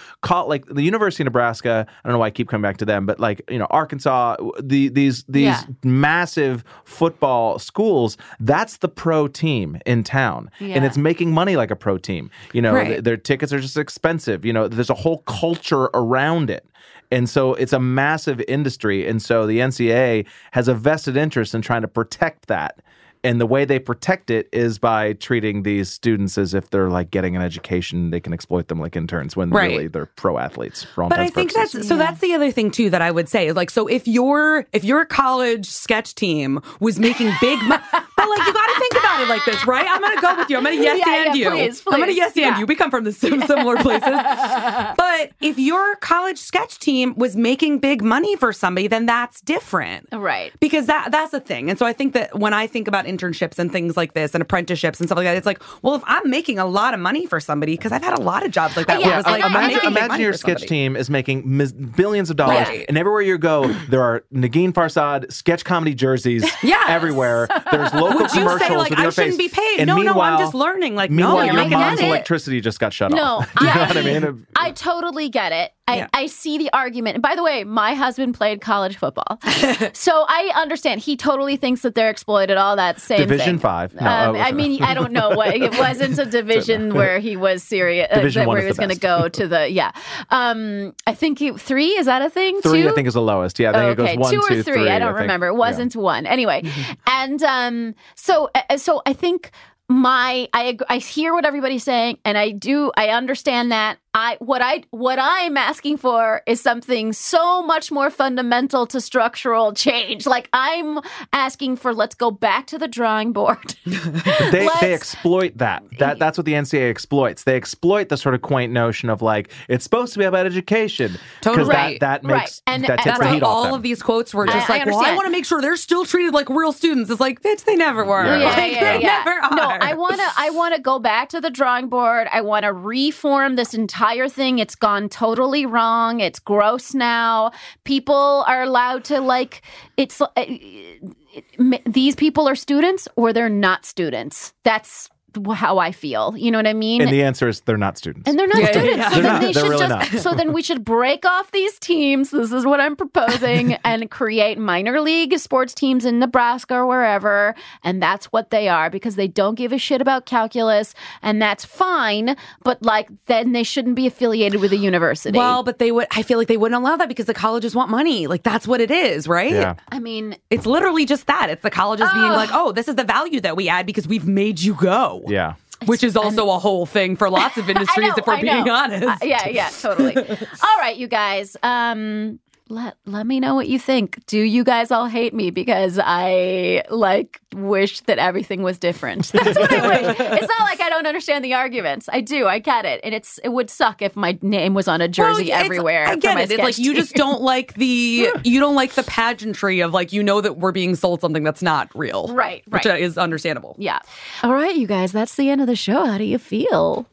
like 0.47 0.65
the 0.67 0.83
University 0.83 1.25
of 1.25 1.27
Nebraska, 1.27 1.87
I 1.89 2.09
don't 2.09 2.13
know 2.15 2.19
why 2.21 2.27
I 2.27 2.31
keep 2.31 2.49
coming 2.49 2.63
back 2.63 2.77
to 2.79 2.85
them, 2.85 3.05
but 3.05 3.19
like 3.19 3.43
you 3.51 3.59
know, 3.59 3.67
Arkansas, 3.71 4.37
the 4.63 4.89
these 4.89 5.25
these 5.29 5.45
Yeah. 5.47 5.63
massive 5.83 6.63
football 6.85 7.59
schools, 7.59 8.17
that's 8.41 8.77
the 8.79 8.89
pro 8.89 9.27
team 9.29 9.79
in 9.87 10.05
town. 10.05 10.51
And 10.61 10.85
it's 10.85 10.97
making 10.97 11.33
money 11.33 11.57
like 11.57 11.71
a 11.73 11.77
pro 11.77 11.99
team. 11.99 12.31
You 12.53 12.63
know, 12.63 12.75
Right. 12.75 12.89
th- 12.89 13.05
their 13.05 13.17
tickets 13.17 13.53
are 13.53 13.61
just 13.61 13.77
expensive. 13.77 14.45
You 14.45 14.53
know, 14.53 14.69
there's 14.69 14.91
a 14.91 14.95
whole 14.95 15.19
culture 15.27 15.89
around 15.97 16.51
it. 16.51 16.67
And 17.11 17.29
so 17.29 17.55
it's 17.55 17.73
a 17.73 17.81
massive 17.81 18.43
industry. 18.49 19.07
And 19.09 19.23
so 19.23 19.47
the 19.47 19.59
NCAA 19.59 20.27
has 20.53 20.69
a 20.69 20.75
vested 20.75 21.17
interest 21.17 21.55
in 21.55 21.63
trying 21.63 21.83
to 21.83 21.89
protect 21.89 22.49
that. 22.49 22.81
And 23.27 23.41
the 23.41 23.47
way 23.47 23.65
they 23.65 23.79
protect 23.79 24.31
it 24.31 24.49
is 24.53 24.79
by 24.79 25.15
treating 25.15 25.63
these 25.65 25.91
students 25.91 26.39
as 26.39 26.55
if 26.55 26.71
they're 26.71 26.89
like 26.91 27.11
getting 27.11 27.35
an 27.37 27.43
education. 27.43 28.11
They 28.11 28.21
can 28.21 28.33
exploit 28.33 28.69
them 28.69 28.79
like 28.81 28.95
interns 28.97 29.37
when 29.37 29.51
Right. 29.51 29.71
really 29.71 29.89
they're 29.89 30.07
pro 30.07 30.39
athletes. 30.39 30.85
For 30.85 31.03
all 31.03 31.09
But 31.11 31.19
I 31.21 31.29
think 31.29 31.53
purposes. 31.53 31.73
that's 31.81 31.89
so. 31.89 31.97
That's 31.97 32.21
the 32.21 32.35
other 32.35 32.51
thing 32.51 32.71
too 32.71 32.89
that 32.91 33.03
I 33.03 33.11
would 33.11 33.29
say. 33.29 33.53
Like, 33.53 33.71
so 33.71 33.87
if 33.89 34.07
your 34.07 34.67
if 34.73 34.85
your 34.85 35.05
college 35.05 35.67
sketch 35.67 36.15
team 36.15 36.61
was 36.81 36.99
making 36.99 37.33
big, 37.41 37.59
mo- 37.63 37.77
but 38.17 38.29
like 38.29 38.47
you 38.47 38.53
got 38.53 38.67
to 38.75 38.79
think 38.81 38.93
about 38.93 39.21
it 39.23 39.29
like 39.29 39.45
this, 39.45 39.67
right? 39.67 39.87
I'm 39.89 40.01
gonna 40.01 40.21
go 40.21 40.37
with 40.37 40.49
you. 40.51 40.57
I'm 40.59 40.63
gonna 40.65 40.77
yes 40.77 41.03
Yeah, 41.05 41.15
and 41.27 41.37
yeah, 41.37 41.45
you. 41.45 41.51
please, 41.51 41.83
I'm 41.87 41.93
gonna 42.01 42.07
please. 42.07 42.17
yes 42.17 42.37
and 42.37 42.59
you. 42.59 42.67
We 42.67 42.75
come 42.77 42.91
from 42.91 43.05
the 43.05 43.13
sim- 43.13 43.43
similar 43.43 43.77
places. 43.77 44.03
but 44.97 45.31
if 45.41 45.59
your 45.59 45.97
college 45.97 46.39
sketch 46.39 46.79
team 46.79 47.15
was 47.17 47.37
making 47.37 47.79
big 47.79 48.03
money 48.03 48.37
for 48.37 48.53
somebody, 48.53 48.87
then 48.89 49.07
that's 49.07 49.41
different. 49.41 50.09
Right. 50.13 50.53
Because 50.61 50.87
that 50.87 51.11
that's 51.11 51.33
the 51.33 51.41
thing. 51.41 51.71
And 51.71 51.79
so 51.79 51.87
I 51.87 51.93
think 51.93 52.13
that 52.15 52.39
when 52.39 52.53
I 52.55 52.67
think 52.67 52.89
about 52.89 53.07
internships 53.17 53.59
and 53.59 53.71
things 53.73 53.97
like 53.97 54.13
this 54.15 54.35
and 54.35 54.43
apprenticeships 54.43 55.01
and 55.01 55.09
stuff 55.09 55.17
like 55.17 55.25
that, 55.27 55.37
it's 55.37 55.47
like, 55.47 55.63
well, 55.83 55.95
if 55.95 56.03
I'm 56.07 56.29
making 56.29 56.59
a 56.59 56.67
lot 56.67 56.95
of 56.95 57.01
money 57.01 57.27
for 57.27 57.41
somebody, 57.41 57.73
because 57.77 57.93
I've 57.93 58.03
had 58.03 58.19
a 58.19 58.21
lot 58.21 58.45
of 58.45 58.51
jobs 58.51 58.77
like 58.77 58.87
that. 58.87 59.01
Yeah, 59.01 59.07
where 59.07 59.15
it 59.15 59.17
was 59.19 59.27
like, 59.27 59.43
I- 59.43 59.47
I'm 59.47 59.53
imagine, 59.53 59.87
imagine 59.87 60.21
your 60.21 60.33
sketch 60.33 60.63
team 60.63 60.97
is 60.97 61.09
making 61.11 61.43
mis- 61.57 61.73
billions 61.73 62.31
of 62.31 62.37
dollars, 62.37 62.69
Right. 62.69 62.85
and 62.89 62.99
everywhere 62.99 63.23
you 63.23 63.39
go, 63.39 63.69
there 63.89 64.03
are 64.03 64.25
Negin 64.35 64.73
Farsad 64.73 65.33
sketch 65.33 65.65
comedy 65.65 65.95
jerseys 65.95 66.45
Yes. 66.63 66.85
everywhere. 66.89 67.49
There's 67.71 67.93
local 67.95 68.21
Would 68.21 68.33
you 68.35 68.41
commercials 68.41 68.69
say 68.69 68.77
like 68.77 68.91
with 68.91 68.99
I 68.99 69.03
your 69.03 69.13
shouldn't 69.13 69.37
face. 69.37 69.51
be 69.51 69.55
paid? 69.55 69.81
And 69.81 69.89
no, 69.89 69.97
no, 70.03 70.21
I'm 70.21 70.39
just 70.39 70.55
learning. 70.55 70.95
Like, 70.95 71.11
Meanwhile, 71.11 71.37
no, 71.37 71.43
your 71.43 71.53
you're 71.53 71.61
I 71.61 71.65
making 71.65 71.71
get 71.79 71.87
mom's 71.87 72.01
it. 72.01 72.07
electricity 72.09 72.61
just 72.61 72.81
got 72.81 72.93
shut 72.93 73.11
No, 73.13 73.23
off. 73.23 73.53
you 73.61 73.67
know 73.67 73.73
I- 73.73 73.87
what 73.87 73.97
I 73.97 74.03
mean? 74.03 74.47
I 74.57 74.71
totally 74.73 75.29
get 75.29 75.53
it. 75.53 75.73
I, 75.89 75.97
Yeah. 75.99 76.09
I 76.13 76.27
see 76.27 76.59
the 76.59 76.69
argument. 76.73 77.15
And 77.15 77.23
by 77.23 77.35
the 77.37 77.43
way, 77.43 77.63
my 77.65 77.95
husband 77.95 78.35
played 78.35 78.61
college 78.61 78.97
football. 78.97 79.39
so 79.93 80.25
I 80.29 80.53
understand. 80.57 81.01
He 81.01 81.17
totally 81.17 81.57
thinks 81.57 81.83
that 81.83 81.95
they're 81.95 82.11
exploited, 82.11 82.57
all 82.57 82.75
that 82.77 83.01
same 83.01 83.19
Division 83.19 83.45
thing. 83.47 83.59
five. 83.61 83.95
No, 83.95 84.01
um, 84.07 84.37
uh, 84.37 84.39
I 84.41 84.53
mean, 84.53 84.83
I 84.83 84.95
don't 84.95 85.13
know 85.13 85.31
what 85.31 85.55
it 85.55 85.79
wasn't 85.79 86.19
a 86.19 86.25
division 86.25 86.95
where 86.95 87.19
he 87.21 87.37
was 87.37 87.63
serious, 87.63 88.09
uh, 88.11 88.17
Division 88.17 88.41
that- 88.41 88.49
one 88.49 88.55
where 88.57 88.63
he 88.63 88.69
was 88.69 88.79
going 88.79 88.91
to 88.91 88.99
go 88.99 89.29
to 89.29 89.47
the 89.47 89.71
yeah. 89.71 89.93
Um, 90.31 90.95
I 91.07 91.15
think 91.15 91.39
he, 91.39 91.53
three 91.53 91.91
is 91.91 92.07
that 92.07 92.23
a 92.23 92.31
thing? 92.31 92.61
Three, 92.63 92.83
Two? 92.83 92.89
I 92.89 92.93
think, 92.93 93.07
is 93.09 93.15
the 93.15 93.23
lowest. 93.23 93.59
Yeah, 93.59 93.71
I 93.71 93.73
think 93.75 93.99
okay, 94.01 94.13
it 94.13 94.17
goes 94.17 94.23
one, 94.25 94.35
two 94.35 94.41
or 94.41 94.49
two, 94.49 94.63
three. 94.63 94.75
three, 94.75 94.91
I 94.91 94.99
don't 94.99 95.13
think. 95.15 95.21
remember. 95.21 95.47
It 95.47 95.55
wasn't 95.55 95.95
one. 95.95 96.27
Anyway, 96.27 96.65
and 97.07 97.43
um, 97.43 97.95
so 98.15 98.51
uh, 98.55 98.77
so 98.77 99.03
I 99.07 99.13
think 99.13 99.51
my 99.89 100.49
I 100.53 100.77
I 100.89 100.99
hear 100.99 101.33
what 101.33 101.45
everybody's 101.45 101.85
saying, 101.85 102.19
and 102.25 102.37
I 102.37 102.51
do 102.51 102.91
I 102.97 103.11
understand 103.11 103.71
that. 103.73 103.99
I 104.19 104.39
what 104.41 104.63
I 104.63 104.83
what 104.93 105.19
I'm 105.21 105.59
asking 105.59 105.99
for 105.99 106.41
is 106.47 106.59
something 106.63 107.13
so 107.13 107.63
much 107.63 107.93
more 107.93 108.09
fundamental 108.09 108.87
to 108.87 108.99
structural 109.01 109.75
change. 109.75 110.27
Like 110.27 110.49
I'm 110.55 111.01
asking 111.35 111.77
for 111.77 111.93
let's 111.93 112.15
go 112.15 112.31
back 112.31 112.67
to 112.69 112.79
the 112.79 112.89
drawing 112.89 113.33
board. 113.35 113.75
They, 113.87 114.65
Let's- 114.67 114.81
they 114.81 114.95
exploit 114.95 115.59
that. 115.59 115.83
That 115.99 116.19
that's 116.19 116.39
what 116.39 116.45
the 116.47 116.53
NCAA 116.55 116.89
exploits. 116.91 117.45
They 117.45 117.57
exploit 117.57 118.09
the 118.09 118.17
sort 118.17 118.35
of 118.35 118.41
quaint 118.43 118.73
notion 118.73 119.11
of 119.11 119.21
like 119.23 119.51
it's 119.69 119.85
supposed 119.85 120.13
to 120.15 120.19
be 120.19 120.25
about 120.25 120.47
education 120.47 121.19
Totally. 121.43 121.69
that 121.69 121.75
Right, 121.77 122.01
that 122.01 122.25
right. 122.25 122.39
makes 122.41 122.63
And- 122.67 122.85
that 122.85 122.97
takes 122.99 123.05
That's 123.05 123.19
the 123.19 123.25
why 123.27 123.35
heat 123.35 123.43
off 123.43 123.49
all 123.49 123.65
them. 123.65 123.75
of 123.75 123.83
these 123.83 124.03
quotes 124.03 124.33
were 124.33 124.47
just 124.47 124.71
I- 124.71 124.77
I 124.77 124.79
like, 124.79 124.87
well, 124.87 125.05
I 125.05 125.15
want 125.15 125.27
to 125.27 125.31
make 125.33 125.45
sure 125.45 125.61
they're 125.61 125.77
still 125.77 126.07
treated 126.07 126.33
like 126.33 126.49
real 126.49 126.73
students. 126.73 127.11
It's 127.11 127.21
like, 127.21 127.43
bitch, 127.43 127.65
they 127.65 127.77
never 127.77 128.03
were. 128.05 128.25
Yeah. 128.25 128.39
Yeah, 128.39 128.49
Like, 128.57 128.73
yeah, 128.73 128.81
they 128.99 129.03
yeah. 129.03 129.23
never 129.25 129.55
No, 129.57 129.76
I 129.81 129.95
want 129.95 130.17
to. 130.17 130.29
I 130.37 130.51
want 130.51 130.75
to 130.75 130.81
go 130.81 130.99
back 130.99 131.29
to 131.31 131.41
the 131.41 131.51
drawing 131.51 131.89
board. 131.89 132.29
I 132.31 132.41
want 132.41 132.65
to 132.65 132.73
reform 132.73 133.57
this 133.57 133.75
entire 133.75 134.29
thing. 134.29 134.59
It's 134.59 134.75
gone 134.75 135.09
totally 135.09 135.67
wrong. 135.67 136.21
It's 136.21 136.39
gross 136.39 136.95
now. 136.95 137.53
People 137.85 138.45
are 138.47 138.63
allowed 138.63 139.05
to 139.05 139.21
like. 139.21 139.63
It's 139.97 140.21
uh, 140.21 140.29
it, 140.37 141.03
it, 141.35 141.83
these 141.85 142.15
people 142.15 142.49
are 142.49 142.57
students 142.57 143.09
or 143.17 143.33
they're 143.33 143.49
not 143.49 143.85
students. 143.85 144.53
That's 144.65 145.09
how 145.55 145.79
I 145.79 145.93
feel. 145.93 146.35
You 146.37 146.51
know 146.51 146.59
what 146.59 146.67
I 146.67 146.73
mean? 146.73 147.01
and 147.03 147.11
the 147.13 147.23
answer 147.23 147.49
is 147.49 147.61
they're 147.63 147.77
not 147.77 147.99
students. 147.99 148.29
And 148.29 148.39
they're 148.39 148.47
not 148.47 148.59
Yeah, 148.61 148.67
yeah, 148.67 148.71
students. 148.73 148.97
yeah. 148.99 149.09
So 149.11 149.15
They're 149.15 149.23
then 149.23 149.33
not. 149.33 149.41
they 149.43 149.53
should 149.53 149.63
really 149.69 149.79
just 149.89 150.13
not. 150.13 150.23
so 150.23 150.35
then 150.35 150.53
we 150.53 150.63
should 150.63 150.85
break 150.85 151.25
off 151.25 151.51
these 151.53 151.79
teams. 151.79 152.31
This 152.31 152.53
is 152.53 152.65
what 152.67 152.81
I'm 152.81 152.97
proposing 152.97 153.75
and 153.85 154.11
create 154.11 154.59
minor 154.59 155.01
league 155.01 155.37
sports 155.39 155.75
teams 155.75 156.05
in 156.05 156.19
Nebraska 156.19 156.75
or 156.75 156.87
wherever. 156.87 157.55
And 157.85 158.03
that's 158.03 158.27
what 158.27 158.51
they 158.51 158.69
are 158.69 158.91
because 158.91 159.17
they 159.17 159.29
don't 159.29 159.55
give 159.55 159.73
a 159.73 159.79
shit 159.79 160.01
about 160.01 160.27
calculus 160.27 160.95
and 161.23 161.41
that's 161.41 161.65
fine. 161.65 162.37
But 162.63 162.83
like 162.83 163.09
then 163.27 163.53
they 163.53 163.63
shouldn't 163.63 163.97
be 163.97 164.07
affiliated 164.07 164.61
with 164.61 164.73
a 164.73 164.77
university. 164.77 165.37
Well, 165.39 165.63
but 165.63 165.79
they 165.79 165.93
would. 165.93 166.07
I 166.11 166.23
feel 166.23 166.39
like 166.39 166.49
they 166.49 166.57
wouldn't 166.57 166.81
allow 166.81 166.97
that 166.97 167.09
because 167.09 167.27
the 167.27 167.35
colleges 167.35 167.75
want 167.75 167.91
money. 167.91 168.27
Like 168.27 168.43
that's 168.43 168.67
what 168.67 168.81
it 168.81 168.91
is, 168.91 169.27
right? 169.29 169.53
yeah. 169.53 169.75
I 169.91 169.99
mean, 169.99 170.37
It's 170.51 170.67
literally 170.67 171.05
just 171.07 171.27
that. 171.27 171.51
It's 171.51 171.63
the 171.63 171.71
colleges 171.71 172.09
being 172.13 172.31
like, 172.33 172.51
oh, 172.53 172.73
this 172.73 172.89
is 172.89 172.95
the 172.97 173.05
value 173.05 173.41
that 173.41 173.57
we 173.57 173.69
add 173.69 173.87
because 173.87 174.07
we've 174.09 174.27
made 174.27 174.61
you 174.61 174.75
go. 174.75 175.23
Yeah. 175.27 175.55
Which 175.85 176.03
is 176.03 176.17
also 176.17 176.49
a 176.51 176.59
whole 176.59 176.87
thing 176.87 177.17
for 177.17 177.29
lots 177.29 177.59
of 177.59 177.69
industries, 177.71 178.09
know, 178.09 178.15
if 178.17 178.27
we're 178.27 178.33
I 178.35 178.41
being 178.41 178.65
know. 178.65 178.75
honest. 178.75 179.07
Uh, 179.07 179.17
yeah, 179.23 179.47
yeah, 179.49 179.69
totally. 179.69 180.17
all 180.17 180.79
right, 180.79 180.97
you 180.97 181.07
guys. 181.07 181.55
Um, 181.63 182.39
let 182.69 182.97
let 183.05 183.27
me 183.27 183.39
know 183.41 183.55
what 183.55 183.69
you 183.69 183.79
think. 183.79 184.25
Do 184.27 184.39
you 184.41 184.65
guys 184.65 184.91
all 184.91 185.07
hate 185.07 185.33
me 185.33 185.51
because 185.51 186.01
I 186.03 186.83
like 186.91 187.41
wish 187.55 188.01
that 188.03 188.19
everything 188.19 188.63
was 188.63 188.79
different? 188.79 189.27
That's 189.33 189.59
what 189.59 189.73
I 189.73 189.89
wish. 189.89 190.17
It's 190.19 190.49
not 190.49 190.61
like 190.61 190.81
I 190.81 190.89
don't 190.91 191.07
understand 191.07 191.45
the 191.45 191.55
arguments. 191.55 192.09
I 192.13 192.21
do. 192.21 192.47
I 192.47 192.59
get 192.59 192.85
it, 192.85 193.01
and 193.05 193.15
it's 193.15 193.39
it 193.45 193.51
would 193.51 193.71
suck 193.71 194.03
if 194.03 194.17
my 194.17 194.37
name 194.43 194.75
was 194.75 194.89
on 194.89 195.01
a 195.01 195.09
jersey 195.09 195.45
it's- 195.47 195.65
everywhere. 195.65 196.07
I 196.09 196.17
get 196.17 196.39
it. 196.39 196.51
It's 196.51 196.63
like 196.63 196.79
you 196.79 196.95
just 196.95 197.15
don't 197.15 197.41
like 197.55 197.75
the 197.75 198.29
you 198.45 198.59
don't 198.61 198.75
like 198.75 198.95
the 198.95 199.05
pageantry 199.05 199.81
of 199.81 199.93
like 199.93 200.13
you 200.13 200.23
know 200.23 200.41
that 200.41 200.59
we're 200.59 200.73
being 200.73 200.97
sold 200.97 201.21
something 201.21 201.45
that's 201.45 201.63
not 201.63 201.89
real, 201.95 202.29
Right, 202.35 202.63
Which 202.69 202.85
right. 202.85 203.01
is 203.01 203.17
understandable. 203.17 203.77
Yeah. 203.79 204.01
All 204.43 204.53
right, 204.53 204.75
you 204.75 204.87
guys. 204.87 205.13
That's 205.13 205.37
the 205.37 205.51
end 205.51 205.61
of 205.61 205.67
the 205.69 205.77
show. 205.77 206.05
How 206.05 206.19
do 206.19 206.25
you 206.25 206.39
feel? 206.39 207.07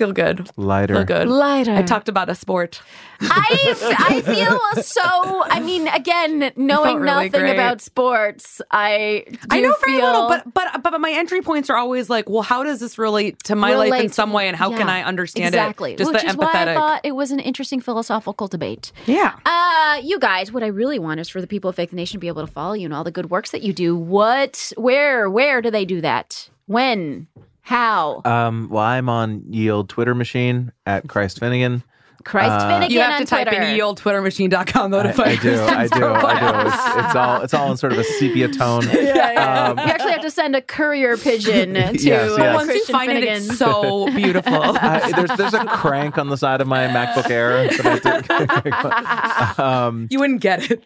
Feel 0.00 0.12
good. 0.14 0.48
Lighter. 0.56 0.94
Feel 0.94 1.04
good. 1.04 1.28
Lighter. 1.28 1.74
I 1.74 1.82
talked 1.82 2.08
about 2.08 2.30
a 2.30 2.34
sport. 2.34 2.80
I 3.20 3.74
I 3.98 4.22
feel 4.24 4.82
so. 4.82 5.42
I 5.44 5.60
mean, 5.60 5.88
again, 5.88 6.52
knowing 6.56 7.00
really 7.00 7.26
nothing 7.26 7.42
great. 7.42 7.52
about 7.52 7.82
sports, 7.82 8.62
I 8.70 9.24
do 9.28 9.36
I 9.50 9.60
know 9.60 9.76
very 9.84 10.00
little, 10.00 10.26
but, 10.26 10.54
but 10.54 10.82
but 10.82 10.98
my 11.02 11.12
entry 11.12 11.42
points 11.42 11.68
are 11.68 11.76
always 11.76 12.08
like, 12.08 12.30
well, 12.30 12.40
how 12.40 12.64
does 12.64 12.80
this 12.80 12.96
relate 12.96 13.44
to 13.44 13.54
my 13.54 13.74
life 13.74 13.92
in 14.02 14.08
some 14.08 14.32
way, 14.32 14.48
and 14.48 14.56
how 14.56 14.70
can 14.74 14.88
I 14.88 15.02
understand 15.02 15.54
exactly. 15.54 15.92
it? 15.92 15.98
Just 15.98 16.14
Which 16.14 16.22
the 16.22 16.28
is 16.28 16.36
why 16.38 16.50
I 16.50 16.74
thought 16.74 17.02
it 17.04 17.12
was 17.12 17.30
an 17.30 17.40
interesting 17.40 17.82
philosophical 17.82 18.48
debate. 18.48 18.92
yeah. 19.04 19.34
Uh, 19.44 20.00
you 20.02 20.18
guys, 20.18 20.50
what 20.50 20.62
I 20.62 20.68
really 20.68 20.98
want 20.98 21.20
is 21.20 21.28
for 21.28 21.42
the 21.42 21.46
people 21.46 21.68
of 21.68 21.76
Fake 21.76 21.90
the 21.90 21.96
Nation 21.96 22.14
to 22.14 22.20
be 22.20 22.28
able 22.28 22.46
to 22.46 22.50
follow 22.50 22.72
you 22.72 22.86
and 22.86 22.94
all 22.94 23.04
the 23.04 23.10
good 23.10 23.28
works 23.28 23.50
that 23.50 23.60
you 23.60 23.74
do. 23.74 23.94
What, 23.94 24.72
where, 24.78 25.28
where 25.28 25.60
do 25.60 25.70
they 25.70 25.84
do 25.84 26.00
that? 26.00 26.48
When? 26.64 27.26
How? 27.70 28.20
Um, 28.24 28.68
well, 28.68 28.82
I'm 28.82 29.08
on 29.08 29.44
Yield 29.48 29.88
Twitter 29.88 30.12
machine 30.12 30.72
at 30.86 31.06
Chris 31.08 31.38
Finnegan. 31.38 31.84
Chris 32.24 32.48
uh, 32.48 32.68
Finnegan 32.68 32.90
You 32.90 33.00
have 33.00 33.12
on 33.14 33.20
to 33.20 33.26
type 33.26 33.46
Twitter. 33.46 33.62
in 33.62 33.78
yieldtwittermachine.com 33.78 34.90
though 34.90 35.04
to 35.04 35.08
I, 35.10 35.12
find 35.12 35.28
I 35.30 35.36
do, 35.36 35.54
I 35.62 35.86
do, 35.86 36.04
I 36.04 36.40
do. 36.62 36.68
It's, 36.68 37.06
it's 37.06 37.14
all, 37.14 37.42
it's 37.42 37.54
all 37.54 37.70
in 37.70 37.76
sort 37.78 37.92
of 37.92 37.98
a 38.00 38.04
sepia 38.04 38.48
tone. 38.48 38.82
Um, 39.40 39.78
you 39.78 39.84
actually 39.84 40.12
have 40.12 40.20
to 40.22 40.30
send 40.30 40.54
a 40.54 40.60
courier 40.60 41.16
pigeon 41.16 41.74
to 41.74 41.80
Yes, 41.80 42.02
yes. 42.04 42.30
uh, 42.38 42.52
Once 42.54 42.74
you 42.74 42.84
find 42.86 43.10
Finnegan. 43.10 43.34
it, 43.34 43.36
it's 43.46 43.56
so 43.58 44.06
beautiful. 44.14 44.52
I, 44.54 45.12
there's 45.12 45.30
there's 45.38 45.54
a 45.54 45.64
crank 45.66 46.18
on 46.18 46.28
the 46.28 46.36
side 46.36 46.60
of 46.60 46.66
my 46.66 46.86
MacBook 46.88 47.30
Air. 47.30 47.68
That 47.68 49.56
I 49.58 49.86
um, 49.86 50.08
you 50.10 50.18
wouldn't 50.20 50.40
get 50.40 50.70
it. 50.70 50.84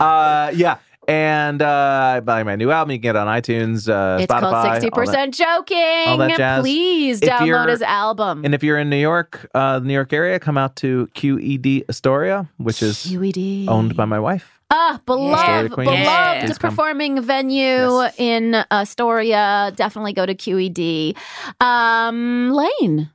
uh, 0.00 0.50
yeah, 0.54 0.78
and 1.08 1.62
uh, 1.62 2.20
buy 2.24 2.42
my 2.42 2.56
new 2.56 2.70
album. 2.70 2.90
You 2.92 2.98
can 2.98 3.02
get 3.02 3.16
it 3.16 3.18
on 3.18 3.26
iTunes, 3.28 3.88
uh, 3.88 4.18
It's 4.22 4.32
Spotify. 4.32 4.40
called 4.40 4.54
all 4.54 5.04
60% 5.04 5.34
Joking. 5.34 6.08
all 6.08 6.16
that 6.18 6.36
jazz. 6.36 6.60
Please 6.62 7.22
If 7.22 7.28
download 7.28 7.68
his 7.68 7.82
album. 7.82 8.44
And 8.44 8.54
if 8.54 8.62
you're 8.62 8.78
in 8.78 8.90
New 8.90 8.96
York, 8.96 9.48
uh, 9.54 9.78
the 9.78 9.86
New 9.86 9.94
York 9.94 10.12
area, 10.12 10.38
come 10.38 10.58
out 10.58 10.76
to 10.76 11.08
QED 11.14 11.84
Astoria, 11.88 12.48
which 12.58 12.82
is 12.82 12.96
QED. 13.06 13.68
owned 13.68 13.96
by 13.96 14.04
my 14.04 14.18
wife. 14.18 14.52
Ah, 14.68 15.00
beloved, 15.06 15.76
beloved 15.76 16.58
come. 16.58 16.70
performing 16.70 17.20
venue 17.22 18.00
Yes. 18.02 18.14
in 18.18 18.64
Astoria. 18.72 19.72
Definitely 19.76 20.12
go 20.12 20.26
to 20.26 20.34
QED. 20.34 21.14
Um, 21.60 22.50
Lane. 22.52 23.10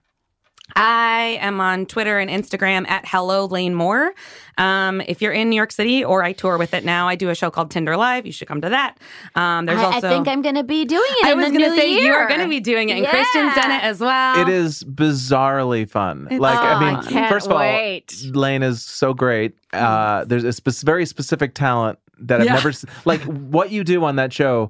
I 0.75 1.37
am 1.41 1.59
on 1.61 1.85
Twitter 1.85 2.19
and 2.19 2.29
Instagram 2.29 2.87
at 2.89 3.05
Hello 3.07 3.45
Lane 3.45 3.75
Moore. 3.75 4.13
Um, 4.57 5.01
if 5.01 5.21
you're 5.21 5.31
in 5.31 5.49
New 5.49 5.55
York 5.55 5.71
City 5.71 6.03
or 6.03 6.23
I 6.23 6.33
tour 6.33 6.57
with 6.57 6.73
it 6.73 6.83
now, 6.85 7.07
I 7.07 7.15
do 7.15 7.29
a 7.29 7.35
show 7.35 7.49
called 7.49 7.71
Tinder 7.71 7.97
Live. 7.97 8.25
You 8.25 8.31
should 8.31 8.47
come 8.47 8.61
to 8.61 8.69
that. 8.69 8.97
Um, 9.35 9.65
there's 9.65 9.79
I, 9.79 9.83
also. 9.85 10.07
I 10.07 10.11
think 10.11 10.27
I'm 10.27 10.41
going 10.41 10.55
to 10.55 10.63
be 10.63 10.85
doing 10.85 11.01
it 11.21 11.25
I 11.27 11.31
in 11.31 11.37
was 11.37 11.51
gonna 11.51 11.75
say 11.75 11.91
year. 11.93 12.07
you 12.07 12.13
are 12.13 12.27
going 12.27 12.41
to 12.41 12.47
be 12.49 12.59
doing 12.59 12.89
it, 12.89 12.97
and 12.97 13.07
Christian's 13.07 13.55
done 13.55 13.71
it 13.71 13.83
as 13.83 13.99
well. 13.99 14.41
It 14.41 14.49
is 14.49 14.83
bizarrely 14.83 15.89
fun. 15.89 16.27
like 16.31 16.57
Oh, 16.57 16.61
I 16.61 16.79
mean, 16.85 16.95
I 16.97 17.03
can't 17.09 17.29
first 17.31 17.45
of 17.47 17.53
all, 17.53 17.59
wait. 17.59 18.13
Lane 18.33 18.63
is 18.63 18.83
so 18.83 19.13
great. 19.13 19.55
Uh, 19.73 20.25
there's 20.25 20.43
a 20.43 20.51
spe- 20.53 20.83
very 20.83 21.05
specific 21.05 21.53
talent 21.55 21.97
that 22.19 22.39
I've 22.41 22.45
Yeah. 22.45 22.53
never 22.55 22.69
s- 22.69 22.85
like. 23.05 23.21
What 23.23 23.71
you 23.71 23.83
do 23.83 24.03
on 24.03 24.17
that 24.17 24.31
show, 24.33 24.69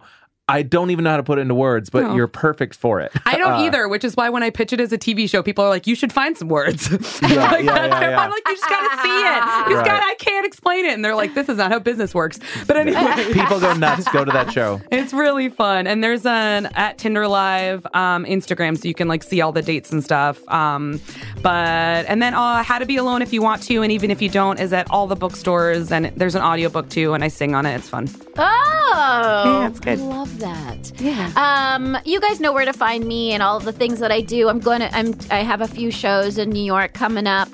I 0.52 0.62
don't 0.64 0.92
even 0.92 1.04
know 1.06 1.12
how 1.12 1.18
to 1.18 1.24
put 1.24 1.38
it 1.40 1.42
into 1.42 1.56
words, 1.56 1.90
but 1.90 2.04
No. 2.04 2.16
you're 2.16 2.28
perfect 2.28 2.76
for 2.76 3.00
it. 3.00 3.12
I 3.26 3.38
don't 3.38 3.54
Uh, 3.54 3.62
either, 3.66 3.88
which 3.88 4.04
is 4.04 4.16
why 4.16 4.30
when 4.30 4.44
I 4.44 4.50
pitch 4.50 4.74
it 4.74 4.80
as 4.80 4.92
a 4.92 4.98
TV 4.98 5.28
show, 5.30 5.42
people 5.42 5.64
are 5.64 5.70
like, 5.70 5.88
"You 5.88 5.96
should 5.96 6.12
find 6.14 6.38
some 6.38 6.48
words." 6.50 6.90
Yeah, 7.22 7.52
like, 7.52 7.64
yeah, 7.66 7.86
yeah, 7.86 8.10
yeah. 8.10 8.20
I'm 8.20 8.30
like, 8.32 8.44
"You 8.48 8.56
just 8.56 8.70
gotta 8.70 9.02
see 9.02 9.10
it. 9.10 9.44
You 9.70 9.76
just 9.76 9.88
Right. 9.88 10.02
got 10.02 10.04
I 10.04 10.16
can't 10.20 10.46
explain 10.46 10.86
it." 10.86 10.94
And 10.94 11.04
they're 11.06 11.16
like, 11.16 11.34
"This 11.34 11.48
is 11.50 11.58
not 11.58 11.72
how 11.72 11.80
business 11.80 12.14
works." 12.14 12.40
But 12.68 12.78
anyway, 12.82 13.32
People 13.34 13.60
go 13.60 13.74
nuts. 13.74 14.08
Go 14.12 14.26
to 14.26 14.32
that 14.32 14.52
show. 14.52 14.82
It's 14.92 15.14
really 15.14 15.50
fun. 15.50 15.88
And 15.88 16.04
there's 16.04 16.26
an 16.26 16.68
at 16.76 16.98
Tinder 16.98 17.28
Live 17.28 17.86
um, 17.94 18.26
Instagram 18.26 18.78
so 18.78 18.88
you 18.88 18.94
can 18.94 19.08
like 19.08 19.24
see 19.24 19.40
all 19.42 19.52
the 19.52 19.62
dates 19.62 19.92
and 19.92 20.04
stuff. 20.04 20.38
Um, 20.50 21.00
but 21.42 22.06
and 22.08 22.22
then 22.22 22.34
uh, 22.34 22.62
How 22.64 22.78
to 22.80 22.86
Be 22.86 22.98
Alone 22.98 23.22
if 23.22 23.32
you 23.34 23.42
want 23.42 23.64
to, 23.64 23.82
and 23.84 23.92
even 23.92 24.12
if 24.12 24.22
you 24.22 24.30
don't, 24.30 24.60
is 24.60 24.74
at 24.74 24.90
all 24.92 25.08
the 25.08 25.16
bookstores 25.16 25.92
and 25.92 26.12
there's 26.16 26.36
an 26.36 26.42
audiobook 26.42 26.90
too, 26.90 27.14
and 27.14 27.24
I 27.24 27.30
sing 27.30 27.56
on 27.56 27.66
it. 27.66 27.76
It's 27.76 27.90
fun. 27.90 28.10
Oh, 28.38 29.60
Yeah, 29.62 29.68
it's 29.68 29.80
good. 29.80 30.00
Love 30.00 30.38
that. 30.42 30.92
Yeah. 31.00 31.32
Um, 31.36 31.98
you 32.06 32.20
guys 32.20 32.40
know 32.40 32.52
where 32.52 32.66
to 32.66 32.74
find 32.74 33.06
me 33.06 33.32
and 33.32 33.42
all 33.42 33.58
of 33.58 33.64
the 33.64 33.72
things 33.72 34.00
that 34.00 34.12
I 34.12 34.22
do. 34.22 34.50
I'm 34.50 34.60
going 34.60 34.82
to. 34.82 34.94
I'm. 34.96 35.16
I 35.32 35.44
have 35.44 35.62
a 35.62 35.68
few 35.68 35.92
shows 35.92 36.38
in 36.38 36.50
New 36.50 36.64
York 36.64 36.94
coming 36.94 37.28
up. 37.28 37.50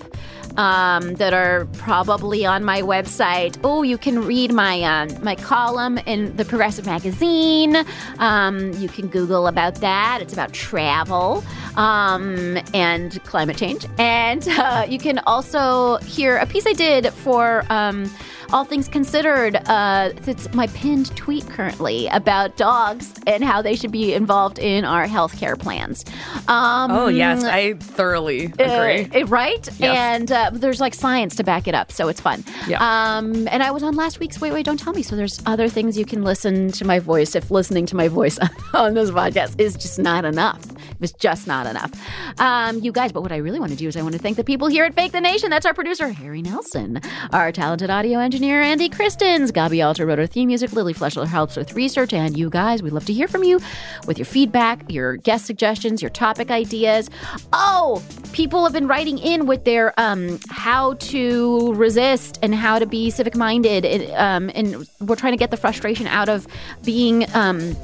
Um, 0.58 1.14
that 1.16 1.34
are 1.34 1.68
probably 1.74 2.44
on 2.44 2.64
my 2.64 2.82
website. 2.82 3.60
Oh, 3.64 3.84
you 3.84 3.96
can 3.96 4.26
read 4.26 4.52
my 4.52 4.82
um, 4.82 5.24
my 5.24 5.36
column 5.36 6.00
in 6.00 6.36
the 6.36 6.46
Progressive 6.46 6.84
Magazine. 6.88 7.86
Um, 8.18 8.74
you 8.74 8.90
can 8.90 9.08
Google 9.08 9.46
about 9.46 9.76
that. 9.82 10.18
It's 10.20 10.34
about 10.34 10.54
travel 10.54 11.44
um, 11.76 12.58
and 12.74 13.24
climate 13.24 13.56
change. 13.56 13.86
And 14.00 14.48
uh, 14.48 14.88
you 14.90 14.98
can 14.98 15.20
also 15.28 15.98
hear 15.98 16.38
a 16.38 16.48
piece 16.48 16.66
I 16.66 16.74
did 16.74 17.14
for 17.14 17.64
um, 17.70 18.10
All 18.54 18.64
Things 18.64 18.88
Considered. 18.88 19.56
Uh, 19.68 20.12
it's 20.26 20.52
my 20.54 20.68
pinned 20.68 21.16
tweet 21.18 21.46
currently 21.50 22.08
about 22.08 22.56
dogs 22.58 23.14
and 23.28 23.44
how 23.44 23.62
they 23.62 23.76
should 23.76 23.92
be 23.92 24.14
involved 24.14 24.58
in 24.58 24.86
our 24.86 25.06
healthcare 25.06 25.60
plans. 25.60 26.06
Um, 26.48 26.92
Oh 26.92 27.08
yes, 27.08 27.44
I 27.44 27.74
thoroughly 27.74 28.46
agree. 28.58 29.22
uh, 29.22 29.26
right? 29.28 29.68
Yes. 29.80 29.98
And 29.98 30.32
uh, 30.32 30.52
there's 30.54 30.80
like 30.80 30.94
science 30.94 31.36
to 31.36 31.44
back 31.44 31.68
it 31.68 31.76
up, 31.76 31.92
so 31.92 32.08
it's 32.08 32.22
fun. 32.22 32.44
Yeah. 32.68 32.78
Um, 32.80 33.48
and 33.50 33.62
I 33.62 33.72
was 33.72 33.84
on 33.84 33.96
last 33.96 34.20
week's 34.20 34.40
Wait, 34.40 34.54
Wait, 34.54 34.66
Don't 34.66 34.80
Tell 34.80 34.94
Me, 34.94 35.04
so 35.04 35.16
there's 35.18 35.42
other 35.46 35.68
things 35.68 35.98
you 35.98 36.06
can 36.06 36.24
listen 36.24 36.72
to 36.72 36.86
my 36.86 37.00
voice 37.00 37.36
if 37.36 37.52
listening 37.52 37.86
to 37.88 37.96
my 37.96 38.08
voice 38.08 38.40
on 38.74 38.94
this 38.94 39.12
podcast 39.12 39.60
is 39.60 39.76
just 39.76 40.00
not 40.00 40.24
enough. 40.24 40.64
It's 41.00 41.12
just 41.14 41.46
not 41.48 41.68
enough. 41.68 41.92
Um, 42.40 42.80
you 42.80 42.92
guys, 42.92 43.12
but 43.12 43.22
what 43.22 43.32
I 43.32 43.38
really 43.38 43.60
want 43.60 43.72
to 43.72 43.78
do 43.78 43.88
is 43.88 43.96
I 43.96 44.02
want 44.02 44.14
to 44.14 44.20
thank 44.20 44.36
the 44.38 44.44
people 44.44 44.68
here 44.68 44.84
at 44.86 44.96
Fake 44.96 45.12
the 45.12 45.22
Nation. 45.22 45.50
That's 45.52 45.66
our 45.66 45.74
producer, 45.74 46.10
Harry 46.10 46.42
Nelson, 46.42 47.02
our 47.34 47.52
talented 47.52 47.90
audio 47.92 48.18
engineer, 48.20 48.37
Andy 48.44 48.90
Christens, 48.90 49.52
Gabi 49.52 49.84
Alter 49.86 50.06
wrote 50.06 50.20
our 50.20 50.28
theme 50.28 50.48
music, 50.48 50.72
Lily 50.74 50.94
Fleschler 50.94 51.26
helps 51.26 51.56
with 51.56 51.74
research, 51.74 52.14
and 52.14 52.38
you 52.38 52.50
guys, 52.50 52.84
we'd 52.84 52.94
love 52.94 53.06
to 53.06 53.14
hear 53.14 53.28
from 53.28 53.44
you 53.44 53.60
with 54.06 54.18
your 54.18 54.26
feedback, 54.26 54.92
your 54.92 55.18
guest 55.18 55.46
suggestions, 55.46 56.02
your 56.02 56.12
topic 56.12 56.52
ideas. 56.52 57.10
Oh, 57.52 58.04
people 58.34 58.64
have 58.64 58.74
been 58.74 58.88
writing 58.88 59.18
in 59.18 59.48
with 59.48 59.64
their 59.64 59.94
um, 60.00 60.40
how 60.50 60.94
to 60.94 61.74
resist 61.74 62.38
and 62.44 62.54
how 62.54 62.78
to 62.78 62.86
be 62.86 63.10
civic 63.10 63.36
minded. 63.36 64.10
Um, 64.12 64.52
and 64.54 64.88
we're 65.02 65.16
trying 65.16 65.34
to 65.34 65.38
get 65.38 65.50
the 65.50 65.58
frustration 65.58 66.06
out 66.08 66.30
of 66.30 66.48
being. 66.84 67.26
Um, 67.34 67.76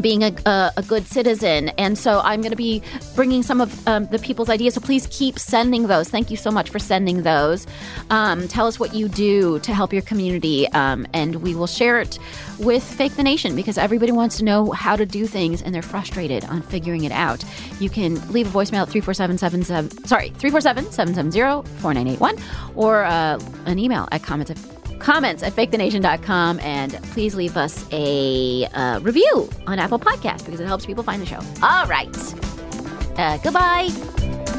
being 0.00 0.22
a, 0.22 0.34
a, 0.46 0.72
a 0.78 0.82
good 0.82 1.06
citizen. 1.06 1.70
And 1.70 1.98
so 1.98 2.20
I'm 2.24 2.40
going 2.40 2.50
to 2.50 2.56
be 2.56 2.82
bringing 3.14 3.42
some 3.42 3.60
of 3.60 3.86
um, 3.86 4.06
the 4.06 4.18
people's 4.18 4.48
ideas. 4.48 4.74
So 4.74 4.80
please 4.80 5.06
keep 5.10 5.38
sending 5.38 5.86
those. 5.86 6.08
Thank 6.08 6.30
you 6.30 6.36
so 6.36 6.50
much 6.50 6.70
for 6.70 6.78
sending 6.78 7.22
those. 7.22 7.66
Um, 8.10 8.48
tell 8.48 8.66
us 8.66 8.78
what 8.78 8.94
you 8.94 9.08
do 9.08 9.58
to 9.60 9.74
help 9.74 9.92
your 9.92 10.02
community, 10.02 10.68
um, 10.68 11.06
and 11.12 11.36
we 11.36 11.54
will 11.54 11.66
share 11.66 12.00
it 12.00 12.18
with 12.58 12.82
Fake 12.82 13.14
the 13.14 13.22
Nation 13.22 13.54
because 13.54 13.78
everybody 13.78 14.12
wants 14.12 14.38
to 14.38 14.44
know 14.44 14.70
how 14.72 14.96
to 14.96 15.06
do 15.06 15.26
things 15.26 15.62
and 15.62 15.74
they're 15.74 15.82
frustrated 15.82 16.44
on 16.44 16.62
figuring 16.62 17.04
it 17.04 17.12
out. 17.12 17.44
You 17.80 17.90
can 17.90 18.14
leave 18.32 18.54
a 18.54 18.58
voicemail 18.58 18.82
at 18.82 18.88
347 18.88 20.06
sorry, 20.06 20.30
347 20.30 20.90
770 20.92 21.68
4981 21.80 22.36
or 22.74 23.04
uh, 23.04 23.38
an 23.66 23.78
email 23.78 24.08
at 24.10 24.22
comments 24.22 24.50
at 24.50 24.77
comments 24.98 25.42
at 25.42 25.52
fakethenation.com 25.52 26.60
and 26.60 26.92
please 27.12 27.34
leave 27.34 27.56
us 27.56 27.86
a 27.92 28.66
uh, 28.66 29.00
review 29.00 29.48
on 29.66 29.78
Apple 29.78 29.98
Podcasts 29.98 30.44
because 30.44 30.60
it 30.60 30.66
helps 30.66 30.86
people 30.86 31.02
find 31.02 31.22
the 31.22 31.26
show. 31.26 31.40
All 31.62 31.86
right. 31.86 32.14
Uh, 33.18 33.38
goodbye. 33.38 34.57